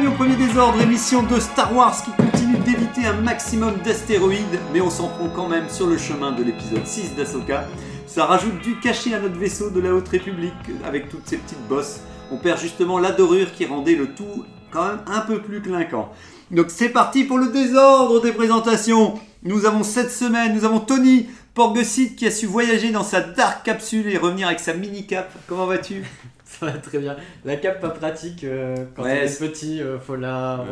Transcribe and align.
Bienvenue 0.00 0.14
au 0.14 0.24
premier 0.24 0.36
désordre, 0.36 0.80
émission 0.80 1.22
de 1.24 1.38
Star 1.38 1.76
Wars 1.76 1.94
qui 2.02 2.10
continue 2.12 2.56
d'éviter 2.60 3.04
un 3.04 3.20
maximum 3.20 3.74
d'astéroïdes, 3.84 4.58
mais 4.72 4.80
on 4.80 4.88
s'en 4.88 5.08
prend 5.08 5.28
quand 5.28 5.46
même 5.46 5.68
sur 5.68 5.86
le 5.86 5.98
chemin 5.98 6.32
de 6.32 6.42
l'épisode 6.42 6.86
6 6.86 7.16
d'Asoka. 7.16 7.66
Ça 8.06 8.24
rajoute 8.24 8.60
du 8.62 8.80
cachet 8.80 9.12
à 9.12 9.20
notre 9.20 9.36
vaisseau 9.36 9.68
de 9.68 9.78
la 9.78 9.92
Haute 9.92 10.08
République 10.08 10.54
avec 10.86 11.10
toutes 11.10 11.28
ces 11.28 11.36
petites 11.36 11.68
bosses. 11.68 12.00
On 12.32 12.38
perd 12.38 12.58
justement 12.58 12.98
la 12.98 13.12
dorure 13.12 13.52
qui 13.52 13.66
rendait 13.66 13.94
le 13.94 14.14
tout 14.14 14.46
quand 14.70 14.86
même 14.86 15.00
un 15.06 15.20
peu 15.20 15.42
plus 15.42 15.60
clinquant. 15.60 16.10
Donc 16.50 16.66
c'est 16.70 16.88
parti 16.88 17.24
pour 17.24 17.36
le 17.36 17.48
désordre 17.48 18.22
des 18.22 18.32
présentations. 18.32 19.20
Nous 19.42 19.66
avons 19.66 19.82
cette 19.82 20.10
semaine, 20.10 20.54
nous 20.54 20.64
avons 20.64 20.80
Tony 20.80 21.26
Porgesit 21.52 22.16
qui 22.16 22.26
a 22.26 22.30
su 22.30 22.46
voyager 22.46 22.90
dans 22.90 23.04
sa 23.04 23.20
dark 23.20 23.66
capsule 23.66 24.08
et 24.08 24.16
revenir 24.16 24.46
avec 24.46 24.60
sa 24.60 24.72
mini 24.72 25.06
cape. 25.06 25.30
Comment 25.46 25.66
vas-tu? 25.66 26.04
Ça 26.58 26.66
va 26.66 26.72
très 26.72 26.98
bien. 26.98 27.16
La 27.44 27.56
cape 27.56 27.80
pas 27.80 27.90
pratique 27.90 28.42
euh, 28.44 28.74
quand 28.96 29.04
Ouais, 29.04 29.20
on 29.20 29.24
est 29.24 29.28
c'est- 29.28 29.46
petit, 29.48 29.80
euh, 29.80 29.98
faut 30.00 30.16
la 30.16 30.64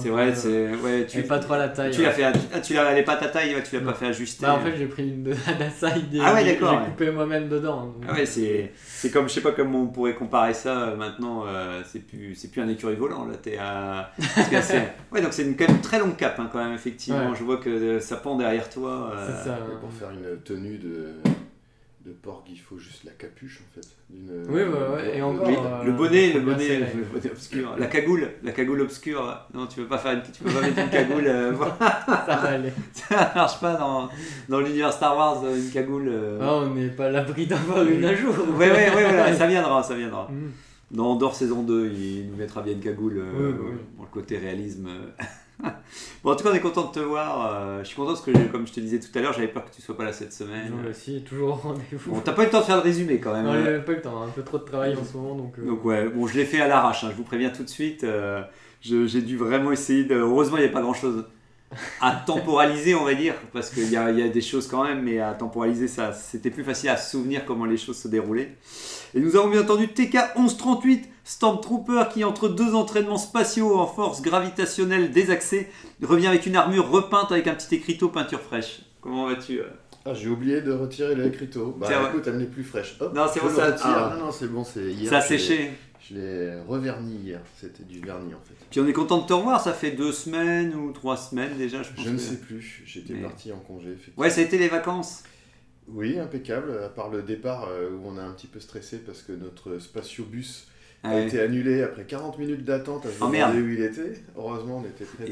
C'est 0.00 0.08
vrai, 0.08 0.28
euh, 0.30 0.34
c'est 0.34 0.74
ouais, 0.84 1.06
tu 1.06 1.22
pas 1.22 1.38
trop 1.38 1.54
à 1.54 1.58
la 1.58 1.68
taille. 1.68 1.92
Tu 1.92 2.00
ouais. 2.00 2.06
l'as 2.06 2.10
fait, 2.12 2.24
ah, 2.24 2.60
tu 2.60 2.74
l'as, 2.74 2.90
elle 2.90 2.98
est 2.98 3.02
pas 3.04 3.16
ta 3.16 3.28
taille, 3.28 3.54
tu 3.68 3.76
l'as 3.76 3.82
pas 3.82 3.94
fait 3.94 4.06
ajuster. 4.06 4.44
Bah, 4.44 4.54
en 4.54 4.60
fait, 4.60 4.76
j'ai 4.76 4.86
pris 4.86 5.04
une 5.08 5.22
de 5.22 5.30
la 5.60 5.70
side 5.70 6.12
et 6.14 6.20
Ah 6.22 6.34
ouais, 6.34 6.44
j'ai- 6.44 6.54
d'accord, 6.54 6.72
j'ai 6.72 6.78
ouais. 6.78 6.84
coupé 6.86 7.10
moi-même 7.12 7.48
dedans. 7.48 7.86
donc. 7.86 8.04
Ah 8.08 8.14
ouais, 8.14 8.26
c'est, 8.26 8.72
c'est 8.84 9.10
comme, 9.10 9.28
je 9.28 9.34
sais 9.34 9.40
pas 9.42 9.52
comment 9.52 9.82
on 9.82 9.86
pourrait 9.86 10.14
comparer 10.14 10.54
ça 10.54 10.94
maintenant. 10.98 11.44
euh, 11.46 11.82
c'est 11.90 12.00
plus, 12.00 12.34
c'est 12.34 12.50
plus 12.50 12.60
un 12.60 12.68
écureuil 12.68 12.96
volant 12.96 13.24
là. 13.24 13.34
T'es 13.40 13.56
à, 13.58 14.10
parce 14.34 14.48
que 14.48 14.60
c'est- 14.60 14.92
ouais, 15.12 15.22
donc 15.22 15.32
c'est 15.32 15.42
une 15.44 15.56
quand 15.56 15.68
même 15.68 15.80
très 15.80 15.98
longue 16.00 16.16
cape 16.16 16.38
hein, 16.40 16.48
quand 16.52 16.62
même 16.62 16.74
effectivement. 16.74 17.30
Ouais. 17.30 17.36
Je 17.38 17.44
vois 17.44 17.58
que 17.58 18.00
ça 18.00 18.16
pend 18.16 18.36
derrière 18.36 18.68
toi. 18.68 19.12
euh, 19.16 19.26
C'est 19.28 19.48
ça. 19.48 19.58
Pour 19.80 19.92
faire 19.92 20.10
une 20.10 20.40
tenue 20.42 20.78
de, 20.78 21.14
de 22.04 22.10
porc, 22.12 22.44
il 22.50 22.58
faut 22.58 22.78
juste 22.78 23.04
la 23.04 23.12
capuche 23.12 23.60
en 23.60 23.74
fait. 23.74 23.86
d'une- 24.10 24.44
Oui, 24.48 24.62
ouais, 24.62 24.64
ouais, 24.64 25.16
et 25.16 25.18
de- 25.18 25.22
encore, 25.22 25.46
Oui, 25.48 25.54
euh, 25.56 25.84
le 25.84 25.92
bonnet, 25.92 26.32
le 26.32 26.40
bonnet, 26.40 26.78
le 26.80 27.04
bonnet 27.04 27.30
obscur, 27.30 27.74
la 27.78 27.86
cagoule, 27.86 28.28
la 28.42 28.50
cagoule 28.52 28.80
obscure. 28.80 29.38
Non, 29.54 29.66
tu 29.66 29.76
peux 29.80 29.86
pas 29.86 29.98
faire, 29.98 30.12
une, 30.12 30.22
tu 30.22 30.42
peux 30.42 30.50
pas 30.50 30.60
mettre 30.62 30.78
une 30.80 30.90
cagoule. 30.90 31.26
euh, 31.26 31.52
voilà. 31.56 31.76
Ça 31.78 32.36
va 32.36 32.48
aller. 32.48 32.72
ça 32.92 33.32
marche 33.34 33.60
pas 33.60 33.74
dans, 33.74 34.08
dans 34.48 34.60
l'univers 34.60 34.92
Star 34.92 35.16
Wars, 35.16 35.42
euh, 35.44 35.56
une 35.56 35.70
cagoule. 35.70 36.08
euh. 36.08 36.38
Ah, 36.42 36.54
on 36.56 36.74
n'est 36.74 36.88
pas 36.88 37.06
à 37.06 37.10
l'abri 37.10 37.46
d'avoir 37.46 37.82
une 37.84 38.04
à 38.04 38.14
jour. 38.14 38.34
Ouais, 38.58 38.70
ouais, 38.70 38.94
ouais, 38.94 39.04
voilà, 39.08 39.34
ça 39.34 39.46
viendra, 39.46 39.82
ça 39.82 39.94
viendra. 39.94 40.28
Mm. 40.30 40.50
Dans 40.96 41.06
Andorre 41.12 41.34
saison 41.36 41.62
2, 41.62 41.86
il 41.90 42.28
nous 42.30 42.36
mettra 42.36 42.60
bien 42.62 42.72
une 42.74 42.80
cagoule 42.80 43.18
euh, 43.18 43.32
Oui, 43.34 43.54
oui, 43.58 43.66
oui. 43.72 43.78
pour 43.96 44.04
le 44.04 44.10
côté 44.10 44.36
réalisme. 44.38 44.88
Bon, 46.24 46.32
en 46.32 46.36
tout 46.36 46.44
cas, 46.44 46.50
on 46.50 46.54
est 46.54 46.60
content 46.60 46.86
de 46.88 46.92
te 46.92 47.00
voir. 47.00 47.52
euh, 47.54 47.78
je 47.82 47.88
suis 47.88 47.96
content 47.96 48.08
parce 48.10 48.20
que, 48.22 48.30
comme 48.50 48.66
je 48.66 48.72
te 48.72 48.80
disais 48.80 48.98
tout 49.00 49.16
à 49.16 49.20
l'heure, 49.22 49.32
j'avais 49.32 49.48
peur 49.48 49.64
que 49.64 49.74
tu 49.74 49.82
sois 49.82 49.96
pas 49.96 50.04
là 50.04 50.12
cette 50.12 50.32
semaine. 50.32 50.70
Moi 50.70 50.90
aussi, 50.90 51.22
toujours 51.22 51.50
au 51.50 51.54
rendez-vous. 51.54 52.12
Bon, 52.12 52.20
t'as 52.24 52.32
pas 52.32 52.42
eu 52.42 52.44
le 52.46 52.50
temps 52.50 52.60
de 52.60 52.64
faire 52.64 52.76
le 52.76 52.82
résumé 52.82 53.18
quand 53.20 53.32
même. 53.32 53.44
Non, 53.44 53.52
euh. 53.52 53.78
j'ai 53.78 53.84
pas 53.84 53.92
eu 53.92 53.96
le 53.96 54.02
temps, 54.02 54.22
un 54.22 54.28
peu 54.28 54.42
trop 54.42 54.58
de 54.58 54.64
travail 54.64 54.96
en 54.96 55.04
ce 55.04 55.16
moment 55.16 55.34
donc. 55.36 55.58
euh, 55.58 55.66
Donc 55.66 55.84
ouais, 55.84 56.08
bon, 56.08 56.26
je 56.26 56.36
l'ai 56.36 56.44
fait 56.44 56.60
à 56.60 56.68
l'arrache, 56.68 57.04
hein, 57.04 57.08
je 57.10 57.16
vous 57.16 57.24
préviens 57.24 57.50
tout 57.50 57.62
de 57.64 57.68
suite. 57.68 58.04
euh, 58.04 58.42
je- 58.80 59.06
j'ai 59.06 59.22
dû 59.22 59.36
vraiment 59.36 59.70
essayer 59.72 60.04
de... 60.04 60.16
Heureusement, 60.16 60.56
il 60.56 60.64
n'y 60.64 60.68
a 60.68 60.72
pas 60.72 60.82
grand-chose 60.82 61.24
à 62.00 62.12
temporaliser, 62.26 62.94
on 62.94 63.04
va 63.04 63.14
dire, 63.14 63.34
parce 63.52 63.70
qu'il 63.70 63.88
y 63.90 63.96
a, 63.96 64.10
il 64.10 64.18
y 64.18 64.22
a 64.22 64.28
des 64.28 64.40
choses 64.40 64.66
quand 64.66 64.84
même, 64.84 65.02
mais 65.02 65.20
à 65.20 65.32
temporaliser, 65.32 65.88
ça, 65.88 66.12
c'était 66.12 66.50
plus 66.50 66.64
facile 66.64 66.88
à 66.90 66.96
se 66.96 67.10
souvenir 67.12 67.44
comment 67.44 67.64
les 67.64 67.76
choses 67.76 67.98
se 67.98 68.08
déroulaient. 68.08 68.56
Et 69.14 69.20
nous 69.20 69.36
avons 69.36 69.48
bien 69.48 69.60
entendu 69.62 69.88
TK 69.88 70.14
1138, 70.36 71.08
Stormtrooper 71.24 72.04
qui, 72.12 72.24
entre 72.24 72.48
deux 72.48 72.74
entraînements 72.74 73.18
spatiaux 73.18 73.76
en 73.78 73.86
force 73.86 74.22
gravitationnelle 74.22 75.10
désaxée, 75.10 75.68
revient 76.02 76.26
avec 76.28 76.46
une 76.46 76.56
armure 76.56 76.90
repeinte 76.90 77.30
avec 77.32 77.46
un 77.46 77.54
petit 77.54 77.74
écriteau 77.74 78.08
peinture 78.08 78.40
fraîche. 78.40 78.80
Comment 79.00 79.26
vas-tu 79.26 79.58
euh 79.60 79.64
Ah, 80.04 80.14
j'ai 80.14 80.28
oublié 80.28 80.60
de 80.62 80.72
retirer 80.72 81.14
l'écriteau. 81.14 81.76
Bah 81.78 81.88
écoute, 82.08 82.24
elle 82.26 82.38
n'est 82.38 82.46
plus 82.46 82.64
fraîche. 82.64 82.96
Hop, 83.00 83.14
Non, 83.14 83.26
c'est 83.32 83.40
bon, 83.40 83.48
ça- 83.50 83.76
ah. 83.82 84.16
Non, 84.18 84.26
non, 84.26 84.32
c'est 84.32 84.48
bon, 84.48 84.64
c'est 84.64 84.84
hier. 84.84 85.10
Ça 85.10 85.18
a 85.18 85.20
séché. 85.20 85.72
Je 86.12 86.18
l'ai 86.18 86.60
reverni 86.60 87.16
hier. 87.16 87.40
C'était 87.58 87.84
du 87.84 88.00
vernis 88.00 88.34
en 88.34 88.40
fait. 88.40 88.54
Puis 88.70 88.80
on 88.80 88.86
est 88.86 88.92
content 88.92 89.22
de 89.22 89.26
te 89.26 89.32
revoir, 89.32 89.62
ça 89.62 89.72
fait 89.72 89.92
deux 89.92 90.12
semaines 90.12 90.74
ou 90.74 90.92
trois 90.92 91.16
semaines 91.16 91.56
déjà, 91.56 91.82
je 91.82 91.90
pense. 91.92 92.04
Je 92.04 92.10
ne 92.10 92.16
que- 92.16 92.22
sais 92.22 92.36
plus. 92.36 92.82
J'étais 92.84 93.14
Mais- 93.14 93.22
parti 93.22 93.52
en 93.52 93.58
congé. 93.58 93.96
Ouais, 94.16 94.30
ça 94.30 94.40
a 94.40 94.44
été 94.44 94.58
les 94.58 94.68
vacances. 94.68 95.22
Oui, 95.88 96.18
impeccable. 96.18 96.78
À 96.84 96.88
part 96.88 97.10
le 97.10 97.22
départ 97.22 97.66
euh, 97.68 97.90
où 97.90 98.02
on 98.06 98.16
a 98.18 98.22
un 98.22 98.32
petit 98.32 98.46
peu 98.46 98.60
stressé 98.60 98.98
parce 98.98 99.22
que 99.22 99.32
notre 99.32 99.78
spatiobus 99.78 100.68
a 101.04 101.14
ouais. 101.14 101.26
été 101.26 101.40
annulé 101.40 101.82
après 101.82 102.04
40 102.04 102.38
minutes 102.38 102.64
d'attente 102.64 103.04
à 103.06 103.08
se 103.08 103.14
Oh, 103.20 103.26
demander 103.26 103.38
merde. 103.38 103.56
où 103.56 103.68
il 103.70 103.82
était. 103.82 104.14
Heureusement, 104.36 104.82
on 104.84 104.86
était 104.88 105.04
près 105.04 105.26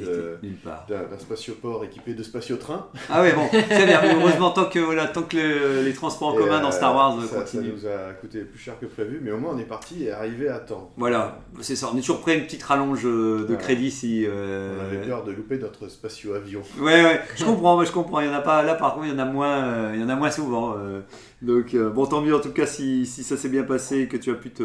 d'un 0.89 1.19
spatioport 1.19 1.85
équipé 1.85 2.15
de 2.15 2.23
spatiotrain. 2.23 2.89
Ah 3.09 3.23
ouais, 3.23 3.33
bon, 3.33 3.49
c'est 3.53 3.87
bien. 3.87 4.01
Heureusement, 4.21 4.51
tant 4.51 4.65
que, 4.65 4.79
voilà, 4.81 5.07
tant 5.07 5.23
que 5.23 5.37
le- 5.37 5.83
les 5.83 5.93
transports 5.93 6.29
en 6.29 6.35
commun 6.35 6.59
euh, 6.59 6.63
dans 6.63 6.73
Star 6.73 6.95
Wars 6.95 7.21
ça, 7.23 7.29
ça 7.29 7.41
continuent. 7.43 7.73
nous 7.75 7.87
a 7.87 8.13
coûté 8.21 8.41
plus 8.41 8.59
cher 8.59 8.79
que 8.81 8.87
prévu, 8.87 9.21
mais 9.23 9.31
au 9.31 9.39
moins 9.39 9.53
on 9.55 9.59
est 9.59 9.65
parti 9.65 10.05
et 10.05 10.11
arrivé 10.13 10.49
à 10.49 10.59
temps. 10.59 10.91
Voilà, 10.97 11.39
c'est 11.61 11.77
ça. 11.77 11.89
On 11.93 11.97
est 11.97 12.01
toujours 12.01 12.21
prêt 12.21 12.33
à 12.33 12.35
une 12.37 12.45
petite 12.45 12.63
rallonge 12.63 13.07
euh, 13.07 13.41
de 13.41 13.45
Voilà. 13.47 13.57
crédit 13.61 13.91
si. 13.91 14.25
euh, 14.27 14.77
On 14.81 14.85
avait 14.85 15.07
peur 15.07 15.25
de 15.25 15.33
louper 15.33 15.59
notre 15.59 15.89
spatio-avion. 15.89 16.63
Ouais, 16.81 17.05
ouais, 17.05 17.21
je 17.37 17.45
comprends, 17.45 17.77
moi, 17.77 17.85
je 17.85 17.93
comprends. 17.93 18.21
Il 18.21 18.27
y 18.27 18.31
en 18.31 18.35
a 18.35 18.41
pas 18.43 18.63
là, 18.63 18.75
par 18.75 18.95
contre, 18.95 19.07
il 19.07 19.13
y 19.13 19.15
en 19.15 19.19
a 19.19 19.25
moins, 19.25 19.63
euh, 19.65 19.91
il 19.95 20.01
y 20.01 20.05
en 20.05 20.09
a 20.09 20.17
moins 20.17 20.31
souvent. 20.31 20.75
euh. 20.77 21.01
donc, 21.43 21.75
euh, 21.75 21.91
bon, 21.91 22.07
tant 22.07 22.21
mieux 22.21 22.35
en 22.35 22.41
tout 22.41 22.53
cas 22.53 22.67
si, 22.67 23.07
si 23.07 23.23
ça 23.23 23.37
s'est 23.37 23.49
bien 23.49 23.63
passé 23.63 24.01
et 24.01 24.09
que 24.09 24.17
tu 24.17 24.31
as 24.31 24.35
pu 24.35 24.51
te, 24.51 24.65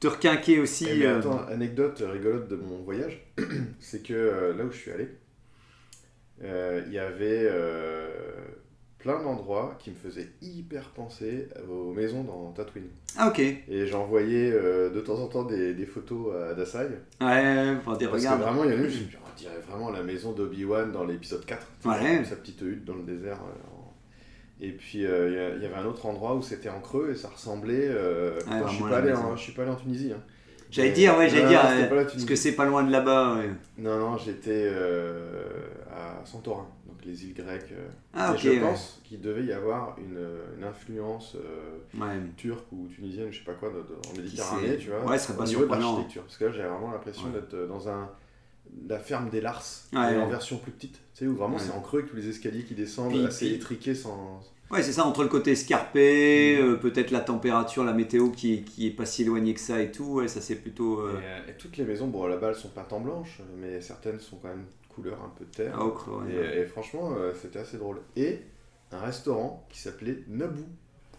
te 0.00 0.06
requinquer 0.08 0.58
aussi. 0.60 0.86
Eh, 0.88 1.04
euh. 1.06 1.18
attends, 1.18 1.44
anecdote 1.48 2.02
rigolote 2.06 2.48
de 2.48 2.56
mon 2.56 2.78
voyage, 2.82 3.26
c'est 3.80 4.02
que 4.02 4.12
euh, 4.14 4.54
là 4.56 4.64
où 4.64 4.70
je 4.70 4.76
suis 4.76 4.90
allé, 4.90 5.08
euh, 6.42 6.82
il 6.86 6.92
y 6.92 6.98
avait 6.98 7.50
plein 8.98 9.22
d'endroits 9.22 9.76
qui 9.78 9.90
me 9.90 9.94
faisaient 9.96 10.28
hyper 10.42 10.90
penser 10.90 11.48
aux 11.70 11.92
maisons 11.92 12.24
dans 12.24 12.50
Tatooine. 12.52 12.88
Ah, 13.16 13.28
ok. 13.28 13.38
Ouais, 13.38 13.62
Et 13.68 13.86
j'envoyais 13.86 14.50
euh, 14.52 14.90
de 14.90 15.00
temps 15.00 15.18
en 15.20 15.28
temps 15.28 15.44
des, 15.44 15.74
des 15.74 15.86
photos 15.86 16.34
à 16.34 16.54
Dasai. 16.54 16.88
pour 17.84 17.96
dire, 17.96 18.10
Parce 18.10 18.22
regarde. 18.22 18.40
que 18.40 18.44
vraiment, 18.44 18.64
il 18.64 18.70
y 18.72 18.74
en 18.74 18.78
a 18.78 18.82
une, 18.82 18.88
je 18.90 18.98
me 19.04 19.36
dirait 19.38 19.60
vraiment 19.68 19.90
la 19.90 20.02
maison 20.02 20.32
d'Obi-Wan 20.32 20.90
dans 20.92 21.04
l'épisode 21.04 21.44
4. 21.46 21.66
tu 21.82 21.88
sais, 21.88 21.94
Ouais. 21.94 22.24
Sa 22.24 22.36
petite 22.36 22.60
hutte 22.62 22.84
dans 22.84 22.96
le 22.96 23.02
désert. 23.04 23.38
euh, 23.42 23.75
Et 24.60 24.72
puis, 24.72 25.04
euh, 25.04 25.54
il 25.56 25.62
y 25.62 25.66
avait 25.66 25.74
un 25.76 25.84
autre 25.86 26.06
endroit 26.06 26.34
où 26.34 26.42
c'était 26.42 26.70
en 26.70 26.80
creux 26.80 27.10
et 27.10 27.14
ça 27.14 27.28
ressemblait. 27.28 27.88
euh, 27.88 28.38
je, 28.68 28.74
suis 28.74 28.82
pas 28.84 28.98
allé 28.98 29.12
en, 29.12 29.36
je 29.36 29.42
suis 29.42 29.52
pas 29.52 29.62
allé 29.62 29.70
en 29.70 29.76
Tunisie. 29.76 30.12
hein. 30.14 30.22
J'allais 30.70 30.92
dire, 30.92 31.16
ouais, 31.16 31.28
j'allais 31.28 31.46
dire. 31.48 31.60
euh, 31.64 32.04
parce 32.04 32.24
que 32.24 32.34
c'est 32.34 32.52
pas 32.56 32.64
loin 32.64 32.82
de 32.82 32.90
là-bas. 32.90 33.36
ouais. 33.36 33.50
Non, 33.78 33.98
non, 33.98 34.16
j'étais 34.18 34.68
à 35.90 36.24
Santorin, 36.24 36.66
donc 36.86 36.96
les 37.04 37.24
îles 37.24 37.34
grecques. 37.34 37.72
Ah, 38.14 38.32
Et 38.34 38.38
je 38.38 38.48
ouais. 38.50 38.60
pense 38.60 39.00
qu'il 39.04 39.20
devait 39.20 39.44
y 39.44 39.52
avoir 39.52 39.96
une, 39.98 40.26
une 40.58 40.64
influence 40.64 41.36
Ouais. 41.98 42.06
turque 42.36 42.66
ou 42.72 42.88
tunisienne, 42.88 43.28
je 43.30 43.38
sais 43.38 43.44
pas 43.44 43.52
quoi, 43.54 43.68
de- 43.70 43.74
de- 43.76 44.08
en 44.10 44.16
Méditerranée, 44.20 44.76
tu 44.78 44.90
vois. 44.90 45.04
Ouais, 45.04 45.18
ce 45.18 45.26
serait 45.28 45.36
pas 45.38 45.44
au 45.44 45.46
niveau 45.46 45.66
de 45.66 45.70
l'architecture. 45.70 46.22
Parce 46.22 46.36
que 46.36 46.44
là, 46.46 46.50
j'ai 46.52 46.62
vraiment 46.62 46.90
l'impression 46.92 47.28
d'être 47.28 47.54
dans 47.68 47.88
un 47.88 48.10
la 48.88 48.98
ferme 48.98 49.30
des 49.30 49.40
Lars, 49.40 49.62
Ouais, 49.92 49.98
en 49.98 50.24
ouais. 50.24 50.30
version 50.30 50.58
plus 50.58 50.72
petite. 50.72 50.94
Tu 51.14 51.24
sais, 51.24 51.26
où 51.26 51.34
vraiment 51.34 51.56
Ouais. 51.56 51.62
c'est 51.64 51.72
en 51.72 51.80
creux 51.80 52.00
avec 52.00 52.10
tous 52.10 52.16
les 52.16 52.28
escaliers 52.28 52.64
qui 52.64 52.74
descendent, 52.74 53.12
Puis- 53.12 53.24
assez 53.26 53.46
puis- 53.46 53.54
étriqués 53.56 53.94
sans. 53.94 54.40
Ouais, 54.70 54.82
c'est 54.82 54.92
ça, 54.92 55.04
entre 55.06 55.22
le 55.22 55.28
côté 55.28 55.52
escarpé, 55.52 56.58
Mm. 56.60 56.64
euh, 56.64 56.76
peut-être 56.76 57.10
la 57.12 57.20
température, 57.20 57.84
la 57.84 57.92
météo 57.92 58.30
qui 58.30 58.54
est, 58.54 58.62
qui 58.62 58.86
est 58.86 58.90
pas 58.90 59.06
si 59.06 59.22
éloignée 59.22 59.54
que 59.54 59.60
ça 59.60 59.80
et 59.80 59.92
tout, 59.92 60.26
ça 60.26 60.40
c'est 60.40 60.56
plutôt... 60.56 61.00
euh, 61.00 61.12
Et, 61.20 61.24
euh, 61.24 61.52
et 61.52 61.56
toutes 61.56 61.76
les 61.76 61.84
maisons, 61.84 62.08
bon, 62.08 62.26
là-bas, 62.26 62.48
elles 62.48 62.54
sont 62.56 62.68
peintes 62.70 62.92
en 62.92 63.00
blanche, 63.00 63.40
mais 63.58 63.80
certaines 63.80 64.18
sont 64.18 64.36
quand 64.36 64.48
même 64.48 64.66
couleur 64.88 65.20
un 65.22 65.28
peu 65.38 65.44
de 65.44 65.50
terre. 65.50 65.78
à 65.78 65.84
ocre, 65.84 66.08
ouais. 66.24 66.56
Et, 66.56 66.60
et 66.62 66.64
franchement, 66.66 67.14
c'était 67.40 67.60
assez 67.60 67.76
drôle. 67.76 68.00
Et 68.16 68.40
un 68.92 68.98
restaurant 69.00 69.66
qui 69.70 69.78
s'appelait 69.80 70.24
Naboo. 70.28 70.64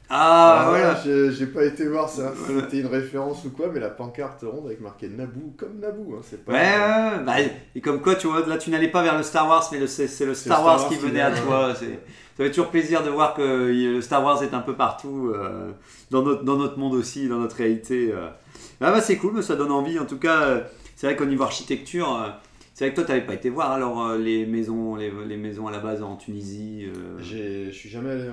Ah, 0.10 0.64
là, 0.64 0.70
voilà 0.70 1.32
j'ai- 1.32 1.46
pas 1.48 1.66
été 1.66 1.86
voir 1.88 2.08
ça, 2.08 2.32
Voilà. 2.34 2.62
c'était 2.64 2.80
une 2.80 2.88
référence 2.88 3.44
ou 3.46 3.50
quoi, 3.50 3.68
mais 3.74 3.80
la 3.82 3.90
pancarte 3.90 4.42
ronde 4.44 4.68
avec 4.68 4.80
marqué 4.80 5.10
Naboo, 5.10 5.54
comme 5.58 5.80
Naboo. 5.80 6.16
Hein, 6.16 6.22
c'est 6.24 6.46
pas... 6.46 6.54
Ouais, 6.54 6.60
ouais, 6.60 7.18
ouais, 7.18 7.24
bah, 7.26 7.34
et 7.76 7.82
comme 7.82 8.02
quoi, 8.02 8.16
tu 8.16 8.28
vois, 8.28 8.46
là 8.48 8.58
tu 8.58 8.70
n'allais 8.70 8.88
pas 8.90 9.04
vers 9.04 9.18
le 9.18 9.24
Star 9.24 9.48
Wars, 9.50 9.68
mais 9.72 9.80
le- 9.80 9.88
c'est 9.88 10.08
c'est 10.08 10.26
le 10.26 10.34
Star 10.34 10.64
Wars 10.64 10.80
Wars 10.80 10.90
qui 10.90 10.96
venait 10.96 11.22
à 11.22 11.32
toi. 11.32 11.74
c'est- 11.76 12.00
Ça 12.38 12.44
fait 12.44 12.50
toujours 12.52 12.70
plaisir 12.70 13.04
de 13.04 13.10
voir 13.10 13.34
que 13.34 13.42
le 13.72 14.00
Star 14.02 14.24
Wars 14.24 14.42
est 14.44 14.54
un 14.54 14.60
peu 14.62 14.76
partout, 14.76 15.32
euh, 15.34 15.72
dans, 16.12 16.22
notre, 16.22 16.44
dans 16.44 16.56
notre 16.56 16.78
monde 16.78 16.94
aussi, 16.94 17.28
dans 17.28 17.40
notre 17.40 17.56
réalité. 17.58 18.12
euh. 18.14 18.28
Ah 18.80 18.92
bah 18.92 19.02
c'est 19.02 19.18
cool, 19.18 19.34
mais 19.36 19.42
ça 19.42 19.56
donne 19.56 19.72
envie. 19.72 19.98
En 20.00 20.06
tout 20.06 20.20
cas, 20.20 20.42
euh, 20.44 20.62
c'est 20.96 21.08
vrai 21.08 21.16
qu'au 21.16 21.26
niveau 21.26 21.44
architecture, 21.44 22.14
euh, 22.16 22.30
c'est 22.76 22.86
vrai 22.86 22.92
que 22.92 22.96
toi, 22.98 23.06
tu 23.06 23.12
n'avais 23.12 23.26
pas 23.26 23.34
été 23.34 23.50
voir 23.50 23.72
alors 23.72 24.14
les, 24.16 24.46
maisons, 24.46 24.96
les, 24.96 25.12
les 25.28 25.36
maisons 25.38 25.66
à 25.68 25.72
la 25.72 25.80
base 25.80 26.04
en 26.04 26.16
Tunisie. 26.16 26.86
J'ai- 27.20 27.72
Je 27.72 27.76
suis 27.76 27.90
jamais 27.90 28.12
allé. 28.12 28.30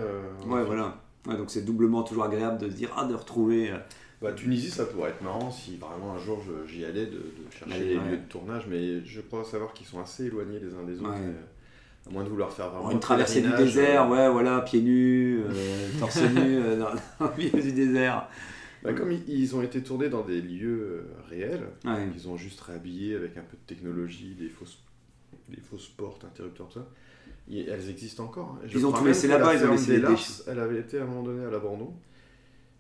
en 0.47 0.51
Ouais, 0.53 0.63
voilà. 0.65 0.97
Ouais, 1.27 1.37
donc 1.37 1.51
c'est 1.51 1.65
doublement 1.65 2.03
toujours 2.03 2.25
agréable 2.25 2.59
de 2.59 2.69
se 2.69 2.75
dire, 2.75 2.91
ah, 2.97 3.05
de 3.05 3.15
retrouver, 3.15 3.71
euh, 3.71 3.79
Bah, 4.21 4.33
Tunisie, 4.33 4.71
ça 4.71 4.85
pourrait 4.87 5.11
être 5.11 5.23
marrant 5.23 5.51
si 5.51 5.77
vraiment 5.77 6.15
un 6.15 6.19
jour 6.19 6.43
j'y 6.67 6.85
allais 6.85 7.07
de, 7.07 7.13
de 7.13 7.51
chercher 7.51 7.75
Allez, 7.75 7.89
les 7.91 7.97
ouais. 7.99 8.11
lieux 8.11 8.17
de 8.19 8.29
tournage, 8.29 8.67
mais 8.69 9.05
je 9.05 9.21
crois 9.21 9.45
savoir 9.45 9.73
qu'ils 9.73 9.87
sont 9.87 10.01
assez 10.01 10.27
éloignés 10.27 10.61
les 10.61 10.75
uns 10.75 10.85
des 10.85 11.01
autres. 11.01 11.11
Ouais. 11.11 11.19
et, 11.19 11.29
euh, 11.29 11.43
à 12.07 12.11
moins 12.11 12.25
de 12.25 12.29
vouloir 12.29 12.53
faire 12.53 12.71
vraiment 12.71 12.91
Une 12.91 12.99
un 12.99 13.01
traversée 13.01 13.41
du 13.41 13.51
désert, 13.53 14.05
euh, 14.05 14.11
ouais, 14.11 14.31
voilà, 14.31 14.61
pieds 14.61 14.83
nus, 14.83 15.41
euh, 15.41 15.89
torse 15.99 16.21
nu, 16.21 16.59
euh, 16.59 16.79
dans, 16.79 16.91
le 16.93 17.37
milieu 17.37 17.63
du 17.63 17.73
désert. 17.73 18.29
bah, 18.83 18.93
comme 18.93 19.11
ils, 19.11 19.23
ils 19.27 19.57
ont 19.57 19.63
été 19.63 19.83
tournés 19.83 20.09
dans 20.11 20.23
des 20.23 20.41
lieux 20.43 21.07
réels, 21.29 21.67
ils 22.15 22.29
ont 22.29 22.37
juste 22.37 22.61
réhabillé 22.61 23.17
avec 23.17 23.37
un 23.37 23.43
peu 23.43 23.57
de 23.57 23.67
technologie, 23.75 24.35
des 24.39 24.49
fausses, 24.49 24.79
des 25.49 25.61
fausses 25.61 25.89
portes, 25.89 26.25
interrupteurs, 26.25 26.69
tout 26.69 26.81
ça. 26.81 26.87
Elles 27.51 27.91
existent 27.91 28.25
encore. 28.25 28.57
hein. 28.57 28.67
Je 28.67 28.79
Ils 28.79 28.87
ont 28.87 28.93
tout 28.93 29.05
laissé 29.05 29.29
là-bas, 29.29 29.55
ils 29.55 29.65
ont 29.67 29.73
laissé 29.73 29.99
les 30.01 30.07
déchets. 30.07 30.43
Elle 30.47 30.59
avait 30.59 30.81
été 30.81 30.99
à 30.99 31.03
un 31.03 31.07
moment 31.07 31.23
donné 31.23 31.45
à 31.45 31.51
l'abandon. 31.51 31.93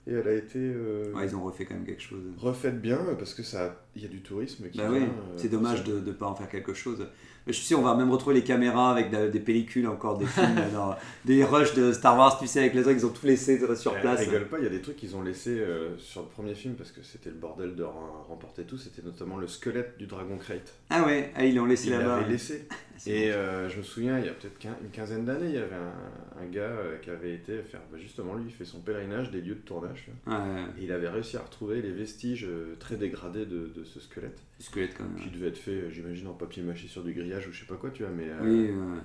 Et 0.06 0.12
elle 0.12 0.28
a 0.28 0.34
été 0.34 0.58
euh, 0.58 1.12
Ouais, 1.14 1.24
ils 1.26 1.34
ont 1.34 1.42
refait 1.42 1.64
quand 1.64 1.74
même 1.74 1.86
quelque 1.86 2.02
chose. 2.02 2.22
refaite 2.38 2.80
bien 2.80 2.98
parce 3.18 3.32
que 3.32 3.42
ça, 3.42 3.86
il 3.96 4.02
y 4.02 4.04
a 4.04 4.08
du 4.08 4.20
tourisme 4.20 4.68
qui 4.68 4.76
Bah 4.76 4.88
oui, 4.90 4.98
euh, 5.02 5.06
c'est 5.36 5.48
dommage 5.48 5.82
de 5.84 5.98
ne 5.98 6.12
pas 6.12 6.26
en 6.26 6.34
faire 6.34 6.48
quelque 6.50 6.74
chose. 6.74 7.06
Je 7.46 7.52
sûr, 7.52 7.78
on 7.78 7.82
va 7.82 7.94
même 7.94 8.10
retrouver 8.10 8.36
les 8.36 8.42
caméras 8.44 8.90
avec 8.90 9.10
de- 9.10 9.28
des 9.28 9.38
pellicules 9.40 9.86
encore, 9.86 10.16
des 10.18 10.24
films, 10.26 10.46
dans- 10.72 10.96
des 11.26 11.44
rushs 11.44 11.74
de 11.74 11.92
Star 11.92 12.16
Wars, 12.16 12.38
tu 12.38 12.46
sais, 12.46 12.60
avec 12.60 12.74
les 12.74 12.82
trucs, 12.82 12.96
ils 12.98 13.04
ont 13.06 13.10
tout 13.10 13.26
laissé 13.26 13.58
sur 13.76 13.94
Eh, 13.96 14.00
place. 14.00 14.20
rigole 14.20 14.46
pas, 14.48 14.58
il 14.58 14.64
y 14.64 14.66
a 14.66 14.70
des 14.70 14.80
trucs 14.80 14.96
qu'ils 14.96 15.14
ont 15.14 15.22
laissé 15.22 15.50
euh, 15.60 15.96
sur 15.98 16.22
le 16.22 16.28
premier 16.28 16.54
film 16.54 16.74
parce 16.74 16.90
que 16.90 17.02
c'était 17.02 17.28
le 17.30 17.36
bordel 17.36 17.74
de 17.76 17.82
rem- 17.82 17.94
remporter 18.28 18.62
tout. 18.64 18.78
C'était 18.78 19.02
notamment 19.02 19.36
le 19.36 19.46
squelette 19.46 19.98
du 19.98 20.06
Dragon 20.06 20.38
Crate. 20.38 20.72
Ah 20.90 21.04
ouais, 21.04 21.32
ah, 21.36 21.44
ils 21.44 21.54
l'ont 21.54 21.66
laissé 21.66 21.90
là-bas. 21.90 22.20
l'avait 22.20 22.32
laissé. 22.32 22.66
C'est 22.96 23.10
Et 23.10 23.32
euh, 23.32 23.68
je 23.68 23.78
me 23.78 23.82
souviens, 23.82 24.18
il 24.20 24.24
y 24.26 24.28
a 24.28 24.32
peut-être 24.32 24.56
quin- 24.58 24.76
une 24.82 24.90
quinzaine 24.90 25.24
d'années, 25.24 25.48
il 25.48 25.54
y 25.54 25.58
avait 25.58 25.74
un, 25.74 26.40
un 26.42 26.46
gars 26.46 26.60
euh, 26.62 26.96
qui 27.02 27.10
avait 27.10 27.34
été 27.34 27.58
faire, 27.58 27.80
bah, 27.92 27.98
justement, 28.00 28.34
lui, 28.34 28.44
il 28.46 28.52
fait 28.52 28.64
son 28.64 28.78
pèlerinage 28.78 29.32
des 29.32 29.40
lieux 29.40 29.56
de 29.56 29.60
tournage. 29.60 30.06
Ouais, 30.28 30.34
Et 30.80 30.84
il 30.84 30.92
avait 30.92 31.08
réussi 31.08 31.36
à 31.36 31.40
retrouver 31.40 31.82
les 31.82 31.90
vestiges 31.90 32.46
euh, 32.48 32.76
très 32.78 32.94
dégradés 32.94 33.46
de, 33.46 33.72
de 33.76 33.82
ce 33.84 33.98
squelette, 33.98 34.38
squelette 34.58 34.94
quand 34.96 35.04
même. 35.04 35.16
qui 35.22 35.30
devait 35.30 35.48
être 35.48 35.58
fait, 35.58 35.90
j'imagine, 35.90 36.26
en 36.28 36.32
papier 36.34 36.62
mâché 36.62 36.86
sur 36.88 37.02
du 37.02 37.12
grillage 37.12 37.48
ou 37.48 37.52
je 37.52 37.60
sais 37.60 37.66
pas 37.66 37.76
quoi, 37.76 37.90
tu 37.90 38.02
vois. 38.02 38.12
Mais 38.12 38.28
euh, 38.28 38.38
Oui, 38.42 38.70
ouais. 38.70 39.00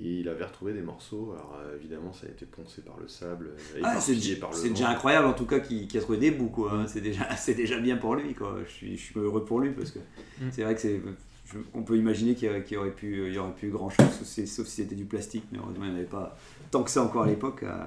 et 0.00 0.20
il 0.20 0.28
avait 0.28 0.44
retrouvé 0.44 0.72
des 0.72 0.82
morceaux. 0.82 1.32
Alors 1.34 1.58
euh, 1.60 1.76
évidemment, 1.76 2.12
ça 2.12 2.26
a 2.26 2.30
été 2.30 2.46
poncé 2.46 2.82
par 2.82 2.98
le 2.98 3.06
sable, 3.08 3.50
Ah, 3.82 4.00
c'est 4.00 4.12
éparpillé 4.12 4.36
par 4.36 4.50
le 4.50 4.56
c'est 4.56 4.68
vent. 4.68 4.74
déjà 4.74 4.88
incroyable 4.90 5.26
en 5.26 5.34
tout 5.34 5.46
cas 5.46 5.60
qu'il 5.60 5.86
qu'il 5.86 5.98
a 5.98 6.02
trouvé 6.02 6.18
des 6.18 6.30
bouts 6.30 6.48
quoi. 6.48 6.72
hein. 6.72 6.86
C'est 6.86 7.00
déjà, 7.00 7.28
c'est 7.36 7.54
déjà 7.54 7.78
bien 7.78 7.96
pour 7.96 8.14
lui 8.16 8.34
quoi. 8.34 8.58
Je 8.66 8.70
suis, 8.72 8.96
je 8.96 9.02
suis 9.02 9.18
heureux 9.20 9.44
pour 9.44 9.60
lui 9.60 9.70
parce 9.72 9.90
que 9.90 9.98
Mm. 10.40 10.48
c'est 10.50 10.62
vrai 10.64 10.74
que 10.74 10.80
c'est. 10.80 11.00
on 11.74 11.82
peut 11.84 11.96
imaginer 11.96 12.34
qu'il 12.34 12.50
y, 12.50 12.52
a- 12.52 12.60
qu'il 12.60 12.74
y 12.74 12.78
aurait 12.78 12.90
pu, 12.90 13.28
il 13.28 13.34
y 13.34 13.38
aurait 13.38 13.54
pu 13.54 13.68
grand 13.68 13.88
chose 13.90 14.06
sauf, 14.10 14.26
si- 14.26 14.46
sauf 14.48 14.66
si 14.66 14.76
c'était 14.82 14.96
du 14.96 15.04
plastique, 15.04 15.44
mais 15.52 15.58
heureusement 15.58 15.84
il 15.84 15.90
n'y 15.90 15.94
en 15.94 15.98
avait 15.98 16.06
pas 16.08 16.36
tant 16.72 16.82
que 16.82 16.90
ça 16.90 17.02
encore 17.04 17.22
à 17.22 17.26
l'époque. 17.28 17.62
euh. 17.62 17.84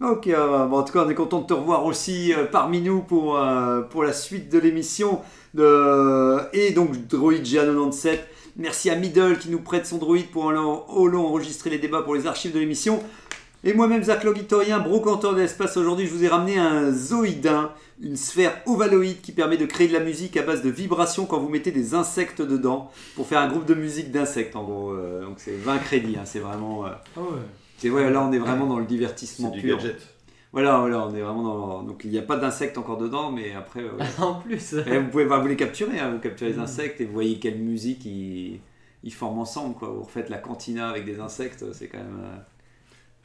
Ok, 0.00 0.28
euh, 0.28 0.66
bon, 0.66 0.78
en 0.78 0.82
tout 0.84 0.92
cas 0.92 1.04
on 1.04 1.08
est 1.10 1.14
content 1.14 1.40
de 1.40 1.46
te 1.46 1.54
revoir 1.54 1.84
aussi 1.84 2.32
euh, 2.32 2.44
parmi 2.44 2.80
nous 2.80 3.00
pour, 3.02 3.36
euh, 3.36 3.80
pour 3.82 4.04
la 4.04 4.12
suite 4.12 4.48
de 4.48 4.58
l'émission. 4.58 5.20
Et 5.56 6.70
donc 6.70 6.92
Droid 7.08 7.34
GA97. 7.34 8.18
Merci 8.56 8.90
à 8.90 8.94
Middle 8.96 9.38
qui 9.38 9.50
nous 9.50 9.60
prête 9.60 9.86
son 9.86 9.98
droïde 9.98 10.30
pour 10.30 10.46
en- 10.46 10.84
holo 10.88 11.20
enregistrer 11.20 11.70
les 11.70 11.78
débats 11.78 12.02
pour 12.02 12.14
les 12.14 12.26
archives 12.28 12.52
de 12.52 12.60
l'émission. 12.60 13.02
Et 13.64 13.72
moi-même, 13.72 14.04
Zach 14.04 14.22
Logitorien, 14.22 14.78
brocanteur 14.78 15.34
de 15.34 15.40
l'espace, 15.40 15.76
aujourd'hui, 15.76 16.06
je 16.06 16.12
vous 16.14 16.22
ai 16.22 16.28
ramené 16.28 16.58
un 16.58 16.92
zoïdin, 16.92 17.72
une 18.00 18.16
sphère 18.16 18.56
ovaloïde 18.66 19.20
qui 19.20 19.32
permet 19.32 19.56
de 19.56 19.66
créer 19.66 19.88
de 19.88 19.92
la 19.92 19.98
musique 20.00 20.36
à 20.36 20.42
base 20.42 20.62
de 20.62 20.70
vibrations 20.70 21.26
quand 21.26 21.40
vous 21.40 21.48
mettez 21.48 21.72
des 21.72 21.94
insectes 21.94 22.40
dedans, 22.40 22.92
pour 23.16 23.26
faire 23.26 23.40
un 23.40 23.48
groupe 23.48 23.66
de 23.66 23.74
musique 23.74 24.12
d'insectes, 24.12 24.54
en 24.54 24.62
gros. 24.62 24.94
Donc 25.22 25.38
c'est 25.38 25.56
20 25.56 25.78
crédits, 25.78 26.16
hein, 26.16 26.22
c'est 26.24 26.38
vraiment... 26.38 26.84
Ah 26.86 27.20
ouais. 27.20 27.24
C'est, 27.78 27.90
ouais, 27.90 28.10
là, 28.10 28.22
on 28.22 28.32
est 28.32 28.38
vraiment 28.38 28.66
dans 28.66 28.78
le 28.78 28.86
divertissement 28.86 29.50
C'est 29.50 29.60
du 29.60 29.60
pur. 29.62 29.76
gadget. 29.78 29.96
Voilà, 30.52 30.78
voilà, 30.80 31.06
on 31.06 31.14
est 31.14 31.20
vraiment 31.20 31.42
dans... 31.42 31.82
Donc 31.82 32.02
il 32.04 32.10
n'y 32.10 32.18
a 32.18 32.22
pas 32.22 32.36
d'insectes 32.38 32.78
encore 32.78 32.96
dedans, 32.98 33.30
mais 33.32 33.54
après... 33.54 33.80
euh, 33.82 33.98
en 34.18 34.34
plus. 34.36 34.74
et 34.74 34.98
vous 34.98 35.08
pouvez 35.10 35.26
bah, 35.26 35.38
vous 35.38 35.46
les 35.48 35.56
capturer, 35.56 35.98
hein, 36.00 36.12
vous 36.12 36.18
capturez 36.20 36.52
les 36.52 36.58
Mm. 36.58 36.60
insectes 36.62 37.00
et 37.00 37.04
vous 37.04 37.12
voyez 37.12 37.38
quelle 37.38 37.58
musique 37.58 38.04
ils, 38.06 38.60
ils 39.04 39.12
forment 39.12 39.40
ensemble, 39.40 39.74
quoi. 39.76 39.88
Vous 39.88 40.02
refaites 40.02 40.30
la 40.30 40.38
cantina 40.38 40.88
avec 40.90 41.04
des 41.04 41.20
insectes, 41.20 41.64
c'est 41.72 41.88
quand 41.88 41.98
même... 41.98 42.20
euh, 42.22 42.36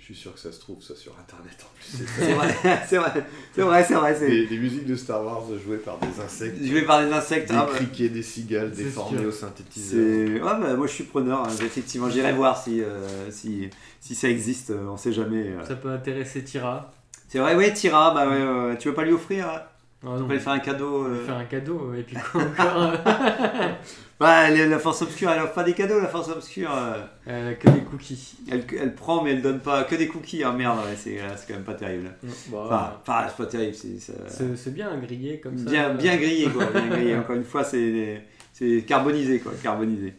Je 0.06 0.08
suis 0.14 0.16
sûr 0.22 0.34
que 0.34 0.40
ça 0.40 0.52
se 0.52 0.60
trouve 0.60 0.84
ça 0.84 0.96
sur 0.98 1.14
internet 1.18 1.56
en 1.64 1.72
plus. 1.80 2.06
C'est 2.20 2.34
vrai, 2.34 2.56
c'est 2.90 2.98
vrai, 2.98 3.26
c'est 3.56 3.62
vrai, 3.62 3.84
c'est 3.86 3.94
vrai. 3.94 4.16
C'est 4.20 4.28
Des, 4.28 4.48
des 4.48 4.58
musiques 4.58 4.86
de 4.86 4.98
Star 4.98 5.24
Wars 5.24 5.44
jouées 5.66 5.78
par 5.78 5.98
des 6.00 6.20
insectes. 6.22 6.62
joué 6.62 6.82
par 6.82 7.06
des 7.06 7.14
insectes. 7.14 7.48
Des 7.50 7.56
ah, 7.56 7.66
bah, 7.66 7.76
criquets, 7.78 8.10
des 8.10 8.22
cigales, 8.22 8.72
déformés 8.72 9.20
sûr. 9.20 9.28
au 9.30 9.32
synthétiseur. 9.32 10.44
Ouais, 10.44 10.60
bah, 10.62 10.74
moi 10.76 10.88
je 10.88 10.92
suis 10.92 11.06
preneur, 11.06 11.46
hein, 11.46 11.50
effectivement. 11.66 12.10
J'irai 12.10 12.34
voir 12.34 12.62
si, 12.62 12.82
euh, 12.82 13.32
si, 13.32 13.70
si 14.02 14.14
ça 14.14 14.28
existe, 14.28 14.72
euh, 14.72 14.88
on 14.90 14.98
sait 14.98 15.14
jamais. 15.14 15.48
euh. 15.54 15.64
Ça 15.66 15.76
peut 15.78 15.90
intéresser 15.92 16.44
Tira. 16.44 16.92
C'est 17.30 17.40
vrai, 17.40 17.56
ouais, 17.56 17.72
Tira, 17.72 18.14
bah, 18.14 18.28
ouais, 18.30 18.78
tu 18.78 18.90
veux 18.90 18.94
pas 18.94 19.06
lui 19.06 19.14
offrir 19.14 19.48
hein? 19.48 19.62
Ah 20.06 20.10
On 20.20 20.24
va 20.26 20.34
lui 20.34 20.42
faire 20.42 20.52
un 20.52 20.60
cadeau. 20.60 21.06
euh. 21.08 21.26
faire 21.26 21.38
un 21.38 21.46
cadeau 21.46 21.94
et 21.98 22.04
puis 22.04 22.18
quoi 22.30 22.42
encore 22.42 22.92
Ouais, 24.24 24.46
elle- 24.60 24.70
la 24.70 24.80
force 24.80 25.02
obscure, 25.02 25.30
elle 25.32 25.42
offre 25.42 25.54
pas 25.54 25.64
des 25.64 25.74
cadeaux, 25.74 26.00
la 26.00 26.08
force 26.08 26.30
obscure. 26.30 26.72
euh, 26.74 27.04
Euh, 27.28 27.54
Que 27.56 27.70
des 27.70 27.82
cookies. 27.82 28.36
Elle, 28.52 28.64
elle 28.80 28.96
prend, 28.96 29.24
mais 29.24 29.32
elle 29.32 29.42
donne 29.42 29.60
pas 29.60 29.84
que 29.84 29.96
des 29.96 30.08
cookies. 30.08 30.44
Ah 30.44 30.52
merde, 30.52 30.78
ouais, 30.80 30.96
c'est, 30.98 31.18
quand 31.48 31.54
même 31.54 31.64
pas 31.64 31.74
terrible. 31.74 32.12
Non, 32.24 32.32
bah, 32.52 32.64
Enfin, 32.66 32.92
enfin, 33.22 33.28
c'est 33.30 33.38
pas 33.44 33.50
terrible, 33.50 33.76
c'est. 33.76 34.72
bien 34.72 34.96
grillé 34.98 35.40
comme 35.40 35.58
ça. 35.58 35.70
Bien, 35.70 35.94
bien 35.94 36.16
grillé, 36.18 36.48
quoi. 36.50 36.66
Bien 36.66 36.88
grillé. 36.88 37.16
Encore 37.18 37.36
une 37.36 37.44
fois, 37.44 37.64
c'est, 37.64 38.24
c'est 38.54 38.84
carbonisé, 38.88 39.40
quoi. 39.40 39.52
Carbonisé. 39.62 40.14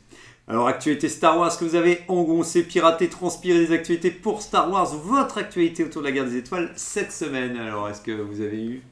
Alors, 0.47 0.69
actualité 0.69 1.09
Star 1.09 1.39
Wars 1.39 1.57
que 1.59 1.65
vous 1.65 1.75
avez 1.75 2.01
engoncé, 2.09 2.65
piraté, 2.65 3.09
transpiré 3.09 3.61
des 3.67 3.73
actualités 3.73 4.11
pour 4.11 4.43
Star 4.43 4.71
Wars. 4.71 4.95
Votre 4.95 5.39
actualité 5.39 5.85
autour 5.85 6.03
de 6.03 6.07
la 6.09 6.13
guerre 6.13 6.27
des 6.27 6.37
étoiles 6.37 6.71
cette 6.77 7.13
semaine. 7.13 7.57
Alors, 7.57 7.89
est-ce 7.89 8.03
que 8.03 8.13
vous 8.13 8.43
avez 8.43 8.63
eu 8.63 8.83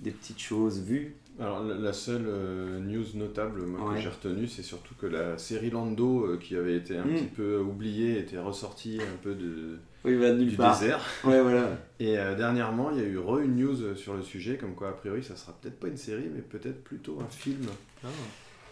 des 0.00 0.10
petites 0.12 0.40
choses 0.40 0.80
vues? 0.82 1.14
Alors, 1.40 1.64
la, 1.64 1.92
seule 1.92 2.26
euh, 2.28 2.78
news 2.78 3.04
notable 3.14 3.62
moi, 3.62 3.88
Ouais. 3.90 3.96
que 3.96 4.02
j'ai 4.02 4.08
retenue, 4.08 4.46
c'est 4.46 4.62
surtout 4.62 4.94
que 4.94 5.06
la 5.06 5.36
série 5.36 5.70
Lando, 5.70 6.26
euh, 6.26 6.36
qui 6.38 6.54
avait 6.56 6.76
été 6.76 6.96
un 6.96 7.04
Mm. 7.04 7.14
petit 7.14 7.24
peu 7.24 7.58
oubliée, 7.58 8.18
était 8.20 8.38
ressortie 8.38 9.00
un 9.02 9.16
peu 9.22 9.34
de, 9.34 9.78
Oui, 10.04 10.12
nulle 10.12 10.46
du 10.50 10.56
part. 10.56 10.78
désert. 10.78 11.00
Ouais, 11.24 11.40
voilà. 11.42 11.70
Et 11.98 12.16
euh, 12.18 12.36
dernièrement, 12.36 12.90
il 12.92 12.98
y 12.98 13.00
a 13.00 13.04
eu 13.06 13.18
re 13.18 13.40
une 13.40 13.56
news 13.56 13.96
sur 13.96 14.14
le 14.14 14.22
sujet, 14.22 14.56
comme 14.58 14.74
quoi, 14.76 14.90
a 14.90 14.92
priori, 14.92 15.24
ça 15.24 15.34
sera 15.34 15.52
peut-être 15.60 15.80
pas 15.80 15.88
une 15.88 15.96
série, 15.96 16.30
mais 16.32 16.40
peut-être 16.40 16.84
plutôt 16.84 17.18
un 17.20 17.26
film. 17.26 17.66
Ah. 18.04 18.08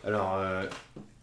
Alors, 0.04 0.36
euh, 0.38 0.64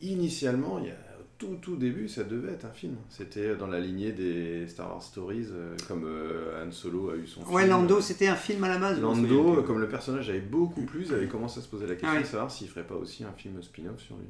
initialement, 0.01 0.80
il 0.80 0.88
y 0.88 0.92
a 0.92 0.95
tout 1.39 1.57
tout 1.62 1.75
début, 1.77 2.07
ça 2.07 2.24
devait 2.24 2.51
être 2.51 2.65
un 2.65 2.71
film. 2.71 2.97
C'était 3.09 3.56
dans 3.56 3.65
la 3.68 3.80
lignée 3.80 4.12
des 4.12 4.68
Star 4.68 4.89
Wars 4.89 5.01
Stories, 5.01 5.47
euh, 5.51 5.75
comme 5.88 6.03
euh, 6.06 6.63
Han 6.63 6.71
Solo 6.71 7.09
a 7.09 7.15
eu 7.15 7.25
son 7.25 7.41
Ouais, 7.45 7.63
film. 7.63 7.69
Lando, 7.71 8.01
c'était 8.01 8.27
un 8.27 8.36
film 8.36 8.63
à 8.65 8.69
la 8.69 8.77
base. 8.77 9.00
Lando, 9.01 9.53
plus. 9.56 9.63
comme 9.63 9.80
le 9.80 9.88
personnage 9.88 10.30
avait 10.30 10.39
beaucoup 10.41 10.83
plu, 10.83 11.06
ils 11.07 11.13
avaient 11.13 11.27
commencé 11.27 11.59
à 11.59 11.63
se 11.63 11.69
poser 11.69 11.88
la 11.88 11.95
question 11.95 12.09
Ah 12.18 12.21
de 12.21 12.25
savoir 12.27 12.51
s'il 12.51 12.68
ferait 12.68 12.86
pas 12.86 12.95
aussi 12.95 13.24
un 13.24 13.31
film 13.31 13.59
spin-off 13.63 14.00
sur 14.00 14.15
lui. 14.18 14.27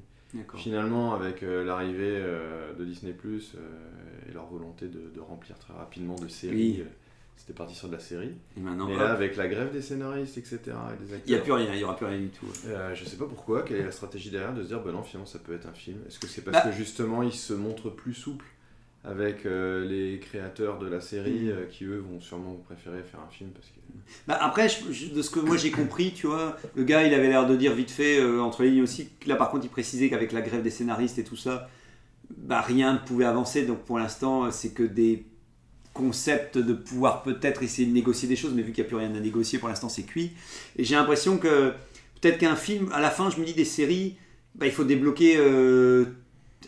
Finalement, 0.57 1.15
avec 1.15 1.41
euh, 1.41 1.63
l'arrivée 1.65 2.17
euh, 2.21 2.73
de 2.75 2.85
Disney 2.85 3.13
Plus 3.13 3.55
et 4.29 4.31
leur 4.31 4.45
volonté 4.45 4.87
de, 4.87 5.09
de 5.13 5.19
remplir 5.19 5.57
très 5.57 5.73
rapidement 5.73 6.15
de 6.15 6.27
séries, 6.27 6.81
Oui. 6.81 6.83
C'était 7.39 7.53
parti 7.53 7.73
sur 7.73 7.87
de 7.87 7.93
la 7.93 7.99
série. 7.99 8.33
Et 8.57 8.59
maintenant, 8.59 8.87
Mais 8.87 8.97
là, 8.97 9.11
avec 9.11 9.35
la 9.37 9.47
grève 9.47 9.71
des 9.71 9.81
scénaristes, 9.81 10.37
etc., 10.37 10.59
et 10.67 11.03
des 11.03 11.19
il 11.25 11.31
n'y 11.33 11.37
a 11.39 11.41
plus 11.41 11.53
rien, 11.53 11.71
il 11.73 11.77
n'y 11.77 11.83
aura 11.83 11.95
plus 11.95 12.05
rien 12.05 12.19
du 12.19 12.27
tout. 12.29 12.45
euh, 12.67 12.93
je 12.93 13.05
sais 13.05 13.15
pas 13.15 13.25
pourquoi, 13.25 13.63
quelle 13.63 13.77
est 13.77 13.83
la 13.85 13.91
stratégie 13.91 14.29
derrière 14.29 14.53
de 14.53 14.61
se 14.61 14.67
dire, 14.67 14.81
bah 14.83 14.91
non, 14.91 15.01
finalement, 15.03 15.25
ça 15.25 15.39
peut 15.39 15.53
être 15.53 15.67
un 15.67 15.73
film. 15.73 15.97
Est-ce 16.07 16.19
que 16.19 16.27
c'est 16.27 16.41
parce 16.43 16.63
Bah. 16.65 16.69
que 16.69 16.75
justement, 16.75 17.23
ils 17.23 17.31
se 17.33 17.53
montrent 17.53 17.89
plus 17.89 18.13
souples 18.13 18.45
avec 19.05 19.45
euh, 19.45 19.87
les 19.87 20.19
créateurs 20.19 20.77
de 20.77 20.85
la 20.87 20.99
série, 20.99 21.45
Mhm. 21.45 21.49
euh, 21.51 21.65
qui 21.71 21.85
eux 21.85 21.99
vont 21.99 22.19
sûrement 22.19 22.55
préférer 22.65 23.01
faire 23.01 23.21
un 23.25 23.31
film 23.31 23.49
parce 23.51 23.67
que 23.67 23.79
Bah 24.27 24.37
après, 24.41 24.67
je- 24.67 24.91
je- 24.91 25.13
de 25.13 25.21
ce 25.21 25.29
que 25.29 25.39
moi 25.39 25.55
j'ai 25.55 25.71
compris, 25.71 26.11
tu 26.13 26.27
vois, 26.27 26.57
le 26.75 26.83
gars 26.83 27.03
il 27.07 27.13
avait 27.13 27.29
l'air 27.29 27.47
de 27.47 27.55
dire 27.55 27.73
vite 27.73 27.91
fait, 27.91 28.19
euh, 28.19 28.41
entre 28.41 28.63
les 28.63 28.71
lignes 28.71 28.81
aussi, 28.83 29.07
là 29.25 29.37
par 29.37 29.51
contre 29.51 29.63
il 29.65 29.69
précisait 29.69 30.09
qu'avec 30.09 30.33
la 30.33 30.41
grève 30.41 30.61
des 30.63 30.69
scénaristes 30.69 31.17
et 31.17 31.23
tout 31.23 31.37
ça, 31.37 31.69
bah 32.35 32.59
rien 32.59 32.91
ne 32.93 32.97
pouvait 32.99 33.23
avancer. 33.23 33.65
Donc 33.65 33.79
pour 33.85 33.97
l'instant, 33.99 34.51
c'est 34.51 34.71
que 34.73 34.83
des 34.83 35.23
concepts 35.99 36.57
de 36.57 36.73
pouvoir 36.73 37.23
peut-être 37.23 37.61
essayer 37.61 37.87
de 37.87 37.93
négocier 37.93 38.29
des 38.29 38.37
choses, 38.37 38.53
mais 38.55 38.61
vu 38.61 38.71
qu'il 38.71 38.83
n'y 38.83 38.87
a 38.87 38.89
plus 38.89 38.97
rien 38.97 39.13
à 39.13 39.19
négocier, 39.19 39.59
pour 39.59 39.67
l'instant 39.67 39.89
c'est 39.89 40.03
cuit. 40.03 40.31
Et 40.77 40.85
j'ai 40.85 40.95
l'impression 40.95 41.37
que 41.37 41.73
peut-être 42.21 42.37
qu'un 42.37 42.55
film, 42.55 42.89
à 42.93 43.01
la 43.01 43.09
fin, 43.09 43.29
je 43.29 43.39
me 43.39 43.45
dis 43.45 43.53
des 43.53 43.65
séries, 43.65 44.15
bah, 44.55 44.65
il 44.65 44.71
faut 44.71 44.85
débloquer 44.85 45.35
euh, 45.37 46.05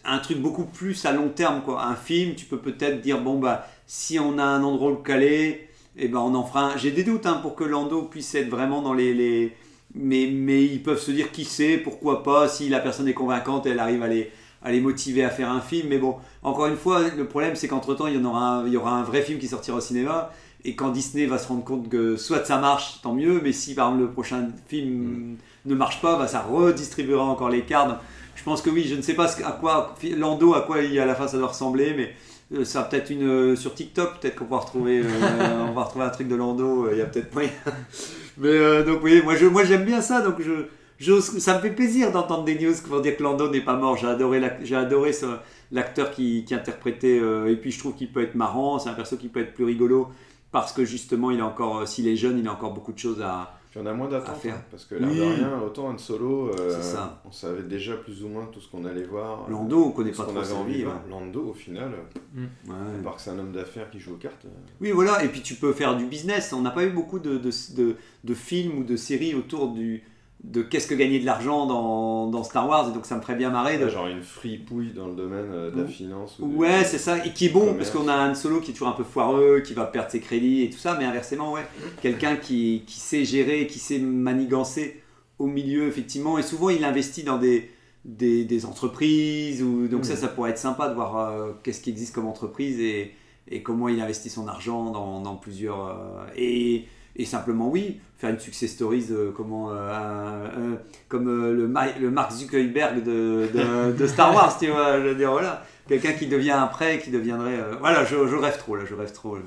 un 0.03 0.19
truc 0.19 0.39
beaucoup 0.39 0.65
plus 0.65 1.05
à 1.05 1.13
long 1.13 1.29
terme. 1.29 1.61
Quoi. 1.63 1.83
Un 1.83 1.95
film, 1.95 2.35
tu 2.35 2.45
peux 2.45 2.59
peut-être 2.59 3.01
dire, 3.01 3.21
bon, 3.21 3.39
bah, 3.39 3.67
si 3.87 4.19
on 4.19 4.37
a 4.37 4.43
un 4.43 4.63
endroit 4.63 4.91
où 4.91 4.95
le 4.95 5.55
eh 5.97 6.07
ben, 6.07 6.19
on 6.19 6.35
en 6.35 6.43
fera 6.45 6.73
un. 6.73 6.77
J'ai 6.77 6.91
des 6.91 7.03
doutes 7.03 7.25
hein, 7.25 7.39
pour 7.41 7.55
que 7.55 7.63
Lando 7.63 8.03
puisse 8.03 8.33
être 8.35 8.49
vraiment 8.49 8.81
dans 8.81 8.93
les. 8.93 9.13
les... 9.13 9.55
Mais, 9.93 10.29
mais 10.31 10.63
ils 10.63 10.81
peuvent 10.81 11.01
se 11.01 11.11
dire 11.11 11.31
qui 11.31 11.43
sait, 11.43 11.77
pourquoi 11.77 12.23
pas, 12.23 12.47
si 12.47 12.69
la 12.69 12.79
personne 12.79 13.09
est 13.09 13.13
convaincante, 13.13 13.65
elle 13.65 13.79
arrive 13.79 14.01
à 14.03 14.07
les, 14.07 14.31
à 14.63 14.71
les 14.71 14.79
motiver 14.81 15.23
à 15.23 15.29
faire 15.29 15.49
un 15.49 15.61
film. 15.61 15.87
Mais 15.89 15.97
bon, 15.97 16.15
encore 16.43 16.67
une 16.67 16.77
fois, 16.77 17.01
le 17.15 17.25
problème 17.25 17.55
c'est 17.55 17.67
qu'entre-temps, 17.67 18.07
il 18.07 18.15
y, 18.15 18.17
en 18.17 18.25
aura 18.25 18.57
un, 18.57 18.67
il 18.67 18.73
y 18.73 18.77
aura 18.77 18.91
un 18.91 19.03
vrai 19.03 19.21
film 19.21 19.39
qui 19.39 19.47
sortira 19.47 19.77
au 19.77 19.81
cinéma. 19.81 20.31
Et 20.63 20.75
quand 20.75 20.89
Disney 20.89 21.25
va 21.25 21.39
se 21.39 21.47
rendre 21.47 21.63
compte 21.63 21.89
que 21.89 22.17
soit 22.17 22.45
ça 22.45 22.59
marche, 22.59 23.01
tant 23.01 23.13
mieux, 23.13 23.41
mais 23.43 23.51
si 23.51 23.73
par 23.73 23.87
exemple 23.87 24.03
le 24.03 24.11
prochain 24.11 24.47
film 24.67 25.37
ne 25.65 25.75
marche 25.75 26.01
pas, 26.01 26.17
bah, 26.17 26.27
ça 26.27 26.41
redistribuera 26.41 27.23
encore 27.23 27.49
les 27.49 27.63
cartes. 27.63 27.99
Je 28.35 28.43
pense 28.43 28.61
que 28.61 28.69
oui, 28.69 28.85
je 28.87 28.95
ne 28.95 29.01
sais 29.01 29.13
pas 29.15 29.25
à 29.43 29.51
quoi 29.53 29.95
Lando, 30.15 30.53
à 30.53 30.61
quoi 30.61 30.81
il, 30.81 30.99
à 30.99 31.05
la 31.05 31.15
fin 31.15 31.27
ça 31.27 31.37
doit 31.37 31.47
ressembler, 31.47 31.93
mais 31.95 32.13
euh, 32.57 32.63
ça 32.63 32.83
peut-être 32.83 33.09
une 33.09 33.27
euh, 33.27 33.55
sur 33.55 33.73
TikTok, 33.73 34.19
peut-être 34.19 34.35
qu'on 34.35 34.45
va 34.45 34.57
retrouver, 34.57 34.99
euh, 34.99 35.65
on 35.67 35.73
va 35.73 35.83
retrouver 35.83 36.05
un 36.05 36.09
truc 36.09 36.27
de 36.27 36.35
Lando. 36.35 36.85
euh, 36.85 36.89
Il 36.93 36.99
y 36.99 37.01
a 37.01 37.05
peut-être 37.05 37.33
moyen. 37.33 37.49
Mais 38.37 38.83
donc 38.83 38.99
oui, 39.03 39.21
moi 39.23 39.35
je, 39.35 39.45
moi 39.47 39.63
j'aime 39.63 39.83
bien 39.85 40.01
ça, 40.01 40.21
donc 40.21 40.41
je, 40.41 40.65
ça 41.21 41.55
me 41.57 41.61
fait 41.61 41.71
plaisir 41.71 42.11
d'entendre 42.11 42.43
des 42.43 42.55
news 42.59 42.73
pour 42.87 43.01
dire 43.01 43.17
que 43.17 43.23
Lando 43.23 43.49
n'est 43.49 43.61
pas 43.61 43.75
mort. 43.75 43.97
J'ai 43.97 44.07
adoré, 44.07 44.39
l'ac- 44.39 44.59
j'ai 44.63 44.75
adoré 44.75 45.13
ce- 45.13 45.37
l'acteur 45.71 46.11
qui, 46.11 46.43
qui 46.45 46.53
interprétait, 46.53 47.19
euh, 47.19 47.51
et 47.51 47.55
puis 47.55 47.71
je 47.71 47.79
trouve 47.79 47.95
qu'il 47.95 48.11
peut 48.11 48.21
être 48.21 48.35
marrant. 48.35 48.77
C'est 48.79 48.89
un 48.89 48.93
perso 48.93 49.17
qui 49.17 49.27
peut 49.29 49.39
être 49.41 49.53
plus 49.53 49.65
rigolo 49.65 50.09
parce 50.51 50.73
que 50.73 50.83
justement, 50.85 51.31
il 51.31 51.39
est 51.39 51.43
encore, 51.43 51.79
euh, 51.79 51.85
s'il 51.85 52.07
est 52.07 52.15
jeune, 52.15 52.37
il 52.39 52.47
a 52.47 52.51
encore 52.51 52.73
beaucoup 52.73 52.93
de 52.93 52.99
choses 52.99 53.21
à. 53.21 53.57
Puis 53.71 53.79
on 53.81 53.85
a 53.85 53.93
moins 53.93 54.09
faire. 54.09 54.55
hein, 54.55 54.61
parce 54.69 54.83
que 54.83 54.95
l'air 54.95 55.07
Oui. 55.09 55.15
de 55.17 55.21
rien, 55.23 55.61
autant 55.65 55.87
Han 55.87 55.97
Solo, 55.97 56.49
euh, 56.49 56.75
C'est 56.75 56.83
ça. 56.83 57.21
on 57.25 57.31
savait 57.31 57.63
déjà 57.63 57.95
plus 57.95 58.21
ou 58.21 58.27
moins 58.27 58.45
tout 58.51 58.59
ce 58.59 58.69
qu'on 58.69 58.83
allait 58.83 59.05
voir. 59.05 59.49
Lando, 59.49 59.85
on 59.85 59.91
connaît 59.91 60.11
pas 60.11 60.23
trop 60.25 60.37
avait 60.37 60.51
envie 60.51 60.77
ouais. 60.79 60.83
voir. 60.83 61.01
Lando, 61.09 61.51
au 61.51 61.53
final, 61.53 61.91
Ouais. 62.35 62.43
à 62.99 63.01
part 63.01 63.15
que 63.15 63.21
c'est 63.21 63.29
un 63.29 63.39
homme 63.39 63.53
d'affaires 63.53 63.89
qui 63.89 63.97
joue 64.01 64.11
aux 64.15 64.17
cartes. 64.17 64.45
Oui, 64.81 64.91
voilà, 64.91 65.23
et 65.23 65.29
puis 65.29 65.41
tu 65.41 65.55
peux 65.55 65.71
faire 65.71 65.95
du 65.95 66.03
business. 66.05 66.51
On 66.51 66.59
n'a 66.61 66.71
pas 66.71 66.83
eu 66.83 66.89
beaucoup 66.89 67.19
de, 67.19 67.37
de, 67.37 67.49
de- 67.77 67.95
de 68.25 68.33
films 68.33 68.79
ou 68.79 68.83
de 68.83 68.97
séries 68.97 69.35
autour 69.35 69.69
du, 69.69 70.03
de 70.43 70.63
qu'est-ce 70.63 70.87
que 70.87 70.95
gagner 70.95 71.19
de 71.19 71.25
l'argent 71.25 71.67
dans, 71.67 72.25
dans 72.27 72.43
Star 72.43 72.67
Wars, 72.67 72.89
et 72.89 72.93
donc 72.93 73.05
ça 73.05 73.15
me 73.15 73.21
ferait 73.21 73.35
bien 73.35 73.51
marrer. 73.51 73.77
De... 73.77 73.87
Genre 73.87 74.07
une 74.07 74.23
fripouille 74.23 74.91
dans 74.91 75.07
le 75.07 75.13
domaine 75.13 75.45
euh, 75.51 75.69
de 75.71 75.81
la 75.81 75.87
finance. 75.87 76.39
ou 76.39 76.47
Ouais, 76.57 76.83
c'est 76.83 76.97
ça, 76.97 77.23
et 77.23 77.31
qui 77.31 77.45
est 77.45 77.49
bon, 77.49 77.59
commerce. 77.59 77.77
parce 77.77 77.91
qu'on 77.91 78.07
a 78.07 78.15
un 78.15 78.33
Solo 78.33 78.59
qui 78.59 78.71
est 78.71 78.73
toujours 78.73 78.87
un 78.87 78.93
peu 78.93 79.03
foireux, 79.03 79.61
qui 79.63 79.73
va 79.73 79.85
perdre 79.85 80.09
ses 80.09 80.19
crédits 80.19 80.63
et 80.63 80.69
tout 80.71 80.79
ça, 80.79 80.95
mais 80.97 81.05
inversement, 81.05 81.53
ouais, 81.53 81.65
quelqu'un 82.01 82.35
qui, 82.37 82.83
qui 82.87 82.99
sait 82.99 83.23
gérer, 83.23 83.67
qui 83.67 83.77
sait 83.77 83.99
manigancer 83.99 85.01
au 85.37 85.45
milieu, 85.45 85.87
effectivement, 85.87 86.37
et 86.39 86.43
souvent 86.43 86.69
il 86.69 86.83
investit 86.83 87.23
dans 87.23 87.37
des, 87.37 87.69
des, 88.03 88.43
des 88.43 88.65
entreprises, 88.65 89.61
ou, 89.61 89.87
donc 89.87 90.05
ça, 90.05 90.15
ça 90.15 90.27
pourrait 90.27 90.51
être 90.51 90.57
sympa 90.57 90.89
de 90.89 90.95
voir 90.95 91.17
euh, 91.17 91.51
qu'est-ce 91.63 91.81
qui 91.81 91.91
existe 91.91 92.15
comme 92.15 92.27
entreprise 92.27 92.79
et, 92.79 93.13
et 93.47 93.61
comment 93.61 93.89
il 93.89 94.01
investit 94.01 94.29
son 94.29 94.47
argent 94.47 94.89
dans, 94.89 95.21
dans 95.21 95.35
plusieurs... 95.35 95.87
euh, 95.87 96.25
et, 96.35 96.85
et 97.15 97.25
simplement, 97.25 97.69
oui, 97.69 97.99
faire 98.17 98.29
une 98.29 98.39
success 98.39 98.71
stories 98.71 99.07
euh, 99.11 99.31
comment, 99.35 99.71
euh, 99.71 99.75
un- 99.91 100.73
un- 100.73 100.77
comme 101.09 101.27
euh, 101.27 101.53
le, 101.53 101.67
Ma- 101.67 101.97
le 101.97 102.09
Mark 102.11 102.31
Zuckerberg 102.31 103.03
de, 103.03 103.47
de, 103.53 103.91
de 103.97 104.07
Star 104.07 104.33
Wars, 104.33 104.57
tu 104.57 104.67
vois, 104.67 104.99
je 105.01 105.07
veux 105.07 105.15
dire, 105.15 105.31
voilà. 105.31 105.65
Quelqu'un 105.87 106.13
qui 106.13 106.27
devient 106.27 106.51
après, 106.51 106.99
qui 106.99 107.11
deviendrait... 107.11 107.59
euh, 107.59 107.75
voilà, 107.79 108.05
je, 108.05 108.15
je 108.27 108.35
rêve 108.35 108.57
trop, 108.57 108.75
là, 108.75 108.83
je 108.85 108.93
rêve 108.95 109.11
trop. 109.11 109.35
là. 109.35 109.41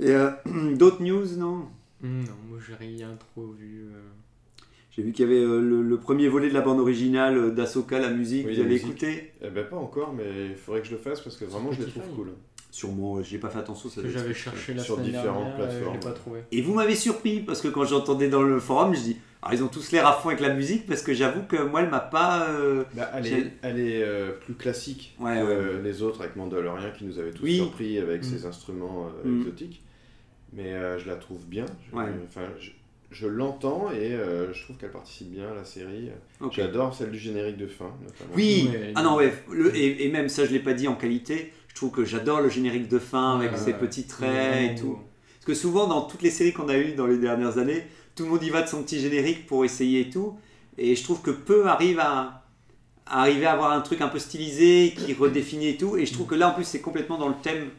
Et 0.00 0.10
euh, 0.10 0.30
d'autres 0.74 1.02
news, 1.02 1.26
non? 1.38 1.66
Hmm, 2.02 2.24
Non, 2.24 2.32
moi 2.50 2.58
j'ai 2.66 2.74
rien 2.74 3.10
trop 3.18 3.46
vu. 3.52 3.82
euh. 3.94 4.00
J'ai 4.90 5.02
vu 5.02 5.12
qu'il 5.12 5.24
y 5.26 5.28
avait 5.28 5.40
euh, 5.40 5.60
le, 5.60 5.82
le 5.82 5.96
premier 5.98 6.28
volet 6.28 6.48
de 6.48 6.54
la 6.54 6.60
bande 6.62 6.80
originale 6.80 7.36
euh, 7.36 7.50
d'Asoka, 7.50 7.98
la 8.00 8.10
musique, 8.10 8.46
Oui, 8.46 8.54
vous 8.54 8.58
la 8.60 8.64
avez 8.66 8.74
musique. 8.74 8.88
écouté 8.88 9.32
Eh 9.40 9.48
ben 9.50 9.64
pas 9.64 9.76
encore, 9.76 10.12
mais 10.12 10.46
il 10.50 10.56
faudrait 10.56 10.80
que 10.80 10.86
je 10.88 10.92
le 10.92 10.98
fasse 10.98 11.20
parce 11.20 11.36
que 11.36 11.44
vraiment 11.44 11.70
je 11.72 11.82
les 11.82 11.90
trouve 11.90 12.08
cool. 12.16 12.28
Sûrement, 12.72 13.12
ouais, 13.12 13.22
j'ai 13.22 13.36
pas 13.36 13.50
fait 13.50 13.58
attention. 13.58 13.88
Ça 13.90 14.00
que 14.00 14.08
j'avais 14.08 14.32
cherché 14.32 14.72
la 14.72 14.82
Sur 14.82 14.94
semaine 14.96 15.10
différentes 15.10 15.44
dernière, 15.56 15.60
euh, 15.60 15.70
je 15.70 15.74
plateformes. 15.76 15.94
l'ai 15.94 16.00
pas 16.00 16.12
trouvé. 16.12 16.40
Et 16.52 16.62
vous 16.62 16.72
m'avez 16.74 16.94
surpris 16.96 17.40
parce 17.40 17.60
que 17.60 17.68
quand 17.68 17.84
j'entendais 17.84 18.28
dans 18.30 18.42
le 18.42 18.58
forum, 18.58 18.94
je 18.94 19.00
dis 19.00 19.16
ah, 19.42 19.50
ils 19.52 19.62
ont 19.62 19.68
tous 19.68 19.92
l'air 19.92 20.06
à 20.06 20.14
fond 20.14 20.28
avec 20.30 20.40
la 20.40 20.54
musique 20.54 20.86
parce 20.86 21.02
que 21.02 21.12
j'avoue 21.12 21.42
que 21.42 21.56
moi 21.62 21.82
elle 21.82 21.90
m'a 21.90 22.00
pas. 22.00 22.48
euh, 22.48 22.84
Bah, 22.94 23.10
elle 23.14 23.26
est, 23.26 23.52
elle 23.60 23.78
est 23.78 24.02
euh, 24.02 24.32
plus 24.32 24.54
classique 24.54 25.14
Ouais, 25.20 25.34
que 25.34 25.44
ouais. 25.44 25.50
euh, 25.50 25.82
les 25.82 26.00
autres 26.00 26.22
avec 26.22 26.34
Mandalorian 26.36 26.90
qui 26.96 27.04
nous 27.04 27.18
avaient 27.18 27.32
tous 27.32 27.42
Oui. 27.44 27.56
surpris 27.56 27.98
avec 27.98 28.22
Mm. 28.22 28.24
ses 28.24 28.46
instruments 28.46 29.06
euh, 29.24 29.28
Mm. 29.28 29.40
exotiques. 29.40 29.82
Mais 30.54 30.72
euh, 30.72 30.98
je 30.98 31.06
la 31.08 31.16
trouve 31.16 31.44
bien. 31.46 31.66
Je, 31.90 31.96
Ouais. 31.96 32.04
enfin, 32.26 32.46
je, 32.58 32.70
je 33.10 33.26
l'entends 33.26 33.90
et 33.90 34.14
euh, 34.14 34.52
je 34.54 34.62
trouve 34.64 34.76
qu'elle 34.78 34.90
participe 34.92 35.30
bien 35.30 35.50
à 35.50 35.54
la 35.54 35.64
série. 35.64 36.08
J'adore 36.50 36.94
celle 36.94 37.10
du 37.10 37.18
générique 37.18 37.58
de 37.58 37.66
fin, 37.66 37.92
notamment. 38.02 38.30
Oui, 38.34 38.70
ah 38.94 39.02
non, 39.02 39.16
ouais, 39.16 39.32
le- 39.50 39.76
et, 39.76 40.06
et 40.06 40.08
même 40.10 40.28
ça, 40.30 40.46
je 40.46 40.52
l'ai 40.52 40.60
pas 40.60 40.72
dit 40.72 40.88
en 40.88 40.94
qualité. 40.94 41.52
Trouve 41.82 41.90
que 41.90 42.04
j'adore 42.04 42.40
le 42.40 42.48
générique 42.48 42.88
de 42.88 43.00
fin 43.00 43.38
Ouais, 43.38 43.46
avec 43.46 43.58
ouais, 43.58 43.64
ses 43.64 43.72
petits 43.72 44.04
traits 44.04 44.70
et 44.70 44.80
tout. 44.80 44.98
Parce 45.34 45.44
que 45.46 45.54
souvent, 45.54 45.88
dans 45.88 46.02
toutes 46.02 46.22
les 46.22 46.30
séries 46.30 46.52
qu'on 46.52 46.68
a 46.68 46.78
eues 46.78 46.92
dans 46.92 47.08
les 47.08 47.18
dernières 47.18 47.58
années, 47.58 47.82
tout 48.14 48.22
le 48.22 48.30
monde 48.30 48.42
y 48.44 48.50
va 48.50 48.62
de 48.62 48.68
son 48.68 48.84
petit 48.84 49.00
générique 49.00 49.46
pour 49.48 49.64
essayer 49.64 50.02
et 50.02 50.10
tout. 50.10 50.36
Et 50.78 50.94
je 50.94 51.02
trouve 51.02 51.22
que 51.22 51.32
peu 51.32 51.66
arrivent 51.66 51.98
à, 51.98 52.44
à 53.06 53.22
arriver 53.22 53.46
à 53.46 53.52
avoir 53.54 53.72
un 53.72 53.80
truc 53.80 54.00
un 54.00 54.06
peu 54.08 54.20
stylisé 54.20 54.94
qui 54.96 55.12
redéfinit 55.12 55.70
et 55.70 55.76
tout. 55.76 55.96
Et 55.96 56.06
je 56.06 56.12
trouve 56.12 56.28
que 56.28 56.36
là, 56.36 56.50
en 56.50 56.54
plus, 56.54 56.62
c'est 56.62 56.80
complètement 56.80 57.18
dans 57.18 57.28
le 57.28 57.34
thème 57.42 57.70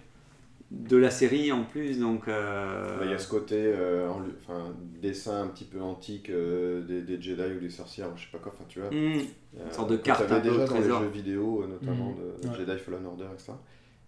de 0.72 0.98
la 0.98 1.10
série 1.12 1.52
en 1.54 1.64
plus. 1.64 2.00
Donc, 2.00 2.28
euh, 2.28 2.98
Bah, 2.98 3.06
Il 3.06 3.12
y 3.12 3.14
a 3.14 3.18
ce 3.20 3.30
côté 3.30 3.56
euh, 3.58 4.10
en 4.10 4.22
enfin, 4.42 4.74
dessin 5.02 5.44
un 5.44 5.48
petit 5.48 5.64
peu 5.66 5.80
antique 5.80 6.30
euh, 6.30 6.82
des, 6.82 7.02
des 7.04 7.22
Jedi 7.22 7.44
ou 7.58 7.62
des 7.62 7.70
sorcières, 7.70 8.10
je 8.18 8.24
sais 8.24 8.28
pas 8.34 8.40
quoi, 8.40 8.52
enfin 8.54 8.66
tu 8.68 8.80
vois. 8.82 8.90
hmm, 8.90 9.20
Euh, 9.60 9.72
sorte 9.72 9.92
de 9.92 9.98
carte 9.98 10.24
un 10.30 10.42
peu 10.42 10.50
déjà 10.50 10.66
au 10.66 10.68
dans 10.68 10.76
les 10.76 10.84
jeux 11.06 11.12
vidéo, 11.14 11.66
notamment 11.70 12.10
Mhm. 12.10 12.16
de, 12.42 12.48
de 12.48 12.52
Ouais. 12.52 12.58
Jedi 12.60 12.78
Fallen 12.84 13.06
Order, 13.06 13.26
etc. 13.34 13.54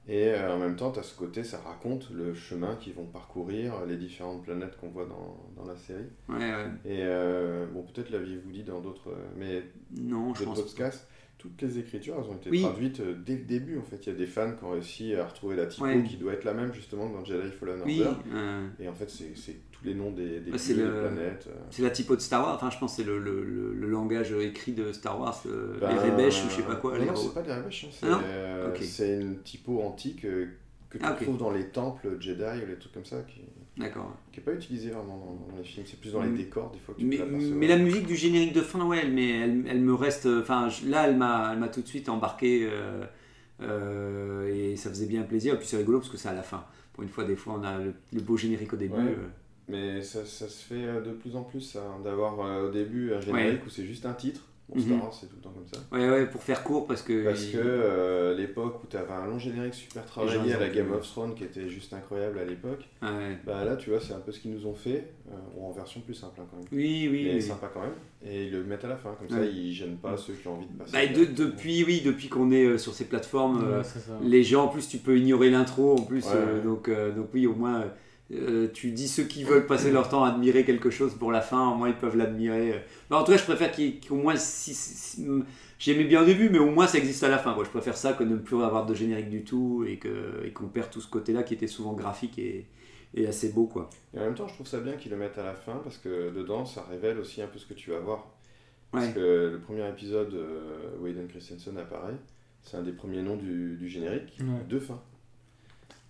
Et 0.08 0.28
euh, 0.30 0.54
en 0.54 0.60
même 0.60 0.76
temps, 0.76 0.92
tu 0.92 1.00
as 1.00 1.04
ce 1.04 1.16
côté, 1.18 1.44
ça 1.44 1.58
raconte 1.60 2.12
le 2.12 2.34
chemin 2.36 2.76
qu'ils 2.76 2.94
vont 2.94 3.06
parcourir, 3.08 3.86
les 3.88 3.98
différentes 3.98 4.44
planètes 4.44 4.78
qu'on 4.78 4.90
voit 4.90 5.06
dans, 5.08 5.38
dans 5.56 5.66
la 5.68 5.76
série. 5.76 6.06
ouais, 6.30 6.36
ouais. 6.38 6.66
Et 6.86 7.00
euh, 7.02 7.66
bon, 7.74 7.84
peut-être 7.84 8.12
l'aviez-vous 8.12 8.52
dit 8.52 8.64
dans 8.64 8.82
d'autres, 8.82 9.10
euh, 9.10 9.26
mais 9.36 9.64
Non, 10.00 10.34
je 10.36 10.44
pense. 10.44 10.62
podcasts, 10.62 11.08
toutes 11.40 11.60
les 11.62 11.80
écritures, 11.80 12.16
elles 12.18 12.30
ont 12.32 12.36
été 12.38 12.50
Oui. 12.50 12.62
traduites 12.62 13.02
dès 13.26 13.36
le 13.38 13.44
début. 13.46 13.78
En 13.80 13.84
fait, 13.84 13.98
il 14.06 14.10
y 14.10 14.12
a 14.12 14.16
des 14.16 14.26
fans 14.26 14.52
qui 14.56 14.64
ont 14.64 14.72
réussi 14.72 15.16
à 15.16 15.26
retrouver 15.28 15.56
la 15.56 15.66
typo 15.66 15.86
Ouais. 15.86 16.04
qui 16.04 16.18
doit 16.18 16.34
être 16.34 16.44
la 16.44 16.54
même 16.54 16.74
justement 16.74 17.08
que 17.10 17.14
dans 17.18 17.26
Jedi 17.26 17.52
Fallen 17.52 17.82
Order. 17.82 17.92
Oui, 17.94 18.08
euh, 18.34 18.68
Et 18.80 18.88
en 18.88 18.94
fait, 18.94 19.10
c'est 19.10 19.56
tous 19.78 19.86
les 19.86 19.94
noms 19.94 20.12
des, 20.12 20.40
des 20.40 20.52
Bah, 20.52 20.58
c'est 20.58 20.74
des 20.74 20.84
planètes. 20.84 21.48
euh. 21.48 21.56
c'est 21.72 21.82
la 21.84 21.90
typo 21.90 22.16
de 22.16 22.22
Star 22.22 22.44
Wars. 22.44 22.56
Enfin, 22.56 22.70
je 22.70 22.78
pense 22.78 22.96
que 22.96 23.04
c'est 23.04 23.08
le, 23.08 23.20
le, 23.20 23.88
langage 23.90 24.32
écrit 24.34 24.72
de 24.74 24.92
Star 24.92 25.20
Wars. 25.20 25.42
euh, 25.46 25.78
Ben, 25.80 25.90
les 25.94 26.00
rébêches 26.00 26.44
ou 26.46 26.50
je 26.50 26.56
sais 26.56 26.62
pas 26.64 26.76
quoi. 26.76 26.98
Non, 26.98 27.16
c'est 27.16 27.34
pas 27.34 27.42
des 27.42 27.54
rébêches, 27.54 27.86
hein, 27.88 27.94
c'est 28.00 28.08
Ah 28.10 28.20
euh, 28.24 28.76
c'est 28.82 29.20
une 29.22 29.38
typo 29.42 29.82
antique 29.82 30.22
que 30.22 30.98
tu 30.98 31.00
Ah, 31.04 31.12
trouves 31.14 31.38
dans 31.38 31.52
les 31.52 31.68
temples 31.70 32.18
Jedi 32.20 32.44
ou 32.64 32.68
les 32.68 32.76
trucs 32.76 32.94
comme 32.94 33.06
ça, 33.06 33.18
qui 33.28 33.42
D'accord. 33.78 34.16
n'est 34.36 34.42
pas 34.44 34.54
utilisée 34.54 34.92
vraiment 34.92 35.18
dans, 35.18 35.52
dans 35.52 35.58
les 35.58 35.64
films. 35.66 35.86
C'est 35.86 36.00
plus 36.00 36.14
dans 36.14 36.22
Mm. 36.24 36.32
les 36.32 36.44
décors, 36.44 36.72
des 36.72 36.80
fois, 36.80 36.94
que 36.96 37.00
tu 37.02 37.06
Mais, 37.06 37.20
mais 37.54 37.68
la 37.68 37.78
musique 37.78 38.06
du 38.08 38.16
générique 38.16 38.54
de 38.54 38.62
fin, 38.62 38.86
ouais, 38.86 39.00
elle, 39.04 39.12
mais 39.12 39.30
elle, 39.42 39.66
elle 39.68 39.82
me 39.82 39.94
reste. 39.94 40.26
Enfin, 40.28 40.70
là, 40.88 41.08
elle 41.10 41.18
m'a, 41.18 41.50
elle 41.52 41.60
m'a 41.60 41.68
tout 41.68 41.82
de 41.82 41.88
suite 41.88 42.08
embarqué 42.08 42.66
euh, 42.72 43.04
euh, 43.62 44.48
et 44.72 44.76
ça 44.76 44.90
faisait 44.90 45.06
bien 45.06 45.24
plaisir. 45.24 45.54
Et 45.56 45.58
puis 45.58 45.68
c'est 45.68 45.78
rigolo 45.78 46.00
parce 46.00 46.10
que 46.10 46.18
c'est 46.18 46.30
à 46.30 46.34
la 46.34 46.44
fin. 46.44 46.64
Pour 46.94 47.04
une 47.04 47.10
fois, 47.10 47.26
des 47.26 47.36
fois, 47.36 47.60
on 47.60 47.64
a 47.64 47.78
le, 47.80 47.94
le 48.14 48.22
beau 48.22 48.38
générique 48.38 48.74
au 48.74 48.78
début. 48.78 48.94
Ouais. 48.94 49.02
euh. 49.02 49.28
Mais 49.68 50.02
ça, 50.02 50.26
ça 50.26 50.48
se 50.48 50.64
fait 50.66 50.76
euh, 50.86 51.02
de 51.02 51.12
plus 51.12 51.36
en 51.36 51.44
plus, 51.44 51.62
ça, 51.62 51.80
hein, 51.80 52.02
d'avoir 52.04 52.40
euh, 52.40 52.68
au 52.68 52.72
début 52.72 53.14
un 53.14 53.22
générique 53.22 53.66
où 53.66 53.70
c'est 53.70 53.86
juste 53.86 54.06
un 54.06 54.14
titre. 54.14 54.42
Bon, 54.68 54.80
Star 54.82 54.96
Mhm. 54.96 55.02
Wars, 55.04 55.14
c'est 55.14 55.28
tout 55.28 55.36
le 55.36 55.42
temps 55.44 55.52
comme 55.54 55.68
ça. 55.68 55.80
Ouais, 55.96 56.10
ouais, 56.10 56.26
pour 56.26 56.42
faire 56.42 56.64
court 56.64 56.88
parce 56.88 57.04
que. 57.04 57.24
Parce 57.24 57.46
que 57.46 57.58
euh, 57.60 58.36
l'époque 58.36 58.84
où 58.84 58.88
tu 58.88 58.98
avais 58.98 59.12
un 59.14 59.28
long 59.28 59.38
générique 59.38 59.76
super 59.76 60.04
travaillé 60.06 60.54
à 60.56 60.60
la 60.60 60.70
Game 60.70 60.92
of 60.92 61.08
Thrones 61.08 61.36
qui 61.36 61.44
était 61.44 61.70
juste 61.70 61.94
incroyable 61.94 62.40
à 62.40 62.46
l'époque, 62.46 62.84
Ouais. 63.04 63.38
bah 63.46 63.64
là, 63.64 63.76
tu 63.76 63.92
vois, 63.92 64.00
c'est 64.00 64.14
un 64.14 64.20
peu 64.20 64.32
ce 64.32 64.40
qu'ils 64.40 64.52
nous 64.54 64.66
ont 64.66 64.74
fait, 64.74 65.06
euh, 65.30 65.62
en 65.62 65.72
version 65.72 66.02
plus 66.02 66.16
simple 66.16 66.40
hein, 66.42 66.48
quand 66.50 66.58
même. 66.58 66.66
Oui, 66.72 67.08
oui. 67.12 67.26
mais 67.26 67.36
oui. 67.36 67.42
sympa 67.44 67.70
quand 67.72 67.82
même. 67.82 67.94
Et 68.28 68.46
ils 68.46 68.52
le 68.54 68.64
mettent 68.64 68.86
à 68.86 68.88
la 68.88 68.98
fin, 68.98 69.14
comme 69.20 69.30
ça 69.30 69.46
ils 69.46 69.72
gênent 69.72 69.98
pas 69.98 70.18
ceux 70.18 70.34
qui 70.34 70.48
ont 70.48 70.56
envie 70.58 70.66
de 70.66 70.78
passer. 70.80 70.94
Bah, 70.94 71.14
de- 71.14 71.26
depuis, 71.32 71.84
oui, 71.84 72.02
depuis 72.04 72.28
qu'on 72.30 72.50
est 72.52 72.66
euh, 72.66 72.78
sur 72.80 72.96
ces 72.96 73.06
plateformes, 73.06 73.64
Ouais, 73.64 73.84
les 74.24 74.42
gens, 74.44 74.64
en 74.66 74.68
plus, 74.70 74.88
tu 74.88 74.98
peux 74.98 75.16
ignorer 75.20 75.52
l'intro, 75.52 75.96
en 75.96 76.02
plus. 76.02 76.26
Euh, 76.34 76.60
donc, 76.64 76.90
euh, 76.90 77.12
donc, 77.12 77.28
oui, 77.36 77.46
au 77.46 77.54
moins, 77.54 77.84
euh, 78.32 78.68
tu 78.74 78.92
dis 78.92 79.08
ceux 79.08 79.24
qui 79.24 79.44
veulent 79.44 79.68
passer 79.68 79.92
leur 79.92 80.10
temps 80.10 80.24
à 80.24 80.30
admirer 80.30 80.66
quelque 80.66 80.90
chose 80.90 81.14
pour 81.16 81.32
la 81.32 81.42
fin, 81.42 81.70
au 81.72 81.76
moins, 81.76 81.90
ils 81.90 81.96
peuvent 81.96 82.18
l'admirer. 82.18 82.82
Mais 83.10 83.16
en 83.16 83.24
tout 83.24 83.32
cas, 83.32 83.38
je 83.38 83.44
préfère 83.44 83.72
qu'il- 83.72 84.00
qu'au 84.00 84.16
moins, 84.16 84.36
si, 84.36 84.74
si- 84.74 84.96
si- 84.96 85.28
j'aimais 85.78 86.06
bien 86.06 86.22
au 86.24 86.26
début, 86.26 86.50
mais 86.50 86.58
au 86.60 86.72
moins, 86.72 86.88
ça 86.88 86.98
existe 86.98 87.24
à 87.24 87.30
la 87.30 87.38
fin. 87.38 87.54
Quoi. 87.54 87.64
Je 87.64 87.70
préfère 87.70 87.96
ça 87.98 88.14
que 88.14 88.24
de 88.24 88.30
ne 88.30 88.38
plus 88.38 88.62
avoir 88.64 88.86
de 88.86 88.94
générique 88.96 89.30
du 89.30 89.44
tout 89.44 89.86
et 89.88 89.98
que- 89.98 90.44
et 90.46 90.52
qu'on 90.52 90.68
perd 90.68 90.90
tout 90.90 91.02
ce 91.02 91.08
côté-là 91.10 91.44
qui 91.44 91.54
était 91.54 91.68
souvent 91.68 91.94
graphique 91.94 92.40
et, 92.40 92.66
et 93.14 93.28
assez 93.28 93.50
beau, 93.50 93.66
quoi. 93.68 93.90
Et 94.16 94.20
en 94.20 94.24
même 94.24 94.36
temps, 94.36 94.48
je 94.48 94.56
trouve 94.56 94.68
ça 94.68 94.80
bien 94.80 94.94
qu'ils 94.94 95.12
le 95.12 95.18
mettent 95.18 95.38
à 95.38 95.44
la 95.44 95.54
fin 95.54 95.80
parce 95.84 95.98
que 96.00 96.32
dedans, 96.36 96.66
ça 96.66 96.84
révèle 96.90 97.20
aussi 97.20 97.42
un 97.44 97.48
peu 97.48 97.60
ce 97.60 97.66
que 97.68 97.74
tu 97.76 97.92
vas 97.92 98.00
voir. 98.00 98.28
Parce 98.92 99.08
Ouais. 99.08 99.14
que 99.14 99.50
le 99.54 99.60
premier 99.60 99.88
épisode 99.90 100.34
euh, 100.34 100.96
où 101.02 101.06
Hayden 101.08 101.28
Christensen 101.28 101.78
apparaît, 101.78 102.16
c'est 102.64 102.78
un 102.78 102.82
des 102.84 102.92
premiers 102.94 103.22
noms 103.22 103.36
du, 103.36 103.76
du 103.76 103.88
générique 103.88 104.38
Ouais. 104.40 104.66
de 104.68 104.80
fin. 104.80 105.00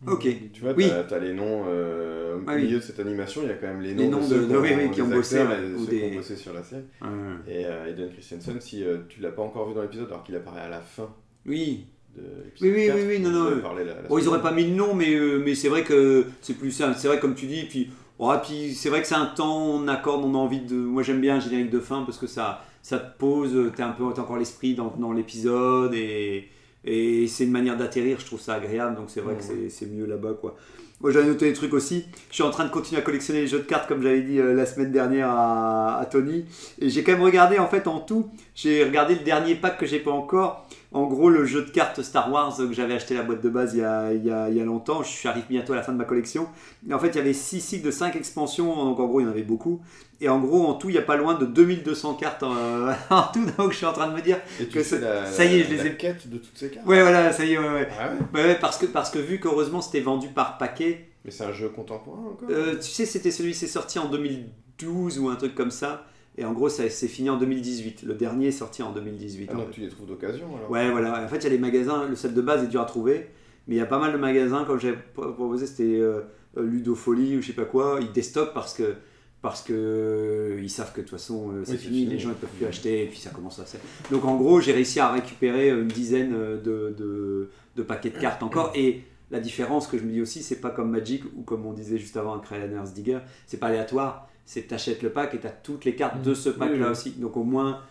Ok. 0.08 0.28
Tu 0.54 0.62
vois, 0.62 0.74
Oui. 0.74 0.88
t'as 1.10 1.16
as 1.16 1.20
les 1.20 1.34
noms 1.34 1.66
euh, 1.68 2.38
au 2.38 2.42
Ah 2.48 2.54
oui. 2.56 2.64
milieu 2.64 2.78
de 2.78 2.84
cette 2.84 3.00
animation, 3.00 3.42
il 3.44 3.48
y 3.48 3.52
a 3.52 3.56
quand 3.56 3.68
même 3.68 3.82
les 3.82 3.94
noms, 3.94 4.02
Les 4.04 4.08
noms 4.10 4.20
de- 4.20 4.24
ceux 4.25 4.46
de- 4.48 4.58
oui, 4.58 4.70
oui, 4.78 4.84
des 4.88 4.92
qui 4.92 5.02
ont 5.02 5.08
bossé, 5.08 5.38
acteurs 5.40 5.58
ouais, 5.60 5.68
et 5.68 5.74
ou 5.74 5.80
ceux 5.80 5.86
qui 5.92 6.00
des- 6.00 6.06
ont 6.06 6.16
bossé 6.18 6.36
sur 6.36 6.54
la 6.54 6.64
série. 6.64 6.84
Ouais. 7.02 7.08
Et 7.48 7.66
euh, 7.66 7.88
Hayden 7.88 8.10
Christensen, 8.12 8.60
si 8.62 8.84
euh, 8.84 8.98
tu 9.10 9.22
l'as 9.22 9.32
pas 9.32 9.42
encore 9.42 9.68
vu 9.68 9.74
dans 9.74 9.82
l'épisode, 9.82 10.08
alors 10.08 10.24
qu'il 10.24 10.36
apparaît 10.36 10.62
à 10.62 10.70
la 10.70 10.82
fin 10.82 11.10
Oui, 11.48 11.86
de 12.16 12.22
Oui, 12.62 12.72
oui, 12.75 12.86
4, 12.88 12.96
oui, 12.98 13.04
oui, 13.08 13.20
non, 13.20 13.30
on 13.30 13.34
non, 13.34 13.46
euh, 13.48 13.62
la- 13.78 13.84
la 13.84 14.02
Bon, 14.08 14.18
ils 14.20 14.28
auraient 14.28 14.42
pas 14.42 14.52
mis 14.52 14.66
le 14.66 14.75
nom, 14.75 14.94
mais, 14.94 15.14
euh, 15.16 15.42
mais 15.44 15.56
c'est 15.56 15.70
vrai 15.70 15.84
que 15.84 16.25
c'est 16.42 16.56
plus 16.58 16.72
simple. 16.72 16.96
C'est 16.98 17.08
vrai, 17.08 17.20
comme 17.20 17.34
tu 17.36 17.48
dis, 17.48 17.64
puis, 17.64 17.90
ouais, 18.20 18.36
puis 18.44 18.74
c'est 18.75 18.90
vrai 18.90 19.02
que 19.02 19.08
c'est 19.08 19.16
un 19.16 19.25
temps, 19.28 19.58
on 19.75 19.88
accorde, 19.88 20.24
on 20.24 20.36
a 20.36 20.38
envie 20.38 20.62
de. 20.62 20.75
Moi, 20.75 21.02
j'aime 21.04 21.22
bien 21.22 21.38
un 21.38 21.40
générique 21.40 21.72
de 21.72 21.80
fin 21.80 22.04
parce 22.04 22.18
que 22.20 22.28
ça, 22.28 22.64
ça 22.84 23.00
te 23.00 23.18
pose, 23.18 23.72
t'es 23.75 23.82
un 23.84 23.92
peu, 23.92 24.04
t'as 24.14 24.22
encore 24.22 24.38
l'esprit 24.38 24.75
dans, 24.75 24.94
dans 25.00 25.12
l'épisode 25.14 25.94
et, 25.96 26.48
et 26.86 27.27
c'est 27.27 27.44
une 27.46 27.51
manière 27.51 27.77
d'atterrir, 27.77 28.20
je 28.20 28.25
trouve 28.25 28.39
ça 28.39 28.54
agréable, 28.56 28.96
donc 28.96 29.06
c'est 29.10 29.22
vrai 29.22 29.36
que 29.36 29.44
c'est- 29.44 29.70
c'est 29.70 29.86
mieux 29.88 30.06
là-bas, 30.06 30.38
quoi. 30.39 30.56
Moi 31.01 31.12
j'avais 31.12 31.27
noté 31.27 31.48
des 31.48 31.54
trucs 31.54 31.74
aussi. 31.74 32.06
Je 32.30 32.36
suis 32.36 32.44
en 32.44 32.51
train 32.51 32.63
de 32.65 32.70
continuer 32.72 33.01
à 33.01 33.04
collectionner 33.04 33.42
les 33.42 33.48
jeux 33.48 33.58
de 33.60 33.63
cartes 33.63 33.88
comme 33.88 34.01
j'avais 34.01 34.22
dit 34.22 34.39
euh, 34.39 34.54
la 34.54 34.65
semaine 34.65 34.92
dernière 34.94 35.30
à, 35.30 36.00
à 36.00 36.06
Tony. 36.06 36.46
Et 36.80 36.89
j'ai 36.89 37.04
quand 37.04 37.12
même 37.12 37.22
regardé 37.22 37.60
en 37.60 37.68
fait 37.68 37.86
en 37.88 38.00
tout. 38.00 38.30
J'ai 38.56 38.84
regardé 38.86 39.16
le 39.16 39.22
dernier 39.22 39.54
pack 39.56 39.78
que 39.78 39.86
j'ai 39.86 40.00
pas 40.00 40.12
encore. 40.12 40.66
En 40.94 41.08
gros 41.08 41.30
le 41.30 41.44
jeu 41.44 41.64
de 41.66 41.70
cartes 41.72 42.02
Star 42.02 42.32
Wars 42.32 42.56
que 42.56 42.72
j'avais 42.72 42.94
acheté 42.94 43.16
la 43.16 43.24
boîte 43.24 43.42
de 43.44 43.50
base 43.50 43.74
il 43.74 43.82
y, 43.82 43.84
a, 43.84 44.14
il, 44.14 44.26
y 44.26 44.32
a, 44.32 44.48
il 44.50 44.56
y 44.56 44.62
a 44.62 44.64
longtemps. 44.64 45.04
Je 45.04 45.10
suis 45.10 45.28
arrivé 45.28 45.46
bientôt 45.50 45.74
à 45.74 45.76
la 45.76 45.84
fin 45.84 45.92
de 45.92 45.98
ma 45.98 46.06
collection. 46.06 46.48
Et 46.90 46.94
en 46.94 47.00
fait 47.00 47.10
il 47.10 47.16
y 47.16 47.20
avait 47.20 47.34
6 47.34 47.60
cycles 47.60 47.86
de 47.86 47.92
5 47.92 48.16
expansions. 48.16 48.74
Donc 48.86 48.98
en 49.00 49.06
gros 49.08 49.20
il 49.20 49.24
y 49.24 49.26
en 49.28 49.32
avait 49.32 49.44
beaucoup. 49.44 49.82
Et 50.22 50.30
en 50.30 50.40
gros 50.40 50.66
en 50.68 50.76
tout 50.76 50.88
il 50.88 50.96
y 50.96 50.98
a 50.98 51.02
pas 51.02 51.18
loin 51.18 51.34
de 51.34 51.46
2200 51.46 52.14
cartes 52.14 52.44
euh, 52.44 52.94
en 53.10 53.24
tout. 53.34 53.46
Donc 53.58 53.72
je 53.74 53.78
suis 53.78 53.86
en 53.86 53.92
train 53.92 54.08
de 54.08 54.14
me 54.16 54.22
dire 54.22 54.38
Et 54.62 54.68
que 54.68 54.82
ça- 54.84 55.00
la, 55.00 55.26
ça 55.26 55.44
y 55.44 55.60
est, 55.60 55.64
je 55.66 55.74
les 55.74 55.88
ai- 55.88 55.98
quête 55.98 56.30
de 56.30 56.38
toutes 56.38 56.58
ces 56.58 56.70
cartes 56.70 56.88
Ouais 56.88 57.02
voilà 57.02 57.34
ça 57.34 57.44
y 57.44 57.52
est 57.54 57.58
ouais 57.58 57.68
ouais. 57.68 57.90
Ah 58.00 58.12
ouais 58.34 58.42
Ouais, 58.46 58.56
parce 58.62 58.78
que, 58.78 58.86
parce 58.86 59.10
que 59.10 59.20
vu 59.20 59.42
qu'heureusement 59.42 59.82
c'était 59.82 60.00
vendu 60.00 60.30
par 60.30 60.58
paquet, 60.58 61.10
Mais 61.26 61.32
c'est 61.32 61.44
un 61.44 61.52
jeu 61.52 61.68
contemporain 61.68 62.24
encore? 62.32 62.48
euh, 62.50 62.76
tu 62.76 62.90
sais, 62.90 63.06
c'était 63.06 63.32
celui 63.32 63.52
qui 63.52 63.66
est 63.66 63.68
sorti 63.68 64.00
en 64.00 64.06
2012 64.08 65.20
ou 65.20 65.28
un 65.28 65.36
truc 65.36 65.56
comme 65.56 65.72
ça. 65.72 66.06
Et 66.38 66.44
en 66.46 66.51
gros, 66.54 66.68
ça 66.70 66.89
c'est 66.89 67.08
fini 67.08 67.30
en 67.30 67.38
2018. 67.38 68.04
Le 68.04 68.13
dernier 68.13 68.48
est 68.48 68.51
sorti 68.51 68.84
en 68.84 68.92
2018. 68.92 69.50
Ah 69.54 69.58
en 69.58 69.60
fait. 69.65 69.72
tu 69.72 69.82
les 69.82 69.89
trouves 69.89 70.08
d'occasion 70.08 70.48
alors? 70.58 70.70
Ouais, 70.70 70.92
voilà. 70.92 71.24
En 71.24 71.27
fait, 71.27 71.38
il 71.38 71.44
y 71.44 71.48
a 71.48 71.50
les 71.50 71.58
magasins. 71.58 72.08
Le 72.08 72.15
set 72.15 72.34
de 72.34 72.42
base 72.42 72.63
est 72.63 72.68
dur 72.68 72.82
à 72.82 72.86
trouver. 72.86 73.27
Mais 73.68 73.75
il 73.75 73.77
y 73.77 73.82
a 73.82 73.86
pas 73.86 74.00
mal 74.00 74.12
de 74.12 74.18
magasins. 74.18 74.65
Comme 74.65 74.80
j'avais 74.80 74.98
pro- 75.13 75.32
proposé, 75.34 75.65
c'était 75.65 76.00
euh, 76.00 76.22
euh, 76.58 76.63
Ludofolie 76.63 77.38
ou 77.38 77.42
je 77.42 77.48
sais 77.48 77.54
pas 77.54 77.65
quoi. 77.65 78.00
Ils 78.01 78.12
déstockent 78.12 78.54
parce 78.54 78.74
que. 78.74 78.96
Parce 79.42 79.62
que 79.62 79.74
euh, 79.74 80.60
ils 80.62 80.72
savent 80.72 80.92
que 80.92 81.01
de 81.01 81.06
toute 81.06 81.12
façon 81.20 81.51
euh, 81.51 81.62
c'est 81.65 81.74
Oui, 81.74 81.77
fini, 81.77 82.00
fini. 82.00 82.12
les 82.13 82.20
gens 82.20 82.30
ne 82.30 82.34
peuvent 82.34 82.50
plus 82.50 82.65
acheter 82.65 83.04
et 83.04 83.06
puis 83.06 83.20
ça 83.20 83.30
commence 83.30 83.60
à 83.60 83.65
se... 83.68 83.77
Donc 84.10 84.25
en 84.25 84.38
gros 84.38 84.60
j'ai 84.60 84.72
réussi 84.72 85.00
à 85.00 85.12
récupérer 85.12 85.70
une 85.70 85.88
dizaine 85.88 86.32
de, 86.32 86.96
de, 86.98 87.50
de 87.75 87.84
paquets 87.84 88.10
de 88.10 88.18
cartes 88.18 88.42
encore 88.42 88.72
et 88.74 89.04
la 89.30 89.39
différence 89.39 89.86
que 89.86 90.00
je 90.00 90.04
me 90.04 90.10
dis 90.12 90.20
aussi 90.22 90.42
c'est 90.42 90.62
pas 90.62 90.72
comme 90.72 90.89
Magic 90.89 91.24
ou 91.38 91.44
comme 91.44 91.63
on 91.68 91.74
disait 91.74 92.00
juste 92.00 92.18
avant 92.18 92.34
un 92.34 92.39
Cryaner's 92.39 92.92
Digger, 92.94 93.20
c'est 93.46 93.60
pas 93.60 93.68
aléatoire, 93.68 94.27
c'est 94.46 94.68
t'achètes 94.68 95.02
le 95.04 95.10
pack 95.10 95.34
et 95.34 95.40
t'as 95.40 95.50
toutes 95.50 95.86
les 95.86 95.96
cartes 95.96 96.22
de 96.22 96.34
ce 96.34 96.50
pack 96.50 96.70
là 96.70 96.75
Oui, 96.75 96.82
oui. 96.84 96.90
aussi. 96.92 97.12
Donc 97.12 97.36
au 97.38 97.44
moins 97.44 97.82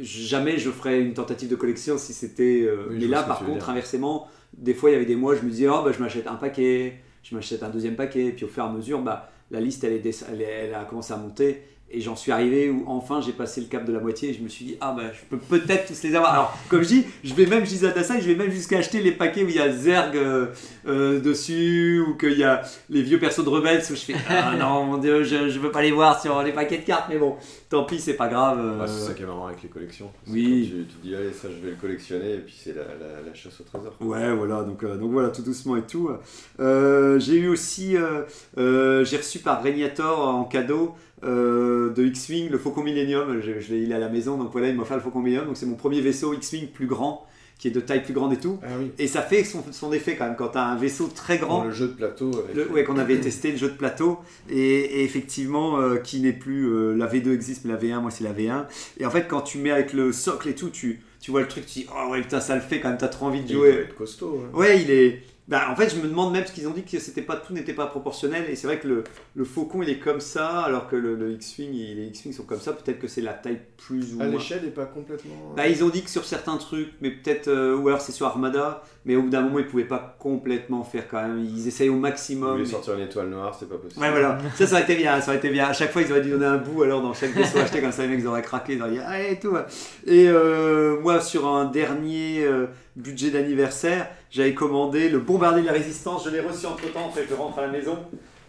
jamais 0.00 0.58
je 0.58 0.70
ferais 0.70 1.00
une 1.00 1.14
tentative 1.14 1.48
de 1.48 1.56
collection 1.56 1.98
si 1.98 2.12
c'était. 2.12 2.62
euh, 2.62 2.86
Oui, 2.90 2.98
mais 3.00 3.06
là, 3.08 3.22
par 3.22 3.44
contre, 3.44 3.68
inversement, 3.70 4.28
des 4.56 4.74
fois, 4.74 4.90
il 4.90 4.92
y 4.92 4.96
avait 4.96 5.06
des 5.06 5.16
mois, 5.16 5.34
je 5.34 5.42
me 5.42 5.50
disais, 5.50 5.68
oh, 5.68 5.82
bah, 5.84 5.92
je 5.92 5.98
m'achète 6.00 6.26
un 6.26 6.36
paquet, 6.36 6.98
je 7.22 7.34
m'achète 7.34 7.62
un 7.62 7.68
deuxième 7.70 7.96
paquet, 7.96 8.26
et 8.26 8.32
puis 8.32 8.44
au 8.44 8.48
fur 8.48 8.62
et 8.62 8.66
à 8.66 8.70
mesure, 8.70 9.00
bah, 9.02 9.30
la 9.50 9.60
liste, 9.60 9.82
elle, 9.84 9.94
est 9.94 9.98
des- 9.98 10.14
elle, 10.30 10.40
est- 10.42 10.44
elle 10.68 10.74
a 10.74 10.84
commencé 10.84 11.12
à 11.12 11.16
monter. 11.16 11.62
Et 11.94 12.00
j'en 12.00 12.16
suis 12.16 12.32
arrivé 12.32 12.70
où 12.70 12.84
enfin 12.86 13.20
j'ai 13.20 13.32
passé 13.32 13.60
le 13.60 13.66
cap 13.66 13.84
de 13.84 13.92
la 13.92 14.00
moitié 14.00 14.30
et 14.30 14.34
je 14.34 14.42
me 14.42 14.48
suis 14.48 14.64
dit, 14.64 14.76
ah 14.80 14.94
bah 14.96 15.04
je 15.12 15.20
peux 15.28 15.36
peut-être 15.38 15.86
tous 15.88 16.02
les 16.02 16.14
avoir. 16.14 16.32
Alors, 16.32 16.58
comme 16.68 16.82
je 16.82 16.88
dis, 16.88 17.04
je 17.22 17.34
vais 17.34 17.44
même, 17.46 17.64
je 17.64 17.70
disais 17.70 17.88
à 17.96 18.02
ça, 18.02 18.18
je 18.18 18.26
vais 18.26 18.34
même 18.34 18.50
jusqu'à 18.50 18.78
acheter 18.78 19.00
les 19.02 19.12
paquets 19.12 19.44
où 19.44 19.48
il 19.48 19.56
y 19.56 19.58
a 19.58 19.70
Zerg 19.70 20.16
euh, 20.16 20.46
euh, 20.86 21.20
dessus 21.20 22.00
ou 22.00 22.16
qu'il 22.16 22.38
y 22.38 22.44
a 22.44 22.62
les 22.88 23.02
vieux 23.02 23.18
persos 23.18 23.44
de 23.44 23.48
rebelles 23.50 23.82
où 23.90 23.94
je 23.94 24.00
fais, 24.00 24.14
ah 24.28 24.54
non, 24.58 24.84
mon 24.84 24.96
dieu, 24.96 25.22
je, 25.22 25.48
je 25.50 25.58
veux 25.58 25.70
pas 25.70 25.82
les 25.82 25.92
voir 25.92 26.20
sur 26.20 26.42
les 26.42 26.52
paquets 26.52 26.78
de 26.78 26.84
cartes, 26.84 27.06
mais 27.10 27.18
bon, 27.18 27.36
tant 27.68 27.84
pis, 27.84 28.00
c'est 28.00 28.14
pas 28.14 28.28
grave. 28.28 28.58
euh, 28.58 28.78
Bah, 28.78 28.86
c'est 28.86 29.06
ça 29.08 29.12
qui 29.14 29.22
est 29.22 29.26
marrant 29.26 29.46
avec 29.48 29.62
les 29.62 29.68
collections. 29.68 30.10
Oui. 30.28 30.72
Tu, 30.72 30.86
tu 30.86 31.08
dis, 31.08 31.14
allez, 31.14 31.32
ça 31.32 31.48
je 31.50 31.62
vais 31.62 31.70
le 31.72 31.76
collectionner, 31.76 32.34
et 32.34 32.38
puis 32.38 32.54
c'est 32.58 32.74
la, 32.74 32.82
la, 32.84 33.20
la 33.26 33.34
chasse 33.34 33.60
au 33.60 33.64
trésor. 33.64 33.94
Ouais, 34.00 34.34
voilà, 34.34 34.62
donc, 34.62 34.82
euh, 34.82 34.96
donc 34.96 35.10
voilà, 35.12 35.28
tout 35.28 35.42
doucement 35.42 35.76
et 35.76 35.82
tout. 35.82 36.10
Euh, 36.60 37.18
j'ai 37.18 37.36
eu 37.36 37.48
aussi, 37.48 37.96
euh, 37.96 38.22
euh, 38.58 39.04
j'ai 39.04 39.16
reçu 39.18 39.38
par 39.40 39.62
Régnator 39.62 40.26
en 40.26 40.44
cadeau 40.44 40.94
euh, 41.24 41.90
de 41.90 42.04
X-Wing 42.04 42.50
le 42.50 42.58
Faucon 42.58 42.82
Millennium. 42.82 43.40
Je, 43.40 43.60
je 43.60 43.72
l'ai 43.74 43.82
il 43.82 43.92
est 43.92 43.94
à 43.94 43.98
la 43.98 44.08
maison, 44.08 44.36
donc 44.36 44.50
voilà, 44.52 44.68
il 44.68 44.76
m'a 44.76 44.82
offert 44.82 44.96
le 44.96 45.02
Faucon 45.02 45.20
Millennium. 45.20 45.46
Donc 45.46 45.56
c'est 45.56 45.66
mon 45.66 45.76
premier 45.76 46.00
vaisseau 46.00 46.32
X-Wing 46.34 46.68
plus 46.68 46.86
grand, 46.86 47.26
qui 47.58 47.68
est 47.68 47.70
de 47.70 47.80
taille 47.80 48.02
plus 48.02 48.12
grande 48.14 48.32
et 48.32 48.38
tout. 48.38 48.58
Ah 48.62 48.66
oui. 48.80 48.90
Et 48.98 49.06
ça 49.06 49.22
fait 49.22 49.44
son, 49.44 49.62
son 49.70 49.92
effet 49.92 50.16
quand 50.16 50.24
même 50.26 50.36
quand 50.36 50.48
tu 50.48 50.58
as 50.58 50.66
un 50.66 50.76
vaisseau 50.76 51.08
très 51.14 51.38
grand. 51.38 51.58
Dans 51.58 51.64
le 51.66 51.70
jeu 51.72 51.88
de 51.88 51.92
plateau. 51.92 52.30
Avec 52.44 52.56
Le- 52.56 52.70
ouais, 52.72 52.82
qu'on 52.84 52.98
avait 52.98 53.20
testé 53.20 53.52
le 53.52 53.56
jeu 53.56 53.68
de 53.68 53.74
plateau 53.76 54.18
et, 54.50 54.56
et 54.58 55.04
effectivement 55.04 55.78
euh, 55.78 55.96
qui 55.96 56.20
n'est 56.20 56.32
plus 56.32 56.66
euh, 56.68 56.94
la 56.96 57.06
V2 57.06 57.32
existe 57.32 57.64
mais 57.64 57.72
la 57.72 57.78
V1 57.78 58.00
moi 58.00 58.10
c'est 58.10 58.24
la 58.24 58.32
V1 58.32 58.64
et 58.98 59.06
en 59.06 59.10
fait 59.10 59.28
quand 59.28 59.42
tu 59.42 59.58
mets 59.58 59.70
avec 59.70 59.92
le 59.92 60.10
socle 60.12 60.48
et 60.48 60.54
tout 60.56 60.70
tu, 60.70 61.00
tu 61.20 61.30
vois 61.30 61.40
le 61.42 61.46
truc 61.48 61.64
tu 61.66 61.80
dis 61.80 61.86
oh 61.94 62.10
ouais 62.10 62.20
putain 62.22 62.40
ça 62.40 62.54
le 62.56 62.60
fait 62.60 62.80
quand 62.80 62.88
même 62.88 62.98
t'as 62.98 63.06
trop 63.08 63.26
envie 63.26 63.42
de 63.42 63.48
Il 63.48 63.54
doit 63.54 63.66
jouer 63.70 63.80
être 63.82 63.94
costaud. 63.94 64.42
hein. 64.44 64.56
ouais 64.58 64.82
il 64.82 64.90
est 64.90 65.22
bah, 65.48 65.62
en 65.70 65.76
fait 65.76 65.88
je 65.90 65.96
me 66.00 66.06
demande 66.08 66.32
même 66.32 66.42
parce 66.42 66.52
qu'ils 66.54 66.68
ont 66.68 66.72
dit 66.72 66.84
que 66.84 66.98
c'était 67.00 67.20
pas 67.22 67.36
tout 67.36 67.52
n'était 67.52 67.72
pas 67.72 67.86
proportionnel 67.86 68.44
et 68.48 68.54
c'est 68.54 68.66
vrai 68.68 68.78
que 68.78 68.86
le, 68.86 69.04
le 69.34 69.44
faucon 69.44 69.82
il 69.82 69.88
est 69.90 69.98
comme 69.98 70.20
ça 70.20 70.60
alors 70.60 70.86
que 70.86 70.94
le, 70.96 71.16
le 71.16 71.32
X-Wing 71.32 71.72
il- 71.74 71.96
les 71.96 72.06
X-Wing 72.06 72.32
sont 72.32 72.44
comme 72.44 72.60
ça 72.60 72.72
peut-être 72.72 73.00
que 73.00 73.08
c'est 73.08 73.22
la 73.22 73.32
taille 73.34 73.60
plus 73.76 74.14
ou 74.14 74.20
À 74.20 74.24
moins 74.26 74.34
l'échelle 74.34 74.62
n'est 74.64 74.70
pas 74.70 74.86
complètement. 74.86 75.52
bah, 75.56 75.66
ils 75.66 75.82
ont 75.82 75.88
dit 75.88 76.02
que 76.04 76.10
sur 76.10 76.24
certains 76.24 76.56
trucs, 76.58 76.90
mais 77.00 77.10
peut-être, 77.10 77.48
euh, 77.48 77.76
ou 77.76 77.88
alors 77.88 78.00
c'est 78.00 78.12
sur 78.12 78.26
Armada, 78.26 78.84
mais 79.04 79.16
au 79.16 79.22
bout 79.22 79.30
d'un 79.30 79.40
moment 79.42 79.58
ils 79.58 79.66
pouvaient 79.66 79.84
pas 79.84 80.16
complètement 80.20 80.84
faire 80.84 81.08
quand 81.08 81.20
même. 81.20 81.40
Ils 81.44 81.66
essayent 81.66 81.88
au 81.88 81.96
maximum. 81.96 82.52
voulez 82.52 82.62
mais- 82.62 82.68
sortir 82.70 82.94
une 82.94 83.00
étoile 83.04 83.28
noire, 83.28 83.56
c'est 83.58 83.68
pas 83.68 83.76
possible. 83.78 84.00
Ouais, 84.00 84.10
voilà, 84.10 84.38
ça, 84.54 84.66
ça 84.68 84.74
aurait 84.74 84.84
été 84.84 84.94
bien, 84.94 85.20
ça 85.20 85.28
aurait 85.32 85.38
été 85.38 85.50
bien. 85.50 85.66
À 85.66 85.72
chaque 85.72 85.90
fois, 85.90 86.02
ils 86.02 86.10
auraient 86.12 86.20
dû 86.22 86.30
donner 86.30 86.46
un 86.46 86.58
bout 86.58 86.84
alors 86.84 87.02
dans 87.02 87.12
chaque 87.14 87.32
vaisseau 87.32 87.58
acheté, 87.58 87.80
comme 87.80 87.90
ça 87.90 88.02
les 88.02 88.08
mecs 88.10 88.20
ils 88.20 88.26
auraient 88.28 88.42
craqué, 88.42 88.74
ils 88.74 88.80
auraient 88.80 88.92
dit 88.92 88.98
allez 89.00 89.32
et 89.32 89.40
tout. 89.40 89.56
Et 90.06 90.28
euh, 90.28 91.00
moi, 91.00 91.20
sur 91.20 91.48
un 91.48 91.64
dernier 91.64 92.44
euh, 92.44 92.66
budget 92.96 93.30
d'anniversaire, 93.30 94.08
j'avais 94.30 94.54
commandé 94.54 95.08
le 95.08 95.18
bombardier 95.18 95.62
de 95.62 95.66
la 95.66 95.72
résistance, 95.72 96.24
je 96.24 96.30
l'ai 96.30 96.40
reçu 96.40 96.66
entre 96.66 96.92
temps, 96.92 97.06
en 97.06 97.10
fait, 97.10 97.26
je 97.28 97.34
rentre 97.34 97.58
à 97.58 97.62
la 97.66 97.72
maison. 97.72 97.96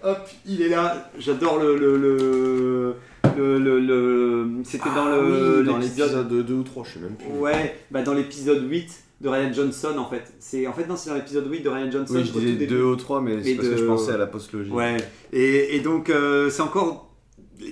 Hop, 0.03 0.17
il 0.45 0.61
est 0.61 0.67
là, 0.69 1.09
j'adore 1.17 1.59
le. 1.59 1.77
le, 1.77 1.97
le, 1.97 2.95
le, 3.37 3.57
le- 3.57 3.79
le- 3.79 4.47
C'était 4.65 4.89
dans 4.89 5.05
Ah 5.07 5.15
le 5.15 5.59
oui, 5.61 5.65
dans 5.65 5.77
l'épisode. 5.77 6.09
l'épisode 6.27 6.45
2 6.45 6.53
ou 6.53 6.63
3, 6.63 6.83
je 6.85 6.93
sais 6.93 6.99
même 6.99 7.15
plus. 7.15 7.27
Ouais, 7.39 7.77
bah 7.89 8.01
dans 8.03 8.13
l'épisode 8.13 8.69
8 8.69 8.91
de 9.21 9.29
Ryan 9.29 9.53
Johnson 9.53 9.93
en 9.97 10.05
fait. 10.09 10.33
C'est 10.39 10.67
en 10.67 10.73
fait 10.73 10.87
non, 10.87 10.97
c'est 10.97 11.09
dans 11.09 11.15
l'épisode 11.15 11.49
8 11.49 11.61
de 11.61 11.69
Ryan 11.69 11.89
Johnson. 11.89 12.13
Oui, 12.15 12.25
je 12.25 12.37
disais. 12.39 12.65
2 12.67 12.83
ou 12.83 12.95
3, 12.97 13.21
mais 13.21 13.37
Mais 13.37 13.43
c'est 13.43 13.55
parce 13.55 13.69
de- 13.69 13.73
que 13.73 13.79
je 13.79 13.85
pensais 13.85 14.11
à 14.11 14.17
la 14.17 14.27
postlogie. 14.27 14.69
Ouais. 14.71 14.97
Et, 15.31 15.75
et 15.75 15.79
donc 15.79 16.09
euh, 16.09 16.49
c'est 16.49 16.61
encore 16.61 17.12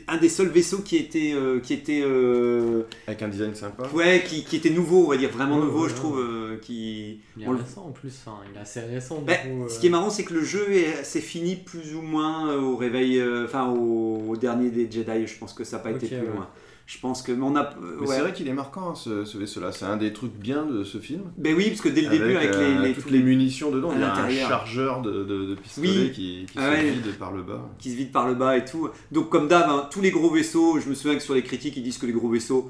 un 0.08 0.18
des 0.18 0.30
seuls 0.30 0.50
vaisseaux 0.50 0.80
qui 0.80 0.98
était 0.98 1.32
euh, 1.34 1.60
qui 1.60 1.74
était 1.74 2.02
euh, 2.04 2.84
Avec 3.08 3.22
un 3.22 3.28
design 3.28 3.54
sympa. 3.56 3.88
ouais 3.94 4.24
qui, 4.28 4.44
qui 4.44 4.56
était 4.56 4.70
nouveau, 4.70 5.06
on 5.06 5.10
va 5.10 5.18
dire 5.18 5.30
vraiment 5.30 5.58
nouveau, 5.60 5.84
ouais, 5.84 5.90
je 5.90 5.96
trouve 5.96 6.20
euh, 6.20 6.58
qui 6.62 7.20
Il 7.38 7.44
est 7.44 7.48
On 7.48 7.52
le- 7.54 7.60
récent 7.60 7.86
en 7.88 7.92
plus, 7.92 8.14
enfin, 8.26 8.38
il 8.52 8.58
est 8.58 8.62
assez 8.62 8.80
récent. 8.82 9.20
du 9.20 9.26
Bah, 9.26 9.36
coup, 9.36 9.70
ce 9.70 9.80
qui 9.80 9.88
est 9.88 9.92
marrant, 9.92 10.10
c'est 10.10 10.24
que 10.24 10.34
le 10.34 10.44
jeu 10.44 10.72
est- 10.72 11.04
c'est 11.04 11.22
fini 11.22 11.56
plus 11.56 11.96
ou 11.96 12.02
moins 12.02 12.56
au 12.56 12.76
réveil, 12.76 13.20
euh, 13.20 13.46
enfin 13.46 13.68
au, 13.70 14.24
au 14.30 14.38
dernier 14.38 14.70
des 14.70 14.90
Jedi. 14.92 15.28
Je 15.28 15.38
pense 15.38 15.54
que 15.54 15.64
ça 15.64 15.78
n'a 15.78 15.84
pas 15.84 15.92
été 15.92 16.08
plus 16.08 16.18
ouais. 16.18 16.24
loin. 16.34 16.48
Je 16.94 17.00
pense 17.00 17.22
que 17.22 17.32
mais 17.32 17.44
on 17.46 17.56
a. 17.56 17.70
Mais 17.80 18.06
ouais. 18.06 18.16
c'est 18.16 18.20
vrai 18.20 18.34
qu'il 18.34 18.50
est 18.50 18.54
marquant 18.54 18.90
hein, 18.90 18.96
ce, 18.96 19.24
ce 19.24 19.38
vaisseau-là. 19.38 19.72
C'est 19.72 19.86
un 19.86 19.96
des 19.96 20.12
trucs 20.12 20.34
bien 20.34 20.66
de 20.66 20.84
ce 20.84 20.98
film. 20.98 21.22
Ben 21.38 21.56
oui, 21.56 21.70
parce 21.70 21.80
que 21.80 21.88
dès 21.88 22.02
le 22.02 22.10
début 22.10 22.36
avec 22.36 22.50
euh, 22.54 22.82
les, 22.82 22.90
les- 22.90 22.94
toutes 22.94 23.12
les 23.12 23.24
munitions 23.24 23.72
dedans, 23.72 23.92
il 23.96 24.02
y 24.02 24.04
a 24.04 24.14
un 24.14 24.30
chargeur 24.50 25.02
de, 25.02 25.24
de, 25.24 25.46
de 25.46 25.56
pistolet 25.56 25.88
Oui. 25.90 26.12
qui, 26.12 26.46
qui 26.52 26.58
Ah 26.58 26.66
se 26.66 26.72
ouais. 26.76 26.90
vide 26.92 27.18
par 27.18 27.32
le 27.32 27.44
bas. 27.44 27.62
qui 27.80 27.92
se 27.92 27.96
vident 27.96 28.12
par 28.12 28.28
le 28.28 28.36
bas 28.36 28.58
et 28.58 28.66
tout. 28.66 28.90
Donc 29.14 29.30
comme 29.30 29.48
d'hab, 29.48 29.70
hein, 29.70 29.88
tous 29.90 30.02
les 30.02 30.12
gros 30.12 30.30
vaisseaux, 30.32 30.80
je 30.82 30.90
me 30.90 30.94
souviens 30.94 31.16
que 31.16 31.24
sur 31.24 31.34
les 31.34 31.44
critiques, 31.44 31.78
ils 31.78 31.84
disent 31.84 31.98
que 31.98 32.06
les 32.08 32.12
gros 32.12 32.28
vaisseaux, 32.30 32.70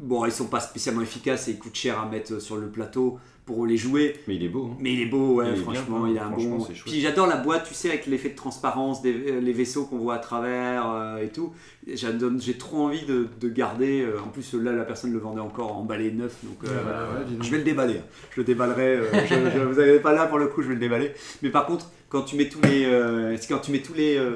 bon, 0.00 0.24
ils 0.24 0.30
sont 0.30 0.46
pas 0.46 0.60
spécialement 0.60 1.02
efficaces 1.02 1.48
et 1.48 1.52
ils 1.52 1.58
coûtent 1.58 1.74
cher 1.74 1.98
à 1.98 2.06
mettre 2.08 2.40
sur 2.40 2.56
le 2.56 2.68
plateau 2.68 3.18
pour 3.46 3.64
les 3.64 3.76
jouer. 3.76 4.16
Mais 4.26 4.34
il 4.34 4.42
est 4.44 4.48
beau. 4.48 4.70
hein. 4.72 4.76
Mais 4.80 4.92
il 4.92 5.00
est 5.02 5.06
beau, 5.06 5.34
ouais, 5.36 5.46
Il 5.48 5.52
est 5.54 5.62
franchement, 5.62 6.00
bien, 6.02 6.12
il 6.14 6.18
a 6.18 6.26
un 6.26 6.30
bon. 6.30 6.58
Puis 6.84 7.00
j'adore 7.00 7.28
la 7.28 7.36
boîte, 7.36 7.66
tu 7.68 7.74
sais, 7.74 7.88
avec 7.88 8.06
l'effet 8.06 8.30
de 8.30 8.34
transparence 8.34 9.02
des 9.02 9.12
euh, 9.14 9.40
les 9.40 9.52
vaisseaux 9.52 9.84
qu'on 9.84 9.98
voit 9.98 10.16
à 10.16 10.18
travers 10.18 10.90
euh, 10.90 11.18
et 11.24 11.28
tout. 11.28 11.52
J'adore- 11.86 12.32
J'ai 12.40 12.54
trop 12.58 12.78
envie 12.86 13.06
de, 13.06 13.28
de 13.40 13.48
garder. 13.48 14.02
euh, 14.02 14.18
en 14.20 14.28
plus, 14.28 14.52
là, 14.54 14.72
la 14.72 14.84
personne 14.84 15.12
le 15.12 15.18
vendait 15.20 15.40
encore 15.40 15.76
emballé 15.76 16.10
neuf, 16.10 16.36
donc. 16.42 16.58
euh, 16.64 16.66
Ouais, 16.68 17.20
ouais, 17.20 17.36
je 17.40 17.50
vais 17.50 17.58
le 17.58 17.64
déballer. 17.64 17.94
hein. 17.98 18.04
Je 18.34 18.40
le 18.40 18.44
déballerai. 18.44 18.96
euh, 18.96 19.04
je, 19.28 19.34
je- 19.58 19.64
vous 19.64 19.74
n'avez 19.80 20.00
pas 20.00 20.12
là 20.12 20.26
pour 20.26 20.38
le 20.38 20.48
coup, 20.48 20.60
je 20.62 20.66
vais 20.68 20.74
le 20.74 20.80
déballer. 20.80 21.12
Mais 21.42 21.50
par 21.50 21.66
contre, 21.66 21.88
quand 22.08 22.22
tu 22.22 22.34
mets 22.36 22.48
tous 22.48 22.60
les, 22.62 22.84
euh, 22.84 23.36
c'est 23.36 23.46
quand 23.48 23.60
tu 23.60 23.70
mets 23.70 23.80
tous 23.82 23.94
les, 23.94 24.16
euh, 24.18 24.32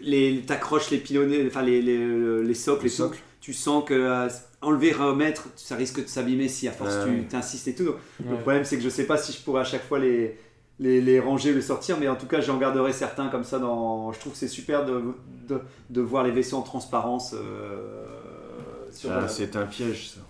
les, 0.00 0.40
t'accroches 0.46 0.90
les 0.90 0.98
pilonnets, 0.98 1.44
enfin 1.46 1.62
les, 1.62 1.82
les, 1.82 2.42
les 2.42 2.54
socles 2.54 2.84
Les 2.84 2.88
et 2.88 2.96
tout, 2.96 3.02
socles. 3.02 3.18
tu 3.42 3.52
sens 3.52 3.84
que 3.84 3.94
euh, 3.94 4.28
enlever, 4.62 4.92
remettre, 4.92 5.48
ça 5.56 5.76
risque 5.76 6.02
de 6.02 6.08
s'abîmer 6.08 6.48
si 6.48 6.68
à 6.68 6.72
force 6.72 6.94
Ouais, 7.04 7.04
tu 7.20 7.24
t'insistes 7.26 7.68
et 7.68 7.74
tout. 7.74 7.84
Donc, 7.84 7.96
Le 8.30 8.36
problème, 8.38 8.64
c'est 8.64 8.76
que 8.76 8.82
je 8.82 8.88
sais 8.88 9.04
pas 9.06 9.16
si 9.18 9.32
je 9.32 9.38
pourrais 9.40 9.62
à 9.62 9.64
chaque 9.64 9.86
fois 9.86 9.98
les, 9.98 10.38
les, 10.80 11.00
les 11.00 11.20
ranger 11.20 11.52
ou 11.52 11.56
les 11.56 11.62
sortir, 11.62 11.96
mais 11.98 12.08
en 12.08 12.16
tout 12.16 12.26
cas, 12.26 12.40
j'en 12.40 12.58
garderai 12.58 12.92
certains 12.92 13.28
comme 13.28 13.44
ça. 13.44 13.58
Dans... 13.58 14.12
Je 14.12 14.18
trouve 14.20 14.32
que 14.32 14.38
c'est 14.38 14.48
super 14.48 14.84
de, 14.86 15.02
de, 15.48 15.60
de 15.90 16.00
voir 16.00 16.24
les 16.24 16.30
vaisseaux 16.30 16.56
en 16.56 16.62
transparence. 16.62 17.34
euh, 17.34 18.04
Ah, 19.08 19.20
la- 19.22 19.28
c'est 19.28 19.56
un 19.56 19.66
piège 19.66 20.10
ça. 20.14 20.20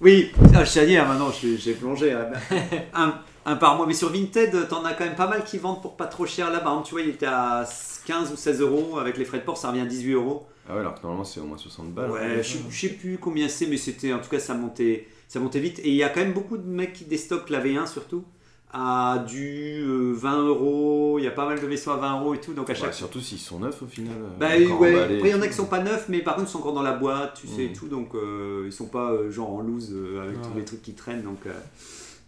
oui, 0.00 0.30
ah, 0.54 0.64
je 0.64 0.70
sais, 0.70 0.96
hein, 0.96 1.04
maintenant 1.06 1.30
j'ai 1.30 1.56
j'ai 1.56 1.74
plongé. 1.74 2.12
hein. 2.12 2.28
un, 2.94 3.14
un 3.46 3.56
par 3.56 3.76
mois. 3.76 3.86
Mais 3.86 3.94
sur 3.94 4.10
Vinted, 4.12 4.68
t'en 4.68 4.84
as 4.84 4.94
quand 4.94 5.04
même 5.04 5.14
pas 5.16 5.26
mal 5.28 5.44
qui 5.44 5.58
vendent 5.58 5.82
pour 5.82 5.96
pas 5.96 6.06
trop 6.06 6.26
cher 6.26 6.50
là. 6.50 6.60
Par 6.60 6.72
exemple, 6.72 6.88
tu 6.88 6.94
vois, 6.94 7.02
il 7.02 7.10
était 7.10 7.26
à 7.26 7.66
15 8.06 8.32
ou 8.32 8.36
16 8.36 8.60
euros. 8.60 8.98
Avec 8.98 9.16
les 9.18 9.24
frais 9.24 9.38
de 9.38 9.44
port, 9.44 9.56
ça 9.56 9.68
revient 9.70 9.80
à 9.82 9.86
18 9.86 10.12
euros. 10.12 10.46
Ah 10.68 10.74
ouais, 10.74 10.80
alors 10.80 10.94
que 10.94 11.02
normalement 11.02 11.24
c'est 11.24 11.40
au 11.40 11.44
moins 11.44 11.56
60 11.56 11.92
balles. 11.94 12.10
Ouais, 12.10 12.42
je, 12.42 12.58
je 12.70 12.78
sais 12.80 12.88
plus 12.94 13.18
combien 13.18 13.48
c'est, 13.48 13.66
mais 13.66 13.76
c'était 13.78 14.12
en 14.12 14.18
tout 14.18 14.28
cas 14.28 14.38
ça 14.38 14.54
montait, 14.54 15.06
ça 15.28 15.40
montait 15.40 15.60
vite. 15.60 15.78
Et 15.80 15.88
il 15.88 15.94
y 15.96 16.02
a 16.02 16.08
quand 16.10 16.20
même 16.20 16.34
beaucoup 16.34 16.58
de 16.58 16.66
mecs 16.68 16.92
qui 16.92 17.04
déstockent 17.04 17.50
la 17.50 17.60
V1 17.64 17.86
surtout 17.86 18.24
à 18.70 19.24
du 19.26 19.80
euh, 19.82 20.12
20 20.14 20.42
euros. 20.46 21.18
Il 21.18 21.24
y 21.24 21.26
a 21.26 21.30
pas 21.30 21.46
mal 21.46 21.58
de 21.58 21.66
vaisseaux 21.66 21.92
à 21.92 21.96
20 21.96 22.20
euros 22.20 22.34
et 22.34 22.38
tout. 22.40 22.52
Donc 22.52 22.68
à 22.68 22.74
Ouais, 22.74 22.78
chaque 22.78 22.92
surtout 22.92 23.20
s'ils 23.20 23.38
sont 23.38 23.60
neufs 23.60 23.82
au 23.82 23.86
final. 23.86 24.12
euh, 24.14 24.28
bah 24.38 24.48
ouais, 24.78 24.94
après 25.04 25.30
il 25.30 25.30
y 25.30 25.34
en 25.34 25.40
a 25.40 25.48
qui 25.48 25.54
sont 25.54 25.64
pas 25.66 25.82
neufs, 25.82 26.06
mais 26.10 26.20
par 26.20 26.36
contre 26.36 26.48
ils 26.48 26.52
sont 26.52 26.58
encore 26.58 26.74
dans 26.74 26.82
la 26.82 26.92
boîte, 26.92 27.38
tu 27.40 27.46
sais, 27.46 27.64
et 27.64 27.68
Mhm. 27.68 27.74
tout, 27.74 27.88
donc 27.88 28.14
euh, 28.14 28.64
ils 28.66 28.72
sont 28.72 28.88
pas 28.88 29.12
euh, 29.12 29.30
genre 29.30 29.50
en 29.54 29.62
loose 29.62 29.90
euh, 29.94 30.20
avec 30.22 30.36
Ouais. 30.36 30.42
tous 30.52 30.58
les 30.58 30.64
trucs 30.66 30.82
qui 30.82 30.92
traînent, 30.92 31.22
donc, 31.22 31.38
euh, 31.46 31.52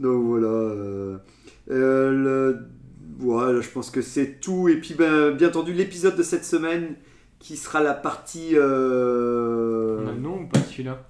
donc 0.00 0.24
voilà. 0.24 0.46
euh. 0.48 1.16
Euh, 1.70 2.10
le 2.10 2.58
voilà, 3.18 3.60
je 3.60 3.68
pense 3.68 3.90
que 3.90 4.00
c'est 4.00 4.40
tout. 4.40 4.68
Et 4.70 4.76
puis, 4.76 4.94
ben, 4.94 5.32
bien 5.32 5.48
entendu, 5.48 5.74
l'épisode 5.74 6.16
de 6.16 6.22
cette 6.22 6.44
semaine 6.46 6.94
qui 7.40 7.56
sera 7.56 7.80
la 7.82 7.94
partie. 7.94 8.50
euh, 8.54 9.98
On 10.04 10.08
a 10.08 10.12
le 10.12 10.20
nom 10.20 10.42
ou 10.42 10.46
pas 10.46 10.60
celui-là? 10.60 11.02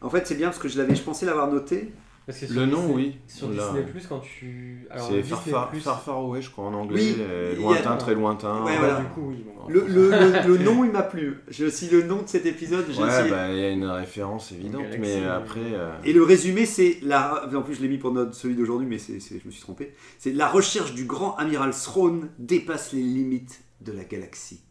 En 0.00 0.10
fait, 0.10 0.26
c'est 0.26 0.34
bien 0.34 0.48
parce 0.48 0.58
que 0.58 0.68
je 0.68 0.78
l'avais, 0.78 0.94
je 0.94 1.02
pensais 1.02 1.26
l'avoir 1.26 1.50
noté. 1.50 1.92
Parce 2.26 2.38
que 2.38 2.46
sur 2.46 2.58
Le 2.58 2.64
nom, 2.64 2.78
Disney- 2.86 2.94
oui. 2.94 3.16
Sur 3.28 3.50
Là. 3.50 3.66
Disney 3.66 3.82
Plus, 3.90 4.06
quand 4.06 4.20
tu. 4.20 4.86
Alors, 4.90 5.08
C'est 5.08 5.22
far, 5.22 5.42
far, 5.42 5.68
Plus- 5.68 5.80
far 5.80 6.00
Far 6.02 6.16
Away, 6.16 6.40
je 6.40 6.50
crois, 6.50 6.64
en 6.64 6.72
anglais. 6.72 6.98
Oui, 7.02 7.16
euh, 7.20 7.52
a- 7.52 7.56
lointain, 7.56 7.96
très 7.98 8.14
lointain. 8.14 8.64
Ouais, 8.64 8.78
voilà. 8.78 9.00
du 9.00 9.06
coup, 9.08 9.26
oui. 9.28 9.44
bon. 9.44 9.68
Le, 9.68 9.80
le- 9.86 10.08
le- 10.10 10.56
le 10.56 10.58
nom, 10.64 10.84
il 10.84 10.90
m'a 10.90 11.02
plu. 11.02 11.40
Aussi 11.66 11.90
le 11.90 12.02
nom 12.02 12.22
de 12.22 12.26
cet 12.28 12.46
épisode. 12.46 12.86
j'ai 12.90 13.02
Ouais, 13.02 13.28
bah, 13.30 13.50
il 13.52 13.58
y 13.58 13.64
a 13.64 13.68
une 13.70 13.84
référence 13.84 14.52
évidente, 14.52 14.82
Galaxy, 14.84 15.00
mais 15.00 15.16
oui. 15.20 15.26
après. 15.26 15.60
euh, 15.74 15.92
Et 16.04 16.14
le 16.14 16.22
résumé, 16.22 16.64
c'est 16.64 16.96
la. 17.02 17.44
En 17.54 17.60
plus, 17.60 17.74
je 17.74 17.82
l'ai 17.82 17.88
mis 17.88 17.98
pour 17.98 18.10
notre, 18.12 18.34
celui 18.34 18.54
d'aujourd'hui, 18.56 18.86
mais 18.88 18.96
c'est, 18.98 19.20
c'est- 19.20 19.38
je 19.38 19.46
me 19.46 19.50
suis 19.50 19.60
trompé. 19.62 19.92
C'est 20.18 20.32
la 20.32 20.48
recherche 20.48 20.94
du 20.94 21.04
grand 21.04 21.36
amiral 21.36 21.72
Throne 21.72 22.30
dépasse 22.38 22.94
les 22.94 23.02
limites 23.02 23.60
de 23.82 23.92
la 23.92 24.04
galaxie. 24.04 24.62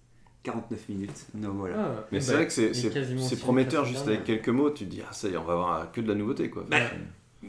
49 0.43 0.89
minutes. 0.89 1.25
Non, 1.35 1.51
voilà. 1.57 1.75
Ah, 1.79 2.05
Mais 2.11 2.19
bah, 2.19 2.23
c'est 2.25 2.33
vrai 2.33 2.47
que 2.47 2.53
c'est- 2.53 3.35
prometteur 3.39 3.83
que 3.83 3.89
juste 3.89 4.07
avec 4.07 4.23
quelques 4.25 4.49
mots, 4.49 4.69
tu 4.71 4.85
te 4.85 4.89
dis, 4.89 5.01
ah 5.07 5.13
ça 5.13 5.27
y 5.29 5.33
est, 5.33 5.37
on 5.37 5.43
va 5.43 5.53
avoir 5.53 5.91
que 5.91 6.01
de 6.01 6.07
la 6.07 6.15
nouveauté 6.15 6.49
quoi. 6.49 6.65
Bah, 6.69 6.77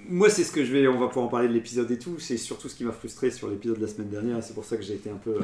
Moi, 0.09 0.29
c'est 0.31 0.45
ce 0.45 0.53
que 0.53 0.65
je 0.65 0.73
vais. 0.73 0.87
On 0.89 0.99
va 0.99 1.07
pouvoir 1.09 1.27
en 1.27 1.29
parler 1.29 1.49
de 1.49 1.53
l'épisode 1.53 1.91
et 1.91 1.99
tout. 1.99 2.19
C'est 2.19 2.37
surtout 2.37 2.69
ce 2.69 2.75
qui 2.75 2.85
m'a 2.85 2.93
frustré 2.93 3.31
sur 3.31 3.49
l'épisode 3.49 3.77
de 3.79 3.83
la 3.83 3.89
semaine 3.89 4.09
dernière. 4.11 4.43
C'est 4.43 4.55
pour 4.55 4.65
ça 4.65 4.77
que 4.77 4.83
j'ai 4.83 4.95
été 4.95 5.09
un 5.11 5.17
peu. 5.17 5.31
euh, 5.33 5.41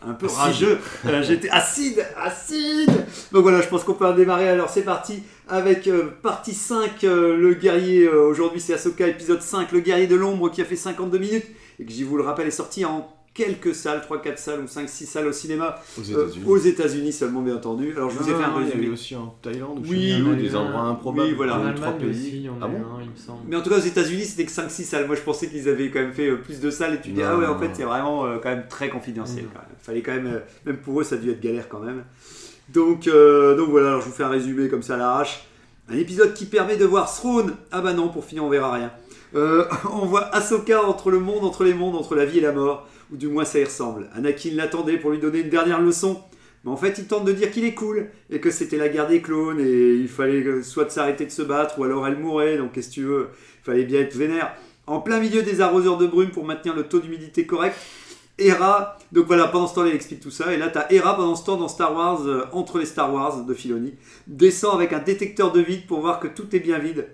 un 0.00 0.14
peu 0.14 0.26
Acide. 0.26 0.38
rageux. 0.38 0.78
Euh, 1.06 1.22
J'étais 1.24 1.48
acide, 1.50 2.06
acide. 2.16 2.88
Donc 3.32 3.42
voilà, 3.42 3.60
je 3.60 3.66
pense 3.68 3.82
qu'on 3.82 3.94
peut 3.94 4.06
en 4.06 4.14
démarrer. 4.14 4.48
Alors 4.48 4.70
c'est 4.70 4.82
parti 4.84 5.24
avec 5.48 5.88
euh, 5.88 6.10
partie 6.22 6.54
5, 6.54 7.02
euh, 7.02 7.36
le 7.36 7.54
guerrier. 7.54 8.04
euh, 8.06 8.28
Aujourd'hui 8.28 8.60
c'est 8.60 8.74
Ahsoka, 8.74 9.08
épisode 9.08 9.42
5, 9.42 9.72
le 9.72 9.80
guerrier 9.80 10.06
de 10.06 10.14
l'ombre 10.14 10.50
qui 10.52 10.62
a 10.62 10.64
fait 10.64 10.76
52 10.76 11.18
minutes 11.18 11.46
et 11.80 11.84
qui, 11.84 11.98
je 11.98 12.04
vous 12.04 12.16
le 12.16 12.22
rappelle, 12.22 12.46
est 12.46 12.52
sorti 12.52 12.84
en 12.84 13.08
quelques 13.38 13.74
salles, 13.74 14.02
3-4 14.10 14.36
salles 14.36 14.60
ou 14.60 14.64
5-6 14.64 15.06
salles 15.06 15.26
au 15.28 15.32
cinéma 15.32 15.76
aux 15.96 16.00
euh, 16.10 16.26
États-unis. 16.26 16.44
aux 16.46 16.56
États-unis 16.58 17.12
seulement, 17.12 17.40
bien 17.40 17.54
entendu. 17.54 17.92
Alors 17.96 18.10
je 18.10 18.18
vous 18.18 18.28
ai 18.28 18.34
fait 18.34 18.42
un 18.42 18.48
Ah, 18.48 18.54
il 18.56 18.62
y 18.62 18.64
résumé. 18.64 18.84
avait 18.84 18.92
aussi 18.92 19.14
en 19.14 19.34
Thaïlande 19.40 19.78
ou 19.78 19.82
Oui, 19.88 20.20
oui, 20.26 20.36
des 20.36 20.56
endroits 20.56 20.82
improbables. 20.82 21.28
Oui, 21.28 21.34
voilà. 21.34 21.58
En 21.58 21.66
Allemagne 21.66 21.94
pays. 22.00 22.50
Ah 22.60 22.64
a 22.64 22.68
bon 22.68 22.76
un, 22.78 23.02
il 23.02 23.10
me 23.10 23.16
semble. 23.16 23.38
Mais 23.46 23.56
en 23.56 23.62
tout 23.62 23.70
cas, 23.70 23.76
aux 23.76 23.80
États-Unis, 23.80 24.24
c'était 24.24 24.44
que 24.44 24.50
5-6 24.50 24.84
salles. 24.84 25.06
Moi, 25.06 25.14
je 25.16 25.22
pensais 25.22 25.48
qu'ils 25.48 25.68
avaient 25.68 25.90
quand 25.90 26.00
même 26.00 26.12
fait 26.12 26.28
euh, 26.28 26.36
plus 26.36 26.58
de 26.60 26.70
salles. 26.70 26.94
Et 26.94 27.00
tu 27.00 27.10
dis, 27.12 27.20
Non. 27.20 27.26
ah 27.30 27.36
ouais, 27.38 27.46
en 27.46 27.58
fait, 27.58 27.70
c'est 27.74 27.84
vraiment 27.84 28.26
euh, 28.26 28.38
quand 28.42 28.50
même 28.50 28.64
très 28.68 28.88
confidentiel. 28.88 29.44
Mm. 29.44 29.48
Quand 29.54 29.60
même. 29.60 29.76
Fallait 29.80 30.02
quand 30.02 30.12
même, 30.14 30.26
euh, 30.26 30.40
même 30.66 30.78
pour 30.78 31.00
eux, 31.00 31.04
ça 31.04 31.14
a 31.14 31.18
dû 31.18 31.30
être 31.30 31.40
galère 31.40 31.68
quand 31.68 31.80
même. 31.80 32.04
Donc, 32.70 33.06
euh, 33.06 33.56
donc 33.56 33.70
voilà, 33.70 33.88
alors 33.88 34.00
je 34.00 34.06
vous 34.06 34.12
fais 34.12 34.24
un 34.24 34.28
résumé 34.28 34.68
comme 34.68 34.82
ça 34.82 34.94
à 34.94 34.98
l'arrache. 34.98 35.46
Un 35.90 35.96
épisode 35.96 36.34
qui 36.34 36.44
permet 36.44 36.76
de 36.76 36.84
voir 36.84 37.10
Throne. 37.10 37.54
Ah 37.72 37.80
bah 37.80 37.94
non, 37.94 38.08
pour 38.08 38.24
finir, 38.24 38.44
on 38.44 38.50
verra 38.50 38.72
rien. 38.72 38.90
Euh, 39.34 39.64
on 39.92 40.04
voit 40.06 40.24
Ahsoka 40.34 40.82
entre 40.84 41.10
le 41.10 41.18
monde, 41.18 41.44
entre 41.44 41.64
les 41.64 41.72
mondes, 41.74 41.94
entre 41.96 42.14
la 42.14 42.24
vie 42.26 42.38
et 42.38 42.42
la 42.42 42.52
mort, 42.52 42.86
ou 43.12 43.16
du 43.16 43.28
moins 43.28 43.44
ça 43.44 43.58
y 43.58 43.64
ressemble. 43.64 44.08
Anakin 44.14 44.50
l'attendait 44.54 44.98
pour 44.98 45.10
lui 45.10 45.18
donner 45.18 45.40
une 45.40 45.48
dernière 45.48 45.80
leçon, 45.80 46.20
mais 46.64 46.70
en 46.70 46.76
fait 46.76 46.98
il 46.98 47.06
tente 47.06 47.24
de 47.24 47.32
dire 47.32 47.50
qu'il 47.50 47.64
est 47.64 47.74
cool, 47.74 48.08
et 48.30 48.40
que 48.40 48.50
c'était 48.50 48.76
la 48.76 48.88
guerre 48.88 49.08
des 49.08 49.22
clones, 49.22 49.60
et 49.60 49.94
il 49.94 50.08
fallait 50.08 50.44
euh, 50.44 50.62
soit 50.62 50.90
s'arrêter 50.90 51.26
de 51.26 51.30
se 51.30 51.42
battre, 51.42 51.78
ou 51.78 51.84
alors 51.84 52.06
elle 52.06 52.18
mourait, 52.18 52.56
donc 52.56 52.72
qu'est-ce 52.72 52.88
que 52.88 52.94
tu 52.94 53.04
veux, 53.04 53.28
il 53.62 53.64
fallait 53.64 53.84
bien 53.84 54.00
être 54.00 54.16
vénère. 54.16 54.54
En 54.86 55.00
plein 55.00 55.20
milieu 55.20 55.42
des 55.42 55.60
arroseurs 55.60 55.98
de 55.98 56.06
brume 56.06 56.30
pour 56.30 56.44
maintenir 56.44 56.74
le 56.74 56.84
taux 56.84 57.00
d'humidité 57.00 57.46
correct, 57.46 57.76
Hera, 58.38 58.96
donc 59.10 59.26
voilà, 59.26 59.48
pendant 59.48 59.66
ce 59.66 59.74
temps, 59.74 59.84
elle 59.84 59.94
explique 59.94 60.20
tout 60.20 60.30
ça. 60.30 60.54
Et 60.54 60.56
là, 60.56 60.68
t'as 60.68 60.86
Hera 60.90 61.16
pendant 61.16 61.34
ce 61.34 61.44
temps 61.44 61.56
dans 61.56 61.66
Star 61.66 61.92
Wars, 61.92 62.24
euh, 62.26 62.44
entre 62.52 62.78
les 62.78 62.86
Star 62.86 63.12
Wars 63.12 63.44
de 63.44 63.54
Filoni, 63.54 63.94
descend 64.28 64.74
avec 64.74 64.92
un 64.92 65.00
détecteur 65.00 65.50
de 65.50 65.60
vide 65.60 65.86
pour 65.86 66.00
voir 66.00 66.20
que 66.20 66.28
tout 66.28 66.54
est 66.54 66.60
bien 66.60 66.78
vide. 66.78 67.08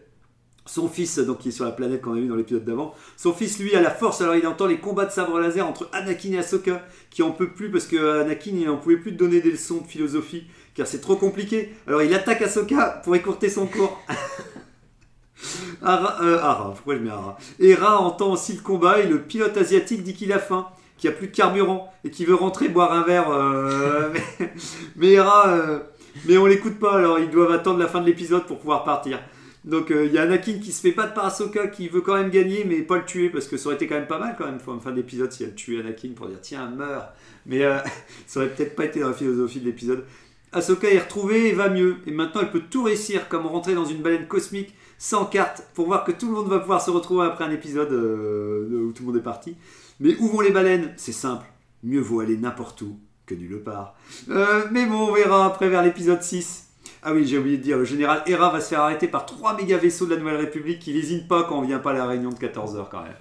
Son 0.67 0.89
fils, 0.89 1.19
donc 1.19 1.39
qui 1.39 1.49
est 1.49 1.53
sur 1.53 1.67
la 1.67 1.73
planète 1.73 2.01
qu'on 2.01 2.15
a 2.15 2.21
vu 2.21 2.27
dans 2.27 2.37
l'épisode 2.37 2.65
d'avant, 2.65 2.95
son 3.19 3.35
fils 3.35 3.59
lui 3.59 3.75
a 3.75 3.83
la 3.83 3.91
force, 3.91 4.23
alors 4.23 4.35
il 4.35 4.47
entend 4.47 4.67
les 4.67 4.79
combats 4.79 5.05
de 5.05 5.11
sabre 5.11 5.39
laser 5.39 5.67
entre 5.67 5.91
Anakin 5.93 6.33
et 6.33 6.39
Ahsoka, 6.39 6.83
qui 7.11 7.23
en 7.23 7.33
peut 7.33 7.51
plus 7.51 7.71
parce 7.71 7.87
que 7.87 8.23
Anakin 8.23 8.53
il 8.55 8.69
en 8.71 8.79
pouvait 8.79 8.97
plus 8.97 9.13
donner 9.13 9.43
des 9.43 9.51
leçons 9.51 9.83
de 9.83 9.87
philosophie, 9.87 10.45
car 10.75 10.87
c'est 10.87 11.03
trop 11.03 11.17
compliqué. 11.17 11.75
Alors 11.87 12.01
il 12.03 12.15
attaque 12.15 12.41
Ahsoka 12.41 13.03
pour 13.05 13.15
écourter 13.15 13.51
son 13.51 13.67
cours. 13.67 14.01
Ara, 15.83 16.23
euh, 16.23 16.39
Ara, 16.39 16.73
pourquoi 16.73 16.95
je 16.97 17.01
mets 17.01 17.11
Ara? 17.11 17.37
Hera 17.61 18.01
entend 18.01 18.33
aussi 18.33 18.55
le 18.55 18.63
combat 18.63 19.01
et 19.01 19.07
le 19.07 19.21
pilote 19.21 19.57
asiatique 19.57 20.03
dit 20.03 20.15
qu'il 20.15 20.33
a 20.33 20.39
faim, 20.39 20.67
qu'il 20.97 21.11
n'y 21.11 21.17
a 21.17 21.19
plus 21.19 21.29
de 21.29 21.37
carburant 21.37 21.93
et 22.05 22.11
qu'il 22.11 22.27
veut 22.27 22.35
rentrer 22.35 22.69
boire 22.69 22.93
un 22.93 23.03
verre. 23.03 23.31
euh, 23.31 24.11
mais, 24.41 24.53
mais 24.97 25.13
Hera, 25.13 25.49
euh, 25.49 25.81
mais 26.25 26.39
on 26.39 26.47
l'écoute 26.47 26.79
pas, 26.79 26.97
alors 26.97 27.19
ils 27.19 27.31
doivent 27.31 27.53
attendre 27.53 27.79
la 27.79 27.89
fin 27.89 28.01
de 28.01 28.07
l'épisode 28.07 28.47
pour 28.47 28.59
pouvoir 28.59 28.85
partir. 28.85 29.21
Donc 29.65 29.91
euh, 29.91 30.05
il 30.05 30.13
y 30.13 30.19
a 30.19 30.23
Anakin 30.23 30.59
qui 30.59 30.73
se 30.73 30.83
fait 30.83 30.93
battre 30.93 31.15
par 31.15 31.25
Ahsoka 31.25 31.69
qui 31.69 31.89
veut 31.89 32.03
quand 32.03 32.15
même 32.15 32.31
gagner 32.31 32.65
mais 32.65 32.83
pas 32.83 32.99
le 32.99 33.05
tuer 33.05 33.31
parce 33.31 33.47
que 33.47 33.57
ça 33.57 33.67
aurait 33.67 33.77
été 33.77 33.87
quand 33.87 33.95
même 33.95 34.07
pas 34.07 34.19
mal 34.19 34.35
quand 34.37 34.45
même 34.45 34.59
en 34.67 34.79
fin 34.79 34.93
d'épisode 34.93 35.33
si 35.33 35.43
elle 35.43 35.55
tuait 35.55 35.81
Anakin 35.81 36.11
pour 36.15 36.29
dire 36.29 36.41
tiens 36.43 36.69
meurs. 36.69 37.13
Mais 37.47 37.65
euh, 37.65 37.79
ça 38.27 38.41
aurait 38.41 38.51
peut-être 38.51 38.77
pas 38.77 38.85
été 38.85 39.01
dans 39.01 39.09
la 39.09 39.15
philosophie 39.15 39.61
de 39.61 39.67
l'épisode. 39.67 40.05
Ahsoka 40.53 40.89
est 40.89 40.99
retrouvée 40.99 41.49
et 41.49 41.53
va 41.53 41.71
mieux 41.71 41.97
et 42.07 42.11
maintenant 42.11 42.43
elle 42.43 42.51
peut 42.51 42.63
tout 42.69 42.85
réussir 42.85 43.29
comme 43.29 43.47
rentrer 43.47 43.75
dans 43.75 43.87
une 43.87 44.03
baleine 44.03 44.27
cosmique 44.27 44.75
sans 44.99 45.25
carte 45.25 45.65
pour 45.75 45.87
voir 45.87 46.05
que 46.05 46.13
tout 46.13 46.27
le 46.27 46.33
monde 46.33 46.49
va 46.49 46.61
pouvoir 46.61 46.83
se 46.83 46.91
retrouver 46.91 47.27
après 47.27 47.45
un 47.45 47.51
épisode 47.51 47.93
euh, 47.93 48.89
où 48.89 48.93
tout 48.93 49.03
le 49.03 49.09
monde 49.09 49.17
est 49.17 49.25
parti. 49.25 49.57
Mais 50.01 50.17
où 50.19 50.29
vont 50.29 50.41
les 50.41 50.51
baleines? 50.51 50.93
C'est 50.97 51.13
simple, 51.13 51.47
mieux 51.83 52.01
vaut 52.01 52.21
aller 52.21 52.37
n'importe 52.37 52.83
où 52.83 52.99
que 53.27 53.35
nulle 53.35 53.63
part. 53.63 53.95
Euh, 54.29 54.67
mais 54.71 54.87
bon, 54.87 55.09
on 55.09 55.13
verra 55.13 55.47
après 55.47 55.69
vers 55.69 55.83
l'épisode 55.83 56.23
6. 56.23 56.64
Ah 57.05 57.13
oui, 57.13 57.27
j'ai 57.27 57.37
oublié 57.39 57.59
de 57.59 57.63
dire, 57.63 57.77
le 57.77 57.85
général 57.85 58.23
Hera 58.27 58.51
va 58.51 58.61
se 58.61 58.69
faire 58.71 58.81
arrêter 58.81 59.09
par 59.09 59.27
trois 59.27 59.55
méga 59.57 59.77
vaisseaux 59.77 60.07
de 60.07 60.15
la 60.15 60.17
Nouvelle 60.21 60.37
République 60.37 60.79
qui 60.81 60.93
lésinent 60.93 61.27
pas 61.29 61.45
quand 61.45 61.59
on 61.59 61.63
vient 61.63 61.79
pas 61.79 61.91
à 61.91 61.95
la 61.95 62.07
réunion 62.07 62.31
de 62.31 62.37
14h 62.37 62.87
quand 62.91 63.03
même. 63.03 63.13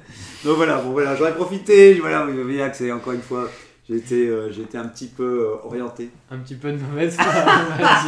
Donc 0.46 0.56
voilà, 0.56 0.78
bon 0.78 0.92
voilà, 0.92 1.16
j'aurais 1.16 1.36
profité, 1.36 1.96
voilà, 1.96 2.26
vous 2.26 2.44
voyez 2.44 2.60
que 2.70 2.76
c'est 2.78 2.92
encore 2.94 3.12
une 3.14 3.22
fois, 3.22 3.50
j'ai 3.90 3.98
été, 3.98 4.28
euh, 4.30 4.50
un 4.76 4.88
petit 4.88 5.08
peu 5.08 5.24
euh, 5.64 5.66
orienté. 5.68 6.10
Un 6.32 6.38
petit 6.38 6.56
peu 6.56 6.72
de 6.72 6.78
mauvaise 6.78 7.14
foi, 7.18 7.26
on 7.28 7.84
va 7.84 8.04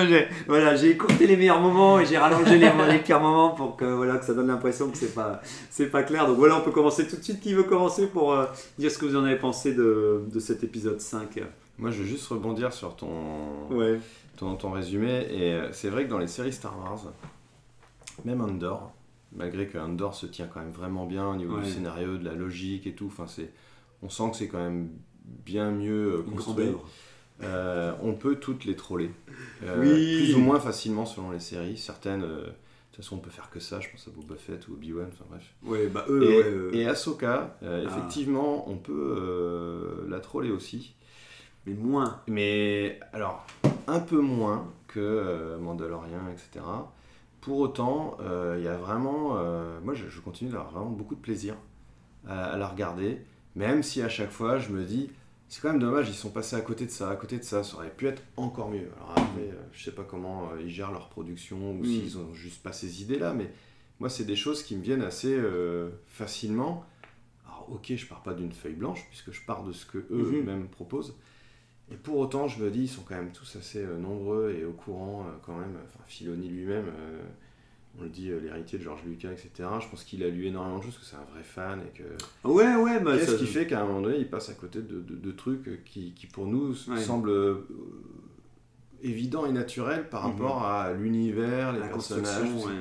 dire. 0.00 0.08
J'ai- 0.08 0.28
voilà, 0.48 0.74
j'ai 0.76 0.90
écourté 0.90 1.26
les 1.26 1.36
meilleurs 1.36 1.60
moments 1.60 2.00
et 2.00 2.06
j'ai 2.06 2.16
rallongé 2.16 2.56
les, 2.58 2.70
les 2.90 2.98
pires 2.98 3.20
moments 3.20 3.50
pour 3.50 3.76
que 3.76 3.84
voilà 3.84 4.16
que 4.16 4.24
ça 4.24 4.32
donne 4.32 4.46
l'impression 4.48 4.88
que 4.90 4.96
c'est 4.96 5.14
pas 5.14 5.40
c'est 5.70 5.86
pas 5.90 6.02
clair. 6.02 6.26
Donc 6.26 6.38
voilà, 6.38 6.56
on 6.56 6.62
peut 6.62 6.70
commencer 6.70 7.06
tout 7.06 7.16
de 7.16 7.22
suite. 7.22 7.40
Qui 7.40 7.52
veut 7.52 7.64
commencer 7.64 8.06
pour 8.06 8.32
euh, 8.32 8.46
dire 8.78 8.90
ce 8.90 8.96
que 8.98 9.04
vous 9.04 9.16
en 9.16 9.24
avez 9.24 9.36
pensé 9.36 9.72
de, 9.74 10.22
de 10.32 10.40
cet 10.40 10.64
épisode 10.64 11.00
5 11.00 11.40
Moi 11.78 11.90
je 11.90 11.98
veux 11.98 12.06
juste 12.06 12.26
rebondir 12.28 12.72
sur 12.72 12.96
ton, 12.96 13.08
Ouais. 13.70 14.00
Ton, 14.36 14.56
ton 14.56 14.70
résumé. 14.72 15.26
Et 15.30 15.52
euh, 15.54 15.72
c'est 15.72 15.88
vrai 15.90 16.04
que 16.04 16.10
dans 16.10 16.18
les 16.18 16.26
séries 16.26 16.52
Star 16.52 16.78
Wars, 16.78 17.12
même 18.24 18.40
Andor, 18.40 18.92
malgré 19.32 19.66
que 19.66 19.78
Andor 19.78 20.14
se 20.14 20.26
tient 20.26 20.46
quand 20.46 20.60
même 20.60 20.70
vraiment 20.72 21.06
bien 21.06 21.26
au 21.28 21.36
niveau 21.36 21.56
Ouais. 21.56 21.64
du 21.64 21.70
scénario, 21.70 22.16
de 22.18 22.24
la 22.24 22.34
logique 22.34 22.86
et 22.86 22.94
tout, 22.94 23.06
enfin, 23.06 23.26
c'est, 23.26 23.50
on 24.02 24.08
sent 24.08 24.30
que 24.30 24.36
c'est 24.36 24.48
quand 24.48 24.58
même 24.62 24.90
bien 25.24 25.70
mieux 25.70 26.16
euh, 26.18 26.22
construit. 26.22 26.68
Euh, 27.42 27.92
on 28.02 28.14
peut 28.14 28.36
toutes 28.36 28.64
les 28.64 28.76
troller. 28.76 29.10
Euh, 29.64 29.80
Oui. 29.80 30.16
Plus 30.24 30.34
ou 30.36 30.38
moins 30.40 30.60
facilement 30.60 31.04
selon 31.04 31.30
les 31.32 31.40
séries. 31.40 31.76
Certaines, 31.76 32.22
euh, 32.22 32.42
de 32.46 32.52
toute 32.92 33.04
façon, 33.04 33.16
on 33.16 33.18
peut 33.18 33.30
faire 33.30 33.50
que 33.50 33.58
ça. 33.58 33.80
Je 33.80 33.88
pense 33.90 34.06
à 34.06 34.12
Boba 34.12 34.36
Fett 34.36 34.68
ou 34.68 34.74
Obi-Wan, 34.74 35.08
enfin 35.12 35.24
bref. 35.28 35.52
Ouais, 35.64 35.88
bah 35.88 36.04
eux, 36.08 36.22
Et, 36.22 36.38
ouais, 36.76 36.78
et 36.78 36.86
Ahsoka, 36.86 37.56
Ah. 37.60 37.78
effectivement, 37.82 38.70
on 38.70 38.76
peut 38.76 40.04
la 40.08 40.20
troller 40.20 40.50
aussi. 40.52 40.94
mais 41.66 41.74
moins. 41.74 42.20
Mais 42.28 43.00
alors, 43.12 43.44
un 43.86 44.00
peu 44.00 44.20
moins 44.20 44.70
que 44.88 45.00
euh, 45.00 45.58
Mandalorian, 45.58 46.28
etc. 46.32 46.64
Pour 47.40 47.58
autant, 47.58 48.16
euh, 48.20 48.56
il 48.58 48.64
y 48.64 48.68
a 48.68 48.76
vraiment. 48.76 49.36
euh, 49.36 49.78
moi, 49.82 49.94
je, 49.94 50.08
je 50.08 50.20
continue 50.20 50.50
d'avoir 50.50 50.70
vraiment 50.70 50.90
beaucoup 50.90 51.14
de 51.14 51.20
plaisir 51.20 51.54
à, 52.26 52.44
à 52.52 52.56
la 52.56 52.66
regarder. 52.68 53.20
Même 53.54 53.82
si 53.82 54.02
à 54.02 54.08
chaque 54.08 54.30
fois, 54.30 54.58
je 54.58 54.70
me 54.70 54.84
dis. 54.84 55.10
C'est 55.46 55.60
quand 55.60 55.68
même 55.70 55.78
dommage, 55.78 56.08
ils 56.08 56.14
sont 56.14 56.30
passés 56.30 56.56
à 56.56 56.62
côté 56.62 56.86
de 56.86 56.90
ça, 56.90 57.10
à 57.10 57.16
côté 57.16 57.38
de 57.38 57.44
ça, 57.44 57.62
ça 57.62 57.76
aurait 57.76 57.90
pu 57.94 58.08
être 58.08 58.22
encore 58.36 58.70
mieux. 58.70 58.88
Alors 58.96 59.10
après, 59.10 59.50
je 59.72 59.84
sais 59.84 59.92
pas 59.92 60.02
comment 60.02 60.48
ils 60.58 60.70
gèrent 60.70 60.90
leur 60.90 61.10
production 61.10 61.70
ou 61.70 61.74
Mm. 61.74 61.84
s'ils 61.84 62.18
ont 62.18 62.32
juste 62.32 62.62
pas 62.62 62.72
ces 62.72 63.02
idées-là, 63.02 63.34
mais 63.34 63.52
moi, 64.00 64.08
c'est 64.08 64.24
des 64.24 64.34
choses 64.36 64.62
qui 64.64 64.74
me 64.74 64.82
viennent 64.82 65.02
assez 65.02 65.32
euh, 65.32 65.90
facilement. 66.06 66.84
Alors, 67.46 67.68
ok, 67.70 67.92
je 67.94 68.06
pars 68.06 68.22
pas 68.22 68.32
d'une 68.32 68.50
feuille 68.52 68.72
blanche, 68.74 69.04
puisque 69.10 69.30
je 69.32 69.42
pars 69.46 69.62
de 69.62 69.70
ce 69.72 69.84
que 69.86 69.98
eux-mêmes 70.10 70.66
proposent. 70.66 71.14
Et 71.92 71.96
pour 71.96 72.16
autant, 72.18 72.48
je 72.48 72.62
me 72.62 72.70
dis, 72.70 72.82
ils 72.82 72.88
sont 72.88 73.02
quand 73.02 73.14
même 73.14 73.32
tous 73.32 73.56
assez 73.56 73.84
euh, 73.84 73.98
nombreux 73.98 74.54
et 74.58 74.64
au 74.64 74.72
courant 74.72 75.26
euh, 75.28 75.32
quand 75.42 75.56
même. 75.56 75.76
Enfin, 75.86 76.00
Filoni 76.06 76.48
lui-même, 76.48 76.86
euh, 76.88 77.20
on 77.98 78.02
le 78.04 78.08
dit, 78.08 78.28
l'héritier 78.42 78.78
de 78.78 78.82
George 78.84 79.02
Lucas, 79.06 79.30
etc. 79.30 79.50
Je 79.80 79.88
pense 79.88 80.02
qu'il 80.02 80.22
a 80.24 80.28
lu 80.28 80.46
énormément 80.46 80.78
de 80.78 80.84
choses, 80.84 80.96
que 80.98 81.04
c'est 81.04 81.16
un 81.16 81.32
vrai 81.32 81.42
fan 81.42 81.80
et 81.82 81.96
que. 81.98 82.04
Ouais, 82.48 82.74
ouais, 82.76 83.00
bah, 83.00 83.16
Qu'est-ce 83.18 83.32
ça- 83.32 83.36
qui 83.38 83.46
fait 83.46 83.66
qu'à 83.66 83.82
un 83.82 83.86
moment 83.86 84.00
donné, 84.00 84.16
il 84.18 84.28
passe 84.28 84.48
à 84.48 84.54
côté 84.54 84.80
de, 84.80 85.00
de- 85.00 85.14
de 85.14 85.30
trucs 85.32 85.84
qui, 85.84 86.12
qui, 86.14 86.26
pour 86.26 86.46
nous, 86.46 86.70
Ouais. 86.88 87.00
semblent 87.00 87.58
évidents 89.02 89.46
et 89.46 89.52
naturels 89.52 90.08
par 90.08 90.24
Mhm. 90.26 90.32
rapport 90.32 90.64
à 90.64 90.92
l'univers, 90.94 91.72
les 91.72 91.80
la 91.80 91.88
personnages. 91.88 92.50
ouais. 92.64 92.72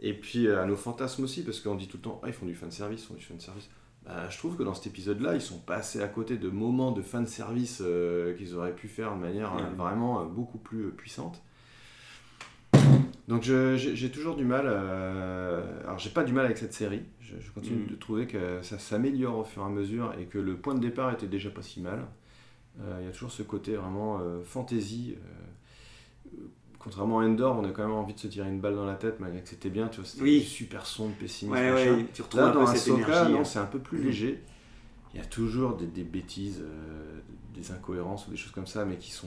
Et 0.00 0.14
puis 0.14 0.48
à 0.48 0.64
nos 0.66 0.76
fantasmes 0.76 1.24
aussi, 1.24 1.42
parce 1.42 1.60
qu'on 1.60 1.74
dit 1.74 1.88
tout 1.88 1.96
le 1.98 2.02
temps, 2.02 2.20
ah, 2.22 2.28
ils 2.28 2.32
font 2.32 2.46
du 2.46 2.54
fanservice, 2.54 3.02
ils 3.02 3.06
font 3.06 3.14
du 3.14 3.22
fanservice. 3.24 3.68
Bah, 4.06 4.28
je 4.30 4.38
trouve 4.38 4.56
que 4.56 4.62
dans 4.62 4.74
cet 4.74 4.86
épisode-là, 4.86 5.34
ils 5.34 5.40
sont 5.40 5.58
passés 5.58 6.00
à 6.00 6.06
côté 6.06 6.36
de 6.36 6.48
moments 6.48 6.92
de 6.92 7.02
fanservice 7.02 7.82
euh, 7.84 8.34
qu'ils 8.36 8.54
auraient 8.54 8.74
pu 8.74 8.86
faire 8.86 9.14
de 9.16 9.20
manière 9.20 9.54
euh, 9.56 9.62
vraiment 9.76 10.20
euh, 10.20 10.24
beaucoup 10.26 10.58
plus 10.58 10.90
puissante. 10.92 11.42
Donc 13.26 13.42
j'ai 13.42 14.10
toujours 14.12 14.36
du 14.36 14.44
mal. 14.44 14.68
Alors 14.68 15.98
j'ai 15.98 16.10
pas 16.10 16.22
du 16.22 16.32
mal 16.32 16.44
avec 16.44 16.58
cette 16.58 16.72
série. 16.72 17.02
Je, 17.20 17.34
je 17.40 17.50
continue 17.50 17.82
Mhm. 17.82 17.88
de 17.88 17.96
trouver 17.96 18.26
que 18.28 18.62
ça 18.62 18.78
s'améliore 18.78 19.38
au 19.38 19.44
fur 19.44 19.62
et 19.62 19.66
à 19.66 19.68
mesure 19.68 20.14
et 20.20 20.26
que 20.26 20.38
le 20.38 20.56
point 20.56 20.74
de 20.74 20.80
départ 20.80 21.12
était 21.12 21.26
déjà 21.26 21.50
pas 21.50 21.62
si 21.62 21.80
mal. 21.80 22.06
Il 22.78 23.04
y 23.04 23.08
a 23.08 23.10
toujours 23.10 23.32
ce 23.32 23.42
côté 23.42 23.74
vraiment 23.74 24.20
fantasy. 24.44 25.16
Contrairement 26.86 27.18
à 27.18 27.24
Endor, 27.24 27.58
on 27.58 27.64
a 27.64 27.70
quand 27.70 27.82
même 27.82 27.96
envie 27.96 28.14
de 28.14 28.18
se 28.20 28.28
tirer 28.28 28.48
une 28.48 28.60
balle 28.60 28.76
dans 28.76 28.86
la 28.86 28.94
tête 28.94 29.18
malgré 29.18 29.40
que 29.42 29.48
c'était 29.48 29.70
bien. 29.70 29.88
Tu 29.88 29.96
vois, 30.00 30.08
c'était 30.08 30.22
Oui. 30.22 30.40
super 30.40 30.86
sombre, 30.86 31.16
pessimiste. 31.18 31.52
Ouais, 31.60 31.72
ouais, 31.72 32.06
tu 32.14 32.22
retrouves 32.22 32.40
Là, 32.42 32.46
un 32.46 32.52
dans 32.54 32.60
peu 32.60 32.66
cette 32.76 32.92
Ahsoka, 32.94 33.02
énergie. 33.08 33.32
non, 33.32 33.40
hein. 33.40 33.44
c'est 33.44 33.58
un 33.58 33.64
peu 33.66 33.80
plus 33.80 33.98
Mhm. 33.98 34.04
léger. 34.06 34.42
Il 35.12 35.18
y 35.18 35.22
a 35.22 35.26
toujours 35.26 35.74
des, 35.76 35.86
des 35.86 36.04
bêtises, 36.04 36.62
euh, 36.62 37.18
des 37.54 37.72
incohérences 37.72 38.28
ou 38.28 38.30
des 38.30 38.36
choses 38.36 38.52
comme 38.52 38.68
ça, 38.68 38.84
mais 38.84 38.98
qui 38.98 39.10
sont 39.10 39.26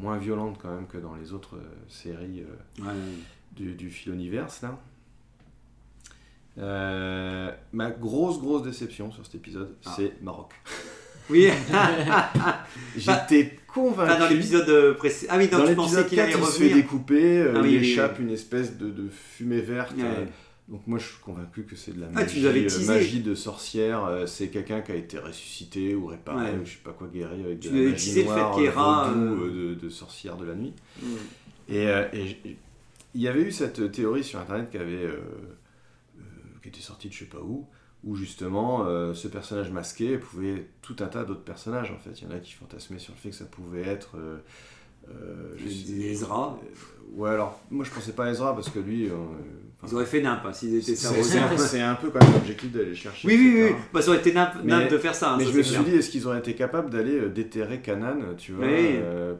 moins 0.00 0.16
violentes 0.16 0.56
quand 0.58 0.74
même 0.74 0.86
que 0.86 0.96
dans 0.96 1.14
les 1.16 1.34
autres 1.34 1.56
euh, 1.56 1.74
séries 1.88 2.42
euh, 2.44 2.82
Ouais, 2.82 2.94
du, 3.52 3.74
du 3.74 3.90
Philoniverse, 3.90 4.62
là. 4.62 4.78
Euh, 6.58 7.52
ma 7.74 7.90
grosse, 7.90 8.40
grosse 8.40 8.62
déception 8.62 9.12
sur 9.12 9.26
cet 9.26 9.34
épisode, 9.34 9.74
Ah. 9.84 9.92
c'est 9.96 10.22
Maroc. 10.22 10.52
Oui, 11.30 11.48
J'étais 12.96 13.58
convaincu. 13.66 14.18
Dans 14.20 14.28
l'épisode 14.28 14.68
euh, 14.68 14.94
précédent. 14.94 15.32
Ah 15.34 15.38
oui, 15.38 15.48
donc 15.48 15.60
Dans 15.62 15.68
tu 15.68 15.74
pensais 15.74 15.96
l'épisode 15.96 16.08
qu'il 16.08 16.18
4, 16.18 16.24
allait 16.28 16.38
il 16.38 16.44
se 16.46 16.50
fait 16.52 16.64
revenir. 16.64 16.76
découper, 16.76 17.38
euh, 17.38 17.52
Ah 17.56 17.60
oui, 17.62 17.72
il 17.74 17.80
oui, 17.80 17.84
échappe 17.90 18.16
oui. 18.18 18.24
une 18.24 18.30
espèce 18.30 18.76
de, 18.78 18.90
de 18.90 19.08
fumée 19.08 19.60
verte. 19.60 19.94
Euh, 19.98 20.24
donc 20.68 20.82
moi 20.86 20.98
je 20.98 21.04
suis 21.06 21.18
convaincu 21.20 21.62
que 21.62 21.76
c'est 21.76 21.94
de 21.94 22.00
la 22.00 22.08
Ah, 22.14 22.24
magie, 22.86 23.20
de 23.20 23.34
sorcière. 23.34 24.04
euh, 24.04 24.26
c'est 24.26 24.48
quelqu'un 24.48 24.80
qui 24.80 24.92
a 24.92 24.96
été 24.96 25.18
ressuscité 25.18 25.94
ou 25.94 26.06
réparé 26.06 26.52
Ouais. 26.52 26.58
ou 26.60 26.64
je 26.64 26.72
sais 26.72 26.78
pas 26.82 26.90
quoi 26.92 27.06
guéri 27.12 27.42
avec 27.44 27.60
Tu 27.60 27.68
de 27.70 27.74
la 27.84 27.90
magie 27.90 28.04
teasé 28.06 28.22
le 28.22 28.28
fait 28.28 28.34
noire, 28.74 29.12
vaudou, 29.12 29.44
euh, 29.44 29.74
de, 29.74 29.80
de 29.80 29.88
sorcière 29.88 30.36
de 30.36 30.44
la 30.46 30.54
nuit. 30.54 30.72
Mm. 31.02 31.06
Et, 31.68 31.86
il 33.14 33.22
y 33.22 33.28
avait 33.28 33.42
eu 33.42 33.52
cette 33.52 33.90
théorie 33.92 34.22
sur 34.24 34.38
internet 34.40 34.68
qui 34.70 34.76
avait 34.78 35.08
qui 36.62 36.68
était 36.68 36.80
sortie 36.80 37.08
de 37.08 37.12
je 37.14 37.20
sais 37.20 37.24
pas 37.26 37.38
où, 37.40 37.64
où 38.04 38.14
justement 38.16 38.84
euh, 38.86 39.14
ce 39.14 39.28
personnage 39.28 39.70
masqué 39.70 40.18
pouvait 40.18 40.54
être 40.54 40.68
tout 40.82 40.96
un 41.00 41.06
tas 41.06 41.24
d'autres 41.24 41.42
personnages 41.44 41.90
en 41.90 41.98
fait. 41.98 42.20
Il 42.20 42.28
y 42.28 42.32
en 42.32 42.36
a 42.36 42.38
qui 42.38 42.52
fantasmaient 42.52 42.98
sur 42.98 43.12
le 43.14 43.18
fait 43.18 43.30
que 43.30 43.34
ça 43.36 43.46
pouvait 43.46 43.82
être 43.86 44.16
euh, 44.16 44.36
euh, 45.10 45.56
Ezra. 46.00 46.58
euh, 46.62 47.20
ouais 47.20 47.30
alors 47.30 47.60
moi 47.70 47.84
je 47.84 47.90
pensais 47.90 48.12
pas 48.12 48.26
à 48.26 48.30
Ezra 48.30 48.54
parce 48.54 48.68
que 48.70 48.78
lui 48.80 49.06
euh, 49.08 49.14
Ils 49.86 49.94
auraient 49.94 50.04
fait 50.06 50.20
nimp 50.20 50.40
hein, 50.44 50.52
s'ils 50.52 50.74
étaient 50.76 50.94
c'est 50.94 50.96
cerveaux. 50.96 51.22
c'est 51.22 51.38
un, 51.38 51.48
peu- 51.48 51.56
c'est 51.58 51.80
un 51.80 51.94
peu 51.94 52.10
quand 52.10 52.20
même 52.24 52.32
l'objectif 52.34 52.72
d'aller 52.72 52.94
chercher. 52.94 53.28
Oui, 53.28 53.36
oui, 53.38 53.62
oui. 53.70 53.76
Bah, 53.92 54.02
ça 54.02 54.08
aurait 54.10 54.18
été 54.18 54.32
nimp, 54.32 54.50
Mais- 54.64 54.72
nimp 54.78 54.90
de 54.90 54.98
faire 54.98 55.14
ça. 55.14 55.32
hein, 55.32 55.36
Mais 55.38 55.44
ça, 55.44 55.50
je 55.52 55.56
me 55.58 55.62
suis 55.62 55.84
dit, 55.84 55.90
est-ce 55.94 56.10
qu'ils 56.10 56.26
auraient 56.26 56.38
été 56.40 56.54
capables 56.54 56.90
d'aller 56.90 57.28
déterrer 57.28 57.80
Kanan, 57.80 58.34
tu 58.36 58.52
vois, 58.52 58.66
Oui. 58.66 58.96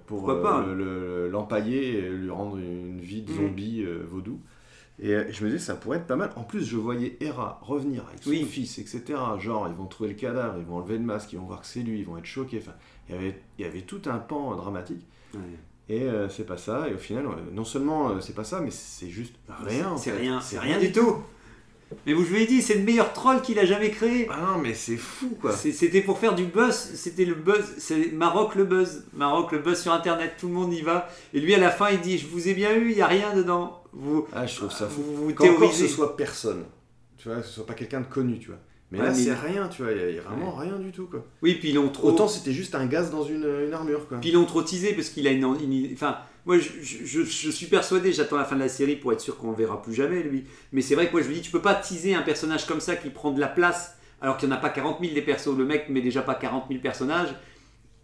pour 0.07 0.25
pas. 0.43 0.65
le- 0.67 0.75
le- 0.75 1.29
l'empailler 1.29 1.99
et 1.99 2.09
lui 2.11 2.31
rendre 2.31 2.59
une 2.59 3.01
vie 3.01 3.23
de 3.23 3.33
Mhm. 3.33 3.37
zombie 3.37 3.83
euh, 3.85 4.03
vaudou? 4.07 4.41
Et 4.99 5.13
euh, 5.15 5.25
je 5.31 5.45
me 5.45 5.51
disais, 5.51 5.63
ça 5.63 5.75
pourrait 5.75 5.99
être 5.99 6.07
pas 6.07 6.17
mal. 6.17 6.31
En 6.37 6.43
plus, 6.43 6.65
je 6.65 6.77
voyais 6.77 7.17
Hera 7.21 7.61
revenir 7.63 8.05
avec 8.09 8.23
son 8.23 8.31
Oui. 8.31 8.45
fils, 8.45 8.79
etc. 8.79 9.03
Genre, 9.39 9.69
ils 9.69 9.75
vont 9.75 9.87
trouver 9.87 10.09
le 10.11 10.15
cadavre, 10.15 10.55
ils 10.59 10.65
vont 10.65 10.77
enlever 10.77 10.95
le 10.99 11.05
masque, 11.05 11.33
ils 11.35 11.39
vont 11.39 11.45
voir 11.47 11.61
que 11.61 11.67
c'est 11.67 11.81
lui, 11.81 11.99
ils 12.01 12.07
vont 12.07 12.17
être 12.17 12.25
choqués. 12.25 12.61
Enfin, 12.63 12.77
il 13.09 13.15
y 13.15 13.19
avait, 13.19 13.39
il 13.59 13.65
y 13.65 13.69
avait 13.69 13.83
tout 13.83 14.01
un 14.07 14.19
pan 14.19 14.55
dramatique. 14.57 15.07
Ouais. 15.35 15.41
Et 15.89 16.03
euh, 16.03 16.29
c'est 16.31 16.47
pas 16.47 16.57
ça. 16.57 16.89
Et 16.89 16.95
au 16.95 16.99
final, 16.99 17.27
non 17.53 17.65
seulement 17.65 18.09
euh, 18.11 18.21
c'est 18.21 18.35
pas 18.35 18.45
ça, 18.45 18.61
mais 18.61 18.71
c'est 18.71 19.11
juste 19.11 19.35
rien. 19.65 19.91
en 19.91 19.97
C'est 19.99 20.13
rien, 20.13 20.41
C'est 20.41 20.59
rien 20.59 20.79
du 20.81 20.91
tout. 20.93 21.17
Mais 22.05 22.15
vous, 22.15 22.25
je 22.25 22.31
vous 22.31 22.35
l'ai 22.35 22.47
dit, 22.47 22.63
c'est 22.63 22.75
le 22.75 22.83
meilleur 22.83 23.13
troll 23.13 23.41
qu'il 23.43 23.61
a 23.61 23.65
jamais 23.65 23.91
créé. 23.91 24.27
Ah 24.29 24.55
non, 24.55 24.59
mais 24.61 24.75
c'est 24.75 24.97
fou, 24.97 25.37
quoi. 25.41 25.53
C'était 25.53 26.01
pour 26.01 26.19
faire 26.19 26.35
du 26.35 26.45
buzz, 26.47 26.75
c'était 26.75 27.25
le 27.25 27.35
buzz, 27.35 27.75
c'est 27.79 28.11
Maroc 28.11 28.57
le 28.57 28.65
buzz, 28.65 29.05
Maroc 29.13 29.53
le 29.53 29.61
buzz 29.61 29.81
sur 29.81 29.93
internet, 29.93 30.35
tout 30.37 30.49
le 30.49 30.55
monde 30.55 30.73
y 30.73 30.83
va. 30.83 31.09
Et 31.33 31.39
lui 31.39 31.55
à 31.55 31.59
la 31.59 31.71
fin 31.71 31.91
il 31.91 32.01
dit 32.01 32.19
Je 32.19 32.27
vous 32.27 32.49
ai 32.49 32.55
bien 32.55 32.75
eu, 32.75 32.91
il 32.91 32.97
n'y 32.97 33.03
a 33.03 33.07
rien 33.07 33.37
dedans. 33.37 33.85
Vous, 33.99 34.27
Ah, 34.33 34.47
je 34.47 34.57
trouve 34.57 34.71
ça 34.73 34.87
fou. 34.87 35.03
vous, 35.03 35.17
vous 35.27 35.35
Qu'encore 35.35 35.55
ce 35.55 35.79
théorisez. 35.79 35.89
soit 35.89 36.17
personne. 36.17 36.65
Tu 37.17 37.29
vois, 37.29 37.39
que 37.41 37.47
ce 37.47 37.53
soit 37.53 37.67
pas 37.67 37.75
quelqu'un 37.75 38.01
de 38.01 38.07
connu, 38.07 38.39
tu 38.39 38.49
vois. 38.49 38.59
Mais 38.93 39.01
Ouais, 39.01 39.07
là, 39.07 39.15
c'est 39.15 39.33
rien, 39.35 39.69
tu 39.69 39.83
vois. 39.83 39.91
Il 39.93 40.15
y 40.15 40.19
a- 40.19 40.23
vraiment 40.23 40.55
rien 40.55 40.77
du 40.79 40.93
tout, 40.93 41.07
quoi. 41.07 41.25
Oui, 41.43 41.55
puis 41.55 41.71
ils 41.71 41.75
l'ont 41.75 41.89
trop. 41.89 42.09
Autant 42.09 42.29
c'était 42.29 42.53
juste 42.53 42.75
un 42.77 42.87
gaz 42.87 43.11
dans 43.11 43.25
une, 43.25 43.45
une 43.67 43.73
armure, 43.73 44.07
quoi. 44.07 44.19
Puis 44.19 44.29
ils 44.31 44.35
l'ont 44.35 44.45
trop 44.45 44.63
teasé 44.63 44.93
parce 44.95 45.09
qu'il 45.09 45.27
a 45.27 45.31
une, 45.33 45.43
une- 45.61 45.91
Enfin, 45.93 46.19
moi 46.45 46.57
je- 46.59 46.71
je 46.83 47.51
suis 47.51 47.67
persuadé, 47.67 48.13
j'attends 48.13 48.37
la 48.37 48.45
fin 48.45 48.55
de 48.55 48.61
la 48.61 48.69
série 48.69 48.95
pour 48.95 49.13
être 49.13 49.21
sûr 49.21 49.39
qu'on 49.39 49.51
le 49.51 49.57
verra 49.57 49.83
plus 49.83 49.93
jamais 49.95 50.23
lui. 50.23 50.45
Mais 50.73 50.83
c'est 50.83 50.95
vrai 50.95 51.09
que 51.09 51.13
moi 51.13 51.23
je 51.23 51.29
me 51.29 51.35
dis, 51.35 51.41
tu 51.41 51.51
peux 51.51 51.63
pas 51.63 51.75
teaser 51.75 52.15
un 52.15 52.23
personnage 52.23 52.65
comme 52.67 52.81
ça 52.81 52.95
qui 52.95 53.11
prend 53.11 53.33
de 53.33 53.41
la 53.41 53.49
place 53.49 53.97
alors 54.21 54.37
qu'il 54.37 54.49
n'y 54.49 54.55
en 54.55 54.59
a 54.59 54.61
pas 54.61 54.71
40 54.71 55.01
000 55.01 55.15
des 55.15 55.23
persos. 55.23 55.57
Le 55.57 55.65
mec 55.65 55.89
met 55.89 56.01
déjà 56.01 56.23
pas 56.23 56.35
40 56.37 56.67
000 56.69 56.81
personnages. 56.81 57.35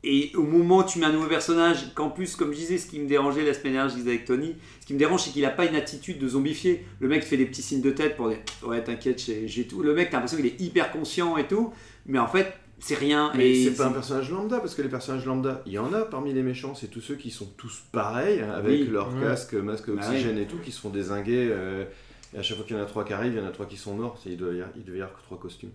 Et 0.04 0.32
au 0.34 0.42
moment 0.42 0.78
où 0.78 0.84
tu 0.84 0.98
mets 0.98 1.06
un 1.06 1.12
nouveau 1.12 1.28
personnage, 1.28 1.94
qu'en 1.94 2.10
plus, 2.10 2.34
comme 2.34 2.52
je 2.52 2.58
disais, 2.58 2.78
ce 2.78 2.86
qui 2.88 2.98
me 2.98 3.06
dérangeait 3.06 3.44
la 3.44 3.54
semaine 3.54 3.74
dernière, 3.74 3.88
je 3.90 3.96
disais 3.96 4.10
avec 4.10 4.24
Tony, 4.24 4.56
ce 4.80 4.86
qui 4.86 4.94
me 4.94 4.98
dérange, 4.98 5.22
c'est 5.22 5.30
qu'il 5.30 5.42
n'a 5.42 5.50
pas 5.50 5.64
une 5.64 5.76
attitude 5.76 6.18
de 6.18 6.26
zombifié. 6.28 6.84
Le 6.98 7.06
mec 7.06 7.22
fait 7.22 7.36
des 7.36 7.46
petits 7.46 7.62
signes 7.62 7.82
de 7.82 7.90
tête 7.92 8.16
pour 8.16 8.28
dire 8.28 8.38
Ouais, 8.64 8.82
t'inquiète, 8.82 9.22
j'ai 9.46 9.66
tout. 9.68 9.82
Le 9.82 9.94
mec, 9.94 10.10
t'as 10.10 10.16
l'impression 10.16 10.38
qu'il 10.38 10.46
est 10.46 10.60
hyper 10.60 10.90
conscient 10.90 11.36
et 11.36 11.46
tout, 11.46 11.72
mais 12.06 12.18
en 12.18 12.26
fait, 12.26 12.52
c'est 12.80 12.96
rien. 12.96 13.30
Mais 13.36 13.48
et 13.52 13.64
c'est 13.70 13.76
pas 13.76 13.86
un 13.86 13.92
personnage 13.92 14.28
lambda, 14.32 14.58
parce 14.58 14.74
que 14.74 14.82
les 14.82 14.88
personnages 14.88 15.24
lambda, 15.24 15.62
il 15.66 15.72
y 15.72 15.78
en 15.78 15.92
a 15.92 16.00
parmi 16.02 16.32
les 16.34 16.42
méchants, 16.42 16.74
c'est 16.74 16.88
tous 16.88 17.00
ceux 17.00 17.14
qui 17.14 17.30
sont 17.30 17.46
tous 17.56 17.82
pareils, 17.92 18.40
hein, 18.40 18.50
avec 18.50 18.80
Oui. 18.80 18.88
leur 18.88 19.14
Ouais. 19.14 19.20
casque, 19.20 19.54
masque 19.54 19.88
Bah 19.88 20.02
oxygène 20.08 20.36
et 20.38 20.46
tout, 20.46 20.58
qui 20.58 20.72
se 20.72 20.80
font 20.80 20.90
désinguer. 20.90 21.48
euh, 21.52 21.84
et 22.34 22.38
à 22.38 22.42
chaque 22.42 22.56
fois 22.56 22.66
qu'il 22.66 22.74
y 22.76 22.80
en 22.80 22.82
a 22.82 22.86
trois 22.86 23.04
qui 23.04 23.12
arrivent, 23.12 23.34
il 23.34 23.38
y 23.38 23.42
en 23.42 23.46
a 23.46 23.50
trois 23.52 23.66
qui 23.66 23.76
sont 23.76 23.94
morts, 23.94 24.18
il 24.26 24.36
devait 24.36 24.56
y 24.56 24.60
avoir, 24.62 24.70
il 24.76 24.82
devait 24.84 24.98
y 24.98 25.02
avoir 25.02 25.16
que 25.16 25.22
trois 25.22 25.38
costumes. 25.38 25.70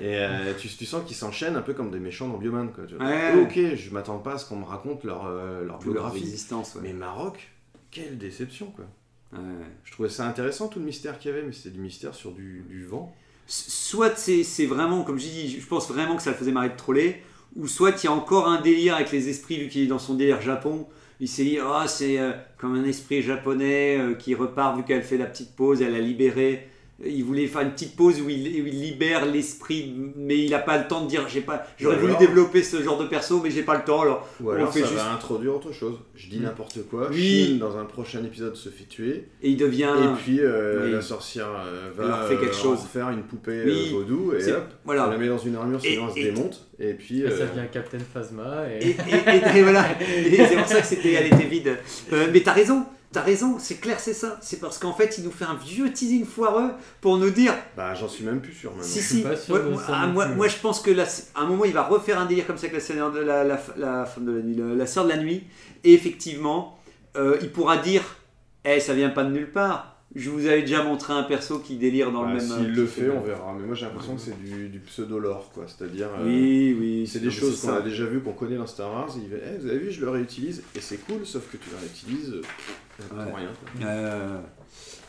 Et 0.00 0.16
euh, 0.18 0.52
tu, 0.58 0.68
tu 0.68 0.84
sens 0.84 1.04
qu'ils 1.06 1.16
s'enchaînent 1.16 1.56
un 1.56 1.62
peu 1.62 1.74
comme 1.74 1.90
des 1.90 1.98
méchants 1.98 2.28
dans 2.28 2.38
Bioman. 2.38 2.70
Quoi, 2.72 2.84
tu 2.86 2.94
vois. 2.96 3.06
Ouais. 3.06 3.34
Ok, 3.42 3.76
je 3.76 3.90
m'attends 3.90 4.18
pas 4.18 4.34
à 4.34 4.38
ce 4.38 4.48
qu'on 4.48 4.56
me 4.56 4.64
raconte 4.64 5.04
leur, 5.04 5.26
euh, 5.26 5.60
leur 5.60 5.66
leur 5.66 5.78
biographie. 5.78 6.18
existence. 6.18 6.74
ouais. 6.74 6.80
Mais 6.84 6.92
Maroc, 6.92 7.50
quelle 7.90 8.18
déception 8.18 8.66
quoi. 8.66 8.84
Ouais. 9.32 9.38
Je 9.84 9.92
trouvais 9.92 10.08
ça 10.08 10.26
intéressant 10.26 10.68
tout 10.68 10.78
le 10.78 10.84
mystère 10.84 11.18
qu'il 11.18 11.30
y 11.30 11.34
avait, 11.34 11.42
mais 11.42 11.52
c'était 11.52 11.70
du 11.70 11.80
mystère 11.80 12.14
sur 12.14 12.32
du, 12.32 12.64
du 12.68 12.84
vent. 12.84 13.14
soit 13.46 14.16
c'est 14.16 14.66
vraiment, 14.66 15.04
comme 15.04 15.18
je 15.18 15.26
dis, 15.26 15.60
je 15.60 15.66
pense 15.66 15.88
vraiment 15.88 16.16
que 16.16 16.22
ça 16.22 16.30
le 16.30 16.36
faisait 16.36 16.52
marrer 16.52 16.70
de 16.70 16.76
troller, 16.76 17.22
ou 17.56 17.66
soit 17.66 18.02
il 18.02 18.06
y 18.06 18.08
a 18.08 18.12
encore 18.12 18.48
un 18.48 18.60
délire 18.60 18.96
avec 18.96 19.10
les 19.10 19.28
esprits, 19.28 19.58
vu 19.58 19.68
qu'il 19.68 19.82
est 19.82 19.86
dans 19.86 19.98
son 19.98 20.14
délire 20.14 20.40
Japon. 20.42 20.86
Il 21.20 21.28
s'est 21.28 21.44
dit, 21.44 21.58
ah, 21.60 21.84
c'est 21.86 22.18
euh, 22.18 22.32
comme 22.58 22.74
un 22.74 22.84
esprit 22.84 23.22
japonais 23.22 23.98
qui 24.18 24.34
repart, 24.34 24.76
vu 24.76 24.82
qu'elle 24.82 25.02
fait 25.04 25.18
la 25.18 25.26
petite 25.26 25.54
pause, 25.54 25.80
elle 25.80 25.94
a 25.94 26.00
libéré. 26.00 26.68
Il 27.04 27.24
voulait 27.24 27.48
faire 27.48 27.62
une 27.62 27.72
petite 27.72 27.96
pause 27.96 28.20
où 28.20 28.28
il, 28.28 28.62
où 28.62 28.66
il 28.68 28.80
libère 28.80 29.26
l'esprit, 29.26 29.92
mais 30.14 30.38
il 30.38 30.50
n'a 30.52 30.60
pas 30.60 30.78
le 30.78 30.86
temps 30.86 31.02
de 31.02 31.08
dire, 31.08 31.26
j'ai 31.28 31.40
pas, 31.40 31.66
j'aurais 31.76 31.96
Ou 31.96 32.00
voulu 32.00 32.12
développer 32.16 32.62
ce 32.62 32.80
genre 32.80 32.96
de 32.96 33.06
perso, 33.06 33.40
mais 33.42 33.50
j'ai 33.50 33.62
pas 33.64 33.76
le 33.76 33.82
temps. 33.82 34.02
Alors, 34.02 34.28
Ou 34.40 34.50
On 34.52 34.66
fait 34.68 34.80
ça 34.82 34.86
juste- 34.86 34.98
va 34.98 35.12
introduire 35.12 35.56
autre 35.56 35.72
chose. 35.72 35.98
Je 36.14 36.28
dis 36.28 36.38
Mm. 36.38 36.42
n'importe 36.44 36.78
quoi. 36.88 37.08
Oui. 37.10 37.46
Shin, 37.48 37.56
dans 37.58 37.76
un 37.76 37.86
prochain 37.86 38.22
épisode, 38.24 38.54
se 38.54 38.68
fait 38.68 38.84
tuer. 38.84 39.24
et 39.42 39.48
il 39.50 39.56
devient. 39.56 39.90
Et 40.00 40.16
puis 40.22 40.38
euh, 40.40 40.84
oui. 40.84 40.92
la 40.92 41.00
sorcière 41.02 41.48
euh, 41.66 41.90
va 41.96 42.06
leur 42.06 42.28
fait 42.28 42.36
quelque 42.36 42.54
euh, 42.54 42.62
chose. 42.62 42.78
faire 42.92 43.08
une 43.10 43.22
poupée 43.24 43.62
Oui. 43.64 43.88
euh, 43.88 43.96
vaudou 43.96 44.34
et 44.36 44.40
C'est- 44.40 44.52
hop, 44.52 44.66
voilà. 44.84 45.08
on 45.08 45.10
la 45.10 45.18
met 45.18 45.26
dans 45.28 45.38
une 45.38 45.56
armure, 45.56 45.80
sinon 45.80 46.02
Et- 46.04 46.08
elle 46.08 46.14
se 46.14 46.18
et- 46.28 46.32
démonte. 46.32 46.68
Et 46.78 46.94
puis 46.94 47.22
Et 47.22 47.30
ça 47.30 47.34
euh, 47.34 47.46
devient 47.56 47.66
Captain 47.72 47.98
Phasma. 47.98 48.66
Et, 48.80 48.90
Et... 48.90 48.90
et- 48.90 49.58
et 49.58 49.62
voilà, 49.62 49.86
Et 50.00 50.36
c'est 50.36 50.54
pour 50.56 50.66
ça 50.68 50.80
que 50.80 50.86
c'était, 50.86 51.12
elle 51.14 51.26
était 51.26 51.46
vide. 51.48 51.78
Euh, 52.12 52.28
mais 52.32 52.40
t'as 52.42 52.52
raison, 52.52 52.84
t'as 53.12 53.20
raison, 53.22 53.58
c'est 53.58 53.76
clair, 53.76 54.00
c'est 54.00 54.14
ça. 54.14 54.38
C'est 54.40 54.58
parce 54.60 54.78
qu'en 54.78 54.92
fait, 54.94 55.16
il 55.18 55.24
nous 55.24 55.30
fait 55.30 55.44
un 55.44 55.54
vieux 55.54 55.92
teasing 55.92 56.24
foireux 56.24 56.70
pour 57.00 57.18
nous 57.18 57.30
dire 57.30 57.54
bah 57.76 57.94
j'en 57.94 58.08
suis 58.08 58.24
même 58.24 58.40
plus 58.40 58.52
sûr 58.52 58.70
maintenant. 58.70 58.82
si, 58.84 59.02
suis 59.02 59.16
si. 59.18 59.22
pas 59.22 59.36
sûr 59.36 59.54
Ouais, 59.54 59.60
de 59.62 59.68
moi, 59.68 59.82
ça 59.86 60.06
non 60.06 60.12
moi, 60.12 60.26
plus. 60.26 60.34
moi, 60.34 60.48
je 60.48 60.56
pense 60.56 60.80
que 60.80 60.90
là, 60.90 61.04
à 61.34 61.42
un 61.42 61.46
moment, 61.46 61.64
il 61.64 61.72
va 61.72 61.82
refaire 61.82 62.18
un 62.18 62.26
délire 62.26 62.46
comme 62.46 62.56
ça 62.56 62.64
avec 62.66 62.74
la, 62.74 62.80
seigneur 62.80 63.12
de 63.12 63.20
la, 63.20 63.44
la, 63.44 63.60
la 63.76 64.04
femme 64.06 64.24
de 64.24 64.32
la 64.32 64.42
nuit, 64.42 64.56
la, 64.56 64.74
la 64.74 64.86
sœur 64.86 65.04
de 65.04 65.10
la 65.10 65.18
nuit. 65.18 65.44
Et 65.84 65.92
effectivement, 65.94 66.78
euh, 67.16 67.36
il 67.42 67.50
pourra 67.52 67.76
dire 67.76 68.02
Eh, 68.64 68.80
ça 68.80 68.94
vient 68.94 69.10
pas 69.10 69.24
de 69.24 69.30
nulle 69.30 69.50
part. 69.52 69.96
Je 70.14 70.28
vous 70.30 70.46
avais 70.46 70.60
déjà 70.60 70.82
montré 70.82 71.12
un 71.14 71.22
perso 71.22 71.58
qui 71.60 71.76
délire 71.76 72.12
dans 72.12 72.22
Bah, 72.22 72.28
le 72.32 72.34
même. 72.36 72.46
S'il 72.46 72.66
euh, 72.70 72.74
le 72.82 72.86
fait, 72.86 73.02
fait- 73.02 73.10
on 73.10 73.20
verra. 73.20 73.54
Mais 73.58 73.66
moi 73.66 73.74
j'ai 73.74 73.86
l'impression 73.86 74.14
que 74.16 74.20
c'est 74.20 74.38
du, 74.42 74.68
du 74.68 74.78
pseudo-lore, 74.80 75.50
quoi. 75.54 75.64
C'est-à-dire. 75.66 76.08
euh, 76.18 76.24
Oui, 76.26 76.76
oui. 76.78 77.06
C'est 77.06 77.20
des 77.20 77.30
choses 77.30 77.60
qu'on 77.60 77.74
a 77.74 77.80
déjà 77.80 78.04
vues, 78.04 78.20
qu'on 78.20 78.32
connaît 78.34 78.56
dans 78.56 78.66
Star 78.66 78.92
Wars. 78.92 79.08
Et 79.16 79.20
il 79.24 79.30
va, 79.30 79.36
Eh, 79.54 79.58
vous 79.58 79.66
avez 79.68 79.78
vu, 79.78 79.90
je 79.90 80.00
le 80.02 80.10
réutilise 80.10 80.62
et 80.76 80.80
c'est 80.80 80.98
cool, 80.98 81.24
sauf 81.24 81.50
que 81.50 81.56
tu 81.56 81.70
le 81.70 81.76
réutilises 81.78 82.32
euh, 82.34 82.42
pour 83.08 83.18
Ouais. 83.18 83.24
rien. 83.36 83.48
quoi. 83.80 83.86
Euh, 83.88 84.38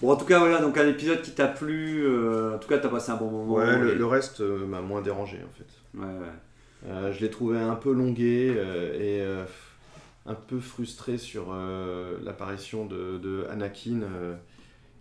Bon, 0.02 0.12
en 0.12 0.16
tout 0.18 0.26
cas, 0.26 0.40
voilà, 0.40 0.60
donc 0.60 0.78
un 0.78 0.88
épisode 0.88 1.22
qui 1.22 1.32
t'a 1.32 1.48
plu. 1.48 2.04
euh, 2.06 2.56
en 2.56 2.58
tout 2.60 2.68
cas, 2.68 2.78
t'as 2.78 2.90
passé 2.90 3.12
un 3.12 3.16
bon 3.16 3.30
moment. 3.32 3.54
Ouais, 3.56 3.80
le, 3.80 3.92
Et- 3.92 3.96
le 3.96 4.06
reste 4.06 4.42
euh, 4.42 4.66
m'a 4.66 4.82
moins 4.82 5.02
dérangé 5.02 5.38
en 5.38 5.58
fait. 5.58 5.98
Ouais, 6.00 6.06
ouais. 6.06 6.90
Euh, 6.90 7.14
je 7.14 7.22
l'ai 7.22 7.30
trouvé 7.30 7.58
un 7.60 7.76
peu 7.76 7.94
longué 7.94 8.54
euh, 8.58 8.94
et 8.96 9.22
euh, 9.22 9.44
un 10.26 10.34
peu 10.34 10.60
frustré 10.60 11.18
sur 11.18 11.48
euh, 11.54 12.18
l'apparition 12.24 12.86
de, 12.86 13.18
de 13.18 13.46
Anakin 13.50 14.02
euh, 14.04 14.34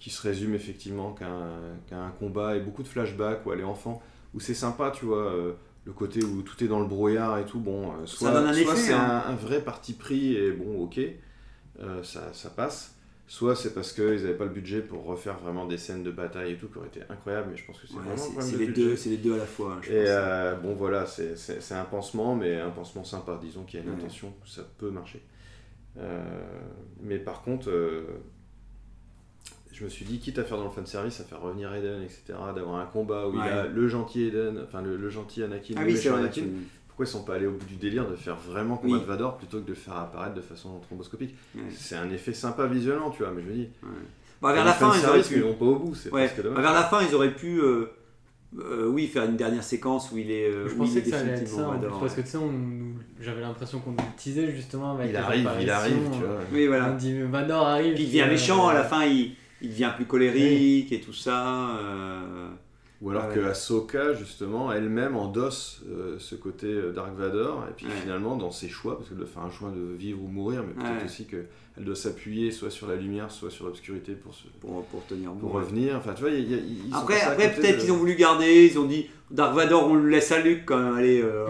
qui 0.03 0.11
se 0.11 0.21
résume 0.21 0.57
effectivement 0.57 1.13
qu'à 1.13 1.29
un, 1.29 2.11
combat 2.19 2.57
et 2.57 2.61
beaucoup 2.61 2.83
de 2.83 2.89
flashbacks 2.89 3.47
où 3.47 3.53
elle 3.53 3.61
est 3.61 3.65
enfant, 3.65 4.03
où 4.35 4.41
c'est 4.41 4.53
sympa, 4.53 4.91
tu 4.91 5.05
vois, 5.05 5.31
euh, 5.33 5.53
le 5.85 5.93
côté 5.93 6.25
où 6.25 6.43
tout 6.43 6.63
est 6.65 6.67
dans 6.67 6.81
le 6.81 6.87
brouillard 6.87 7.39
et 7.39 7.45
tout. 7.45 7.61
Bon, 7.61 7.93
euh, 7.93 8.05
soit, 8.05 8.53
soit 8.53 8.75
c'est 8.75 8.93
hein. 8.93 9.23
un, 9.29 9.31
un 9.31 9.37
vrai 9.37 9.61
parti 9.61 9.93
pris 9.93 10.35
et 10.35 10.51
bon, 10.51 10.83
ok, 10.83 10.99
euh, 11.79 12.03
ça, 12.03 12.33
ça 12.33 12.51
passe. 12.51 12.97
Soit 13.29 13.55
c'est 13.55 13.75
parce 13.75 13.93
qu'ils 13.93 14.05
n'avaient 14.25 14.35
pas 14.35 14.45
le 14.45 14.51
budget 14.51 14.81
pour 14.81 15.05
refaire 15.05 15.39
vraiment 15.39 15.67
des 15.67 15.79
scènes 15.79 16.03
de 16.03 16.11
bataille 16.11 16.55
et 16.55 16.57
tout 16.57 16.67
qui 16.67 16.79
auraient 16.79 16.89
été 16.89 17.03
incroyables, 17.09 17.51
mais 17.53 17.57
je 17.57 17.65
pense 17.65 17.79
que 17.79 17.87
c'est 17.87 17.95
Ouais, 17.95 18.03
vraiment 18.05 18.41
c'est 18.41 18.57
les, 18.57 18.67
deux, 18.67 18.97
c'est 18.97 19.09
les 19.11 19.17
deux 19.19 19.35
à 19.35 19.39
la 19.39 19.47
fois. 19.47 19.75
hein, 19.75 19.79
je 19.83 19.93
Et 19.93 20.05
pense. 20.05 20.63
bon 20.65 20.75
voilà, 20.75 21.07
c'est- 21.07 21.73
un 21.73 21.85
pansement, 21.85 22.35
mais 22.35 22.61
un 22.61 22.71
pansement 22.71 23.05
sympa. 23.05 23.39
Disons 23.41 23.63
qu'il 23.63 23.79
y 23.79 23.83
a 23.83 23.85
une 23.87 23.93
Ouais. 23.93 23.99
intention, 24.01 24.35
ça 24.45 24.63
peut 24.79 24.91
marcher. 24.91 25.23
Mais 27.01 27.19
par 27.19 27.43
contre, 27.43 27.71
je 29.83 29.87
me 29.87 29.91
suis 29.91 30.05
dit, 30.05 30.21
quitte 30.21 30.39
à 30.39 30.45
faire 30.45 30.59
dans 30.59 30.65
le 30.65 30.71
fanservice, 30.71 31.19
à 31.21 31.25
faire 31.25 31.41
revenir 31.41 31.75
Eden, 31.75 32.03
etc., 32.03 32.23
d'avoir 32.55 32.77
un 32.79 32.87
combat 32.87 33.27
où 33.27 33.33
Ouais. 33.33 33.45
il 33.45 33.53
a 33.53 33.67
le 33.67 33.89
gentil 33.89 34.27
Eden, 34.29 34.61
enfin 34.65 34.81
le, 34.81 34.97
le 34.97 35.11
gentil 35.11 35.43
Anakin, 35.43 35.75
Ah 35.77 35.81
le 35.81 35.87
oui, 35.87 35.93
c'est 35.97 36.05
méchant 36.05 36.11
vrai. 36.11 36.21
Anakin, 36.21 36.41
tu- 36.43 36.53
pourquoi 36.87 37.05
ils 37.07 37.09
sont 37.09 37.25
pas 37.25 37.35
allés 37.35 37.47
au 37.47 37.53
bout 37.53 37.67
du 37.67 37.75
délire 37.77 38.09
de 38.09 38.15
faire 38.15 38.37
vraiment 38.37 38.77
combat 38.77 38.95
Oui. 38.95 39.01
de 39.01 39.05
Vador 39.07 39.37
plutôt 39.39 39.59
que 39.59 39.65
de 39.65 39.71
le 39.71 39.75
faire 39.75 39.97
apparaître 39.97 40.35
de 40.35 40.41
façon 40.41 40.79
thromboscopique? 40.83 41.35
Ouais. 41.57 41.63
C'est 41.77 41.97
un 41.97 42.09
effet 42.11 42.33
sympa 42.33 42.67
visuellement, 42.67 43.11
tu 43.11 43.23
vois, 43.25 43.33
mais 43.35 43.43
je 43.43 43.49
me 43.49 43.53
dis. 43.55 43.69
Bah, 44.41 44.53
vers 44.53 44.65
la 44.65 44.73
fin, 44.73 44.93
ils 44.97 45.07
auraient 45.09 45.21
ils 45.21 45.25
pu. 45.27 45.41
vont 45.41 45.55
pas 45.55 45.65
au 45.65 45.77
bout, 45.77 45.95
c'est 45.95 46.13
Ouais. 46.13 46.27
presque 46.29 46.43
Bah, 46.47 46.61
vers 46.61 46.73
la 46.73 46.83
fin, 46.85 47.01
ils 47.03 47.15
auraient 47.15 47.35
pu. 47.35 47.61
euh, 47.61 47.87
euh, 48.59 48.87
oui, 48.87 49.07
faire 49.07 49.25
une 49.25 49.37
dernière 49.37 49.63
séquence 49.65 50.13
où 50.13 50.19
il 50.19 50.31
est. 50.31 50.47
euh, 50.51 50.69
Je 50.69 50.75
pensais 50.75 50.93
il 50.93 50.99
est 50.99 51.03
que 51.05 51.11
ça 51.11 51.19
allait 51.21 51.31
être 51.33 51.49
ça, 51.49 51.63
Vador, 51.69 51.99
parce 52.01 52.13
que 52.13 52.19
ouais. 52.21 52.25
tu 52.27 52.31
sais, 52.33 52.39
j'avais 53.21 53.41
l'impression 53.41 53.79
qu'on 53.81 53.93
nous 53.93 53.97
le 53.97 54.23
teasait 54.23 54.53
justement 54.55 54.93
avec 54.95 55.09
Il 55.11 55.17
arrive, 55.17 55.49
il 55.61 55.71
arrive, 55.71 55.95
tu 56.13 56.19
vois. 56.19 56.39
Oui, 56.53 56.65
On 56.65 56.69
voilà. 56.69 56.91
dit 56.93 57.19
Vador 57.23 57.67
arrive. 57.67 57.95
Puis 57.95 58.03
il 58.03 58.07
devient 58.09 58.21
euh, 58.23 58.29
méchant 58.29 58.69
à 58.69 58.75
la 58.75 58.85
fin, 58.85 59.05
il, 59.07 59.35
il 59.63 59.71
devient 59.71 59.93
plus 59.97 60.05
colérique 60.07 60.93
et 60.93 61.01
tout 61.01 61.13
ça. 61.13 61.77
euh, 61.79 62.49
Ou 63.01 63.11
alors 63.11 63.27
Ouais. 63.29 63.35
que 63.35 63.41
Ahsoka, 63.41 64.15
justement, 64.15 64.71
elle-même 64.73 65.17
endosse 65.17 65.83
euh, 65.91 66.15
ce 66.21 66.37
côté 66.37 66.69
euh, 66.69 66.93
Dark 66.93 67.13
Vador, 67.17 67.65
et 67.69 67.73
puis 67.77 67.87
Ouais. 67.87 67.93
finalement, 68.01 68.37
dans 68.37 68.53
ses 68.53 68.69
choix, 68.69 68.97
parce 68.97 69.09
qu'elle 69.09 69.19
doit 69.19 69.27
faire 69.27 69.43
un 69.43 69.51
choix 69.51 69.71
de 69.71 69.93
vivre 69.97 70.23
ou 70.23 70.29
mourir, 70.29 70.63
mais 70.65 70.73
peut-être 70.73 70.99
Ouais. 71.01 71.05
aussi 71.07 71.27
qu'elle 71.27 71.49
doit 71.85 71.97
s'appuyer 71.97 72.53
soit 72.53 72.71
sur 72.71 72.87
la 72.87 72.95
lumière, 72.95 73.29
soit 73.33 73.51
sur 73.51 73.67
l'obscurité 73.67 74.13
pour, 74.13 74.33
se- 74.35 74.47
pour, 74.61 74.85
pour 74.85 75.05
tenir 75.07 75.33
pour 75.33 75.51
revenir. 75.51 75.97
Enfin, 75.97 76.13
tu 76.15 76.21
vois, 76.23 76.31
y 76.31 76.43
y 76.43 76.53
ils 76.89 76.95
Après, 76.95 77.21
après 77.23 77.53
peut-être 77.53 77.79
de- 77.79 77.83
qu'ils 77.83 77.91
ont 77.91 77.97
voulu 77.97 78.15
garder, 78.15 78.71
ils 78.73 78.79
ont 78.79 78.85
dit 78.87 79.09
Dark 79.33 79.53
Vador, 79.57 79.89
on 79.91 79.95
le 79.95 80.09
laisse 80.09 80.31
à 80.31 80.39
Luke 80.41 80.63
quand 80.65 80.79
même. 80.79 80.95
Allez, 80.95 81.21
euh, 81.23 81.47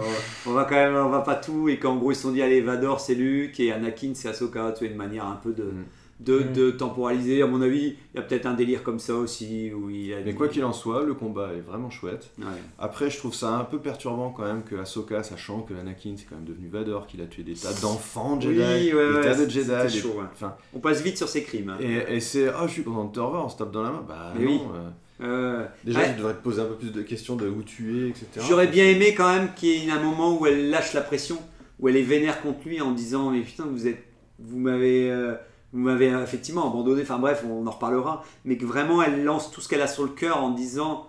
on 0.47 0.53
va 0.53 0.65
quand 0.65 0.77
même, 0.77 0.95
on 0.97 1.11
va 1.11 1.21
pas 1.21 1.35
tout. 1.35 1.69
Et 1.69 1.79
qu'en 1.79 1.97
gros, 1.97 2.13
ils 2.13 2.17
se 2.17 2.23
sont 2.23 2.33
dit 2.33 2.41
Allez, 2.41 2.63
Vador 2.63 2.99
c'est 2.99 3.15
Luke 3.15 3.61
et 3.61 3.73
Anakin 3.73 4.13
c'est 4.15 4.29
Ahsoka. 4.29 4.73
Tu 4.73 4.85
vois, 4.87 4.91
une 4.91 4.97
manière 4.97 5.27
un 5.27 5.37
peu 5.37 5.53
de, 5.53 5.65
Mm. 5.65 5.85
De, 6.25 6.39
Mm. 6.41 6.53
de 6.53 6.71
temporaliser. 6.71 7.43
À 7.43 7.47
mon 7.47 7.61
avis, 7.63 7.97
il 8.15 8.17
y 8.17 8.19
a 8.19 8.23
peut-être 8.23 8.47
un 8.47 8.55
délire 8.55 8.83
comme 8.83 8.99
ça 8.99 9.15
aussi. 9.15 9.73
Où 9.75 9.91
il 9.91 10.13
a 10.15 10.21
Mais 10.25 10.35
quoi 10.35 10.49
qu'il 10.49 10.65
en 10.65 10.73
soit, 10.73 11.05
le 11.05 11.15
combat 11.15 11.51
est 11.57 11.61
vraiment 11.61 11.91
chouette. 11.91 12.31
Ouais. 12.39 12.45
Après, 12.79 13.11
je 13.11 13.19
trouve 13.19 13.35
ça 13.35 13.51
un 13.51 13.65
peu 13.65 13.79
perturbant 13.79 14.31
quand 14.31 14.45
même 14.45 14.63
que 14.63 14.77
Ahsoka, 14.77 15.23
sachant 15.23 15.61
que 15.63 15.75
Anakin 15.75 16.15
c'est 16.17 16.27
quand 16.29 16.37
même 16.37 16.45
devenu 16.45 16.69
Vador, 16.69 17.07
qu'il 17.07 17.21
a 17.23 17.27
tué 17.27 17.43
des 17.43 17.55
tas 17.55 17.73
d'enfants 17.81 18.37
Oui, 18.37 18.43
Jedi, 18.43 18.59
ouais, 18.59 18.91
des 18.93 18.95
ouais, 18.95 19.21
tas 19.23 19.35
de 19.45 19.51
Jedi. 19.51 19.69
des- 19.69 19.89
chaud, 20.01 20.15
ouais. 20.19 20.25
enfin, 20.33 20.55
On 20.75 20.79
passe 20.81 21.03
vite 21.03 21.17
sur 21.17 21.29
ces 21.29 21.43
crimes. 21.43 21.71
hein. 21.71 21.79
et, 21.81 22.17
et 22.17 22.21
c'est 22.21 22.49
ah, 22.49 22.65
je 22.67 22.73
suis 22.73 22.83
content 22.85 23.05
de 23.05 23.13
te 23.13 23.21
revoir, 23.21 23.47
on 23.47 23.49
se 23.49 23.57
tape 23.57 23.71
dans 23.73 23.83
la 23.83 23.91
main. 23.91 24.05
Bah 24.07 24.33
Mais 24.39 24.45
non. 24.45 24.51
oui. 24.53 24.61
euh, 24.75 24.89
Euh, 25.25 25.67
déjà, 25.85 26.01
ouais. 26.01 26.11
tu 26.13 26.19
devrais 26.19 26.35
te 26.35 26.43
poser 26.43 26.61
un 26.63 26.65
peu 26.65 26.75
plus 26.75 26.91
de 26.91 27.03
questions 27.03 27.37
de 27.37 27.47
où 27.49 27.63
tu 27.63 28.07
es, 28.07 28.09
etc. 28.09 28.27
J'aurais 28.49 28.67
bien 28.67 28.85
aimé 28.87 29.15
quand 29.15 29.33
même 29.33 29.51
qu'il 29.55 29.85
y 29.85 29.89
ait 29.89 29.91
un 29.93 30.03
moment 30.03 30.37
où 30.37 30.47
elle 30.47 30.69
lâche 30.71 30.95
la 30.95 31.01
pression, 31.01 31.39
où 31.79 31.89
elle 31.89 31.97
est 31.97 32.03
vénère 32.03 32.41
contre 32.43 32.67
lui 32.67 32.81
en 32.81 32.91
disant 32.93 33.31
mais 33.31 33.41
putain 33.43 33.65
vous 33.71 33.87
êtes, 33.87 34.03
vous 34.41 34.59
m'avez, 34.59 35.11
euh, 35.13 35.35
vous 35.73 35.81
m'avez 35.81 36.13
euh, 36.13 36.23
effectivement 36.23 36.69
abandonné. 36.69 37.03
Enfin 37.03 37.19
bref, 37.19 37.45
on 37.49 37.67
en 37.67 37.71
reparlera, 37.71 38.25
mais 38.45 38.57
que 38.57 38.67
vraiment 38.67 39.03
elle 39.03 39.25
lance 39.25 39.51
tout 39.51 39.61
ce 39.61 39.69
qu'elle 39.69 39.83
a 39.83 39.87
sur 39.87 40.05
le 40.05 40.11
cœur 40.11 40.43
en 40.43 40.51
disant 40.51 41.07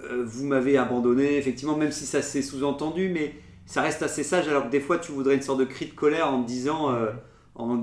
euh, 0.00 0.24
vous 0.26 0.44
m'avez 0.44 0.76
abandonné. 0.78 1.36
Effectivement, 1.36 1.76
même 1.76 1.92
si 1.92 2.06
ça 2.06 2.22
c'est 2.22 2.42
sous-entendu, 2.42 3.10
mais 3.10 3.34
ça 3.66 3.82
reste 3.82 4.02
assez 4.02 4.22
sage. 4.22 4.48
Alors 4.48 4.64
que 4.66 4.70
des 4.70 4.80
fois 4.80 4.98
tu 4.98 5.12
voudrais 5.12 5.34
une 5.34 5.42
sorte 5.42 5.60
de 5.60 5.64
cri 5.64 5.86
de 5.86 5.92
colère 5.94 6.32
en 6.32 6.40
disant. 6.42 6.92
euh, 6.92 7.10
en 7.54 7.78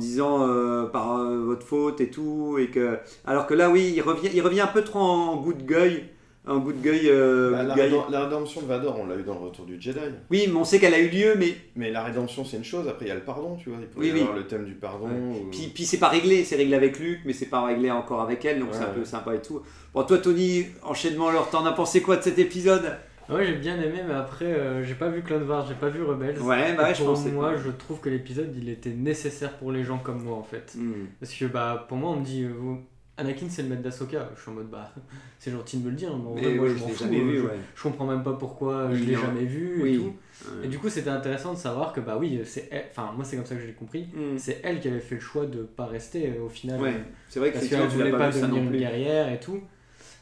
par 0.92 1.24
votre 1.32 1.64
faute 1.64 2.02
et 2.02 2.10
tout 2.10 2.58
et 2.60 2.72
que 2.72 2.98
alors 3.24 3.46
que 3.46 3.54
là 3.54 3.70
oui 3.70 3.94
il 3.96 4.02
revient 4.02 4.62
un 4.62 4.68
peu 4.68 4.84
trop 4.84 5.00
en 5.00 5.36
good 5.38 5.64
guy 5.64 6.06
un 6.50 6.58
good 6.60 6.82
guy, 6.82 7.02
euh, 7.10 7.52
Bah, 7.52 7.60
good 7.60 7.68
la, 7.68 7.76
guy. 7.76 7.82
rédem- 7.96 8.12
la 8.12 8.24
rédemption 8.26 8.62
de 8.62 8.66
Vador, 8.68 9.00
on 9.00 9.06
l'a 9.08 9.16
eu 9.16 9.24
dans 9.24 9.36
le 9.36 9.40
retour 9.42 9.66
du 9.66 9.80
Jedi. 9.80 10.00
Oui, 10.30 10.46
mais 10.48 10.56
on 10.56 10.64
sait 10.66 10.80
qu'elle 10.80 10.94
a 10.94 11.00
eu 11.00 11.10
lieu, 11.10 11.36
mais 11.38 11.54
Mais 11.76 11.92
la 11.92 12.04
rédemption, 12.04 12.44
c'est 12.44 12.58
une 12.58 12.64
chose. 12.64 12.88
Après, 12.88 13.06
il 13.06 13.10
y 13.10 13.12
a 13.12 13.16
le 13.16 13.22
pardon, 13.22 13.56
tu 13.56 13.70
vois. 13.70 13.78
Il 13.82 13.88
pourrait 13.88 14.06
Oui, 14.06 14.12
y 14.12 14.14
oui. 14.16 14.22
avoir 14.22 14.36
le 14.36 14.48
thème 14.48 14.66
du 14.66 14.74
pardon. 14.74 15.08
ou- 15.08 15.50
puis, 15.52 15.72
puis 15.74 15.86
c'est 15.86 16.00
pas 16.00 16.10
réglé, 16.10 16.44
c'est 16.44 16.56
réglé 16.56 16.76
avec 16.76 17.00
Luc, 17.00 17.20
mais 17.26 17.34
c'est 17.34 17.46
pas 17.48 17.64
réglé 17.66 17.92
encore 17.92 18.22
avec 18.22 18.44
elle, 18.46 18.60
donc 18.60 18.70
c'est 18.72 18.80
un 18.84 18.88
Ouais. 18.88 18.94
peu 18.96 19.06
sympa 19.06 19.36
et 19.36 19.42
tout. 19.42 19.62
Bon, 19.94 20.04
toi, 20.04 20.18
Tony, 20.18 20.66
enchaînement, 20.84 21.28
alors 21.30 21.50
t'en 21.50 21.66
as 21.66 21.72
pensé 21.74 22.02
quoi 22.02 22.18
de 22.18 22.24
cet 22.24 22.40
épisode? 22.40 22.98
Ouais, 23.30 23.46
j'ai 23.46 23.54
bien 23.54 23.76
aimé, 23.80 24.00
mais 24.08 24.16
après, 24.16 24.46
euh, 24.46 24.84
j'ai 24.84 24.96
pas 24.96 25.08
vu 25.10 25.22
Clone 25.22 25.48
Wars, 25.48 25.64
j'ai 25.68 25.76
pas 25.76 25.90
vu 25.90 26.02
Rebels. 26.04 26.40
Ouais, 26.42 26.74
bah 26.76 26.86
ouais, 26.86 26.96
je 26.96 27.04
pensais 27.04 27.30
moi, 27.30 27.54
je 27.64 27.70
trouve 27.70 28.00
que 28.00 28.10
l'épisode, 28.10 28.52
il 28.58 28.70
était 28.70 28.90
nécessaire 28.90 29.52
pour 29.60 29.72
les 29.72 29.84
gens 29.84 30.00
comme 30.00 30.24
moi, 30.24 30.36
en 30.36 30.42
fait. 30.44 30.74
Hmm. 30.76 31.06
Parce 31.20 31.32
que, 31.36 31.46
bah, 31.46 31.86
pour 31.88 31.98
moi, 31.98 32.10
on 32.10 32.16
me 32.22 32.26
dit, 32.26 32.44
euh, 32.46 32.50
vous- 32.58 32.80
Anakin, 33.20 33.48
c'est 33.50 33.62
le 33.64 33.70
maître 33.70 33.82
d'Asoka. 33.82 34.30
Je 34.36 34.42
suis 34.42 34.50
en 34.52 34.54
mode, 34.56 34.70
bah, 34.70 34.92
c'est 35.40 35.52
gentil 35.52 35.78
de 35.78 35.86
me 35.86 35.90
le 35.92 35.96
dire, 35.96 36.10
mais 36.18 36.28
en 36.28 36.32
vrai, 36.34 36.42
Mais 36.42 36.54
moi, 36.56 36.66
ouais, 36.66 36.70
je 36.72 36.76
je 36.78 36.82
m'en 36.82 36.88
l'ai 36.88 36.94
fous. 36.94 37.04
jamais 37.04 37.20
vu, 37.22 37.38
je, 37.38 37.44
ouais. 37.44 37.50
je 37.76 37.84
comprends 37.84 38.06
même 38.08 38.24
pas 38.24 38.34
pourquoi 38.34 38.90
je 38.94 39.04
l'ai 39.04 39.16
jamais 39.16 39.46
vu 39.46 39.80
Oui. 39.84 39.94
et 39.94 39.98
tout. 39.98 40.04
Ouais. 40.06 40.66
Et 40.66 40.68
du 40.70 40.80
coup, 40.80 40.90
c'était 40.90 41.10
intéressant 41.10 41.54
de 41.54 41.58
savoir 41.60 41.92
que, 41.94 42.00
bah 42.00 42.18
oui, 42.20 42.42
c'est 42.46 42.68
elle- 42.72 42.86
enfin, 42.92 43.12
moi, 43.16 43.26
c'est 43.26 43.36
comme 43.36 43.46
ça 43.46 43.56
que 43.56 43.62
je 43.62 43.68
l'ai 43.68 43.74
compris. 43.74 44.08
Hmm. 44.14 44.38
C'est 44.38 44.62
elle 44.64 44.80
qui 44.80 44.88
avait 44.88 45.00
fait 45.00 45.16
le 45.16 45.22
choix 45.22 45.46
de 45.46 45.64
pas 45.64 45.86
rester 45.86 46.30
euh, 46.38 46.44
au 46.46 46.50
final. 46.50 46.80
Ouais, 46.82 46.94
c'est 47.28 47.40
vrai 47.40 47.50
que 47.50 47.56
Parce 47.56 47.68
qu'elle 47.68 47.88
voulait 47.88 48.12
pas, 48.12 48.18
pas 48.18 48.32
devenir 48.32 48.64
une 48.64 48.72
guerrière 48.78 49.32
et 49.32 49.40
tout. 49.40 49.60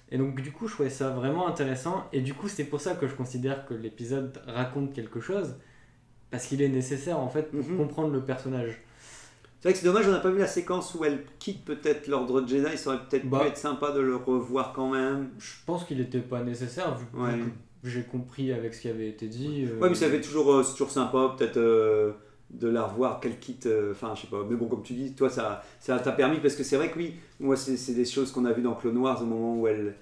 Et 0.09 0.17
donc 0.17 0.39
du 0.41 0.53
coup 0.53 0.69
je 0.69 0.73
trouvais 0.73 0.89
ça 0.89 1.09
vraiment 1.09 1.49
intéressant 1.49 2.05
et 2.13 2.21
du 2.21 2.33
coup 2.33 2.47
c'est 2.47 2.63
pour 2.63 2.79
ça 2.79 2.95
que 2.95 3.07
je 3.09 3.13
considère 3.13 3.65
que 3.65 3.73
l'épisode 3.73 4.41
raconte 4.47 4.93
quelque 4.93 5.19
chose 5.19 5.55
parce 6.31 6.45
qu'il 6.47 6.61
est 6.61 6.69
nécessaire 6.69 7.19
en 7.19 7.27
fait 7.27 7.51
pour 7.51 7.59
Mhm. 7.67 7.75
comprendre 7.77 8.13
le 8.13 8.21
personnage. 8.23 8.77
C'est 9.59 9.69
vrai 9.69 9.73
que 9.73 9.79
c'est 9.79 9.85
dommage, 9.85 10.07
on 10.07 10.11
n'a 10.11 10.19
pas 10.19 10.29
vu 10.29 10.37
la 10.39 10.47
séquence 10.47 10.93
où 10.95 11.03
elle 11.03 11.23
quitte 11.39 11.65
peut-être 11.65 12.07
l'ordre 12.07 12.45
Jedi, 12.47 12.77
ça 12.77 12.91
aurait 12.91 12.99
peut-être 13.09 13.27
Bah. 13.27 13.39
pu 13.41 13.47
être 13.47 13.57
sympa 13.57 13.91
de 13.91 13.99
le 14.01 14.15
revoir 14.15 14.71
quand 14.73 14.89
même. 14.91 15.29
Je 15.39 15.51
pense 15.65 15.83
qu'il 15.83 15.97
n'était 15.97 16.19
pas 16.19 16.43
nécessaire 16.43 16.95
vu 16.95 17.05
Ouais. 17.19 17.39
que 17.83 17.89
j'ai 17.89 18.03
compris 18.03 18.51
avec 18.53 18.73
ce 18.75 18.81
qui 18.81 18.89
avait 18.89 19.09
été 19.09 19.27
dit. 19.27 19.65
euh, 19.67 19.79
Ouais, 19.79 19.89
mais 19.89 19.95
ça 19.95 20.09
fait 20.09 20.21
toujours, 20.21 20.53
euh, 20.53 20.63
c'est 20.63 20.73
toujours 20.73 20.91
sympa, 20.91 21.33
peut-être 21.37 21.57
euh, 21.57 22.11
de 22.51 22.67
la 22.67 22.83
revoir, 22.83 23.19
qu'elle 23.19 23.39
quitte. 23.39 23.65
euh, 23.65 23.91
Enfin, 23.91 24.13
je 24.15 24.21
sais 24.21 24.27
pas. 24.27 24.43
Mais 24.47 24.55
bon, 24.55 24.67
comme 24.67 24.83
tu 24.83 24.93
dis, 24.93 25.13
toi, 25.15 25.29
ça 25.29 25.63
ça 25.79 25.97
t'a 25.99 26.11
permis, 26.11 26.37
parce 26.39 26.55
que 26.55 26.63
c'est 26.63 26.77
vrai 26.77 26.91
que 26.91 26.97
oui, 26.99 27.15
moi, 27.39 27.55
c'est 27.55 27.77
c'est 27.77 27.93
des 27.93 28.05
choses 28.05 28.31
qu'on 28.31 28.45
a 28.45 28.53
vues 28.53 28.61
dans 28.61 28.75
Clone 28.75 28.97
Wars 28.97 29.21
au 29.23 29.25
moment 29.25 29.59
où 29.59 29.67
elle, 29.67 29.95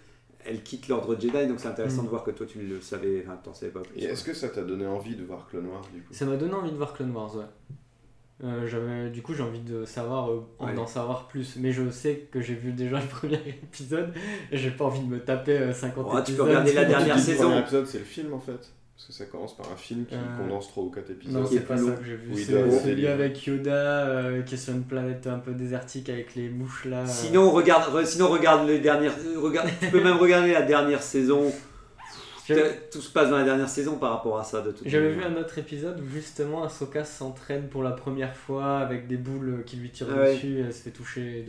elle 0.46 0.64
quitte 0.64 0.90
l'ordre 0.90 1.16
Jedi, 1.20 1.48
donc 1.48 1.60
c'est 1.62 1.68
intéressant 1.70 2.02
Mm. 2.02 2.06
de 2.06 2.10
voir 2.10 2.24
que 2.26 2.32
toi, 2.32 2.46
tu 2.46 2.60
le 2.60 2.82
savais, 2.82 3.24
enfin, 3.26 3.38
t'en 3.42 3.54
savais 3.54 3.72
pas 3.72 3.80
plus. 3.82 3.98
Et 4.00 4.04
est-ce 4.04 4.24
que 4.26 4.34
ça 4.34 4.50
t'a 4.50 4.64
donné 4.64 4.86
envie 4.86 5.16
de 5.16 5.24
voir 5.24 5.48
Clone 5.48 5.68
Wars 5.68 5.88
du 5.94 6.02
coup? 6.02 6.14
Ça 6.14 6.26
m'a 6.26 6.36
donné 6.36 6.54
envie 6.54 6.72
de 6.72 6.78
voir 6.78 6.94
Clone 6.94 7.12
Wars, 7.16 7.34
ouais. 7.38 7.46
Euh, 8.44 8.68
j'avais, 8.68 9.10
du 9.12 9.22
coup, 9.22 9.34
j'ai 9.34 9.44
envie 9.44 9.62
de 9.62 9.86
savoir, 9.86 10.30
euh, 10.30 10.46
Ouais. 10.60 10.74
d'en 10.74 10.86
savoir 10.88 11.28
plus. 11.28 11.56
Mais 11.58 11.72
je 11.72 11.90
sais 11.90 12.28
que 12.32 12.42
j'ai 12.42 12.54
vu 12.56 12.74
déjà 12.74 13.00
le 13.00 13.08
premier 13.08 13.40
épisode 13.64 14.14
et 14.52 14.58
j'ai 14.58 14.72
pas 14.72 14.86
envie 14.86 15.00
de 15.00 15.08
me 15.08 15.20
taper 15.20 15.58
euh, 15.58 15.74
50 15.74 16.06
Oh, 16.06 16.10
tu 16.16 16.16
peux 16.16 16.22
épisodes. 16.32 16.48
regarder 16.48 16.74
la 16.74 16.86
dernière 16.86 17.18
saison. 17.20 17.44
Le 17.44 17.48
premier 17.50 17.60
épisode, 17.62 17.86
c'est 17.88 18.00
le 18.00 18.04
film 18.06 18.34
en 18.34 18.40
fait. 18.40 18.72
Parce 18.98 19.08
que 19.08 19.14
ça 19.14 19.26
commence 19.26 19.56
par 19.58 19.70
un 19.72 19.76
film 19.76 20.06
qui 20.06 20.16
Euh, 20.16 20.38
condense 20.38 20.70
3 20.70 20.84
ou 20.86 20.90
4 20.90 21.12
épisodes. 21.12 21.42
Non, 21.42 21.48
c'est 21.50 21.60
pas 21.68 21.76
ça 21.78 21.92
que 21.92 22.04
j'ai 22.06 22.16
vu. 22.16 22.30
Oui, 22.34 22.44
c'est 22.46 22.72
celui 22.82 23.08
avec 23.08 23.46
Yoda 23.46 23.72
euh, 24.08 24.42
qui 24.42 24.56
est 24.56 24.58
sur 24.58 24.74
une 24.74 24.84
planète 24.84 25.28
un 25.28 25.40
peu 25.40 25.52
désertique 25.54 26.08
avec 26.10 26.36
les 26.36 26.48
mouches 26.50 26.86
là. 26.86 27.02
euh. 27.02 27.06
Sinon, 27.06 27.52
regarde, 27.52 27.94
re- 27.94 28.06
sinon, 28.06 28.30
regarde 28.30 28.68
les 28.68 28.80
dernières. 28.80 29.12
euh, 29.26 29.38
Regarde, 29.40 29.70
tu 29.82 29.88
peux 29.90 30.02
même 30.04 30.16
regarder 30.18 30.54
la 30.54 30.62
dernière 30.62 31.04
saison. 31.04 31.52
J'avais- 32.48 32.80
Tout 32.92 33.02
se 33.02 33.12
passe 33.12 33.30
dans 33.30 33.38
la 33.38 33.44
dernière 33.44 33.70
saison 33.70 33.98
par 33.98 34.12
rapport 34.12 34.38
à 34.40 34.44
ça, 34.44 34.62
de 34.62 34.72
toute 34.72 34.88
J'avais 34.88 35.12
vu 35.12 35.24
un 35.24 35.36
autre 35.36 35.58
épisode 35.58 36.00
où 36.00 36.06
justement 36.14 36.64
Ahsoka 36.64 37.04
s'entraîne 37.04 37.68
pour 37.70 37.82
la 37.84 37.92
première 37.92 38.36
fois 38.36 38.80
avec 38.80 39.08
des 39.08 39.18
boules 39.18 39.64
qui 39.66 39.78
lui 39.78 39.90
tirent 39.90 40.08
Ah 40.12 40.20
ouais. 40.22 40.34
dessus 40.36 40.58
et 40.58 40.62
elle 40.62 40.74
se 40.74 40.84
fait 40.84 40.92
toucher. 40.92 41.44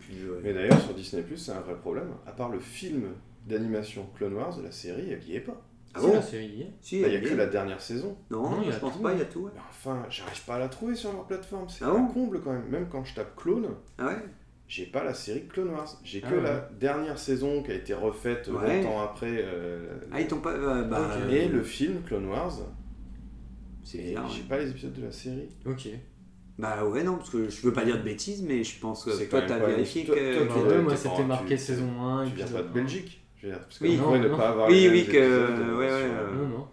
plus, 0.00 0.30
ouais. 0.30 0.38
Mais 0.42 0.52
d'ailleurs, 0.52 0.80
sur 0.80 0.94
Disney, 0.94 1.24
c'est 1.36 1.52
un 1.52 1.60
vrai 1.60 1.74
problème. 1.76 2.10
À 2.26 2.32
part 2.32 2.48
le 2.48 2.58
film 2.58 3.04
d'animation 3.46 4.06
Clone 4.16 4.34
Wars, 4.34 4.58
la 4.62 4.72
série, 4.72 5.10
elle 5.12 5.24
y 5.24 5.36
est 5.36 5.40
pas. 5.40 5.60
Ah 5.92 6.00
bon 6.00 6.12
la 6.14 6.22
série 6.22 6.46
y 6.46 6.62
est. 6.62 6.70
Si, 6.80 7.00
Bah, 7.02 7.08
Il 7.08 7.14
y 7.14 7.16
a 7.16 7.20
que 7.20 7.34
la 7.34 7.46
dernière 7.46 7.80
saison. 7.80 8.16
Non, 8.30 8.42
Non, 8.50 8.58
il 8.62 8.66
y 8.68 8.70
a 8.70 8.74
je 8.74 8.78
pense 8.78 8.92
tout, 8.92 9.00
pas, 9.00 9.12
il 9.12 9.18
y 9.18 9.22
a 9.22 9.24
tout. 9.24 9.40
ouais. 9.40 9.50
Mais 9.54 9.60
enfin, 9.70 10.06
j'arrive 10.08 10.44
pas 10.44 10.54
à 10.54 10.58
la 10.60 10.68
trouver 10.68 10.94
sur 10.94 11.12
leur 11.12 11.24
plateforme. 11.26 11.68
C'est 11.68 11.84
Ah 11.84 11.88
un 11.88 11.94
bon 11.98 12.06
comble 12.06 12.40
quand 12.40 12.52
même. 12.52 12.68
Même 12.70 12.86
quand 12.88 13.04
je 13.04 13.12
tape 13.14 13.34
Clone, 13.36 13.68
Ah 13.98 14.06
ouais 14.06 14.16
j'ai 14.70 14.86
pas 14.86 15.02
la 15.02 15.14
série 15.14 15.46
Clone 15.48 15.70
Wars. 15.70 15.98
J'ai 16.04 16.20
que 16.20 16.26
Ah 16.30 16.34
ouais. 16.36 16.42
la 16.42 16.68
dernière 16.78 17.18
saison 17.18 17.60
qui 17.64 17.72
a 17.72 17.74
été 17.74 17.92
refaite 17.92 18.48
Ouais. 18.48 18.76
longtemps 18.82 19.00
après. 19.02 19.42
euh, 19.44 19.88
Ah, 20.12 20.20
ils 20.20 20.28
t'ont 20.28 20.38
pas. 20.38 20.52
euh, 20.52 20.84
bah. 20.84 21.08
Et 21.28 21.48
le 21.48 21.62
film 21.64 22.02
Clone 22.06 22.26
Wars. 22.26 22.52
C'est 23.82 23.98
bizarre. 23.98 24.28
J'ai 24.28 24.42
ouais. 24.42 24.48
pas 24.48 24.58
les 24.58 24.70
épisodes 24.70 24.92
de 24.92 25.02
la 25.04 25.10
série. 25.12 25.48
Ok. 25.66 25.88
Bah 26.58 26.84
ouais, 26.84 27.02
non, 27.02 27.16
parce 27.16 27.30
que 27.30 27.48
je 27.48 27.62
veux 27.62 27.72
pas 27.72 27.84
dire 27.84 27.96
de 27.98 28.02
bêtises, 28.02 28.42
mais 28.42 28.62
je 28.62 28.78
pense 28.78 29.04
que 29.04 29.10
C'est 29.12 29.26
toi 29.28 29.40
quand 29.40 29.46
t'as 29.48 29.58
vérifié 29.66 30.04
toi- 30.04 30.14
que. 30.14 30.46
toi, 30.46 30.62
Bah 30.68 30.78
moi 30.82 30.96
c'était 30.96 31.24
marqué 31.24 31.56
tu- 31.56 31.62
saison 31.62 32.00
1. 32.02 32.26
Tu 32.28 32.36
viens 32.36 32.46
pas 32.46 32.62
de 32.62 32.68
Belgique. 32.68 33.24
Je 33.38 33.46
veux 33.46 33.52
dire, 33.54 33.60
parce 33.62 33.78
que 33.78 33.84
Oui, 33.84 33.96
non, 33.96 34.18
ne 34.18 34.28
pas 34.28 34.50
avoir 34.50 34.68
Oui, 34.68 34.88
oui, 34.90 35.06
que- 35.06 35.16
euh, 35.16 35.72
ouais, 35.78 35.86
ouais, 35.86 35.90
euh, 35.90 36.34
Non, 36.36 36.48
non. 36.48 36.68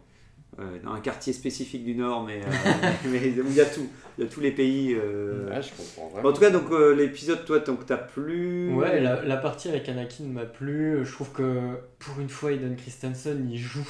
Ouais, 0.57 0.79
dans 0.83 0.91
un 0.93 0.99
quartier 1.01 1.33
spécifique 1.33 1.83
du 1.85 1.93
Nord, 1.93 2.23
mais, 2.23 2.41
euh, 2.41 2.87
mais 3.11 3.21
il 3.27 3.53
y 3.53 3.61
a 3.61 3.65
tout. 3.65 3.87
Il 4.17 4.23
y 4.23 4.27
a 4.27 4.29
tous 4.29 4.39
les 4.39 4.51
pays. 4.51 4.95
euh. 4.95 5.49
Je 5.61 5.69
comprends 5.75 6.09
vraiment. 6.09 6.29
en 6.29 6.33
tout 6.33 6.41
cas, 6.41 6.49
donc 6.49 6.71
euh, 6.71 6.95
l'épisode, 6.95 7.45
toi, 7.45 7.59
donc 7.59 7.85
t'as 7.85 7.97
plu. 7.97 8.73
Ouais, 8.73 8.99
la, 8.99 9.23
la 9.23 9.37
partie 9.37 9.69
avec 9.69 9.87
Anakin 9.87 10.23
m'a 10.25 10.45
plu. 10.45 11.05
Je 11.05 11.11
trouve 11.11 11.31
que 11.31 11.75
pour 11.99 12.19
une 12.19 12.29
fois, 12.29 12.51
Eden 12.51 12.75
Christensen 12.75 13.47
il 13.51 13.57
joue. 13.59 13.87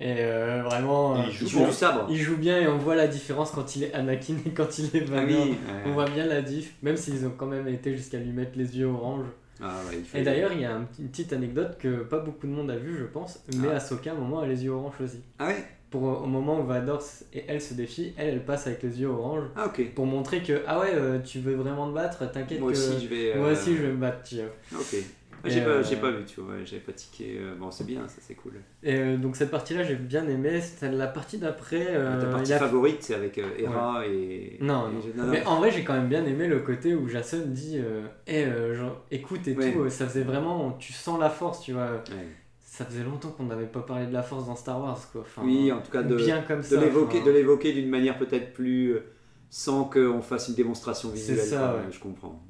Et 0.00 0.16
euh, 0.18 0.62
vraiment, 0.64 1.16
Il 1.16 1.28
euh, 1.28 1.30
joue 1.30 1.44
Il 1.44 1.48
joue 1.50 1.64
du 1.66 1.72
sabre. 1.72 2.06
il 2.10 2.18
joue 2.18 2.36
bien 2.36 2.60
et 2.60 2.66
on 2.66 2.76
voit 2.76 2.96
la 2.96 3.06
différence 3.06 3.52
quand 3.52 3.76
il 3.76 3.84
est 3.84 3.94
Anakin 3.94 4.34
et 4.44 4.50
quand 4.50 4.78
il 4.78 4.86
est 4.96 5.04
Ah 5.16 5.22
oui. 5.24 5.32
ouais. 5.34 5.56
On 5.86 5.92
voit 5.92 6.06
bien 6.06 6.26
la 6.26 6.42
diff, 6.42 6.74
même 6.82 6.96
s'ils 6.96 7.24
ont 7.24 7.32
quand 7.36 7.46
même 7.46 7.68
été 7.68 7.96
jusqu'à 7.96 8.18
lui 8.18 8.32
mettre 8.32 8.58
les 8.58 8.76
yeux 8.78 8.86
orange. 8.86 9.26
Ah 9.62 9.76
ouais, 9.88 9.98
il 9.98 10.04
fait- 10.04 10.20
Et 10.20 10.22
d'ailleurs, 10.24 10.52
il 10.52 10.60
y 10.60 10.64
a 10.64 10.74
un- 10.74 10.86
une 10.98 11.08
petite 11.08 11.32
anecdote 11.32 11.78
que 11.78 12.02
pas 12.02 12.18
beaucoup 12.18 12.48
de 12.48 12.52
monde 12.52 12.70
a 12.70 12.76
vu, 12.76 12.98
je 12.98 13.04
pense, 13.04 13.44
mais 13.56 13.68
Ah. 13.70 13.76
Ahsoka, 13.76 14.10
à 14.10 14.14
un 14.14 14.16
moment, 14.18 14.40
a 14.40 14.46
les 14.46 14.64
yeux 14.64 14.72
orange 14.72 14.94
aussi. 15.02 15.20
Ah 15.38 15.46
ouais? 15.46 15.64
Pour, 15.92 16.02
au 16.22 16.26
moment 16.26 16.58
où 16.58 16.64
Vador 16.64 17.00
et 17.32 17.44
elle 17.46 17.60
se 17.60 17.74
défient, 17.74 18.12
elle, 18.16 18.28
elle 18.30 18.44
passe 18.44 18.66
avec 18.66 18.82
les 18.82 19.00
yeux 19.00 19.08
orange 19.08 19.44
Ah 19.54 19.70
pour 19.94 20.06
montrer 20.06 20.42
que, 20.42 20.62
ah 20.66 20.80
ouais, 20.80 20.90
euh, 20.94 21.20
tu 21.20 21.38
veux 21.38 21.54
vraiment 21.54 21.88
te 21.88 21.94
battre, 21.94 22.28
t'inquiète 22.32 22.58
Moi 22.60 22.72
que. 22.72 22.76
aussi, 22.76 23.04
je 23.04 23.08
vais. 23.08 23.34
Moi 23.36 23.48
euh, 23.48 23.52
aussi, 23.52 23.76
je 23.76 23.82
vais 23.82 23.92
me 23.92 23.98
battre, 23.98 24.22
tu 24.24 24.36
vois. 24.36 24.80
Ok. 24.80 24.96
Ah, 25.44 25.48
J'ai 25.48 25.60
pas, 25.60 25.70
euh, 25.70 25.82
j'ai 25.82 25.96
pas 25.96 26.10
vu, 26.12 26.24
tu 26.24 26.40
vois, 26.40 26.54
j'avais 26.64 26.80
pas 26.82 26.92
tiqué. 26.92 27.36
euh, 27.40 27.56
Bon, 27.56 27.70
c'est 27.72 27.84
bien, 27.84 28.06
ça 28.06 28.18
c'est 28.20 28.34
cool. 28.34 28.52
Et 28.84 28.94
euh, 28.94 29.16
donc 29.16 29.34
cette 29.34 29.50
partie-là, 29.50 29.82
j'ai 29.82 29.96
bien 29.96 30.26
aimé. 30.28 30.60
C'était 30.60 30.88
la 30.90 31.08
partie 31.08 31.36
d'après. 31.38 31.84
euh, 31.88 32.20
Ta 32.20 32.28
partie 32.28 32.52
a- 32.52 32.58
favorite, 32.60 33.02
c'est 33.02 33.14
avec 33.16 33.38
euh, 33.38 33.48
Hera 33.58 34.06
et. 34.06 34.56
Non, 34.60 34.88
et- 34.88 35.16
non. 35.18 35.24
Mais 35.26 35.44
en 35.44 35.56
vrai, 35.56 35.72
j'ai 35.72 35.82
quand 35.82 35.94
même 35.94 36.08
bien 36.08 36.24
aimé 36.24 36.46
le 36.46 36.60
côté 36.60 36.94
où 36.94 37.08
Jason 37.08 37.42
dit 37.46 37.78
euh, 37.78 38.02
Eh, 38.28 38.44
euh, 38.44 38.74
genre, 38.76 39.04
écoute 39.10 39.46
et 39.48 39.56
Ouais. 39.56 39.72
tout. 39.72 39.80
euh, 39.80 39.90
Ça 39.90 40.06
faisait 40.06 40.22
vraiment. 40.22 40.72
Tu 40.78 40.92
sens 40.92 41.18
la 41.18 41.28
force, 41.28 41.60
tu 41.60 41.72
vois. 41.72 41.90
Ouais. 41.90 42.28
Ça 42.74 42.86
faisait 42.86 43.04
longtemps 43.04 43.28
qu'on 43.28 43.44
n'avait 43.44 43.66
pas 43.66 43.80
parlé 43.82 44.06
de 44.06 44.14
la 44.14 44.22
force 44.22 44.46
dans 44.46 44.56
Star 44.56 44.80
Wars, 44.80 44.98
quoi. 45.12 45.20
Enfin, 45.20 45.42
Oui, 45.44 45.70
en 45.70 45.82
tout 45.82 45.90
cas, 45.90 46.02
de, 46.02 46.16
bien 46.16 46.40
comme 46.40 46.60
de 46.60 46.64
ça. 46.64 46.80
l'évoquer, 46.80 47.18
enfin. 47.18 47.26
de 47.26 47.30
l'évoquer 47.32 47.72
d'une 47.74 47.90
manière 47.90 48.16
peut-être 48.16 48.54
plus. 48.54 48.92
euh, 48.94 49.00
sans 49.50 49.84
qu'on 49.84 50.22
fasse 50.22 50.48
une 50.48 50.54
démonstration 50.54 51.10
C'est 51.10 51.16
visuelle. 51.34 51.38
ça, 51.40 51.58
quoi, 51.58 51.74
ouais. 51.84 51.92
Je 51.92 52.00
comprends. 52.00 52.42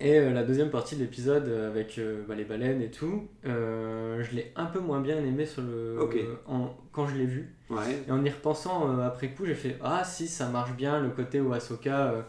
Et 0.00 0.18
euh, 0.18 0.32
la 0.32 0.42
deuxième 0.42 0.70
partie 0.70 0.96
de 0.96 1.02
l'épisode 1.02 1.46
euh, 1.48 1.68
avec 1.70 1.98
euh, 1.98 2.22
bah, 2.26 2.34
les 2.34 2.44
baleines 2.44 2.80
et 2.80 2.90
tout, 2.90 3.28
euh, 3.44 4.22
je 4.22 4.34
l'ai 4.34 4.52
un 4.56 4.64
peu 4.64 4.80
moins 4.80 5.00
bien 5.02 5.18
aimé 5.18 5.44
sur 5.44 5.60
le, 5.60 6.00
Ok. 6.00 6.16
en, 6.46 6.70
quand 6.90 7.06
je 7.06 7.16
l'ai 7.16 7.26
vu. 7.26 7.54
Ouais. 7.68 8.02
Et 8.08 8.10
en 8.10 8.24
y 8.24 8.30
repensant 8.30 8.98
après 9.00 9.28
coup, 9.34 9.44
j'ai 9.44 9.54
fait 9.54 9.76
Ah 9.82 10.02
si, 10.02 10.26
ça 10.28 10.48
marche 10.48 10.72
bien 10.72 10.98
le 11.00 11.10
côté 11.10 11.42
où 11.42 11.52
Ahsoka 11.52 12.24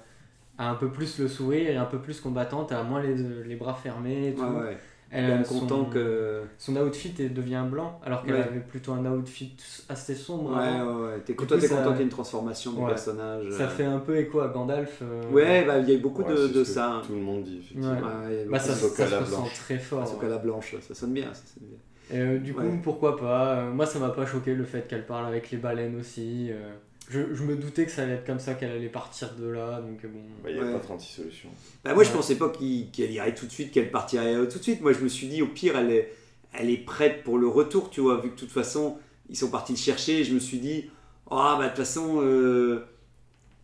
a 0.57 0.69
un 0.69 0.75
peu 0.75 0.89
plus 0.91 1.17
le 1.19 1.29
sourire 1.29 1.69
et 1.69 1.77
un 1.77 1.85
peu 1.85 1.99
plus 1.99 2.19
combattante, 2.19 2.73
a 2.73 2.83
moins 2.83 3.01
les, 3.01 3.15
les 3.15 3.55
bras 3.55 3.73
fermés 3.75 4.27
et 4.27 4.33
tout. 4.35 4.41
Ouais, 4.43 4.59
ouais. 4.59 4.77
Elle 5.11 5.31
a 5.31 5.43
son, 5.43 5.59
content 5.61 5.85
que. 5.85 6.43
son 6.57 6.75
outfit 6.77 7.11
devient 7.29 7.65
blanc 7.69 7.99
alors 8.05 8.23
qu'elle 8.23 8.35
Ouais. 8.35 8.41
avait 8.43 8.59
plutôt 8.59 8.91
un 8.93 9.03
outfit 9.05 9.55
assez 9.89 10.13
sombre 10.13 10.55
Ouais, 10.55 10.63
avant. 10.67 10.97
ouais, 10.97 11.11
ouais. 11.27 11.35
Toi, 11.35 11.57
t'es 11.59 11.67
ça- 11.67 11.77
content 11.77 11.89
qu'il 11.89 11.97
y 11.97 12.01
ait 12.01 12.03
une 12.03 12.09
transformation 12.09 12.73
du 12.73 12.79
Ouais. 12.81 12.87
personnage. 12.87 13.49
Ça 13.51 13.63
euh. 13.63 13.67
fait 13.69 13.85
un 13.85 13.99
peu 13.99 14.17
écho 14.17 14.39
à 14.41 14.49
Gandalf. 14.49 14.99
euh, 15.01 15.23
Ouais, 15.31 15.65
bah, 15.65 15.79
il 15.79 15.89
y 15.89 15.91
a 15.91 15.95
eu 15.95 15.99
beaucoup 15.99 16.21
Ouais, 16.23 16.35
de, 16.53 16.63
ça. 16.63 17.01
Tout 17.05 17.13
le 17.13 17.19
monde 17.21 17.43
dit, 17.43 17.57
effectivement. 17.57 17.95
Bah, 18.49 18.59
ça, 18.59 18.73
ça 18.73 18.85
Ahsoka 18.85 19.07
se 19.07 19.15
ressent 19.15 19.37
blanche. 19.41 19.53
très 19.55 19.77
fort. 19.79 20.19
Ouais. 20.21 20.29
la 20.29 20.37
blanche, 20.37 20.75
ça 20.81 20.93
sonne 20.93 21.13
bien. 21.13 21.33
Ça 21.33 21.41
sonne 21.55 21.67
bien. 21.69 21.77
Et 22.11 22.19
euh, 22.21 22.37
du 22.39 22.53
coup, 22.53 22.61
Ouais. 22.61 22.79
pourquoi 22.83 23.17
pas 23.17 23.55
Euh, 23.57 23.71
Moi, 23.71 23.85
ça 23.85 23.99
m'a 23.99 24.09
pas 24.09 24.25
choqué 24.25 24.53
le 24.55 24.63
fait 24.63 24.87
qu'elle 24.87 25.05
parle 25.05 25.25
avec 25.27 25.49
les 25.51 25.57
baleines 25.57 25.97
aussi. 25.99 26.49
euh, 26.51 26.71
je, 27.09 27.19
je 27.33 27.43
me 27.43 27.55
doutais 27.55 27.85
que 27.85 27.91
ça 27.91 28.03
allait 28.03 28.13
être 28.13 28.25
comme 28.25 28.39
ça, 28.39 28.53
qu'elle 28.53 28.71
allait 28.71 28.87
partir 28.89 29.33
de 29.35 29.47
là. 29.47 29.81
Donc, 29.81 30.03
euh, 30.05 30.07
bon. 30.07 30.19
Bah, 30.43 30.49
Il 30.49 30.55
n'y 30.55 30.61
a 30.61 30.65
Ouais. 30.65 30.73
pas 30.73 30.79
36 30.79 31.15
solutions. 31.21 31.49
Bah, 31.83 31.93
moi, 31.93 32.03
je 32.03 32.09
Ouais. 32.09 32.15
pensais 32.15 32.35
pas 32.35 32.49
qu'elle 32.49 33.11
irait 33.11 33.33
tout 33.35 33.45
de 33.45 33.51
suite, 33.51 33.71
qu'elle 33.71 33.91
partirait 33.91 34.35
euh, 34.35 34.45
tout 34.45 34.57
de 34.59 34.63
suite. 34.63 34.81
Moi, 34.81 34.93
je 34.93 34.99
me 34.99 35.07
suis 35.09 35.27
dit, 35.27 35.41
au 35.41 35.47
pire, 35.47 35.77
elle 35.77 35.91
est, 35.91 36.13
elle 36.53 36.69
est 36.69 36.77
prête 36.77 37.23
pour 37.23 37.37
le 37.37 37.47
retour, 37.47 37.89
tu 37.89 38.01
vois, 38.01 38.17
vu 38.21 38.29
que 38.29 38.35
de 38.35 38.39
toute 38.39 38.51
façon, 38.51 38.97
ils 39.29 39.35
sont 39.37 39.49
partis 39.49 39.73
le 39.73 39.77
chercher. 39.77 40.23
Je 40.23 40.33
me 40.33 40.39
suis 40.39 40.59
dit, 40.59 40.89
ah, 41.31 41.55
bah, 41.57 41.65
de 41.65 41.69
toute 41.69 41.77
façon, 41.79 42.21
euh, 42.21 42.85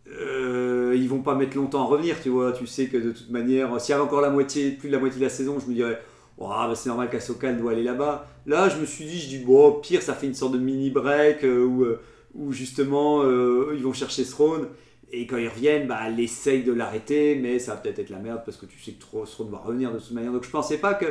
euh, 0.08 0.94
ils 0.96 1.08
vont 1.08 1.22
pas 1.22 1.34
mettre 1.34 1.56
longtemps 1.56 1.82
à 1.82 1.86
revenir, 1.86 2.20
tu 2.22 2.28
vois. 2.28 2.52
Tu 2.52 2.66
sais 2.66 2.86
que 2.86 2.96
de 2.96 3.10
toute 3.12 3.30
manière, 3.30 3.80
s'il 3.80 3.90
y 3.90 3.94
avait 3.94 4.04
encore 4.04 4.20
la 4.20 4.30
moitié, 4.30 4.70
plus 4.72 4.88
de 4.88 4.94
la 4.94 5.00
moitié 5.00 5.18
de 5.18 5.24
la 5.24 5.30
saison, 5.30 5.58
je 5.58 5.66
me 5.66 5.74
dirais, 5.74 6.00
ah, 6.40 6.66
bah, 6.68 6.74
c'est 6.74 6.88
normal 6.88 7.10
qu'Asoka 7.10 7.48
elle 7.48 7.58
doit 7.58 7.72
aller 7.72 7.82
là-bas. 7.82 8.28
Là, 8.46 8.68
je 8.68 8.76
me 8.78 8.86
suis 8.86 9.04
dit, 9.04 9.18
je 9.18 9.28
dis, 9.28 9.38
bon, 9.38 9.66
au 9.68 9.72
pire, 9.80 10.02
ça 10.02 10.14
fait 10.14 10.26
une 10.26 10.34
sorte 10.34 10.52
de 10.52 10.58
mini 10.58 10.90
break 10.90 11.42
euh, 11.44 11.64
où, 11.64 11.82
euh, 11.84 12.00
où 12.36 12.52
justement, 12.52 13.22
euh, 13.22 13.74
ils 13.76 13.82
vont 13.82 13.92
chercher 13.92 14.24
Throne. 14.24 14.68
Et 15.12 15.26
quand 15.26 15.36
ils 15.36 15.48
reviennent, 15.48 15.86
bah, 15.86 16.00
elle 16.06 16.18
essaye 16.18 16.64
de 16.64 16.72
l'arrêter, 16.72 17.36
mais 17.36 17.58
ça 17.58 17.74
va 17.74 17.80
peut-être 17.80 18.00
être 18.00 18.10
la 18.10 18.18
merde 18.18 18.42
parce 18.44 18.56
que 18.56 18.66
tu 18.66 18.78
sais 18.78 18.92
que 18.92 19.00
Throne 19.00 19.50
va 19.50 19.58
revenir 19.58 19.92
de 19.92 19.98
toute 19.98 20.10
manière. 20.10 20.32
Donc 20.32 20.44
je 20.44 20.50
pensais 20.50 20.78
pas 20.78 20.94
que 20.94 21.06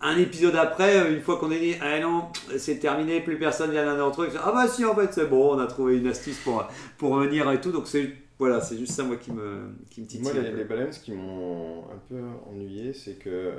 un 0.00 0.16
épisode 0.18 0.56
après, 0.56 0.96
euh, 0.96 1.14
une 1.14 1.22
fois 1.22 1.38
qu'on 1.38 1.50
est 1.50 1.60
dit, 1.60 1.74
ah 1.80 1.98
non, 2.00 2.24
c'est 2.56 2.78
terminé, 2.78 3.20
plus 3.20 3.38
personne 3.38 3.70
vient 3.70 3.84
d'un 3.84 3.98
d'entre 3.98 4.22
eux, 4.22 4.28
ah 4.42 4.52
bah 4.52 4.66
si, 4.68 4.84
en 4.84 4.94
fait, 4.94 5.12
c'est 5.12 5.26
bon, 5.26 5.54
on 5.54 5.58
a 5.58 5.66
trouvé 5.66 5.98
une 5.98 6.08
astuce 6.08 6.38
pour, 6.38 6.66
pour 6.98 7.10
revenir 7.10 7.50
et 7.50 7.60
tout. 7.60 7.70
Donc 7.70 7.86
c'est 7.86 8.10
voilà, 8.42 8.60
c'est 8.60 8.76
juste 8.76 8.94
ça, 8.94 9.04
moi, 9.04 9.14
qui 9.16 9.30
me, 9.30 9.68
qui 9.88 10.00
me 10.00 10.06
titille. 10.06 10.22
Moi, 10.22 10.32
les, 10.32 10.92
ce 10.92 10.98
qui 10.98 11.12
m'ont 11.12 11.84
un 11.84 11.98
peu 12.08 12.20
ennuyé, 12.50 12.92
c'est 12.92 13.14
que, 13.14 13.30
euh, 13.30 13.52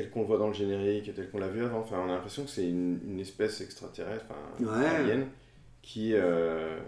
tel 0.00 0.10
qu'on 0.10 0.20
le 0.20 0.26
voit 0.26 0.38
dans 0.38 0.48
le 0.48 0.54
générique 0.54 1.12
tel 1.14 1.28
qu'on 1.30 1.38
l'a 1.38 1.48
vu 1.48 1.64
avant, 1.64 1.80
enfin, 1.80 1.96
on 2.00 2.08
a 2.08 2.14
l'impression 2.14 2.44
que 2.44 2.50
c'est 2.50 2.68
une, 2.68 3.00
une 3.06 3.20
espèce 3.20 3.60
extraterrestre, 3.60 4.26
enfin, 4.30 4.78
Ouais. 4.80 4.86
alien, 4.86 5.26
qui, 5.82 6.12
euh, 6.14 6.78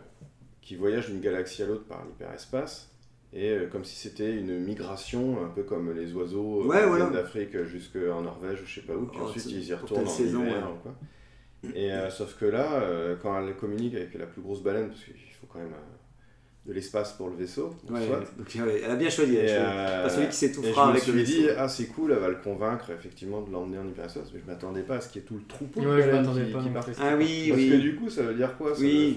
qui 0.61 0.77
voyage 0.77 1.09
d'une 1.11 1.21
galaxie 1.21 1.63
à 1.63 1.67
l'autre 1.67 1.85
par 1.85 2.05
l'hyperespace. 2.05 2.89
Et 3.33 3.51
euh, 3.51 3.67
comme 3.69 3.85
si 3.85 3.97
c'était 3.97 4.33
une 4.37 4.59
migration, 4.61 5.45
un 5.45 5.49
peu 5.49 5.63
comme 5.63 5.93
les 5.93 6.13
oiseaux 6.15 6.63
euh, 6.63 6.67
Ouais, 6.67 6.87
voilà. 6.87 7.07
d'Afrique 7.11 7.63
jusqu'en 7.65 8.23
Norvège 8.23 8.61
ou 8.63 8.67
je 8.67 8.81
sais 8.81 8.87
pas 8.87 8.95
où, 8.95 9.07
puis 9.07 9.19
Oh, 9.23 9.27
ensuite 9.27 9.47
ils 9.47 9.65
y 9.69 9.75
retournent 9.75 10.07
en 10.07 10.09
saison, 10.11 10.43
hiver 10.43 10.67
ouais. 10.67 10.73
ou 10.73 10.83
quoi. 10.83 10.95
Et 11.75 11.93
euh, 11.93 12.11
sauf 12.11 12.37
que 12.39 12.47
là, 12.47 12.83
quand 13.23 13.39
elle 13.41 13.55
communique 13.57 13.95
avec 13.95 14.15
la 14.15 14.27
plus 14.27 14.43
grosse 14.43 14.63
baleine, 14.63 14.89
parce 14.89 15.05
qu'il 15.05 15.15
faut 15.41 15.47
quand 15.47 15.59
même 15.59 15.75
de 16.67 16.73
l'espace 16.75 17.13
pour 17.15 17.29
le 17.31 17.37
vaisseau, 17.37 17.75
donc 17.89 17.97
Ouais, 17.97 18.07
soit, 18.07 18.19
donc, 18.37 18.67
ouais, 18.67 18.83
elle 18.85 18.91
a 18.91 18.97
bien 18.97 19.09
choisi. 19.09 19.35
elle 19.37 19.47
et, 19.47 19.51
a 19.53 19.57
choisi. 19.65 19.77
euh, 19.79 20.03
Pas 20.03 20.09
celui 20.11 20.27
qui 20.29 20.37
s'étouffera 20.37 20.83
je 20.83 20.87
me 20.87 20.91
avec 20.93 21.03
suis 21.03 21.13
le 21.13 21.23
dit, 21.23 21.47
ah 21.57 21.69
c'est 21.69 21.87
cool, 21.87 22.13
elle 22.13 22.19
va 22.19 22.29
le 22.29 22.37
convaincre 22.37 22.91
effectivement 22.91 23.41
de 23.41 23.51
l'emmener 23.51 23.79
en 23.79 23.87
hyperespace, 23.89 24.31
mais 24.35 24.41
je 24.45 24.47
m'attendais 24.51 24.83
pas 24.83 24.97
à 24.97 25.01
ce 25.01 25.09
qu'il 25.09 25.23
y 25.23 25.25
ait 25.25 25.27
tout 25.29 25.35
le 25.37 25.45
troupeau 25.49 25.81
de 25.81 25.87
Ouais, 25.87 26.03
je 26.03 26.09
qui- 26.09 26.53
pas 26.53 26.63
qui 26.63 26.69
plus. 26.85 26.95
Ah 27.01 27.17
oui, 27.17 27.47
Parce 27.49 27.61
oui. 27.61 27.71
que 27.71 27.77
du 27.77 27.95
coup, 27.97 28.11
ça 28.11 28.23
veut 28.23 28.35
dire 28.35 28.57
quoi 28.59 28.75
ça 28.75 28.81
Oui. 28.83 29.17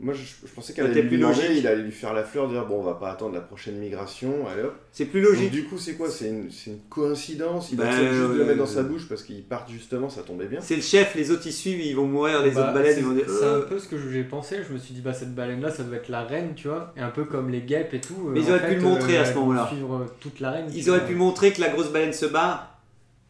Moi, 0.00 0.12
je, 0.12 0.22
je 0.46 0.52
pensais 0.52 0.72
qu'elle 0.72 0.88
C'était 0.88 0.98
allait 1.00 1.08
plus 1.08 1.18
logique. 1.18 1.44
il 1.56 1.66
allait 1.68 1.82
lui 1.82 1.92
faire 1.92 2.12
la 2.12 2.24
fleur, 2.24 2.48
dire 2.48 2.66
bon, 2.66 2.80
on 2.80 2.82
va 2.82 2.94
pas 2.94 3.10
attendre 3.12 3.32
la 3.34 3.40
prochaine 3.40 3.76
migration, 3.76 4.46
allez 4.48 4.64
hop. 4.64 4.74
C'est 4.90 5.04
plus 5.04 5.22
Donc, 5.22 5.30
logique. 5.30 5.52
du 5.52 5.64
coup, 5.64 5.78
c'est 5.78 5.94
quoi? 5.94 6.10
C'est 6.10 6.28
une, 6.30 6.50
c'est 6.50 6.70
une 6.72 6.80
coïncidence? 6.90 7.70
Il 7.70 7.78
Ben, 7.78 7.86
accepte 7.86 8.12
juste 8.12 8.22
de 8.30 8.34
le 8.34 8.40
euh, 8.42 8.44
mettre 8.46 8.58
dans 8.58 8.66
sa 8.66 8.82
bouche 8.82 9.08
parce 9.08 9.22
qu'ils 9.22 9.44
partent 9.44 9.70
justement, 9.70 10.08
ça 10.08 10.22
tombait 10.22 10.46
bien. 10.46 10.60
C'est 10.60 10.74
le 10.76 10.82
chef, 10.82 11.14
les 11.14 11.30
autres 11.30 11.46
ils 11.46 11.52
suivent, 11.52 11.80
ils 11.80 11.94
vont 11.94 12.06
mourir, 12.06 12.42
les 12.42 12.50
Bah, 12.50 12.62
autres 12.62 12.74
baleines 12.74 12.94
c'est- 12.94 13.00
ils 13.00 13.06
vont 13.06 13.12
dire. 13.14 13.24
C'est 13.28 13.44
un 13.44 13.48
euh. 13.48 13.62
peu 13.62 13.78
ce 13.78 13.86
que 13.86 13.96
j'ai 14.10 14.24
pensé. 14.24 14.58
Je 14.68 14.72
me 14.74 14.78
suis 14.78 14.94
dit, 14.94 15.00
bah, 15.00 15.12
cette 15.14 15.34
baleine-là, 15.34 15.70
ça 15.70 15.84
doit 15.84 15.96
être 15.96 16.08
la 16.08 16.24
reine, 16.24 16.54
tu 16.56 16.66
vois. 16.66 16.92
Et 16.96 17.00
un 17.00 17.10
peu 17.10 17.24
comme 17.24 17.48
les 17.50 17.60
guêpes 17.62 17.94
et 17.94 18.00
tout. 18.00 18.30
Mais 18.32 18.40
euh, 18.40 18.42
ils 18.42 18.50
en 18.50 18.56
auraient 18.56 18.68
pu 18.68 18.74
le 18.74 18.80
montrer 18.80 19.16
à 19.16 19.20
euh, 19.22 19.24
ce 19.24 19.34
moment-là. 19.34 19.68
suivre 19.68 19.94
euh, 19.94 20.06
toute 20.20 20.40
la 20.40 20.50
reine. 20.50 20.66
Ils 20.74 20.90
auraient 20.90 21.06
pu 21.06 21.14
montrer 21.14 21.52
que 21.52 21.60
la 21.60 21.68
grosse 21.68 21.90
baleine 21.92 22.12
se 22.12 22.26
barre 22.26 22.73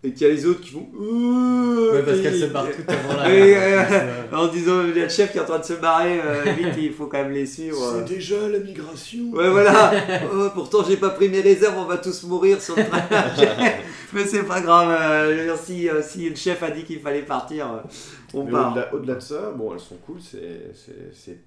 et 0.04 0.12
qu'il 0.12 0.26
y 0.26 0.30
a 0.30 0.34
les 0.34 0.44
autres 0.46 0.60
qui 0.60 0.74
vont. 0.74 0.86
Ouais, 0.94 2.02
parce 2.04 2.20
qu'elle 2.20 2.38
se 2.38 2.44
barre 2.46 2.66
tout 2.70 2.82
avant 2.86 3.16
la 3.16 3.28
euh. 3.30 4.12
En 4.32 4.48
disant, 4.48 4.82
il 4.84 4.96
y 4.96 5.00
a 5.00 5.04
le 5.04 5.08
chef 5.08 5.32
qui 5.32 5.38
est 5.38 5.40
en 5.40 5.44
train 5.46 5.58
de 5.58 5.64
se 5.64 5.72
barrer, 5.74 6.20
euh, 6.24 6.42
vite, 6.56 6.74
il 6.78 6.92
faut 6.92 7.06
quand 7.06 7.22
même 7.22 7.32
les 7.32 7.46
suivre. 7.46 8.02
déjà 8.06 8.48
la 8.48 8.58
migration 8.58 9.30
Ouais, 9.32 9.48
voilà. 9.50 9.92
Oh, 10.32 10.48
pourtant, 10.54 10.84
j'ai 10.86 10.96
pas 10.98 11.10
pris 11.10 11.28
mes 11.28 11.40
réserves, 11.40 11.76
on 11.78 11.84
va 11.86 11.96
tous 11.98 12.22
mourir 12.24 12.60
sur 12.60 12.76
le 12.76 12.84
trajet. 12.84 13.48
Mais 14.12 14.24
c'est 14.26 14.44
pas 14.44 14.60
grave. 14.60 14.96
euh, 15.00 15.56
si, 15.56 15.88
euh, 15.88 16.00
si 16.02 16.28
le 16.28 16.36
chef 16.36 16.62
a 16.62 16.70
dit 16.70 16.84
qu'il 16.84 17.00
fallait 17.00 17.22
partir, 17.22 17.66
euh, 17.66 17.78
on 18.34 18.44
Mais 18.44 18.52
part. 18.52 18.70
au-delà, 18.72 18.94
au-delà 18.94 19.14
de 19.16 19.20
ça, 19.20 19.50
bon, 19.56 19.72
elles 19.72 19.80
sont 19.80 19.96
cool, 20.06 20.18
c'est, 20.20 20.70
c'est, 20.74 21.10
c'est. 21.12 21.38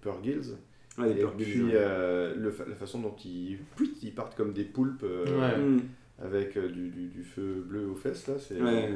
Ouais, 0.99 1.11
et 1.11 1.23
puis 1.37 1.45
du- 1.45 1.69
euh, 1.75 2.33
le 2.35 2.49
fa- 2.49 2.63
la 2.67 2.73
façon 2.75 2.99
dont 2.99 3.13
ils, 3.23 3.59
ils 4.01 4.13
partent 4.15 4.35
comme 4.35 4.51
des 4.51 4.63
poulpes 4.63 5.03
euh, 5.03 5.25
Ouais. 5.25 5.81
Avec 6.19 6.57
euh, 6.57 6.69
du, 6.69 6.89
du, 6.89 7.07
du 7.09 7.23
feu 7.23 7.63
bleu 7.67 7.87
aux 7.89 7.95
fesses, 7.95 8.27
là, 8.27 8.35
c'est, 8.39 8.61
Ouais. 8.61 8.89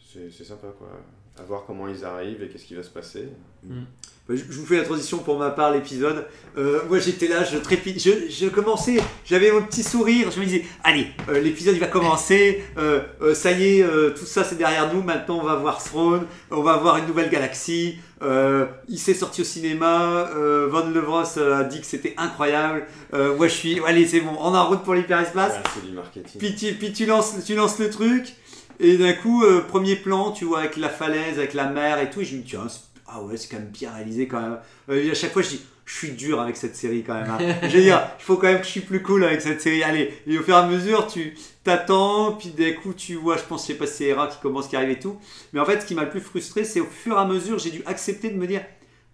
c'est, 0.00 0.30
c'est 0.30 0.44
sympa 0.44 0.68
quoi. 0.78 1.00
À 1.40 1.44
voir 1.44 1.64
comment 1.66 1.88
ils 1.88 2.04
arrivent 2.04 2.42
et 2.42 2.48
qu'est-ce 2.48 2.64
qui 2.66 2.74
va 2.74 2.82
se 2.82 2.90
passer. 2.90 3.26
Bah, 3.64 4.34
Je 4.36 4.42
vous 4.44 4.66
fais 4.66 4.76
la 4.76 4.84
transition 4.84 5.18
pour 5.18 5.38
ma 5.38 5.50
part, 5.50 5.72
l'épisode. 5.72 6.26
Euh, 6.58 6.80
moi 6.90 6.98
j'étais 6.98 7.26
là, 7.26 7.42
je 7.42 7.56
trépide, 7.56 7.98
je, 7.98 8.28
je 8.30 8.48
commençais, 8.48 8.98
j'avais 9.24 9.50
mon 9.50 9.62
petit 9.62 9.82
sourire, 9.82 10.30
je 10.30 10.38
me 10.38 10.44
disais, 10.44 10.64
allez, 10.84 11.06
euh, 11.30 11.40
l'épisode 11.40 11.74
il 11.74 11.80
va 11.80 11.86
commencer, 11.86 12.62
euh, 12.76 13.00
euh, 13.22 13.34
ça 13.34 13.50
y 13.52 13.78
est, 13.78 13.82
euh, 13.82 14.10
tout 14.10 14.26
ça 14.26 14.44
c'est 14.44 14.56
derrière 14.58 14.92
nous, 14.92 15.02
maintenant 15.02 15.38
on 15.40 15.44
va 15.44 15.54
voir 15.56 15.82
Throne, 15.82 16.26
on 16.50 16.62
va 16.62 16.76
voir 16.76 16.98
une 16.98 17.06
nouvelle 17.06 17.30
galaxie, 17.30 17.96
euh, 18.20 18.66
il 18.88 18.98
s'est 18.98 19.14
sorti 19.14 19.40
au 19.40 19.44
cinéma, 19.44 20.28
euh, 20.36 20.68
Van 20.70 20.86
Levros 20.86 21.38
a 21.38 21.64
dit 21.64 21.80
que 21.80 21.86
c'était 21.86 22.14
incroyable, 22.18 22.86
Euh, 23.14 23.34
moi 23.36 23.48
je 23.48 23.54
suis, 23.54 23.80
allez 23.86 24.06
c'est 24.06 24.20
bon, 24.20 24.36
on 24.38 24.54
est 24.54 24.58
en 24.58 24.68
route 24.68 24.82
pour 24.82 24.94
l'hyperespace, 24.94 25.54
Ah, 25.56 25.62
c'est 25.74 25.86
du 25.86 25.92
marketing. 25.92 26.38
puis 26.38 26.54
tu, 26.54 26.74
puis 26.74 26.92
tu 26.92 27.06
lances, 27.06 27.36
tu 27.46 27.54
lances 27.54 27.78
le 27.78 27.88
truc, 27.88 28.34
et 28.80 28.96
d'un 28.96 29.12
coup, 29.12 29.44
euh, 29.44 29.60
premier 29.60 29.96
plan, 29.96 30.32
tu 30.32 30.44
vois, 30.44 30.60
avec 30.60 30.76
la 30.76 30.88
falaise, 30.88 31.38
avec 31.38 31.54
la 31.54 31.66
mer 31.66 31.98
et 32.00 32.10
tout, 32.10 32.20
et 32.20 32.24
je 32.24 32.36
me 32.36 32.42
dis, 32.42 32.50
tiens, 32.50 32.66
ah 33.06 33.22
ouais, 33.22 33.36
c'est 33.36 33.48
quand 33.48 33.58
même 33.58 33.68
bien 33.70 33.92
réalisé 33.92 34.26
quand 34.28 34.40
même. 34.40 34.58
Euh, 34.88 35.10
à 35.10 35.14
chaque 35.14 35.32
fois, 35.32 35.42
je 35.42 35.48
dis, 35.50 35.60
je 35.84 35.94
suis 35.96 36.10
dur 36.12 36.40
avec 36.40 36.56
cette 36.56 36.76
série 36.76 37.02
quand 37.02 37.14
même. 37.14 37.28
hein. 37.30 37.38
je 37.62 37.76
veux 37.76 37.82
dire, 37.82 38.00
il 38.18 38.22
faut 38.22 38.36
quand 38.36 38.46
même 38.46 38.60
que 38.60 38.64
je 38.66 38.70
suis 38.70 38.80
plus 38.80 39.02
cool 39.02 39.24
avec 39.24 39.40
cette 39.42 39.60
série. 39.60 39.82
Allez, 39.82 40.14
et 40.26 40.38
au 40.38 40.42
fur 40.42 40.54
et 40.54 40.58
à 40.58 40.66
mesure, 40.66 41.06
tu 41.06 41.36
t'attends, 41.64 42.32
puis 42.32 42.50
d'un 42.50 42.72
coup, 42.72 42.94
tu 42.94 43.14
vois, 43.16 43.36
je 43.36 43.42
pense, 43.42 43.62
je 43.62 43.72
sais 43.72 43.78
pas 43.78 43.86
si 43.86 43.94
c'est 43.94 44.04
Hera 44.06 44.28
qui 44.28 44.38
commence, 44.40 44.68
qui 44.68 44.76
arrive 44.76 44.90
et 44.90 44.98
tout. 44.98 45.18
Mais 45.52 45.60
en 45.60 45.64
fait, 45.64 45.80
ce 45.80 45.86
qui 45.86 45.94
m'a 45.94 46.04
le 46.04 46.10
plus 46.10 46.20
frustré, 46.20 46.64
c'est 46.64 46.80
au 46.80 46.86
fur 46.86 47.16
et 47.16 47.20
à 47.20 47.24
mesure, 47.26 47.58
j'ai 47.58 47.70
dû 47.70 47.82
accepter 47.86 48.30
de 48.30 48.36
me 48.36 48.46
dire, 48.46 48.62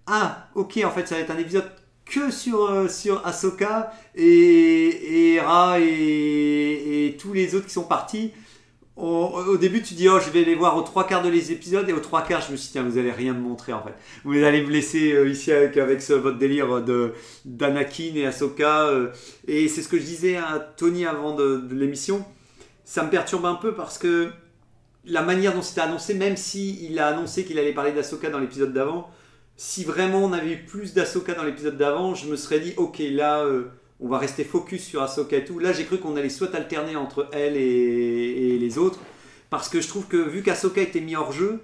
ah, 0.06 0.48
ok, 0.54 0.78
en 0.84 0.90
fait, 0.90 1.09
ça 1.09 1.16
va 1.16 1.22
être 1.22 1.30
un 1.30 1.38
épisode 1.38 1.70
que 2.04 2.30
sur, 2.30 2.64
euh, 2.70 2.88
sur 2.88 3.26
Ahsoka 3.26 3.92
et, 4.14 4.24
et 4.24 5.34
Hera 5.34 5.78
et, 5.80 7.06
et 7.09 7.16
tous 7.16 7.32
les 7.32 7.54
autres 7.54 7.66
qui 7.66 7.72
sont 7.72 7.84
partis. 7.84 8.32
Au, 8.99 9.57
début, 9.57 9.80
tu 9.80 9.94
dis, 9.94 10.09
oh, 10.09 10.18
je 10.18 10.28
vais 10.30 10.42
les 10.42 10.57
voir 10.57 10.76
aux 10.76 10.82
trois 10.82 11.07
quarts 11.07 11.22
de 11.22 11.28
les 11.28 11.53
épisodes, 11.53 11.88
et 11.88 11.92
aux 11.92 12.01
trois 12.01 12.22
quarts, 12.22 12.40
je 12.40 12.51
me 12.51 12.57
suis 12.57 12.66
dit, 12.66 12.72
tiens, 12.72 12.82
vous 12.82 12.99
allez 12.99 13.12
rien 13.12 13.32
me 13.32 13.38
montrer 13.38 13.72
en 13.72 13.80
fait. 13.80 13.94
Vous 14.24 14.42
allez 14.42 14.61
me 14.61 14.70
laisser 14.70 15.12
euh, 15.12 15.28
ici 15.28 15.53
avec, 15.53 16.03
ce, 16.03 16.14
votre 16.14 16.36
délire 16.36 16.82
de 16.82 17.12
d'Anakin 17.44 18.16
et 18.16 18.26
Ahsoka. 18.26 18.88
euh, 18.88 19.12
et 19.46 19.68
c'est 19.68 19.82
ce 19.82 19.88
que 19.88 19.99
je 19.99 20.03
disais 20.03 20.36
à 20.36 20.59
Tony 20.59 21.07
avant 21.07 21.32
de, 21.36 21.62
l'émission. 21.70 22.26
Ça 22.84 23.05
me 23.05 23.11
perturbe 23.11 23.46
un 23.46 23.55
peu 23.55 23.72
parce 23.72 23.99
que 23.99 24.30
la 25.05 25.22
manière 25.22 25.55
dont 25.55 25.62
c'était 25.62 25.82
annoncé, 25.82 26.14
même 26.14 26.36
si 26.36 26.84
il 26.84 26.99
a 26.99 27.07
annoncé 27.07 27.44
qu'il 27.44 27.59
allait 27.61 27.72
parler 27.72 27.92
d'Ahsoka 27.92 28.30
dans 28.30 28.40
l'épisode 28.40 28.72
d'avant, 28.72 29.09
si 29.57 29.84
vraiment 29.84 30.24
on 30.24 30.32
avait 30.32 30.55
eu 30.55 30.64
plus 30.64 30.92
d'Ahsoka 30.92 31.34
dans 31.34 31.44
l'épisode 31.44 31.76
d'avant, 31.76 32.16
je 32.16 32.26
me 32.26 32.34
serais 32.34 32.59
dit, 32.59 32.74
ok, 32.76 32.99
là, 33.12 33.44
euh, 33.44 33.70
on 34.01 34.09
va 34.09 34.18
rester 34.18 34.44
focus 34.44 34.84
sur 34.84 35.03
Ahsoka 35.03 35.36
et 35.36 35.44
tout. 35.44 35.59
Là, 35.59 35.72
j'ai 35.72 35.84
cru 35.84 35.99
qu'on 35.99 36.16
allait 36.16 36.28
soit 36.28 36.55
alterner 36.55 36.96
entre 36.96 37.28
elle 37.32 37.57
et, 37.57 38.59
les 38.59 38.78
autres, 38.78 39.01
parce 39.51 39.68
que 39.68 39.80
je 39.80 39.88
trouve 39.88 40.07
que 40.07 40.16
vu 40.16 40.42
qu'Ahsoka 40.42 40.80
était 40.80 41.01
mis 41.01 41.16
hors 41.16 41.32
jeu, 41.32 41.61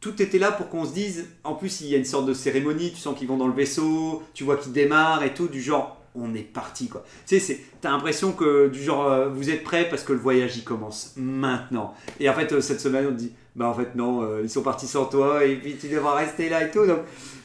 tout 0.00 0.20
était 0.20 0.38
là 0.38 0.52
pour 0.52 0.68
qu'on 0.68 0.84
se 0.84 0.92
dise. 0.92 1.28
En 1.44 1.54
plus, 1.54 1.80
il 1.80 1.88
y 1.88 1.94
a 1.94 1.98
une 1.98 2.04
sorte 2.04 2.26
de 2.26 2.34
cérémonie. 2.34 2.92
Tu 2.92 2.98
sens 2.98 3.16
qu'ils 3.16 3.28
vont 3.28 3.36
dans 3.36 3.46
le 3.46 3.54
vaisseau, 3.54 4.22
tu 4.34 4.44
vois 4.44 4.56
qu'ils 4.56 4.72
démarrent 4.72 5.22
et 5.22 5.32
tout, 5.32 5.48
du 5.48 5.62
genre. 5.62 6.00
On 6.16 6.32
est 6.32 6.42
parti 6.42 6.86
quoi. 6.86 7.04
Tu 7.26 7.40
sais, 7.40 7.60
t'as 7.80 7.90
l'impression 7.90 8.30
que 8.30 8.68
du 8.68 8.80
genre 8.80 9.10
euh, 9.10 9.28
vous 9.28 9.50
êtes 9.50 9.64
prêts 9.64 9.88
parce 9.88 10.04
que 10.04 10.12
le 10.12 10.20
voyage 10.20 10.56
il 10.56 10.62
commence 10.62 11.12
maintenant. 11.16 11.92
Et 12.20 12.28
en 12.28 12.34
fait 12.34 12.52
euh, 12.52 12.60
cette 12.60 12.80
semaine 12.80 13.08
on 13.08 13.10
te 13.10 13.16
dit 13.16 13.32
bah 13.56 13.66
en 13.66 13.74
fait 13.74 13.96
non 13.96 14.22
euh, 14.22 14.42
ils 14.44 14.48
sont 14.48 14.62
partis 14.62 14.86
sans 14.86 15.06
toi 15.06 15.44
et 15.44 15.56
puis 15.56 15.74
tu 15.74 15.88
devras 15.88 16.14
rester 16.14 16.48
là 16.48 16.64
et 16.64 16.70
tout. 16.70 16.86
Donc, 16.86 17.00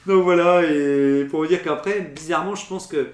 donc 0.06 0.24
voilà 0.24 0.72
et 0.72 1.26
pour 1.32 1.40
vous 1.40 1.48
dire 1.48 1.64
qu'après 1.64 2.00
bizarrement 2.16 2.54
je 2.54 2.68
pense 2.68 2.86
que 2.86 3.08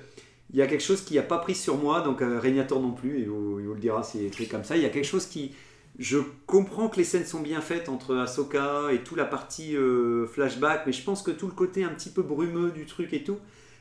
il 0.55 0.59
y 0.59 0.61
a 0.61 0.67
quelque 0.67 0.81
chose 0.83 1.01
qui 1.01 1.15
n'a 1.15 1.21
pas 1.21 1.37
pris 1.37 1.53
sur 1.53 1.75
moi 1.77 1.99
donc 1.99 2.21
euh, 2.21 2.39
Régnator 2.39 2.79
non 2.81 2.93
plus 2.93 3.19
il 3.19 3.27
vous, 3.27 3.59
il 3.59 3.65
vous 3.67 3.73
le 3.73 3.79
dira 3.81 4.03
c'est 4.03 4.23
écrit 4.23 4.47
comme 4.47 4.63
ça. 4.63 4.77
Il 4.77 4.83
y 4.83 4.85
a 4.85 4.89
quelque 4.89 5.03
chose 5.05 5.25
qui 5.25 5.51
je 5.99 6.17
comprends 6.45 6.87
que 6.87 6.95
les 6.95 7.03
scènes 7.03 7.25
sont 7.25 7.41
bien 7.41 7.59
faites 7.59 7.89
entre 7.89 8.15
Ahsoka 8.15 8.91
et 8.93 8.99
toute 9.03 9.17
la 9.17 9.25
partie 9.25 9.75
euh, 9.75 10.25
flashback, 10.27 10.83
mais 10.85 10.93
je 10.93 11.03
pense 11.03 11.21
que 11.23 11.31
tout 11.31 11.47
le 11.47 11.53
côté 11.53 11.83
un 11.83 11.89
petit 11.89 12.09
peu 12.09 12.21
brumeux 12.23 12.71
du 12.71 12.85
truc 12.85 13.11
et 13.13 13.23
tout 13.23 13.37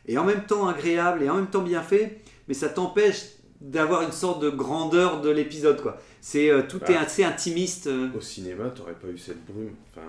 est 0.08 0.16
en 0.18 0.24
même 0.24 0.44
temps 0.46 0.66
agréable 0.68 1.22
et 1.22 1.30
en 1.30 1.36
même 1.36 1.48
temps 1.48 1.62
bien 1.62 1.82
fait, 1.82 2.20
mais 2.48 2.54
ça 2.54 2.68
t'empêche 2.68 3.22
d'avoir 3.60 4.02
une 4.02 4.12
sorte 4.12 4.42
de 4.42 4.50
grandeur 4.50 5.20
de 5.20 5.30
l'épisode 5.30 5.80
quoi. 5.80 5.96
C'est 6.20 6.50
euh, 6.50 6.62
tout 6.68 6.80
Bah. 6.80 6.90
est 6.90 6.96
assez 6.96 7.22
intimiste. 7.22 7.86
euh. 7.86 8.10
Au 8.16 8.20
cinéma, 8.20 8.68
t'aurais 8.70 8.94
pas 8.94 9.08
eu 9.08 9.16
cette 9.18 9.44
brume. 9.46 9.74
Enfin, 9.90 10.06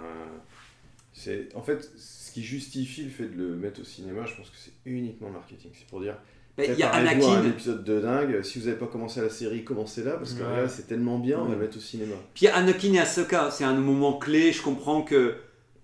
c'est 1.14 1.50
en 1.56 1.62
fait 1.62 1.92
ce 1.96 2.32
qui 2.32 2.44
justifie 2.44 3.04
le 3.04 3.10
fait 3.12 3.28
de 3.28 3.38
le 3.38 3.56
mettre 3.56 3.82
au 3.82 3.84
cinéma. 3.86 4.26
Je 4.26 4.36
pense 4.36 4.50
que 4.50 4.58
c'est 4.58 4.74
uniquement 4.86 5.30
marketing. 5.30 5.72
C'est 5.78 5.88
pour 5.88 6.02
dire. 6.02 6.18
Il 6.58 6.74
y 6.80 6.84
a 6.84 6.90
à 6.90 6.98
un 6.98 7.06
Anakin, 7.06 7.44
épisode 7.50 7.84
de 7.84 8.00
dingue. 8.00 8.42
Si 8.44 8.60
vous 8.60 8.66
n'avez 8.68 8.78
pas 8.78 8.88
commencé 8.88 9.20
la 9.22 9.30
série, 9.30 9.64
commencez 9.66 10.04
là 10.04 10.12
parce 10.14 10.34
que 10.34 10.44
Ouais. 10.44 10.62
là 10.64 10.70
c'est 10.70 10.88
tellement 10.88 11.20
bien, 11.20 11.40
on 11.40 11.46
va 11.46 11.52
le 11.56 11.60
mettre 11.60 11.78
au 11.78 11.82
cinéma. 11.82 12.16
puis 12.34 12.48
Anakin 12.48 12.94
et 12.94 13.00
Ahsoka, 13.00 13.52
c'est 13.52 13.66
un 13.66 13.74
moment 13.74 14.14
clé. 14.14 14.54
Je 14.54 14.62
comprends 14.62 15.02
que 15.02 15.36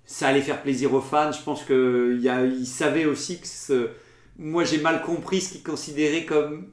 ça 0.05 0.28
allait 0.30 0.41
faire 0.41 0.61
plaisir 0.61 0.93
aux 0.93 1.01
fans. 1.01 1.32
Je 1.34 1.41
pense 1.43 1.63
que 1.63 2.13
il 2.15 2.22
y 2.22 2.30
a- 2.30 2.45
ils 2.45 2.65
savaient 2.65 3.05
aussi 3.05 3.39
que 3.41 3.47
ce... 3.47 3.89
moi 4.38 4.63
j'ai 4.63 4.80
mal 4.80 5.01
compris 5.03 5.41
ce 5.41 5.51
qu'ils 5.53 5.63
considéraient 5.63 6.26
comme 6.26 6.67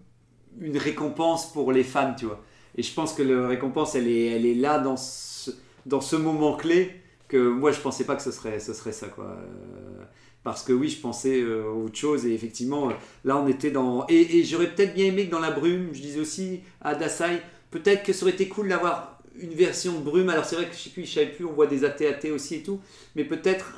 une 0.60 0.78
récompense 0.78 1.52
pour 1.52 1.72
les 1.72 1.84
fans, 1.84 2.14
tu 2.16 2.26
vois. 2.26 2.42
Et 2.76 2.82
je 2.82 2.92
pense 2.94 3.12
que 3.12 3.22
la 3.24 3.48
récompense, 3.48 3.94
elle 3.96 4.06
est, 4.08 4.26
elle 4.26 4.46
est 4.46 4.54
là 4.54 4.78
dans 4.78 4.96
ce, 4.96 5.50
dans 5.86 6.00
ce 6.00 6.14
moment 6.16 6.56
clé 6.56 6.92
que 7.26 7.36
moi 7.48 7.72
je 7.72 7.80
pensais 7.80 8.04
pas 8.04 8.14
que 8.16 8.22
ce 8.22 8.30
serait, 8.30 8.60
ce 8.60 8.72
serait 8.74 8.92
ça, 8.92 9.08
quoi. 9.08 9.24
Euh, 9.26 10.04
Parce 10.44 10.62
que 10.62 10.72
oui, 10.72 10.88
je 10.88 11.00
pensais 11.00 11.40
euh, 11.42 11.64
autre 11.68 11.96
chose 11.96 12.24
et 12.24 12.32
effectivement, 12.32 12.88
euh, 12.90 12.92
là 13.24 13.36
on 13.36 13.48
était 13.48 13.70
dans. 13.70 14.06
Et, 14.08 14.38
et 14.38 14.44
j'aurais 14.44 14.70
peut-être 14.72 14.94
bien 14.94 15.06
aimé 15.06 15.26
que 15.26 15.30
dans 15.30 15.40
la 15.40 15.50
brume, 15.50 15.88
je 15.92 16.00
disais 16.00 16.20
aussi 16.20 16.60
à 16.80 16.94
Dasai, 16.94 17.42
peut-être 17.70 18.02
que 18.02 18.12
ça 18.12 18.22
aurait 18.24 18.32
été 18.34 18.48
cool 18.48 18.68
d'avoir 18.68 19.18
une 19.40 19.52
version 19.52 19.92
de 19.98 20.02
brume. 20.04 20.30
Alors 20.30 20.44
c'est 20.44 20.56
vrai 20.56 20.66
que 20.66 20.74
je 20.74 20.78
sais 20.80 20.90
plus, 20.90 21.04
je 21.04 21.12
savais 21.14 21.26
plus, 21.26 21.44
on 21.44 21.52
voit 21.52 21.66
des 21.66 21.84
AT-AT 21.84 22.30
aussi 22.32 22.56
et 22.56 22.62
tout, 22.62 22.80
mais 23.14 23.24
peut-être 23.24 23.74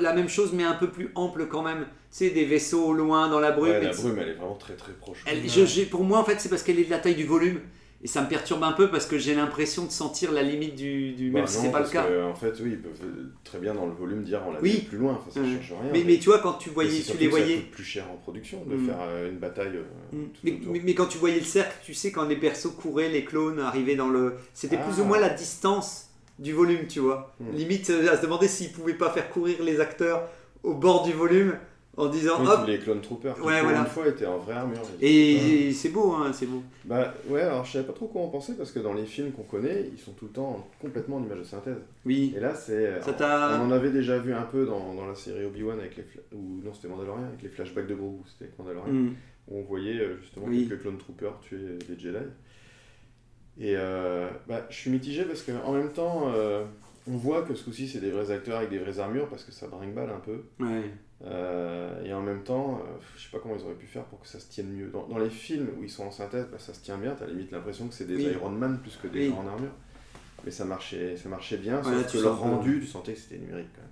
la 0.00 0.12
même 0.14 0.28
chose, 0.28 0.52
mais 0.52 0.62
un 0.64 0.74
peu 0.74 0.88
plus 0.90 1.10
ample 1.14 1.46
quand 1.46 1.62
même. 1.62 1.80
Tu 2.10 2.18
sais, 2.18 2.30
des 2.30 2.44
vaisseaux 2.44 2.84
au 2.86 2.92
loin 2.92 3.28
dans 3.28 3.40
la 3.40 3.50
brume. 3.50 3.72
Ouais, 3.72 3.78
et 3.78 3.84
la 3.86 3.90
brume, 3.92 4.18
elle 4.20 4.28
est 4.30 4.34
vraiment 4.34 4.54
très 4.54 4.74
très 4.76 4.92
proche. 4.92 5.18
elle- 5.26 5.50
je- 5.50 5.66
j'ai- 5.66 5.84
pour 5.86 6.04
moi, 6.04 6.18
en 6.20 6.24
fait, 6.24 6.40
c'est 6.40 6.48
parce 6.48 6.62
qu'elle 6.62 6.78
est 6.78 6.84
de 6.84 6.90
la 6.90 6.98
taille 7.00 7.16
du 7.16 7.24
volume. 7.24 7.60
Et 8.04 8.06
ça 8.06 8.20
me 8.20 8.28
perturbe 8.28 8.62
un 8.62 8.72
peu 8.72 8.90
parce 8.90 9.06
que 9.06 9.16
j'ai 9.16 9.34
l'impression 9.34 9.86
de 9.86 9.90
sentir 9.90 10.30
la 10.30 10.42
limite 10.42 10.76
du. 10.76 11.12
du 11.14 11.30
Bah 11.30 11.38
même 11.38 11.46
si 11.48 11.56
non, 11.56 11.62
c'est 11.64 11.70
pas 11.72 11.80
le 11.80 11.88
cas. 11.88 12.04
que, 12.04 12.22
en 12.22 12.34
fait, 12.34 12.52
oui, 12.62 12.72
ils 12.72 12.78
peuvent 12.82 12.92
très 13.44 13.58
bien 13.58 13.72
dans 13.74 13.86
le 13.86 13.92
volume 13.94 14.22
dire 14.22 14.42
on 14.46 14.52
l'a 14.52 14.60
Oui. 14.60 14.84
plus 14.86 14.98
loin. 14.98 15.14
Enfin, 15.14 15.30
ça 15.30 15.40
Mm. 15.40 15.56
change 15.56 15.72
rien. 15.80 15.90
Mais, 15.90 16.04
mais 16.06 16.18
tu 16.18 16.26
vois, 16.26 16.40
quand 16.40 16.52
tu 16.52 16.68
voyais, 16.68 17.00
c'est 17.00 17.12
tu 17.12 17.18
les 17.18 17.28
voyais. 17.28 17.56
coûte 17.56 17.70
plus 17.70 17.84
cher 17.84 18.04
en 18.12 18.16
production 18.16 18.62
de 18.66 18.74
Mm. 18.76 18.86
faire 18.86 18.98
euh, 19.00 19.30
une 19.30 19.38
bataille. 19.38 19.76
euh, 19.76 19.84
Mm. 20.12 20.24
Mais, 20.44 20.80
mais- 20.84 20.94
quand 20.94 21.06
tu 21.06 21.16
voyais 21.16 21.38
le 21.38 21.46
cercle, 21.46 21.74
tu 21.82 21.94
sais, 21.94 22.12
quand 22.12 22.26
les 22.28 22.36
persos 22.36 22.72
couraient, 22.76 23.08
les 23.08 23.24
clones 23.24 23.58
arrivaient 23.58 23.96
dans 23.96 24.10
le. 24.10 24.34
C'était 24.52 24.76
plus 24.76 24.96
Ah. 24.98 25.00
ou 25.00 25.04
moins 25.04 25.18
la 25.18 25.30
distance 25.30 26.10
du 26.38 26.52
volume, 26.52 26.86
tu 26.86 27.00
vois. 27.00 27.34
Mm. 27.40 27.56
Limite 27.56 27.88
euh, 27.88 28.12
à 28.12 28.18
se 28.18 28.22
demander 28.22 28.48
s'ils 28.48 28.70
pouvaient 28.72 28.92
pas 28.92 29.08
faire 29.10 29.30
courir 29.30 29.62
les 29.62 29.80
acteurs 29.80 30.28
au 30.62 30.74
bord 30.74 31.04
du 31.04 31.12
volume 31.12 31.54
en 31.96 32.08
disant 32.08 32.40
Oui, 32.40 32.46
hop. 32.48 32.66
les 32.66 32.78
clone 32.78 33.00
troopers 33.00 33.36
Ouais, 33.44 33.54
pour 33.58 33.62
voilà. 33.68 33.80
une 33.80 33.86
fois 33.86 34.08
étaient 34.08 34.26
en 34.26 34.38
vraie 34.38 34.54
armure. 34.54 34.80
Et 35.00 35.72
c'est 35.72 35.90
beau, 35.90 36.12
hein, 36.12 36.32
c'est 36.32 36.46
beau. 36.46 36.62
Bah 36.84 37.14
ouais, 37.28 37.42
alors 37.42 37.64
je 37.64 37.72
savais 37.72 37.84
pas 37.86 37.92
trop 37.92 38.06
quoi 38.08 38.22
en 38.22 38.28
penser 38.28 38.54
parce 38.56 38.72
que 38.72 38.78
dans 38.80 38.92
les 38.94 39.04
films 39.06 39.32
qu'on 39.32 39.42
connaît, 39.42 39.86
ils 39.92 39.98
sont 39.98 40.12
tout 40.12 40.24
le 40.26 40.30
temps 40.32 40.68
complètement 40.80 41.16
en 41.16 41.22
image 41.24 41.38
de 41.38 41.44
synthèse. 41.44 41.78
Oui. 42.04 42.34
Et 42.36 42.40
là, 42.40 42.54
c'est. 42.54 43.00
Ça 43.02 43.12
t'a- 43.12 43.60
On 43.60 43.66
en 43.66 43.70
avait 43.70 43.90
déjà 43.90 44.18
vu 44.18 44.32
un 44.34 44.42
peu 44.42 44.66
dans, 44.66 44.94
dans 44.94 45.06
la 45.06 45.14
série 45.14 45.44
Obi-Wan 45.44 45.78
avec 45.78 45.96
les. 45.96 46.04
Ou 46.36 46.60
non, 46.64 46.72
c'était 46.74 46.88
Mandalorian 46.88 47.24
avec 47.28 47.42
les 47.42 47.48
flashbacks 47.48 47.86
de 47.86 47.94
Grogu, 47.94 48.18
c'était 48.26 48.50
Mandalorian. 48.58 48.92
Mm. 48.92 49.14
Où 49.48 49.58
on 49.58 49.62
voyait 49.62 50.00
euh, 50.00 50.16
justement 50.22 50.46
Oui. 50.48 50.66
quelques 50.68 50.80
clone 50.82 50.96
troopers 50.98 51.38
tuer 51.40 51.58
des 51.88 51.98
Jedi. 51.98 52.16
Et 53.58 53.74
euh, 53.76 54.26
bah, 54.48 54.66
je 54.70 54.74
suis 54.76 54.90
mitigé 54.90 55.22
parce 55.24 55.42
qu'en 55.42 55.72
même 55.72 55.92
temps, 55.92 56.32
euh, 56.34 56.64
on 57.06 57.16
voit 57.16 57.42
que 57.42 57.54
ce 57.54 57.62
coup-ci, 57.64 57.86
c'est 57.86 58.00
des 58.00 58.10
vrais 58.10 58.30
acteurs 58.32 58.56
avec 58.58 58.70
des 58.70 58.78
vraies 58.78 58.98
armures 58.98 59.28
parce 59.28 59.44
que 59.44 59.52
ça 59.52 59.68
brinque-balle 59.68 60.10
un 60.10 60.18
peu. 60.20 60.42
Ouais. 60.58 60.90
Euh, 61.22 62.04
et 62.04 62.12
en 62.12 62.20
même 62.20 62.42
temps, 62.42 62.80
euh, 62.82 62.96
je 63.16 63.22
sais 63.22 63.30
pas 63.30 63.38
comment 63.38 63.54
ils 63.56 63.64
auraient 63.64 63.74
pu 63.74 63.86
faire 63.86 64.04
pour 64.04 64.20
que 64.20 64.26
ça 64.28 64.40
se 64.40 64.50
tienne 64.50 64.68
mieux. 64.72 64.88
Dans, 64.88 65.06
dans 65.06 65.18
les 65.18 65.30
films 65.30 65.68
où 65.78 65.84
ils 65.84 65.90
sont 65.90 66.04
en 66.04 66.10
synthèse, 66.10 66.46
bah, 66.50 66.58
ça 66.58 66.74
se 66.74 66.80
tient 66.82 66.98
bien, 66.98 67.14
t'as 67.18 67.26
limite 67.26 67.50
l'impression 67.52 67.88
que 67.88 67.94
c'est 67.94 68.04
des 68.06 68.16
Oui. 68.16 68.24
Iron 68.32 68.50
Man 68.50 68.78
plus 68.80 68.96
que 68.96 69.06
des 69.08 69.20
Oui. 69.20 69.28
gens 69.30 69.38
en 69.42 69.46
armure. 69.46 69.70
Mais 70.44 70.50
ça 70.50 70.64
marchait, 70.66 71.16
ça 71.16 71.28
marchait 71.28 71.56
bien, 71.56 71.78
Ouais, 71.78 72.02
sauf 72.02 72.12
que 72.12 72.18
le 72.18 72.28
rendu, 72.28 72.80
tu 72.80 72.86
sentais 72.86 73.14
que 73.14 73.18
c'était 73.20 73.38
numérique 73.38 73.68
quand 73.74 73.80
même. 73.82 73.90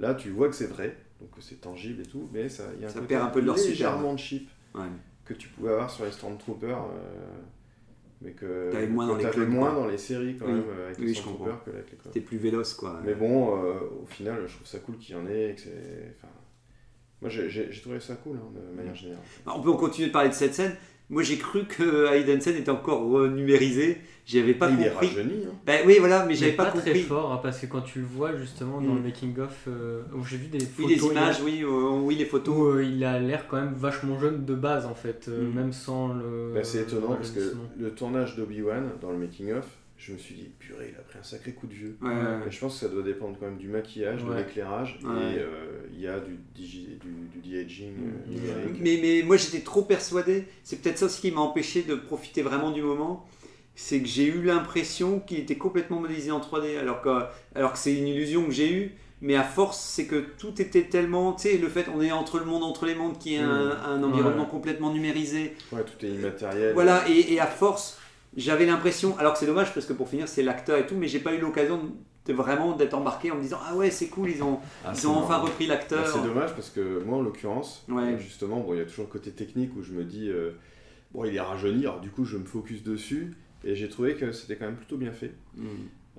Là, 0.00 0.14
tu 0.14 0.30
vois 0.30 0.48
que 0.48 0.56
c'est 0.56 0.66
vrai, 0.66 0.96
donc 1.20 1.30
que 1.30 1.40
c'est 1.40 1.60
tangible 1.60 2.02
et 2.02 2.06
tout, 2.06 2.28
mais 2.32 2.48
ça, 2.48 2.64
il 2.74 2.80
y 2.82 2.84
a 2.84 2.88
un 2.88 2.90
Ça 2.90 2.98
côté 2.98 3.14
perd 3.14 3.26
un 3.26 3.30
peu 3.30 3.40
de 3.40 3.46
leur 3.46 3.56
légèrement 3.56 4.16
cheap 4.16 4.48
Ouais. 4.74 4.86
que 5.24 5.34
tu 5.34 5.48
pouvais 5.50 5.70
avoir 5.70 5.88
sur 5.88 6.04
les 6.04 6.10
Stormtroopers, 6.10 6.82
euh, 6.82 7.30
mais 8.22 8.32
que 8.32 8.70
T'avais 8.72 8.88
moins 8.88 9.06
dans 9.06 9.14
les 9.16 9.46
moins 9.46 9.72
dans 9.72 9.86
les 9.86 9.98
séries 9.98 10.36
quand 10.36 10.46
Oui. 10.46 10.52
même, 10.54 10.64
avec 10.86 10.98
les 10.98 11.14
Stormtroopers 11.14 11.62
que 11.62 11.70
avec 11.70 11.92
les. 11.92 12.10
T'es 12.10 12.20
plus 12.20 12.38
véloce, 12.38 12.74
quoi. 12.74 13.00
Mais 13.04 13.14
bon, 13.14 13.50
au 14.02 14.06
final, 14.06 14.42
je 14.48 14.54
trouve 14.56 14.66
ça 14.66 14.78
cool 14.80 14.96
qu'il 14.98 15.14
y 15.14 15.18
en 15.18 15.26
ait. 15.28 15.54
que 15.54 15.60
c'est- 15.60 16.14
enfin, 16.18 16.32
moi, 17.24 17.30
j'ai- 17.48 17.70
trouvé 17.80 18.00
ça 18.00 18.14
cool, 18.16 18.36
hein, 18.36 18.50
de 18.54 18.76
manière 18.76 18.94
générale. 18.94 19.22
On 19.46 19.60
peut 19.60 19.72
continuer 19.72 20.08
de 20.08 20.12
parler 20.12 20.28
de 20.28 20.34
cette 20.34 20.54
scène. 20.54 20.76
Moi, 21.10 21.22
j'ai 21.22 21.36
cru 21.36 21.64
que 21.66 22.12
Aidensen 22.14 22.56
était 22.56 22.70
encore 22.70 23.18
euh, 23.18 23.28
numérisé. 23.28 23.98
J'y 24.26 24.38
avais 24.40 24.54
pas 24.54 24.70
il 24.70 24.82
est 24.82 24.88
compris. 24.90 25.08
rajeuni. 25.08 25.44
Hein. 25.46 25.52
Ben 25.66 25.82
oui, 25.86 25.96
voilà, 25.98 26.24
mais 26.24 26.34
j'avais 26.34 26.52
pas, 26.52 26.64
pas, 26.70 26.78
très 26.80 26.94
fort 26.94 27.30
hein, 27.32 27.40
parce 27.42 27.58
que 27.60 27.66
quand 27.66 27.82
tu 27.82 27.98
le 27.98 28.06
vois 28.06 28.34
justement 28.36 28.80
dans 28.80 28.94
Mm. 28.94 28.96
le 28.96 29.02
making 29.02 29.38
of 29.38 29.68
où 30.16 30.24
j'ai 30.24 30.38
vu 30.38 30.46
des 30.46 30.58
Oui, 30.58 30.64
photos 30.64 30.88
les 30.90 30.96
hier, 30.96 31.12
images, 31.12 31.42
oui, 31.44 31.60
euh, 31.62 32.00
oui, 32.00 32.14
les 32.14 32.24
photos. 32.24 32.56
où 32.56 32.64
euh, 32.68 32.82
il 32.84 33.04
a 33.04 33.18
l'air 33.20 33.46
quand 33.48 33.58
même 33.58 33.74
vachement 33.74 34.18
jeune 34.18 34.46
de 34.46 34.54
base 34.54 34.86
en 34.86 34.94
fait, 34.94 35.26
euh, 35.28 35.42
Mm. 35.50 35.54
même 35.54 35.72
sans 35.74 36.14
le. 36.14 36.52
Bah, 36.54 36.64
c'est 36.64 36.80
étonnant 36.80 37.10
le 37.10 37.16
parce 37.16 37.32
que 37.32 37.54
le 37.78 37.90
tournage 37.90 38.34
d'Obi-Wan 38.36 38.92
dans 39.02 39.10
le 39.10 39.18
making-of, 39.18 39.66
je 40.06 40.12
me 40.12 40.18
suis 40.18 40.34
dit, 40.34 40.50
purée, 40.58 40.90
il 40.92 40.98
a 40.98 41.02
pris 41.02 41.18
un 41.18 41.22
sacré 41.22 41.52
coup 41.52 41.66
de 41.66 41.72
vieux. 41.74 41.96
Ouais, 42.02 42.10
je 42.50 42.58
pense 42.60 42.74
que 42.74 42.86
ça 42.86 42.92
doit 42.92 43.02
dépendre 43.02 43.36
quand 43.40 43.46
même 43.46 43.56
du 43.56 43.68
maquillage, 43.68 44.22
de 44.24 44.32
l'éclairage, 44.34 44.98
et 45.02 45.06
euh, 45.38 45.80
il 45.92 46.00
y 46.00 46.06
a 46.06 46.20
du, 46.20 46.38
digi- 46.54 46.98
du, 46.98 47.40
du 47.40 47.48
de-aging 47.48 47.94
euh, 47.98 48.26
Mm. 48.28 48.30
numérique. 48.30 48.76
Mais, 48.80 48.98
mais 49.00 49.22
moi 49.24 49.36
j'étais 49.36 49.60
trop 49.60 49.82
persuadé, 49.82 50.44
c'est 50.62 50.82
peut-être 50.82 50.98
ça 50.98 51.06
aussi 51.06 51.20
qui 51.22 51.30
m'a 51.30 51.40
empêché 51.40 51.82
de 51.82 51.94
profiter 51.94 52.42
vraiment 52.42 52.70
du 52.70 52.82
moment, 52.82 53.26
c'est 53.76 54.00
que 54.00 54.06
j'ai 54.06 54.26
eu 54.26 54.42
l'impression 54.42 55.20
qu'il 55.20 55.38
était 55.40 55.56
complètement 55.56 56.00
modélisé 56.00 56.30
en 56.30 56.40
3D, 56.40 56.78
alors 56.78 57.00
que, 57.00 57.08
alors 57.54 57.72
que 57.72 57.78
c'est 57.78 57.94
une 57.96 58.06
illusion 58.06 58.44
que 58.44 58.52
j'ai 58.52 58.72
eue, 58.72 58.92
mais 59.22 59.36
à 59.36 59.42
force 59.42 59.80
c'est 59.80 60.06
que 60.06 60.16
tout 60.38 60.60
était 60.60 60.82
tellement, 60.84 61.32
tu 61.32 61.48
sais, 61.48 61.56
le 61.58 61.68
fait 61.68 61.86
on 61.94 62.02
est 62.02 62.12
entre 62.12 62.38
le 62.38 62.44
monde, 62.44 62.62
entre 62.62 62.84
les 62.86 62.94
mondes, 62.94 63.18
qui 63.18 63.34
est 63.36 63.38
un, 63.38 63.68
Mm. 63.74 63.78
un 63.86 64.02
environnement 64.02 64.44
complètement 64.46 64.92
numérisé, 64.92 65.54
Ouais, 65.72 65.82
tout 65.82 66.04
est 66.04 66.10
immatériel. 66.10 66.74
voilà, 66.74 67.08
et, 67.08 67.32
et 67.32 67.40
à 67.40 67.46
force 67.46 67.98
j'avais 68.36 68.66
l'impression, 68.66 69.16
alors 69.18 69.32
que 69.34 69.38
c'est 69.38 69.46
dommage 69.46 69.72
parce 69.74 69.86
que 69.86 69.92
pour 69.92 70.08
finir 70.08 70.28
c'est 70.28 70.42
l'acteur 70.42 70.78
et 70.78 70.86
tout, 70.86 70.94
mais 70.96 71.06
j'ai 71.08 71.20
pas 71.20 71.32
eu 71.34 71.38
l'occasion 71.38 71.80
de 72.26 72.32
vraiment 72.32 72.74
d'être 72.74 72.94
embarqué 72.94 73.30
en 73.30 73.36
me 73.36 73.42
disant 73.42 73.58
ah 73.68 73.74
ouais 73.76 73.90
c'est 73.90 74.08
cool, 74.08 74.30
ils 74.30 74.42
ont, 74.42 74.58
Ah, 74.84 74.92
ils 74.96 75.06
ont 75.06 75.12
marrant. 75.12 75.24
enfin 75.24 75.36
repris 75.38 75.66
Bah, 75.66 75.74
l'acteur. 75.74 76.06
c'est 76.06 76.22
dommage 76.22 76.54
parce 76.54 76.70
que 76.70 77.02
moi, 77.04 77.18
en 77.18 77.22
l'occurrence, 77.22 77.84
Ouais. 77.88 78.18
justement, 78.18 78.60
bon, 78.60 78.74
il 78.74 78.78
y 78.78 78.80
a 78.80 78.86
toujours 78.86 79.04
le 79.06 79.10
côté 79.12 79.30
technique 79.30 79.76
où 79.76 79.82
je 79.82 79.92
me 79.92 80.04
dis, 80.04 80.30
euh, 80.30 80.52
bon, 81.12 81.24
il 81.26 81.36
est 81.36 81.40
rajeuni, 81.40 81.82
alors 81.86 82.00
du 82.00 82.10
coup, 82.10 82.24
je 82.24 82.36
me 82.38 82.44
focus 82.44 82.82
dessus. 82.82 83.34
Et 83.66 83.74
j'ai 83.76 83.88
trouvé 83.88 84.14
que 84.14 84.32
c'était 84.32 84.56
quand 84.56 84.66
même 84.66 84.76
plutôt 84.76 84.96
bien 84.98 85.12
fait, 85.12 85.32
Mm. 85.56 85.66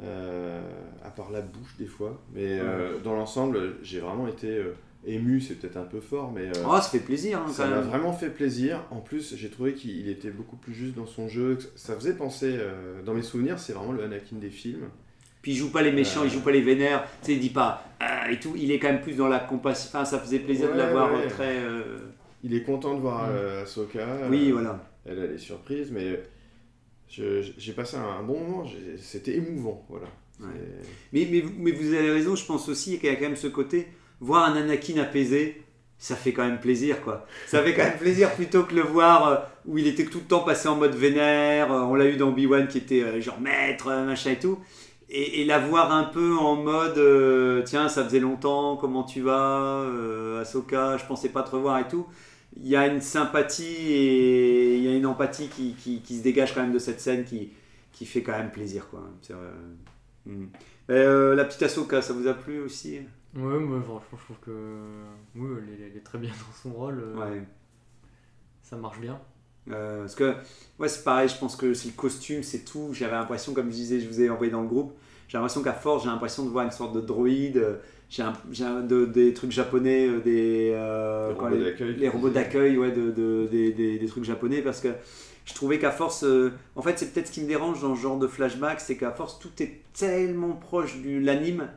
euh, 0.04 0.62
à 1.04 1.10
part 1.10 1.32
la 1.32 1.42
bouche 1.42 1.76
des 1.78 1.86
fois. 1.86 2.22
Mais 2.34 2.60
euh, 2.60 3.00
dans 3.04 3.14
l'ensemble, 3.16 3.76
j'ai 3.84 4.00
vraiment 4.00 4.28
été 4.28 4.48
euh, 4.50 4.74
ému, 5.08 5.40
c'est 5.42 5.56
peut-être 5.56 5.78
un 5.78 5.84
peu 5.86 6.00
fort, 6.00 6.32
mais 6.32 6.48
euh, 6.48 6.64
Oh, 6.68 6.76
ça 6.78 6.90
fait 6.90 7.00
plaisir 7.00 7.40
hein, 7.40 7.52
ça 7.52 7.68
m'a 7.68 7.82
vraiment 7.82 8.12
fait 8.14 8.30
plaisir. 8.30 8.84
En 8.92 9.02
plus, 9.02 9.36
j'ai 9.36 9.50
trouvé 9.50 9.74
qu'il 9.74 10.10
était 10.10 10.32
beaucoup 10.32 10.56
plus 10.58 10.74
juste 10.74 10.96
dans 10.96 11.06
son 11.06 11.28
jeu. 11.28 11.58
Ça 11.76 11.96
faisait 11.96 12.14
penser, 12.16 12.56
euh, 12.58 13.02
dans 13.04 13.14
mes 13.14 13.22
souvenirs, 13.22 13.60
c'est 13.60 13.74
vraiment 13.74 13.92
le 13.92 14.04
Anakin 14.04 14.38
des 14.38 14.50
films. 14.50 14.86
Puis 15.42 15.52
il 15.52 15.56
joue 15.58 15.72
pas 15.72 15.84
les 15.84 15.92
méchants, 15.92 16.22
Euh. 16.22 16.26
il 16.26 16.32
joue 16.32 16.42
pas 16.42 16.52
les 16.52 16.62
vénères, 16.62 17.04
tu 17.22 17.28
sais, 17.28 17.34
il 17.34 17.40
dit 17.40 17.50
pas 17.52 17.84
ah, 18.00 18.32
et 18.32 18.40
tout, 18.40 18.54
il 18.58 18.72
est 18.72 18.80
quand 18.80 18.88
même 18.92 19.02
plus 19.02 19.16
dans 19.16 19.28
la 19.28 19.40
compassion. 19.40 19.90
Enfin, 19.94 20.06
ça 20.06 20.20
faisait 20.20 20.40
plaisir 20.40 20.72
de 20.74 20.78
l'avoir 20.78 21.14
ouais. 21.14 21.26
euh, 21.26 21.30
très. 21.30 21.56
euh, 21.58 21.98
Il 22.44 22.54
est 22.56 22.64
content 22.64 22.96
de 22.96 23.00
voir 23.02 23.28
Mm. 23.28 23.32
euh, 23.36 23.64
Ahsoka. 23.64 24.08
Oui, 24.30 24.50
euh, 24.50 24.54
voilà. 24.54 24.84
Elle, 25.06 25.20
elle 25.20 25.32
est 25.36 25.38
surprise, 25.38 25.92
mais 25.92 26.20
j'ai 27.08 27.74
passé 27.74 27.98
un 27.98 28.24
bon 28.24 28.40
moment. 28.40 28.64
C'était 28.98 29.36
émouvant, 29.38 29.86
voilà. 29.90 30.08
Ouais. 30.42 30.48
Mais, 31.14 31.28
mais, 31.32 31.44
mais 31.58 31.72
vous 31.72 31.94
avez 31.94 32.12
raison, 32.12 32.36
je 32.36 32.46
pense 32.46 32.68
aussi 32.68 33.00
qu'il 33.00 33.08
y 33.10 33.12
a 33.12 33.16
quand 33.16 33.22
même 33.22 33.36
ce 33.36 33.48
côté, 33.48 33.88
voir 34.20 34.46
un 34.46 34.56
Anakin 34.56 34.98
apaisé, 34.98 35.64
ça 35.98 36.16
fait 36.16 36.34
quand 36.34 36.46
même 36.46 36.60
plaisir, 36.60 37.02
quoi. 37.02 37.26
Ça 37.48 37.64
fait 37.64 37.74
quand 37.74 37.84
même 37.84 37.98
plaisir 37.98 38.34
plutôt 38.34 38.64
que 38.64 38.76
le 38.76 38.82
voir 38.82 39.28
euh, 39.28 39.38
où 39.66 39.78
il 39.78 39.88
était 39.88 40.06
tout 40.06 40.20
le 40.20 40.26
temps 40.26 40.42
passé 40.42 40.68
en 40.68 40.76
mode 40.76 40.96
vénère. 40.96 41.72
euh, 41.72 41.82
on 41.82 41.96
l'a 41.96 42.06
eu 42.06 42.18
dans 42.18 42.30
Obi-Wan 42.30 42.68
qui 42.68 42.80
était 42.80 43.02
euh, 43.02 43.22
genre 43.22 43.40
maître, 43.40 43.88
machin 44.06 44.32
et 44.32 44.40
tout. 44.40 44.60
Et, 45.10 45.46
la 45.46 45.60
voir 45.60 45.92
un 45.94 46.06
peu 46.06 46.36
en 46.36 46.56
mode 46.56 47.64
tiens, 47.66 47.88
ça 47.90 48.04
faisait 48.04 48.20
longtemps, 48.20 48.76
comment 48.76 49.04
tu 49.04 49.22
vas, 49.22 49.86
Ahsoka, 50.42 50.98
je 50.98 51.06
pensais 51.06 51.30
pas 51.30 51.44
te 51.44 51.52
revoir 51.52 51.78
et 51.78 51.88
tout. 51.88 52.08
Il 52.58 52.68
y 52.68 52.76
a 52.76 52.88
une 52.88 53.02
sympathie 53.02 53.94
et 53.94 54.78
il 54.78 54.84
y 54.84 54.88
a 54.88 54.96
une 54.96 55.06
empathie 55.06 55.48
qui, 55.48 55.76
qui, 55.76 56.18
se 56.18 56.24
dégage 56.24 56.56
quand 56.56 56.62
même 56.62 56.74
de 56.74 56.80
cette 56.80 57.00
scène 57.00 57.24
qui, 57.24 57.52
qui 57.92 58.08
fait 58.08 58.24
quand 58.24 58.32
même 58.32 58.52
plaisir, 58.52 58.90
quoi. 58.90 59.04
Mm. 60.26 60.46
Euh, 60.90 61.36
la 61.36 61.46
petite 61.46 61.64
Ahsoka, 61.64 62.02
ça 62.02 62.14
vous 62.14 62.28
a 62.28 62.34
plu 62.34 62.60
aussi? 62.60 63.00
Ouais, 63.36 63.60
moi 63.60 63.82
franchement, 63.82 64.18
je 64.18 64.24
trouve 64.24 64.38
que. 64.46 64.52
Oui, 65.36 65.50
elle 65.62 65.70
est, 65.82 65.88
elle 65.92 65.98
est 65.98 66.04
très 66.04 66.18
bien 66.18 66.30
dans 66.32 66.54
son 66.64 66.72
rôle. 66.76 67.00
euh, 67.00 67.16
Ouais. 67.16 67.42
Ça 68.62 68.78
marche 68.78 69.00
bien. 69.00 69.20
Euh, 69.72 70.02
parce 70.02 70.16
que, 70.16 70.36
ouais, 70.80 70.88
c'est 70.88 71.04
pareil, 71.04 71.28
je 71.28 71.38
pense 71.38 71.56
que 71.56 71.74
c'est 71.74 71.88
le 71.90 71.94
costume, 71.96 72.44
c'est 72.44 72.64
tout. 72.66 72.90
J'avais 72.94 73.14
l'impression, 73.14 73.54
comme 73.54 73.68
je 73.68 73.76
disais, 73.76 74.00
je 74.00 74.08
vous 74.08 74.22
ai 74.22 74.30
envoyé 74.30 74.52
dans 74.52 74.62
le 74.62 74.68
groupe, 74.68 74.94
j'ai 75.28 75.38
l'impression 75.38 75.64
qu'à 75.64 75.74
force, 75.74 76.04
j'ai 76.04 76.10
l'impression 76.10 76.46
de 76.46 76.50
voir 76.50 76.66
une 76.66 76.72
sorte 76.72 76.96
de 76.96 77.02
droïde, 77.02 77.58
euh, 77.58 77.78
j'ai 78.10 78.24
un- 78.24 78.34
j'ai 78.52 78.64
un- 78.64 78.82
de- 78.82 79.06
des 79.06 79.34
trucs 79.34 79.52
japonais, 79.52 80.08
euh, 80.08 80.20
des, 80.20 80.72
euh, 80.74 81.30
Les 81.30 81.34
robots 81.34 81.56
les, 81.56 81.64
d'accueil, 81.66 81.96
les 81.96 82.00
tu 82.06 82.10
robots 82.10 82.28
disais. 82.30 82.40
d'accueil, 82.44 82.78
ouais, 82.78 82.92
de, 82.92 83.12
de- 83.12 83.48
des, 83.52 83.72
des- 83.74 83.98
des 84.00 84.08
trucs 84.08 84.24
japonais, 84.24 84.62
parce 84.62 84.82
que 84.82 84.90
je 85.46 85.54
trouvais 85.56 85.80
qu'à 85.80 85.92
force, 85.92 86.24
euh, 86.24 86.52
en 86.76 86.82
fait, 86.84 86.98
c'est 87.00 87.12
peut-être 87.12 87.28
ce 87.28 87.32
qui 87.32 87.42
me 87.42 87.48
dérange 87.48 87.82
dans 87.82 87.96
ce 87.96 88.02
genre 88.02 88.20
de 88.20 88.28
flashback, 88.28 88.80
c'est 88.80 88.98
qu'à 88.98 89.12
force, 89.12 89.40
tout 89.40 89.52
est 89.62 89.82
tellement 89.94 90.54
proche 90.54 91.02
de 91.02 91.20
l'anime 91.20 91.68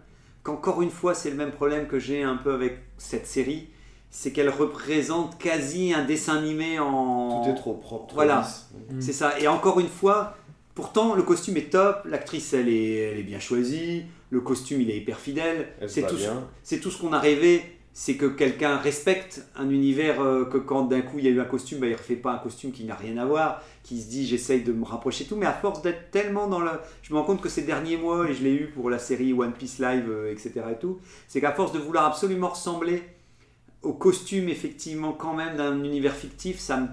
qu'encore 0.48 0.80
une 0.82 0.90
fois, 0.90 1.14
c'est 1.14 1.30
le 1.30 1.36
même 1.36 1.50
problème 1.52 1.86
que 1.86 1.98
j'ai 1.98 2.22
un 2.22 2.36
peu 2.36 2.52
avec 2.54 2.78
cette 2.96 3.26
série, 3.26 3.68
c'est 4.10 4.32
qu'elle 4.32 4.48
représente 4.48 5.36
quasi 5.38 5.92
un 5.92 6.04
dessin 6.04 6.38
animé 6.38 6.78
en. 6.78 7.42
Tout 7.42 7.50
est 7.50 7.54
trop 7.54 7.74
propre, 7.74 8.06
trop 8.06 8.14
Voilà. 8.16 8.40
lisse. 8.40 8.70
C'est 9.00 9.12
ça. 9.12 9.38
Et 9.38 9.46
encore 9.48 9.78
une 9.80 9.88
fois, 9.88 10.36
pourtant, 10.74 11.14
le 11.14 11.22
costume 11.22 11.56
est 11.58 11.70
top, 11.70 12.02
l'actrice, 12.06 12.54
elle 12.54 12.68
est, 12.70 12.94
elle 12.96 13.18
est 13.18 13.22
bien 13.24 13.38
choisie, 13.40 14.04
le 14.30 14.40
costume, 14.40 14.80
il 14.80 14.90
est 14.90 14.96
hyper 14.96 15.18
fidèle. 15.18 15.68
C'est 15.86 16.06
tout, 16.06 16.16
ce- 16.16 16.74
tout 16.76 16.90
ce 16.90 16.98
qu'on 17.00 17.12
a 17.12 17.18
rêvé. 17.20 17.62
C'est 18.00 18.14
que 18.14 18.26
quelqu'un 18.26 18.76
respecte 18.76 19.44
un 19.56 19.70
univers 19.70 20.20
euh, 20.20 20.44
que 20.44 20.56
quand 20.56 20.84
d'un 20.84 21.00
coup 21.00 21.18
il 21.18 21.24
y 21.24 21.26
a 21.26 21.32
eu 21.32 21.40
un 21.40 21.44
costume, 21.44 21.80
bah, 21.80 21.88
il 21.88 21.92
ne 21.94 21.96
refait 21.96 22.14
pas 22.14 22.30
un 22.32 22.38
costume 22.38 22.70
qui 22.70 22.84
n'a 22.84 22.94
rien 22.94 23.16
à 23.18 23.24
voir, 23.24 23.60
qui 23.82 24.00
se 24.00 24.08
dit 24.08 24.24
j'essaye 24.24 24.62
de 24.62 24.72
me 24.72 24.84
rapprocher 24.84 25.24
tout, 25.24 25.34
mais 25.34 25.46
à 25.46 25.52
force 25.52 25.82
d'être 25.82 26.12
tellement 26.12 26.46
dans 26.46 26.60
le... 26.60 26.70
Je 27.02 27.12
me 27.12 27.18
rends 27.18 27.24
compte 27.24 27.40
que 27.40 27.48
ces 27.48 27.62
derniers 27.62 27.96
mois, 27.96 28.30
et 28.30 28.34
je 28.34 28.44
l'ai 28.44 28.52
eu 28.54 28.68
pour 28.68 28.88
la 28.88 29.00
série 29.00 29.32
One 29.32 29.52
Piece 29.52 29.80
Live, 29.80 30.04
euh, 30.08 30.30
etc. 30.30 30.52
et 30.70 30.78
tout, 30.78 31.00
c'est 31.26 31.40
qu'à 31.40 31.50
force 31.50 31.72
de 31.72 31.80
vouloir 31.80 32.04
absolument 32.04 32.50
ressembler 32.50 33.02
au 33.82 33.94
costume 33.94 34.48
effectivement 34.48 35.12
quand 35.12 35.34
même 35.34 35.56
d'un 35.56 35.82
univers 35.82 36.14
fictif, 36.14 36.60
ça 36.60 36.76
me 36.76 36.86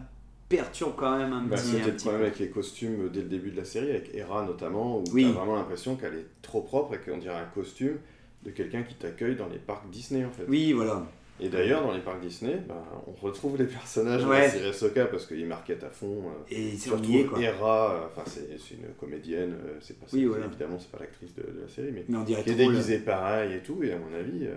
perturbe 0.49 0.93
quand 0.97 1.19
même 1.19 1.33
un 1.33 1.43
Bah, 1.43 1.55
petit, 1.55 1.67
C'était 1.67 1.91
le 1.91 1.97
problème 1.97 2.21
peu. 2.21 2.27
avec 2.27 2.39
les 2.39 2.49
costumes 2.49 3.09
dès 3.13 3.21
le 3.21 3.27
début 3.29 3.51
de 3.51 3.57
la 3.57 3.65
série, 3.65 3.91
avec 3.91 4.09
Hera 4.15 4.43
notamment, 4.43 4.97
où 4.97 5.03
Oui. 5.13 5.21
tu 5.25 5.29
as 5.29 5.33
vraiment 5.33 5.55
l'impression 5.55 5.97
qu'elle 5.97 6.15
est 6.15 6.27
trop 6.41 6.61
propre 6.61 6.95
et 6.95 6.97
qu'on 6.97 7.19
dirait 7.19 7.35
un 7.35 7.45
costume 7.53 7.97
de 8.45 8.51
quelqu'un 8.51 8.83
qui 8.83 8.95
t'accueille 8.95 9.35
dans 9.35 9.47
les 9.47 9.57
parcs 9.59 9.89
Disney 9.89 10.23
en 10.25 10.31
fait. 10.31 10.43
Oui, 10.47 10.71
voilà. 10.73 11.05
Et 11.41 11.49
d'ailleurs, 11.49 11.83
dans 11.83 11.91
les 11.93 11.99
parcs 11.99 12.21
Disney, 12.21 12.55
ben, 12.65 12.81
on 13.07 13.11
retrouve 13.11 13.57
les 13.57 13.65
personnages 13.79 14.23
de 14.23 14.27
Ouais. 14.29 14.39
la 14.43 14.49
série 14.49 14.69
Ahsoka 14.69 15.05
parce 15.07 15.25
qu'ils 15.25 15.45
marquent 15.45 15.71
à 15.71 15.89
fond. 15.89 16.23
euh, 16.29 16.43
Et 16.49 16.77
c'est 16.77 16.91
quoi. 16.91 17.41
Hera, 17.41 17.93
euh, 17.93 18.05
enfin 18.05 18.21
c'est 18.25 18.57
c'est 18.57 18.75
une 18.75 18.87
comédienne, 18.99 19.53
euh, 19.65 19.77
c'est 19.81 19.99
pas 19.99 20.05
Oui, 20.13 20.23
voilà. 20.25 20.45
évidemment 20.45 20.77
c'est 20.79 20.91
pas 20.91 20.99
l'actrice 20.99 21.35
de, 21.35 21.41
de 21.41 21.61
la 21.63 21.67
série, 21.67 21.91
mais 21.91 22.05
Mais 22.07 22.17
on 22.17 22.23
dirait 22.23 22.41
qui 22.43 22.51
est 22.51 22.55
déguisée 22.55 22.99
pareil 22.99 23.53
et 23.53 23.59
tout, 23.59 23.83
et 23.83 23.91
à 23.91 23.97
mon 23.99 24.13
avis, 24.17 24.45
euh, 24.47 24.53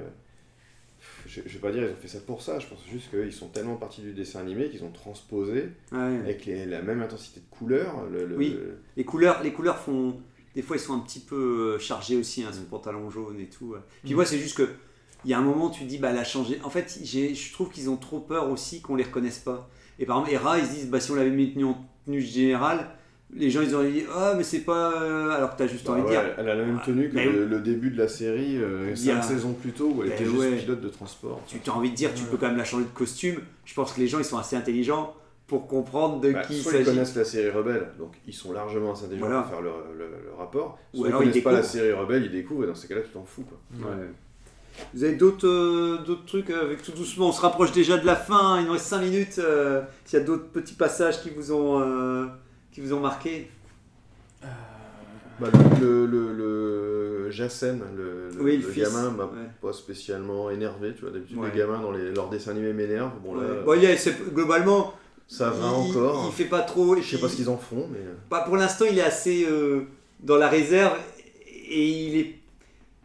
je, 1.26 1.40
je 1.46 1.52
vais 1.54 1.58
pas 1.60 1.72
dire 1.72 1.82
ils 1.82 1.90
ont 1.90 1.96
fait 2.00 2.08
ça 2.08 2.18
pour 2.24 2.42
ça, 2.42 2.58
je 2.58 2.66
pense 2.66 2.84
juste 2.90 3.10
qu'ils 3.10 3.32
sont 3.32 3.48
tellement 3.48 3.76
partis 3.76 4.00
du 4.02 4.12
dessin 4.12 4.40
animé 4.40 4.68
qu'ils 4.68 4.84
ont 4.84 4.90
transposé 4.92 5.70
Ouais. 5.92 5.98
avec 6.20 6.46
les- 6.46 6.66
la 6.66 6.82
même 6.82 7.02
intensité 7.02 7.40
de 7.40 7.46
couleur. 7.56 8.04
Le, 8.10 8.24
le- 8.26 8.36
Oui. 8.36 8.50
le- 8.56 8.78
Les 8.96 9.04
couleurs, 9.04 9.42
les 9.42 9.52
couleurs 9.52 9.78
font. 9.78 10.16
Des 10.58 10.62
fois, 10.62 10.74
ils 10.74 10.80
sont 10.80 10.94
un 10.94 10.98
petit 10.98 11.20
peu 11.20 11.36
euh, 11.76 11.78
chargés 11.78 12.16
aussi, 12.16 12.42
hein, 12.42 12.50
pantalon 12.68 13.08
jaune 13.10 13.38
et 13.38 13.46
tout. 13.48 13.76
Puis 14.02 14.12
Mm. 14.12 14.16
moi, 14.16 14.24
c'est 14.24 14.38
juste 14.38 14.56
que. 14.56 14.68
Il 15.24 15.30
y 15.30 15.34
a 15.34 15.38
un 15.38 15.42
moment, 15.42 15.70
tu 15.70 15.84
te 15.84 15.88
dis, 15.88 15.98
bah, 15.98 16.08
elle 16.10 16.18
a 16.18 16.24
changé. 16.24 16.58
En 16.64 16.70
fait, 16.70 16.98
je 17.04 17.52
trouve 17.52 17.70
qu'ils 17.70 17.88
ont 17.90 17.96
trop 17.96 18.18
peur 18.18 18.50
aussi 18.50 18.80
qu'on 18.80 18.96
les 18.96 19.04
reconnaisse 19.04 19.38
pas. 19.38 19.70
Et 20.00 20.04
par 20.06 20.16
exemple, 20.18 20.34
Hera, 20.34 20.58
ils 20.58 20.66
se 20.66 20.70
disent, 20.72 20.88
bah, 20.88 20.98
si 20.98 21.12
on 21.12 21.14
l'avait 21.14 21.30
mis 21.30 21.52
tenue 21.52 21.64
en 21.64 21.78
tenue 22.06 22.20
générale, 22.20 22.90
les 23.32 23.50
gens, 23.50 23.60
ils 23.62 23.72
auraient 23.72 23.92
dit, 23.92 24.02
ah, 24.12 24.34
mais 24.36 24.42
c'est 24.42 24.60
pas. 24.62 25.00
euh, 25.00 25.30
Alors 25.30 25.52
que 25.52 25.58
t'as 25.58 25.68
juste 25.68 25.86
Bah 25.86 25.92
envie 25.92 26.02
de 26.02 26.08
dire. 26.08 26.22
elle 26.38 26.48
a 26.48 26.54
la 26.56 26.64
même 26.64 26.80
tenue 26.84 27.08
que 27.08 27.18
le, 27.18 27.46
le 27.46 27.60
début 27.60 27.90
de 27.90 27.98
la 27.98 28.08
série, 28.08 28.56
euh, 28.56 28.92
y 28.96 29.10
a- 29.12 29.20
cinq 29.20 29.28
saisons 29.28 29.52
plus 29.52 29.70
tôt, 29.72 29.92
où 29.94 30.02
elle 30.02 30.08
Mais 30.08 30.14
était 30.16 30.24
juste 30.24 30.38
ouais. 30.38 30.56
pilote 30.56 30.80
de 30.80 30.88
transport. 30.88 31.40
Tu 31.46 31.58
as 31.70 31.72
envie 31.72 31.90
de 31.90 31.94
dire, 31.94 32.12
tu 32.14 32.24
peux 32.24 32.36
quand 32.36 32.48
même 32.48 32.56
la 32.56 32.64
changer 32.64 32.84
de 32.84 32.90
costume. 32.90 33.36
Je 33.64 33.74
pense 33.74 33.92
que 33.92 34.00
les 34.00 34.08
gens, 34.08 34.18
ils 34.18 34.24
sont 34.24 34.38
assez 34.38 34.56
intelligents 34.56 35.14
pour 35.48 35.66
comprendre 35.66 36.20
de 36.20 36.30
Bah, 36.32 36.42
qui 36.42 36.54
il 36.58 36.62
soit 36.62 36.72
ils 36.72 36.84
s'agit. 36.84 36.84
connaissent 36.90 37.16
la 37.16 37.24
série 37.24 37.50
Rebelle, 37.50 37.88
donc 37.98 38.12
ils 38.26 38.32
sont 38.34 38.52
largement 38.52 38.92
assez 38.92 39.06
intelligents 39.06 39.26
Voilà. 39.26 39.42
pour 39.42 39.50
faire 39.50 39.62
le, 39.62 39.70
le- 39.98 40.04
le 40.26 40.34
rapport. 40.38 40.78
Ou 40.94 40.98
Soit 40.98 41.08
alors 41.08 41.22
ils 41.24 41.26
ils 41.26 41.30
connaissent 41.30 41.44
pas 41.44 41.52
la 41.52 41.62
série 41.64 41.92
Rebelle, 41.92 42.24
ils 42.26 42.30
découvrent, 42.30 42.64
et 42.64 42.66
dans 42.68 42.74
ces 42.76 42.86
cas-là, 42.86 43.00
tu 43.00 43.08
t'en 43.08 43.24
fous. 43.24 43.44
Quoi. 43.44 43.58
Ouais. 43.90 43.96
Vous 44.94 45.02
avez 45.02 45.16
d'autres 45.16 45.48
euh, 45.48 45.98
d'autres 46.06 46.24
trucs 46.26 46.50
euh, 46.50 46.62
avec 46.62 46.82
tout 46.82 46.92
doucement 46.92 47.30
On 47.30 47.32
se 47.32 47.40
rapproche 47.40 47.72
déjà 47.72 47.96
de 47.98 48.06
la 48.06 48.14
fin. 48.14 48.60
Il 48.60 48.66
nous 48.66 48.72
reste 48.72 48.84
5 48.86 49.00
minutes. 49.00 49.38
euh, 49.40 49.82
S'il 50.04 50.20
y 50.20 50.22
a 50.22 50.24
d'autres 50.24 50.46
petits 50.52 50.74
passages 50.74 51.20
qui 51.20 51.30
vous 51.30 51.50
ont 51.50 51.80
euh, 51.80 52.26
qui 52.70 52.80
vous 52.80 52.92
ont 52.92 53.00
marqué? 53.00 53.50
Bah, 55.40 55.48
le, 55.80 56.04
le, 56.06 56.32
le 56.32 57.30
Jacen, 57.30 57.80
le, 57.96 58.28
le- 58.36 58.42
Oui, 58.42 58.56
le 58.58 58.72
gamin, 58.72 59.10
m'a 59.10 59.24
ouais. 59.24 59.30
pas 59.62 59.72
spécialement 59.72 60.50
énervé. 60.50 60.94
Tu 60.94 61.02
vois, 61.02 61.10
d'habitude, 61.10 61.38
Ouais. 61.38 61.50
les 61.52 61.58
gamins 61.58 61.80
dans 61.80 61.92
les, 61.92 62.10
leurs 62.12 62.28
dessins 62.28 62.50
animés 62.50 62.72
m'énervent. 62.72 63.12
Bon, 63.22 63.34
là, 63.34 63.46
Ouais. 63.64 63.76
Bon, 63.80 63.96
c'est- 63.96 64.32
globalement, 64.34 64.94
ça 65.28 65.50
va 65.50 65.68
il, 65.68 65.90
encore. 65.90 66.24
Il, 66.26 66.32
fait 66.32 66.46
pas 66.46 66.62
trop. 66.62 66.96
Je 66.96 67.02
sais 67.02 67.20
pas 67.20 67.28
ce 67.28 67.36
qu'ils 67.36 67.48
en 67.50 67.56
font, 67.58 67.86
mais. 67.92 68.00
Bah, 68.30 68.42
pour 68.44 68.56
l'instant, 68.56 68.86
il 68.90 68.98
est 68.98 69.02
assez 69.02 69.44
euh, 69.44 69.86
dans 70.20 70.36
la 70.36 70.48
réserve 70.48 70.96
et 71.68 71.88
il 71.88 72.16
est. 72.18 72.34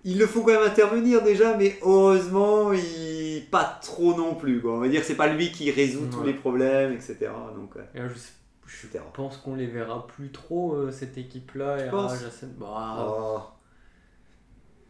Ils 0.06 0.18
le 0.18 0.26
font 0.28 0.42
quand 0.42 0.52
même 0.52 0.64
intervenir 0.64 1.22
déjà, 1.22 1.56
mais 1.56 1.78
heureusement, 1.82 2.74
il 2.74 3.44
pas 3.52 3.80
trop 3.82 4.16
non 4.16 4.36
plus. 4.36 4.62
Quoi. 4.62 4.74
On 4.74 4.80
va 4.80 4.88
dire 4.90 5.02
que 5.02 5.08
c'est 5.08 5.16
pas 5.16 5.28
lui 5.32 5.52
qui 5.52 5.70
résout 5.72 6.08
tous 6.12 6.24
les 6.24 6.34
problèmes, 6.34 6.92
etc. 6.92 7.18
Donc, 7.56 7.76
ouais. 7.76 7.88
Et 7.96 8.00
là, 8.00 8.08
je, 8.10 8.16
sais- 8.18 8.34
je 8.66 8.88
Etc. 8.88 9.04
pense 9.14 9.38
qu'on 9.38 9.56
les 9.56 9.68
verra 9.68 10.06
plus 10.08 10.32
trop, 10.32 10.74
euh, 10.74 10.92
cette 10.92 11.18
équipe-là. 11.18 11.86
et 11.86 11.90
Jacen. 12.22 12.54
Bah, 12.58 12.98
Oh. 13.00 13.40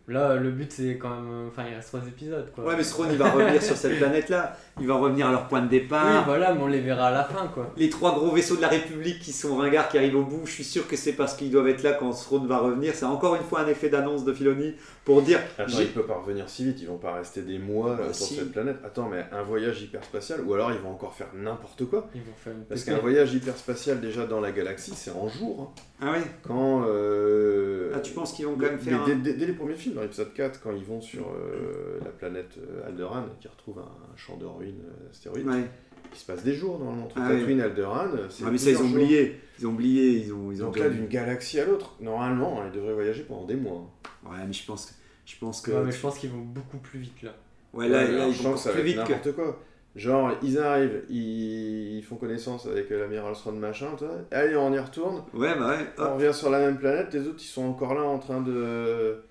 Là, 0.09 0.35
le 0.35 0.51
but, 0.51 0.69
c'est 0.71 0.97
quand 0.97 1.09
même. 1.11 1.47
Enfin, 1.47 1.63
il 1.69 1.75
reste 1.75 1.87
trois 1.87 2.01
épisodes, 2.05 2.51
quoi. 2.53 2.65
Ouais, 2.65 2.75
mais 2.75 2.83
Throne, 2.83 3.07
il 3.11 3.17
va 3.17 3.29
revenir 3.31 3.61
sur 3.63 3.77
cette 3.77 3.97
planète-là. 3.99 4.57
Il 4.81 4.87
va 4.87 4.95
revenir 4.95 5.27
à 5.27 5.31
leur 5.31 5.47
point 5.47 5.61
de 5.61 5.69
départ. 5.69 6.05
Oui, 6.05 6.23
voilà, 6.25 6.53
mais 6.53 6.61
on 6.61 6.67
les 6.67 6.81
verra 6.81 7.07
à 7.07 7.11
la 7.11 7.23
fin, 7.23 7.47
quoi. 7.47 7.71
Les 7.77 7.89
trois 7.89 8.13
gros 8.13 8.31
vaisseaux 8.31 8.57
de 8.57 8.61
la 8.61 8.67
République 8.67 9.19
qui 9.19 9.31
sont 9.31 9.55
ringards, 9.55 9.87
qui 9.87 9.97
arrivent 9.97 10.17
au 10.17 10.23
bout, 10.25 10.41
je 10.45 10.51
suis 10.51 10.63
sûr 10.65 10.87
que 10.89 10.97
c'est 10.97 11.13
parce 11.13 11.35
qu'ils 11.35 11.51
doivent 11.51 11.69
être 11.69 11.83
là 11.83 11.93
quand 11.93 12.11
Throne 12.11 12.47
va 12.47 12.57
revenir. 12.57 12.93
C'est 12.95 13.05
encore 13.05 13.35
une 13.35 13.43
fois 13.43 13.61
un 13.61 13.67
effet 13.67 13.87
d'annonce 13.87 14.25
de 14.25 14.33
Filoni 14.33 14.73
pour 15.05 15.21
dire 15.21 15.39
Attends, 15.57 15.69
j'ai- 15.77 15.83
il 15.83 15.91
peut 15.91 16.03
pas 16.05 16.15
revenir 16.15 16.49
si 16.49 16.65
vite, 16.65 16.81
ils 16.81 16.87
vont 16.87 16.97
pas 16.97 17.13
rester 17.13 17.41
des 17.41 17.59
mois 17.59 17.95
Bah, 17.95 18.03
euh, 18.09 18.13
sur 18.13 18.25
si. 18.25 18.35
cette 18.35 18.51
planète. 18.51 18.77
Attends, 18.85 19.07
mais 19.09 19.23
un 19.31 19.43
voyage 19.43 19.81
hyperspatial, 19.83 20.41
ou 20.45 20.53
alors 20.53 20.71
ils 20.73 20.79
vont 20.79 20.91
encore 20.91 21.13
faire 21.13 21.27
n'importe 21.33 21.85
quoi. 21.85 22.09
Ils 22.13 22.21
vont 22.21 22.33
faire 22.35 22.51
une 22.53 22.63
Parce 22.65 22.83
qu'un 22.83 22.97
voyage 22.97 23.33
hyperspatial 23.33 24.01
déjà 24.01 24.25
dans 24.25 24.41
la 24.41 24.51
galaxie, 24.51 24.93
c'est 24.95 25.11
en 25.11 25.29
jour. 25.29 25.73
hein. 25.77 25.81
Ah 26.05 26.11
ouais 26.11 26.23
Quand. 26.41 26.83
euh, 26.87 27.91
Ah, 27.95 27.99
tu 27.99 28.11
penses 28.13 28.33
qu'ils 28.33 28.45
vont 28.45 28.55
quand 28.55 28.65
même 28.65 28.79
faire 28.79 29.05
dès, 29.05 29.13
un- 29.13 29.15
dès- 29.17 29.33
dès 29.33 29.45
les 29.45 29.53
premiers 29.53 29.75
films, 29.75 29.92
dans 29.93 30.01
l'épisode 30.01 30.33
4, 30.33 30.61
quand 30.61 30.71
ils 30.71 30.83
vont 30.83 31.01
sur 31.01 31.27
euh, 31.29 31.99
la 32.03 32.11
planète 32.11 32.57
euh, 32.57 32.87
Alderaan 32.87 33.25
et 33.25 33.41
qu'ils 33.41 33.49
retrouvent 33.51 33.79
un, 33.79 34.15
champ 34.17 34.37
de 34.37 34.45
ruines 34.45 34.83
euh, 34.85 35.09
astéroïdes, 35.09 35.47
Ouais. 35.47 35.69
il 36.11 36.17
se 36.17 36.25
passe 36.25 36.43
des 36.43 36.53
jours 36.53 36.79
normalement. 36.79 37.05
Entre 37.05 37.15
Ah 37.19 37.29
Tatooine 37.29 37.59
et 37.59 37.63
Alderaan, 37.63 38.09
c'est 38.29 38.43
Ah, 38.45 38.51
mais 38.51 38.57
ça, 38.57 38.69
ils 38.71 38.77
ont 38.77 38.87
jours. 38.87 38.91
oublié. 39.01 39.39
Ils 39.59 39.67
ont 39.67 39.71
oublié. 39.71 40.11
Ils 40.25 40.33
ont, 40.33 40.51
ils 40.51 40.61
ont 40.63 40.67
Donc 40.67 40.79
là, 40.79 40.89
d'une 40.89 41.07
galaxie 41.07 41.59
à 41.59 41.65
l'autre, 41.65 41.95
normalement, 41.99 42.61
hein, 42.61 42.65
ils 42.71 42.75
devraient 42.75 42.93
voyager 42.93 43.23
pendant 43.23 43.45
des 43.45 43.55
mois. 43.55 43.89
Ouais, 44.25 44.37
mais 44.45 44.53
je 44.53 44.65
pense, 44.65 44.93
je 45.25 45.35
pense 45.37 45.61
que. 45.61 45.71
Ouais, 45.71 45.83
mais 45.85 45.91
je 45.91 45.99
pense 45.99 46.17
qu'ils 46.17 46.29
vont 46.31 46.41
beaucoup 46.41 46.77
plus 46.77 46.99
vite, 46.99 47.21
là. 47.23 47.35
Ouais, 47.73 47.87
là, 47.89 47.99
Ouais, 47.99 48.11
là, 48.11 48.13
alors, 48.23 48.27
ils 48.27 48.41
vont 48.41 48.53
que 48.53 48.69
plus 48.71 48.81
vite 48.83 48.95
que. 48.95 48.99
n'importe 49.13 49.33
quoi. 49.33 49.59
Genre, 49.95 50.31
ils 50.41 50.57
arrivent, 50.57 51.03
ils, 51.07 51.97
ils 51.97 52.03
font 52.03 52.15
connaissance 52.15 52.65
avec 52.65 52.89
l'amiral 52.89 53.35
Strong 53.35 53.59
machin, 53.59 53.91
toi. 53.95 54.09
Allez, 54.31 54.55
on 54.55 54.73
y 54.73 54.79
retourne. 54.79 55.23
Ouais, 55.35 55.53
bah 55.57 55.69
ouais. 55.69 55.85
On 55.99 56.15
revient 56.15 56.33
sur 56.33 56.49
la 56.49 56.59
même 56.59 56.77
planète, 56.79 57.13
les 57.13 57.27
autres 57.27 57.37
ils 57.39 57.47
sont 57.47 57.63
encore 57.65 57.93
là 57.93 58.01
en 58.01 58.17
train 58.17 58.41
de. 58.41 59.23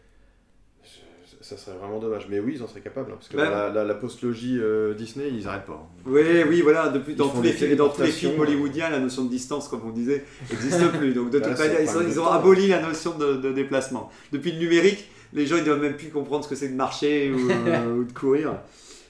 Ça 1.42 1.56
serait 1.56 1.76
vraiment 1.76 1.98
dommage. 1.98 2.26
Mais 2.30 2.38
oui, 2.40 2.54
ils 2.56 2.62
en 2.62 2.66
seraient 2.68 2.80
capables. 2.80 3.10
hein, 3.10 3.16
parce 3.18 3.28
que 3.28 3.36
dans 3.36 3.42
la, 3.42 3.68
la, 3.68 3.84
la 3.84 3.94
post-logie 3.94 4.58
euh, 4.60 4.94
Disney, 4.94 5.28
ils 5.30 5.46
arrêtent 5.48 5.66
pas. 5.66 5.72
hein. 6.06 6.08
Ouais, 6.10 6.44
oui, 6.48 6.62
voilà. 6.62 6.88
Depuis, 6.88 7.14
dans, 7.14 7.28
tous 7.28 7.42
les, 7.42 7.50
films- 7.52 7.74
dans 7.76 7.88
tous 7.88 8.00
les 8.02 8.06
téléportations, 8.08 8.30
films 8.30 8.40
hollywoodiens, 8.42 8.90
la 8.90 9.00
notion 9.00 9.24
de 9.24 9.28
distance, 9.30 9.68
comme 9.68 9.80
on 9.84 9.90
disait, 9.90 10.24
n'existe 10.50 10.88
plus. 10.98 11.12
Donc, 11.12 11.30
de 11.30 11.40
Bah, 11.40 11.48
toute 11.48 11.58
manière, 11.58 11.80
ils, 11.80 11.88
ont- 11.88 11.90
problème 11.90 12.08
ils 12.10 12.14
de 12.14 12.20
ont 12.20 12.24
temps. 12.24 12.32
aboli 12.32 12.68
la 12.68 12.80
notion 12.80 13.18
de, 13.18 13.34
de 13.34 13.52
déplacement. 13.52 14.10
Depuis 14.32 14.52
le 14.52 14.58
numérique, 14.60 15.10
les 15.32 15.46
gens 15.46 15.56
ils 15.56 15.64
doivent 15.64 15.80
même 15.82 15.96
plus 15.96 16.08
comprendre 16.10 16.44
ce 16.44 16.48
que 16.48 16.54
c'est 16.54 16.68
de 16.68 16.74
marcher 16.76 17.30
ou, 17.32 17.50
euh, 17.50 17.96
ou 17.96 18.04
de 18.04 18.12
courir. 18.12 18.54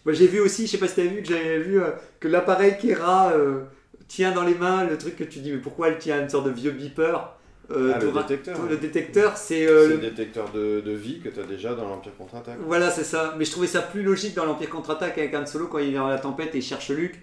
Moi, 0.07 0.14
j'ai 0.14 0.26
vu 0.26 0.41
aussi, 0.41 0.66
je 0.66 0.72
sais 0.72 0.78
pas 0.78 0.89
si 0.89 0.95
tu 0.95 1.01
as 1.03 1.05
vu, 1.05 1.22
que 1.22 1.28
j'avais 1.28 1.59
vu 1.59 1.80
euh, 1.80 1.91
que 2.18 2.28
l'appareil 2.28 2.76
Kera 2.80 3.33
tient 4.09 4.33
dans 4.33 4.43
les 4.45 4.55
mains 4.55 4.85
le 4.85 4.97
truc 4.99 5.16
que 5.16 5.24
tu 5.24 5.41
dis, 5.41 5.53
mais 5.53 5.59
pourquoi 5.59 5.89
elle 5.89 5.99
tient 5.99 6.20
une 6.22 6.28
sorte 6.28 6.47
de 6.47 6.51
vieux 6.51 6.70
beeper? 6.70 7.37
Euh, 7.75 7.93
Ah, 7.95 7.99
le 7.99 8.12
détecteur. 8.12 8.57
le 8.68 8.77
détecteur, 8.77 9.37
c'est 9.37 9.66
euh, 9.66 9.89
le 9.89 9.99
détecteur 9.99 10.51
de, 10.53 10.81
de 10.81 10.93
vie 10.93 11.20
que 11.20 11.29
tu 11.29 11.41
as 11.41 11.45
déjà 11.45 11.75
dans 11.75 11.89
l'Empire 11.89 12.12
contre-attaque. 12.16 12.57
Voilà, 12.66 12.91
c'est 12.91 13.05
ça. 13.05 13.35
Mais 13.39 13.45
je 13.45 13.51
trouvais 13.51 13.66
ça 13.66 13.83
plus 13.83 14.03
logique 14.03 14.35
dans 14.35 14.45
l'Empire 14.45 14.70
contre-attaque 14.70 15.18
avec 15.18 15.35
Han 15.35 15.47
Solo 15.47 15.66
quand 15.66 15.79
il 15.79 15.91
est 15.91 15.99
dans 15.99 16.09
la 16.09 16.18
tempête 16.18 16.55
et 16.55 16.59
il 16.59 16.62
cherche 16.62 16.91
Luke 16.91 17.16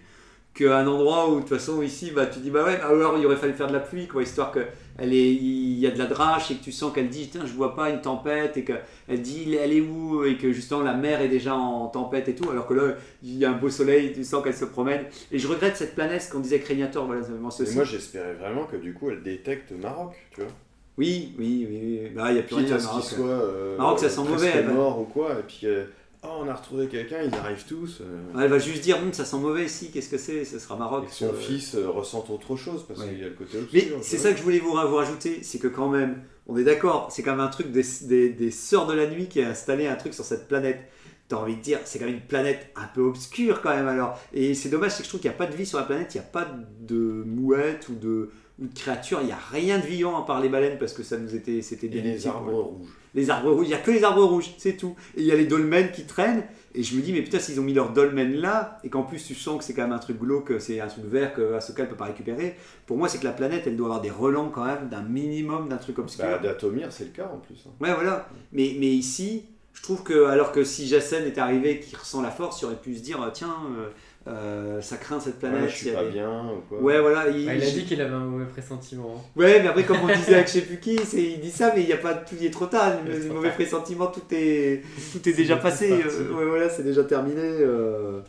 qu'à 0.54 0.78
un 0.80 0.88
endroit 0.88 1.30
où 1.30 1.36
de 1.36 1.40
toute 1.42 1.50
façon 1.50 1.82
ici 1.82 2.12
bah 2.12 2.26
tu 2.26 2.40
dis 2.40 2.50
bah 2.50 2.64
ouais 2.66 2.78
bah 2.78 2.88
alors 2.90 3.18
il 3.18 3.26
aurait 3.26 3.36
fallu 3.38 3.54
faire 3.54 3.68
de 3.68 3.74
la 3.74 3.80
pluie 3.80 4.08
quoi 4.08 4.24
histoire 4.24 4.52
que 4.52 4.60
elle 4.98 5.14
est 5.14 5.32
il 5.32 5.78
y 5.80 5.88
a 5.88 5.92
de 5.92 5.98
la 5.98 6.08
drache 6.08 6.52
et 6.52 6.56
que 6.56 6.64
tu 6.64 6.72
sens 6.72 6.92
qu'elle 6.92 7.08
dit 7.08 7.30
tiens 7.32 7.46
je 7.46 7.54
vois 7.54 7.76
pas 7.76 7.90
une 7.90 8.02
tempête 8.02 8.58
et 8.58 8.64
que 8.64 8.74
elle 9.08 9.22
dit 9.22 9.54
elle 9.56 9.72
est 9.72 9.80
où 9.82 10.26
et 10.26 10.38
que 10.38 10.52
justement 10.52 10.82
la 10.82 10.94
mer 10.96 11.22
est 11.22 11.30
déjà 11.30 11.54
en 11.56 11.88
tempête 11.88 12.28
et 12.28 12.36
tout 12.36 12.50
alors 12.50 12.68
que 12.68 12.74
là 12.74 12.96
il 13.24 13.38
y 13.38 13.46
a 13.46 13.52
un 13.52 13.54
beau 13.58 13.70
soleil 13.70 14.12
tu 14.12 14.24
sens 14.24 14.44
qu'elle 14.44 14.56
se 14.56 14.66
promène 14.66 15.06
et 15.32 15.40
je 15.40 15.48
regrette 15.48 15.78
cette 15.78 15.96
planète 15.96 16.28
qu'on 16.32 16.40
disait 16.40 16.60
Créniator 16.60 17.06
voilà 17.06 17.24
ça 17.24 17.30
me 17.30 17.38
moi 17.38 17.84
j'espérais 17.86 18.34
vraiment 18.34 18.66
que 18.66 18.76
du 18.76 18.94
coup 18.94 19.10
elle 19.12 19.24
détecte 19.24 19.72
Maroc, 19.72 20.14
tu 20.34 20.42
vois. 20.42 20.50
oui 20.98 21.36
oui 21.40 21.68
oui, 21.70 22.10
bah 22.14 22.32
il 22.32 22.36
y 22.38 22.40
a 22.40 22.44
plus 22.44 22.56
Quitte 22.58 22.68
rien 22.68 22.76
à 22.78 22.82
Maroc. 22.82 23.04
soit 23.04 23.26
euh, 23.28 23.78
Maroc, 23.78 24.00
ça 24.00 24.10
sent 24.10 24.22
mauvais, 24.28 24.52
elle 24.54 24.66
va- 24.66 24.74
mort 24.74 25.00
ou 25.00 25.06
quoi, 25.06 25.32
et 25.40 25.44
puis 25.48 25.62
euh, 25.64 25.86
oh, 26.24 26.28
on 26.42 26.48
a 26.48 26.54
retrouvé 26.54 26.88
quelqu'un, 26.88 27.22
ils 27.24 27.34
arrivent 27.36 27.66
tous. 27.68 28.02
euh, 28.02 28.42
elle 28.42 28.50
va 28.50 28.60
juste 28.60 28.82
dire 28.82 28.98
Hum, 28.98 29.14
ça 29.14 29.26
sent 29.26 29.38
mauvais 29.38 29.66
ici 29.66 29.92
qu'est-ce 29.92 30.10
que 30.10 30.18
c'est 30.18 30.46
ce 30.46 30.60
sera 30.60 30.76
Maroc 30.76 31.06
et 31.06 31.08
que 31.08 31.14
son 31.14 31.26
Euh, 31.30 31.34
fils 31.34 31.76
euh, 31.76 31.90
ressente 31.90 32.30
autre 32.30 32.56
chose 32.56 32.86
parce 32.88 33.00
Ouais. 33.02 33.10
qu'il 33.10 33.20
y 33.20 33.24
a 33.24 33.28
le 33.30 33.34
côté 33.36 33.58
Mais 33.74 33.80
obscur. 33.84 33.98
c'est 34.02 34.18
tu 34.18 34.24
ça 34.24 34.32
que 34.32 34.38
je 34.38 34.44
voulais 34.44 34.60
vous, 34.60 34.72
vous 34.72 34.96
rajouter, 34.96 35.44
c'est 35.44 35.60
que 35.60 35.68
quand 35.68 35.90
même, 35.90 36.22
on 36.48 36.58
est 36.58 36.64
d'accord, 36.64 37.10
c'est 37.12 37.24
quand 37.24 37.32
même 37.32 37.40
un 37.40 37.48
truc 37.50 37.72
des, 37.72 37.84
des, 38.04 38.30
des 38.30 38.52
Sœurs 38.52 38.88
de 38.88 38.94
la 38.94 39.08
Nuit 39.08 39.28
qui 39.28 39.42
a 39.42 39.50
installé 39.50 39.88
un 39.88 39.96
truc 39.96 40.14
sur 40.14 40.24
cette 40.26 40.48
planète. 40.48 40.80
T'as 41.28 41.36
envie 41.38 41.56
de 41.58 41.62
dire, 41.62 41.80
c'est 41.86 42.00
quand 42.00 42.06
même 42.06 42.16
une 42.16 42.22
planète 42.22 42.72
un 42.76 42.88
peu 42.88 43.02
obscure 43.02 43.62
quand 43.62 43.70
même 43.76 43.88
alors. 43.88 44.20
Et 44.34 44.56
c'est 44.56 44.70
dommage, 44.70 44.92
c'est 44.94 44.98
que 45.00 45.04
je 45.04 45.10
trouve 45.10 45.22
qu'il 45.22 45.30
n'y 45.30 45.36
a 45.36 45.38
pas 45.38 45.46
de 45.46 45.56
vie 45.56 45.66
sur 45.68 45.78
la 45.78 45.84
planète, 45.86 46.16
il 46.16 46.18
n'y 46.18 46.24
a 46.24 46.28
pas 46.28 46.48
de 46.80 47.24
mouettes 47.24 47.88
ou 47.90 47.94
de, 47.94 48.32
ou 48.58 48.66
de 48.66 48.74
créatures, 48.74 49.20
il 49.22 49.28
n'y 49.28 49.32
a 49.32 49.40
rien 49.52 49.78
de 49.78 49.86
vivant 49.86 50.20
à 50.22 50.26
part 50.26 50.42
les 50.42 50.50
baleines 50.50 50.80
parce 50.80 50.94
que 50.94 51.04
ça 51.04 51.18
nous 51.20 51.36
était, 51.36 51.62
c'était 51.62 51.86
Et 51.86 51.90
bien 51.90 52.02
les 52.02 52.16
utile, 52.18 52.30
arbres 52.32 52.52
rouges. 52.52 52.88
Les 53.16 53.30
arbres 53.30 53.52
rouges, 53.52 53.66
il 53.66 53.70
n'y 53.70 53.76
a 53.76 53.80
que 53.80 53.92
les 53.92 54.04
arbres 54.04 54.24
rouges, 54.24 54.52
c'est 54.58 54.78
tout. 54.78 54.96
Et 55.16 55.22
il 55.22 55.26
y 55.26 55.32
a 55.32 55.36
les 55.36 55.46
dolmens 55.46 55.92
qui 55.92 56.04
traînent, 56.06 56.44
et 56.76 56.84
je 56.84 56.96
me 56.96 57.02
dis, 57.02 57.12
mais 57.12 57.22
putain, 57.22 57.40
s'ils 57.40 57.60
ont 57.60 57.64
mis 57.64 57.74
leurs 57.74 57.92
dolmens 57.92 58.36
là, 58.40 58.78
et 58.84 58.90
qu'en 58.90 59.04
plus 59.04 59.24
tu 59.26 59.34
sens 59.34 59.58
que 59.58 59.64
c'est 59.64 59.74
quand 59.74 59.82
même 59.82 59.92
un 59.92 59.98
truc 60.00 60.20
glauque, 60.20 60.54
c'est 60.60 60.80
un 60.80 60.88
truc 60.88 61.06
vert 61.06 61.34
que 61.34 61.54
Ahsoka 61.56 61.84
ne 61.84 61.88
peut 61.90 61.96
pas 61.96 62.06
récupérer, 62.06 62.56
pour 62.86 62.98
moi, 62.98 63.08
c'est 63.10 63.18
que 63.18 63.26
la 63.26 63.32
planète, 63.32 63.64
elle 63.66 63.76
doit 63.76 63.88
avoir 63.88 64.02
des 64.02 64.12
relents 64.12 64.50
quand 64.50 64.66
même 64.66 64.90
d'un 64.90 65.02
minimum 65.02 65.70
d'un 65.70 65.78
truc 65.78 65.98
obscur. 66.00 66.26
Bah, 66.26 66.38
Datomir, 66.38 66.92
c'est 66.92 67.06
le 67.06 67.10
cas 67.12 67.32
en 67.34 67.38
plus. 67.40 67.64
hein. 67.68 67.72
Ouais, 67.80 67.94
voilà. 67.94 68.30
Mais, 68.54 68.76
mais 68.80 68.88
ici, 68.88 69.46
je 69.74 69.82
trouve 69.82 70.04
que, 70.04 70.26
alors 70.26 70.52
que 70.52 70.64
si 70.64 70.88
Jacen 70.88 71.26
était 71.26 71.42
arrivé, 71.42 71.80
qui 71.80 71.96
ressent 71.96 72.22
la 72.22 72.32
force, 72.32 72.62
il 72.62 72.66
aurait 72.66 72.76
pu 72.76 72.96
se 72.96 73.02
dire, 73.02 73.28
tiens, 73.34 73.56
euh, 73.78 73.90
euh, 74.30 74.82
ça 74.82 74.98
craint 74.98 75.20
cette 75.20 75.40
planète. 75.40 75.64
Ouais, 75.64 75.70
je 75.70 75.76
suis 75.76 75.88
il 75.88 75.94
y 75.94 75.96
a 75.96 76.00
pas 76.00 76.06
bien 76.10 76.30
ou 76.52 76.62
quoi. 76.70 76.80
Ouais, 76.82 77.00
voilà. 77.02 77.28
il- 77.30 77.42
il 77.44 77.50
a 77.50 77.56
dit 77.58 77.86
qu'il 77.86 78.00
avait 78.02 78.14
un 78.14 78.20
mauvais 78.20 78.46
pressentiment. 78.46 79.24
Ouais, 79.36 79.60
mais 79.62 79.68
après, 79.70 79.84
comme 79.84 79.98
on 80.04 80.08
disait 80.08 80.34
avec 80.36 80.48
je 80.48 80.54
sais 80.54 80.62
plus 80.62 80.80
qui, 80.80 80.96
il 81.14 81.40
dit 81.40 81.52
ça, 81.52 81.72
mais 81.76 81.82
il 81.82 81.88
n'y 81.88 81.94
a 81.94 81.98
pas 81.98 82.14
tout, 82.14 82.36
il 82.40 82.46
est 82.46 82.52
trop 82.52 82.68
tard. 82.68 82.94
Il 83.06 83.12
est 83.12 83.16
Le 83.18 83.26
trop 83.26 83.34
mauvais 83.36 83.48
tard. 83.50 83.56
pressentiment, 83.56 84.08
tout 84.08 84.22
est, 84.32 84.84
tout 85.12 85.28
est 85.28 85.34
déjà 85.34 85.56
passé. 85.58 85.92
euh, 85.92 86.34
ouais, 86.34 86.46
voilà, 86.46 86.70
c'est 86.70 86.84
déjà 86.84 87.04
terminé. 87.04 87.42
euh. 87.42 88.20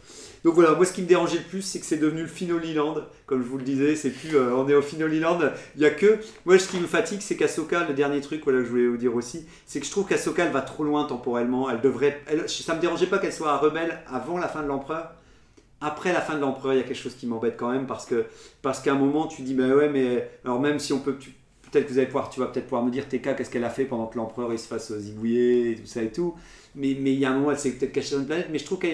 Donc 0.42 0.54
voilà, 0.54 0.72
moi, 0.72 0.86
ce 0.86 0.94
qui 0.94 1.02
me 1.02 1.06
dérangeait 1.06 1.36
le 1.36 1.44
plus, 1.44 1.60
c'est 1.60 1.80
que 1.80 1.84
c'est 1.84 1.98
devenu 1.98 2.22
le 2.22 2.26
Finoliland. 2.26 2.94
Comme 3.26 3.42
je 3.42 3.46
vous 3.46 3.58
le 3.58 3.62
disais, 3.62 3.94
c'est 3.94 4.08
plus, 4.08 4.34
euh, 4.34 4.54
on 4.56 4.66
est 4.70 4.74
au 4.74 4.80
Finoliland. 4.80 5.38
Il 5.76 5.82
y 5.82 5.84
a 5.84 5.90
que, 5.90 6.16
moi, 6.46 6.58
ce 6.58 6.66
qui 6.66 6.78
me 6.78 6.86
fatigue, 6.86 7.20
c'est 7.20 7.36
qu'Asoka, 7.36 7.84
le 7.86 7.92
dernier 7.92 8.22
truc, 8.22 8.40
voilà, 8.44 8.60
que 8.60 8.64
je 8.64 8.70
voulais 8.70 8.86
vous 8.86 8.96
dire 8.96 9.14
aussi, 9.14 9.44
c'est 9.66 9.80
que 9.80 9.84
je 9.86 9.90
trouve 9.90 10.06
qu'Asoka, 10.06 10.46
elle 10.46 10.50
va 10.52 10.62
trop 10.62 10.82
loin 10.84 11.04
temporellement. 11.04 11.68
Elle 11.68 11.82
devrait, 11.82 12.22
elle, 12.26 12.48
ça 12.48 12.74
me 12.74 12.80
dérangeait 12.80 13.04
pas 13.06 13.18
qu'elle 13.18 13.34
soit 13.34 13.54
rebelle 13.58 13.98
avant 14.10 14.38
la 14.38 14.48
fin 14.48 14.62
de 14.62 14.68
l'empereur. 14.68 15.10
Après 15.80 16.12
la 16.12 16.20
fin 16.20 16.34
de 16.34 16.40
l'empereur, 16.40 16.74
il 16.74 16.76
y 16.76 16.80
a 16.80 16.82
quelque 16.82 16.96
chose 16.96 17.14
qui 17.14 17.26
m'embête 17.26 17.56
quand 17.56 17.70
même 17.70 17.86
parce 17.86 18.04
que 18.04 18.26
parce 18.60 18.80
qu'à 18.80 18.92
un 18.92 18.98
moment 18.98 19.26
tu 19.26 19.42
dis 19.42 19.54
bah 19.54 19.68
ouais 19.68 19.88
mais 19.88 20.30
alors 20.44 20.60
même 20.60 20.78
si 20.78 20.92
on 20.92 20.98
peut 20.98 21.16
peut-être 21.70 21.86
que 21.86 21.92
vous 21.92 21.98
allez 21.98 22.06
pouvoir 22.06 22.28
tu 22.28 22.40
vas 22.40 22.46
peut-être 22.46 22.66
pouvoir 22.66 22.84
me 22.84 22.90
dire 22.90 23.08
TK 23.08 23.36
qu'est-ce 23.36 23.50
qu'elle 23.50 23.64
a 23.64 23.70
fait 23.70 23.86
pendant 23.86 24.06
que 24.06 24.18
l'empereur 24.18 24.52
il 24.52 24.58
se 24.58 24.68
fasse 24.68 24.90
euh, 24.90 24.98
zigouiller 24.98 25.70
et 25.70 25.74
tout 25.76 25.86
ça 25.86 26.02
et 26.02 26.12
tout. 26.12 26.34
Mais 26.74 26.96
mais 27.00 27.14
il 27.14 27.18
y 27.18 27.24
a 27.24 27.30
un 27.30 27.34
moment 27.34 27.50
elle 27.50 27.58
s'est 27.58 27.72
peut-être 27.72 27.92
cachée 27.92 28.14
dans 28.14 28.20
une 28.20 28.26
planète. 28.26 28.48
Mais 28.50 28.58
je 28.58 28.64
trouve 28.66 28.78
que 28.78 28.88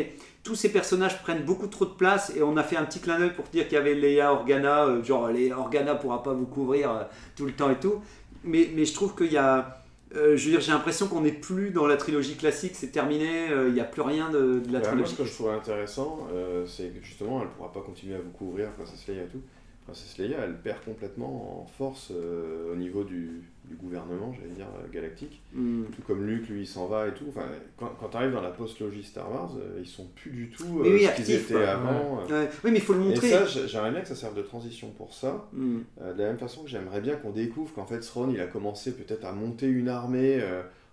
tous 0.44 0.54
ces 0.54 0.70
personnages 0.70 1.20
prennent 1.22 1.44
beaucoup 1.44 1.66
trop 1.66 1.86
de 1.86 1.90
place 1.90 2.32
et 2.36 2.42
on 2.42 2.56
a 2.56 2.62
fait 2.62 2.76
un 2.76 2.84
petit 2.84 3.00
clin 3.00 3.18
d'œil 3.18 3.34
pour 3.34 3.46
dire 3.46 3.64
qu'il 3.64 3.74
y 3.74 3.80
avait 3.80 3.94
Leia 3.94 4.32
Organa 4.32 4.84
euh, 4.84 5.02
genre 5.02 5.28
les 5.28 5.50
Organa 5.50 5.96
pourra 5.96 6.22
pas 6.22 6.34
vous 6.34 6.46
couvrir 6.46 6.90
euh, 6.92 7.02
tout 7.34 7.46
le 7.46 7.52
temps 7.52 7.70
et 7.70 7.80
tout. 7.80 8.00
Mais 8.44 8.70
mais 8.74 8.84
je 8.84 8.94
trouve 8.94 9.16
qu'il 9.16 9.32
y 9.32 9.38
a 9.38 9.82
euh, 10.16 10.36
je 10.36 10.44
veux 10.46 10.50
dire, 10.52 10.60
j'ai 10.60 10.72
l'impression 10.72 11.06
qu'on 11.08 11.20
n'est 11.20 11.32
plus 11.32 11.70
dans 11.70 11.86
la 11.86 11.96
trilogie 11.96 12.36
classique, 12.36 12.72
c'est 12.74 12.90
terminé, 12.92 13.50
euh, 13.50 13.68
il 13.68 13.74
n'y 13.74 13.80
a 13.80 13.84
plus 13.84 14.02
rien 14.02 14.30
de, 14.30 14.60
de 14.60 14.72
la 14.72 14.80
Bah, 14.80 14.86
moi, 14.94 15.04
trilogie. 15.04 15.12
ce 15.12 15.16
que 15.18 15.24
je 15.24 15.32
trouve 15.34 15.50
intéressant, 15.50 16.26
euh, 16.32 16.64
c'est 16.66 16.88
que 16.88 17.04
justement, 17.04 17.42
elle 17.42 17.48
pourra 17.48 17.72
pas 17.72 17.80
continuer 17.80 18.14
à 18.14 18.18
vous 18.20 18.30
couvrir, 18.30 18.70
Princesse 18.72 19.06
Leia 19.08 19.22
et 19.22 19.26
tout. 19.28 19.42
Princesse 19.86 20.18
Leia, 20.18 20.38
elle 20.42 20.56
perd 20.58 20.84
complètement 20.84 21.62
en 21.62 21.66
force 21.66 22.10
euh, 22.10 22.72
au 22.72 22.76
niveau 22.76 23.04
du, 23.04 23.42
du 23.66 23.76
gouvernement, 23.76 24.34
j'allais 24.34 24.52
dire, 24.54 24.66
euh, 24.82 24.88
galactique. 24.92 25.40
Hmm. 25.54 25.84
Tout 25.94 26.02
comme 26.02 26.26
Luke, 26.26 26.48
lui, 26.48 26.62
il 26.62 26.66
s'en 26.66 26.86
va 26.86 27.06
et 27.06 27.14
tout. 27.14 27.26
Enfin, 27.28 27.46
quand, 27.76 27.92
quand 28.00 28.08
tu 28.08 28.16
arrives 28.16 28.32
dans 28.32 28.42
la 28.42 28.50
post-logie 28.50 29.04
Star 29.04 29.30
Wars, 29.30 29.52
euh, 29.58 29.78
ils 29.80 29.86
sont 29.86 30.08
plus 30.16 30.30
du 30.32 30.50
tout 30.50 30.80
euh, 30.80 30.92
oui, 30.92 31.04
ce 31.06 31.14
qu'ils 31.22 31.30
étaient 31.36 31.54
quoi. 31.54 31.68
avant. 31.68 32.24
Ouais. 32.28 32.48
Oui, 32.64 32.70
mais 32.72 32.78
il 32.78 32.80
faut 32.80 32.94
le 32.94 33.02
Et 33.02 33.08
montrer. 33.10 33.30
ça, 33.30 33.44
j'ai- 33.46 33.68
j'aimerais 33.68 33.92
bien 33.92 34.00
que 34.00 34.08
ça 34.08 34.16
serve 34.16 34.34
de 34.36 34.42
transition 34.42 34.90
pour 34.90 35.14
ça. 35.14 35.48
Hmm. 35.52 35.78
De 36.00 36.18
la 36.22 36.28
même 36.28 36.38
façon 36.38 36.64
que 36.64 36.68
j'aimerais 36.68 37.00
bien 37.00 37.14
qu'on 37.16 37.30
découvre 37.30 37.72
qu'en 37.72 37.86
fait, 37.86 38.00
Thrawn, 38.00 38.30
il 38.30 38.40
a 38.40 38.46
commencé 38.46 38.92
peut-être 38.92 39.24
à 39.24 39.32
monter 39.32 39.66
une 39.68 39.88
armée 39.88 40.40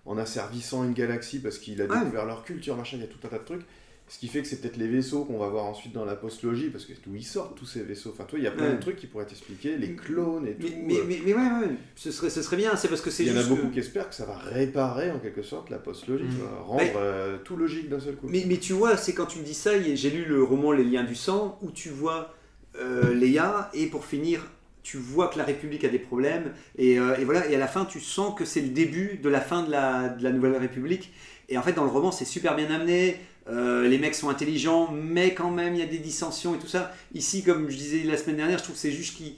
en 0.06 0.18
asservissant 0.18 0.84
une 0.84 0.94
galaxie 0.94 1.40
parce 1.42 1.58
qu'il 1.58 1.82
a 1.82 1.88
découvert 1.88 2.26
leur 2.26 2.44
culture, 2.44 2.76
machin, 2.78 2.98
il 2.98 3.02
y 3.02 3.06
a 3.06 3.08
tout 3.08 3.18
un 3.26 3.30
tas 3.30 3.40
de 3.40 3.44
trucs. 3.46 3.66
Ce 4.14 4.20
qui 4.20 4.28
fait 4.28 4.44
que 4.44 4.48
c'est 4.48 4.62
peut-être 4.62 4.78
les 4.78 4.88
vaisseaux 4.88 5.26
qu'on 5.26 5.40
va 5.40 5.48
voir 5.48 5.66
ensuite 5.66 5.92
dans 5.92 6.06
la 6.06 6.14
post-logie, 6.16 6.70
parce 6.70 6.86
que 6.86 6.94
d'où 7.04 7.16
ils 7.16 7.24
sortent 7.26 7.58
tous 7.58 7.66
ces 7.66 7.82
vaisseaux. 7.82 8.12
Enfin, 8.14 8.26
toi, 8.26 8.38
il 8.38 8.46
y 8.46 8.48
a 8.48 8.52
plein 8.52 8.68
Ouais. 8.68 8.76
de 8.76 8.80
trucs 8.80 8.96
qui 8.98 9.08
pourraient 9.08 9.26
t'expliquer, 9.26 9.76
les 9.76 9.96
clones 9.96 10.46
et 10.48 10.54
tout. 10.54 10.68
Mais, 10.68 10.84
mais, 10.86 10.98
euh. 11.00 11.04
mais, 11.08 11.20
mais 11.26 11.34
ouais, 11.34 11.40
ouais, 11.42 11.70
ce 11.96 12.12
serait, 12.12 12.30
ce 12.30 12.44
serait 12.44 12.58
bien, 12.58 12.76
c'est 12.76 12.90
parce 12.90 13.02
que 13.02 13.10
c'est 13.10 13.24
Il 13.26 13.34
y 13.34 13.36
en 13.36 13.42
a 13.42 13.44
beaucoup 13.44 13.70
que- 13.70 13.74
qui 13.74 13.80
espèrent 13.80 14.08
que 14.08 14.14
ça 14.14 14.26
va 14.26 14.38
réparer 14.38 15.10
en 15.10 15.18
quelque 15.18 15.42
sorte 15.42 15.72
la 15.72 15.80
post-logie, 15.80 16.26
Mm. 16.26 16.30
vois, 16.30 16.62
rendre 16.64 16.84
Mais- 16.84 16.94
euh, 16.96 17.38
tout 17.44 17.56
logique 17.56 17.90
d'un 17.90 18.00
seul 18.00 18.16
coup. 18.16 18.28
Mais, 18.30 18.44
mais 18.48 18.58
tu 18.58 18.74
vois, 18.74 18.98
c'est 18.98 19.14
quand 19.16 19.26
tu 19.26 19.40
me 19.40 19.44
dis 19.44 19.56
ça, 19.56 19.72
j'ai 19.82 20.10
lu 20.12 20.26
le 20.26 20.44
roman 20.44 20.72
Les 20.74 20.84
liens 20.84 21.04
du 21.04 21.16
sang, 21.16 21.58
où 21.64 21.72
tu 21.72 21.90
vois 21.90 22.36
euh, 22.80 23.16
Léa, 23.16 23.72
et 23.74 23.88
pour 23.88 24.06
finir, 24.06 24.46
tu 24.84 24.98
vois 24.98 25.28
que 25.30 25.40
la 25.40 25.44
République 25.44 25.84
a 25.86 25.90
des 25.90 25.98
problèmes, 26.00 26.54
et, 26.78 27.00
euh, 27.00 27.16
et 27.18 27.24
voilà, 27.26 27.48
et 27.50 27.56
à 27.56 27.60
la 27.60 27.68
fin, 27.68 27.86
tu 27.86 28.00
sens 28.00 28.38
que 28.38 28.46
c'est 28.46 28.62
le 28.62 28.70
début 28.70 29.20
de 29.24 29.30
la 29.30 29.42
fin 29.42 29.64
de 29.64 29.72
la, 29.72 30.10
de 30.10 30.24
la 30.24 30.32
Nouvelle 30.32 30.56
République. 30.58 31.12
Et 31.50 31.58
en 31.58 31.62
fait, 31.64 31.74
dans 31.74 31.84
le 31.84 31.90
roman, 31.90 32.12
c'est 32.12 32.26
super 32.26 32.56
bien 32.56 32.70
amené. 32.72 33.18
Euh, 33.50 33.88
les 33.88 33.98
mecs 33.98 34.16
sont 34.16 34.30
intelligents, 34.30 34.90
mais 34.92 35.34
quand 35.34 35.52
même, 35.52 35.76
il 35.76 35.80
y 35.80 35.84
a 35.84 35.88
des 35.88 35.98
dissensions 35.98 36.56
et 36.56 36.60
tout 36.60 36.68
ça. 36.68 36.94
Ici, 37.14 37.44
comme 37.44 37.70
je 37.70 37.78
disais 37.78 38.04
la 38.04 38.18
semaine 38.18 38.38
dernière, 38.38 38.58
je 38.58 38.64
trouve 38.64 38.76
que 38.76 38.82
c'est 38.82 38.92
juste 38.92 39.18
qu'il 39.18 39.34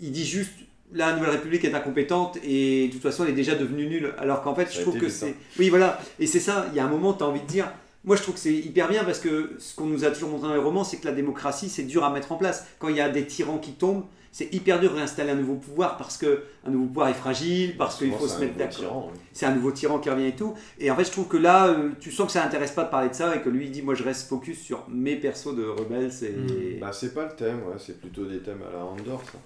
il 0.00 0.12
dit 0.12 0.24
juste 0.24 0.52
la 0.92 1.14
Nouvelle 1.14 1.30
République 1.30 1.64
est 1.64 1.74
incompétente 1.74 2.38
et 2.42 2.88
de 2.88 2.92
toute 2.92 3.02
façon, 3.02 3.24
elle 3.24 3.30
est 3.30 3.34
déjà 3.34 3.54
devenue 3.54 3.86
nulle. 3.86 4.14
Alors 4.18 4.42
qu'en 4.42 4.54
fait, 4.54 4.66
Ça 4.66 4.78
je 4.78 4.80
trouve 4.82 4.98
que 4.98 5.08
c'est. 5.08 5.34
Oui, 5.58 5.68
voilà. 5.68 6.00
Et 6.18 6.26
c'est 6.26 6.40
ça, 6.40 6.66
il 6.70 6.76
y 6.76 6.80
a 6.80 6.84
un 6.84 6.88
moment, 6.88 7.12
tu 7.12 7.22
as 7.22 7.26
envie 7.26 7.40
de 7.40 7.46
dire. 7.46 7.70
Moi, 8.02 8.16
je 8.16 8.22
trouve 8.22 8.34
que 8.34 8.40
c'est 8.40 8.54
hyper 8.54 8.88
bien 8.88 9.04
parce 9.04 9.18
que 9.20 9.52
ce 9.58 9.74
qu'on 9.74 9.84
nous 9.84 10.04
a 10.04 10.10
toujours 10.10 10.30
montré 10.30 10.48
dans 10.48 10.54
les 10.54 10.60
romans, 10.60 10.84
c'est 10.84 10.96
que 10.96 11.06
la 11.06 11.12
démocratie, 11.12 11.68
c'est 11.68 11.82
dur 11.82 12.02
à 12.02 12.10
mettre 12.10 12.32
en 12.32 12.36
place. 12.36 12.66
Quand 12.78 12.88
il 12.88 12.96
y 12.96 13.00
a 13.00 13.10
des 13.10 13.26
tyrans 13.26 13.58
qui 13.58 13.72
tombent, 13.72 14.04
c'est 14.32 14.54
hyper 14.54 14.78
dur 14.78 14.92
de 14.92 14.96
réinstaller 14.96 15.30
un 15.30 15.36
nouveau 15.36 15.56
pouvoir 15.56 15.96
parce 15.96 16.16
que 16.16 16.44
un 16.64 16.70
nouveau 16.70 16.86
pouvoir 16.86 17.08
est 17.08 17.14
fragile, 17.14 17.76
parce 17.76 17.98
qu'il 17.98 18.12
faut 18.12 18.28
c'est 18.28 18.36
se 18.36 18.40
mettre 18.40 18.56
d'accord. 18.56 19.10
oui. 19.12 19.18
C'est 19.32 19.46
un 19.46 19.54
nouveau 19.54 19.72
tyran 19.72 19.98
qui 19.98 20.08
revient 20.08 20.28
et 20.28 20.36
tout. 20.36 20.54
Et 20.78 20.90
en 20.90 20.96
fait, 20.96 21.04
je 21.04 21.10
trouve 21.10 21.26
que 21.26 21.36
là, 21.36 21.66
euh, 21.66 21.90
tu 21.98 22.12
sens 22.12 22.26
que 22.26 22.32
ça 22.32 22.44
n'intéresse 22.44 22.72
pas 22.72 22.84
de 22.84 22.90
parler 22.90 23.08
de 23.08 23.14
ça 23.14 23.34
et 23.34 23.42
que 23.42 23.48
lui, 23.48 23.66
il 23.66 23.70
dit 23.72 23.82
Moi, 23.82 23.94
je 23.94 24.04
reste 24.04 24.28
focus 24.28 24.60
sur 24.60 24.86
mes 24.88 25.16
persos 25.16 25.54
de 25.56 25.64
rebelles. 25.64 26.10
Et... 26.22 26.76
Mm. 26.76 26.80
Bah, 26.80 26.90
c'est 26.92 27.12
pas 27.12 27.24
le 27.24 27.34
thème, 27.34 27.58
ouais, 27.66 27.76
c'est 27.78 28.00
plutôt 28.00 28.24
des 28.24 28.38
thèmes 28.38 28.62
à 28.68 28.72
la 28.72 28.84
Andor, 28.84 29.22
ça. 29.24 29.38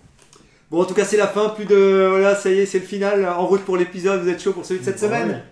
Bon, 0.70 0.82
en 0.82 0.84
tout 0.84 0.94
cas, 0.94 1.04
c'est 1.04 1.16
la 1.16 1.28
fin. 1.28 1.50
Plus 1.50 1.66
de. 1.66 2.08
Voilà, 2.10 2.34
ça 2.34 2.50
y 2.50 2.58
est, 2.58 2.66
c'est 2.66 2.80
le 2.80 2.86
final. 2.86 3.26
En 3.26 3.46
route 3.46 3.62
pour 3.62 3.76
l'épisode. 3.76 4.22
Vous 4.22 4.28
êtes 4.28 4.42
chaud 4.42 4.52
pour 4.52 4.64
celui 4.64 4.80
de 4.80 4.84
cette 4.84 4.98
semaine? 4.98 5.42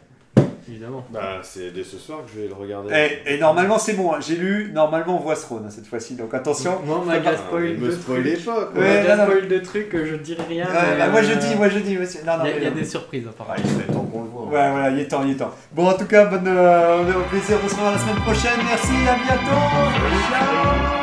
Évidemment. 0.72 1.04
Bah, 1.10 1.40
c'est 1.42 1.70
dès 1.70 1.84
ce 1.84 1.98
soir 1.98 2.20
que 2.24 2.30
je 2.34 2.40
vais 2.40 2.48
le 2.48 2.54
regarder. 2.54 2.94
et, 3.26 3.34
et 3.34 3.38
normalement, 3.38 3.78
c'est 3.78 3.92
bon. 3.92 4.14
hein. 4.14 4.18
J'ai 4.26 4.36
lu. 4.36 4.70
Normalement, 4.72 5.16
on 5.16 5.20
voit 5.20 5.36
Throne 5.36 5.64
hein, 5.66 5.70
cette 5.70 5.86
fois-ci. 5.86 6.14
Donc 6.14 6.32
attention. 6.32 6.80
Moi, 6.86 7.00
on 7.02 7.04
m'a 7.04 7.18
déjà 7.18 7.32
Ah, 7.34 7.36
spoil 7.36 7.62
me 7.74 7.76
deux 7.76 7.92
spoilez 7.92 8.32
trucs. 8.34 8.44
pas, 8.46 8.54
quoi. 8.54 8.70
On 8.74 8.78
m'a 8.80 8.86
Ouais, 8.86 9.02
déjà 9.02 9.16
non, 9.16 9.22
non. 9.24 9.28
spoil 9.30 9.48
deux 9.48 9.62
trucs 9.62 9.96
je 10.04 10.14
dirai 10.16 10.42
rien. 10.48 10.64
Ouais, 10.64 10.70
mais, 10.92 10.98
bah, 10.98 11.08
moi, 11.08 11.22
je 11.22 11.32
euh, 11.32 11.36
dis, 11.36 11.54
moi, 11.56 11.68
je 11.68 11.78
dis, 11.80 11.96
monsieur. 11.98 12.20
Non, 12.26 12.38
non, 12.38 12.44
Il 12.44 12.48
y 12.48 12.50
a- 12.50 12.54
mais 12.54 12.58
il 12.60 12.64
y 12.64 12.66
a 12.66 12.70
non. 12.70 12.76
des 12.76 12.84
surprises 12.84 13.26
apparemment. 13.28 13.54
Ah, 13.58 13.62
il 13.62 13.70
serait 13.70 13.92
temps 13.92 14.04
qu'on 14.10 14.22
le 14.22 14.28
voit. 14.30 14.42
Ouais, 14.46 14.70
voilà, 14.70 14.90
il 14.90 14.98
est 15.00 15.08
temps, 15.08 15.22
il 15.24 15.32
est 15.32 15.36
temps. 15.36 15.50
Bon, 15.72 15.88
en 15.88 15.94
tout 15.94 16.06
cas, 16.06 16.24
bonne, 16.24 16.46
euh, 16.48 17.02
au 17.02 17.28
plaisir 17.28 17.58
de 17.62 17.68
se 17.68 17.74
revoir 17.74 17.92
la 17.92 17.98
semaine 17.98 18.16
prochaine. 18.16 18.58
Merci, 18.64 18.92
à 19.06 19.14
bientôt. 19.16 19.60
Ciao. 20.30 21.01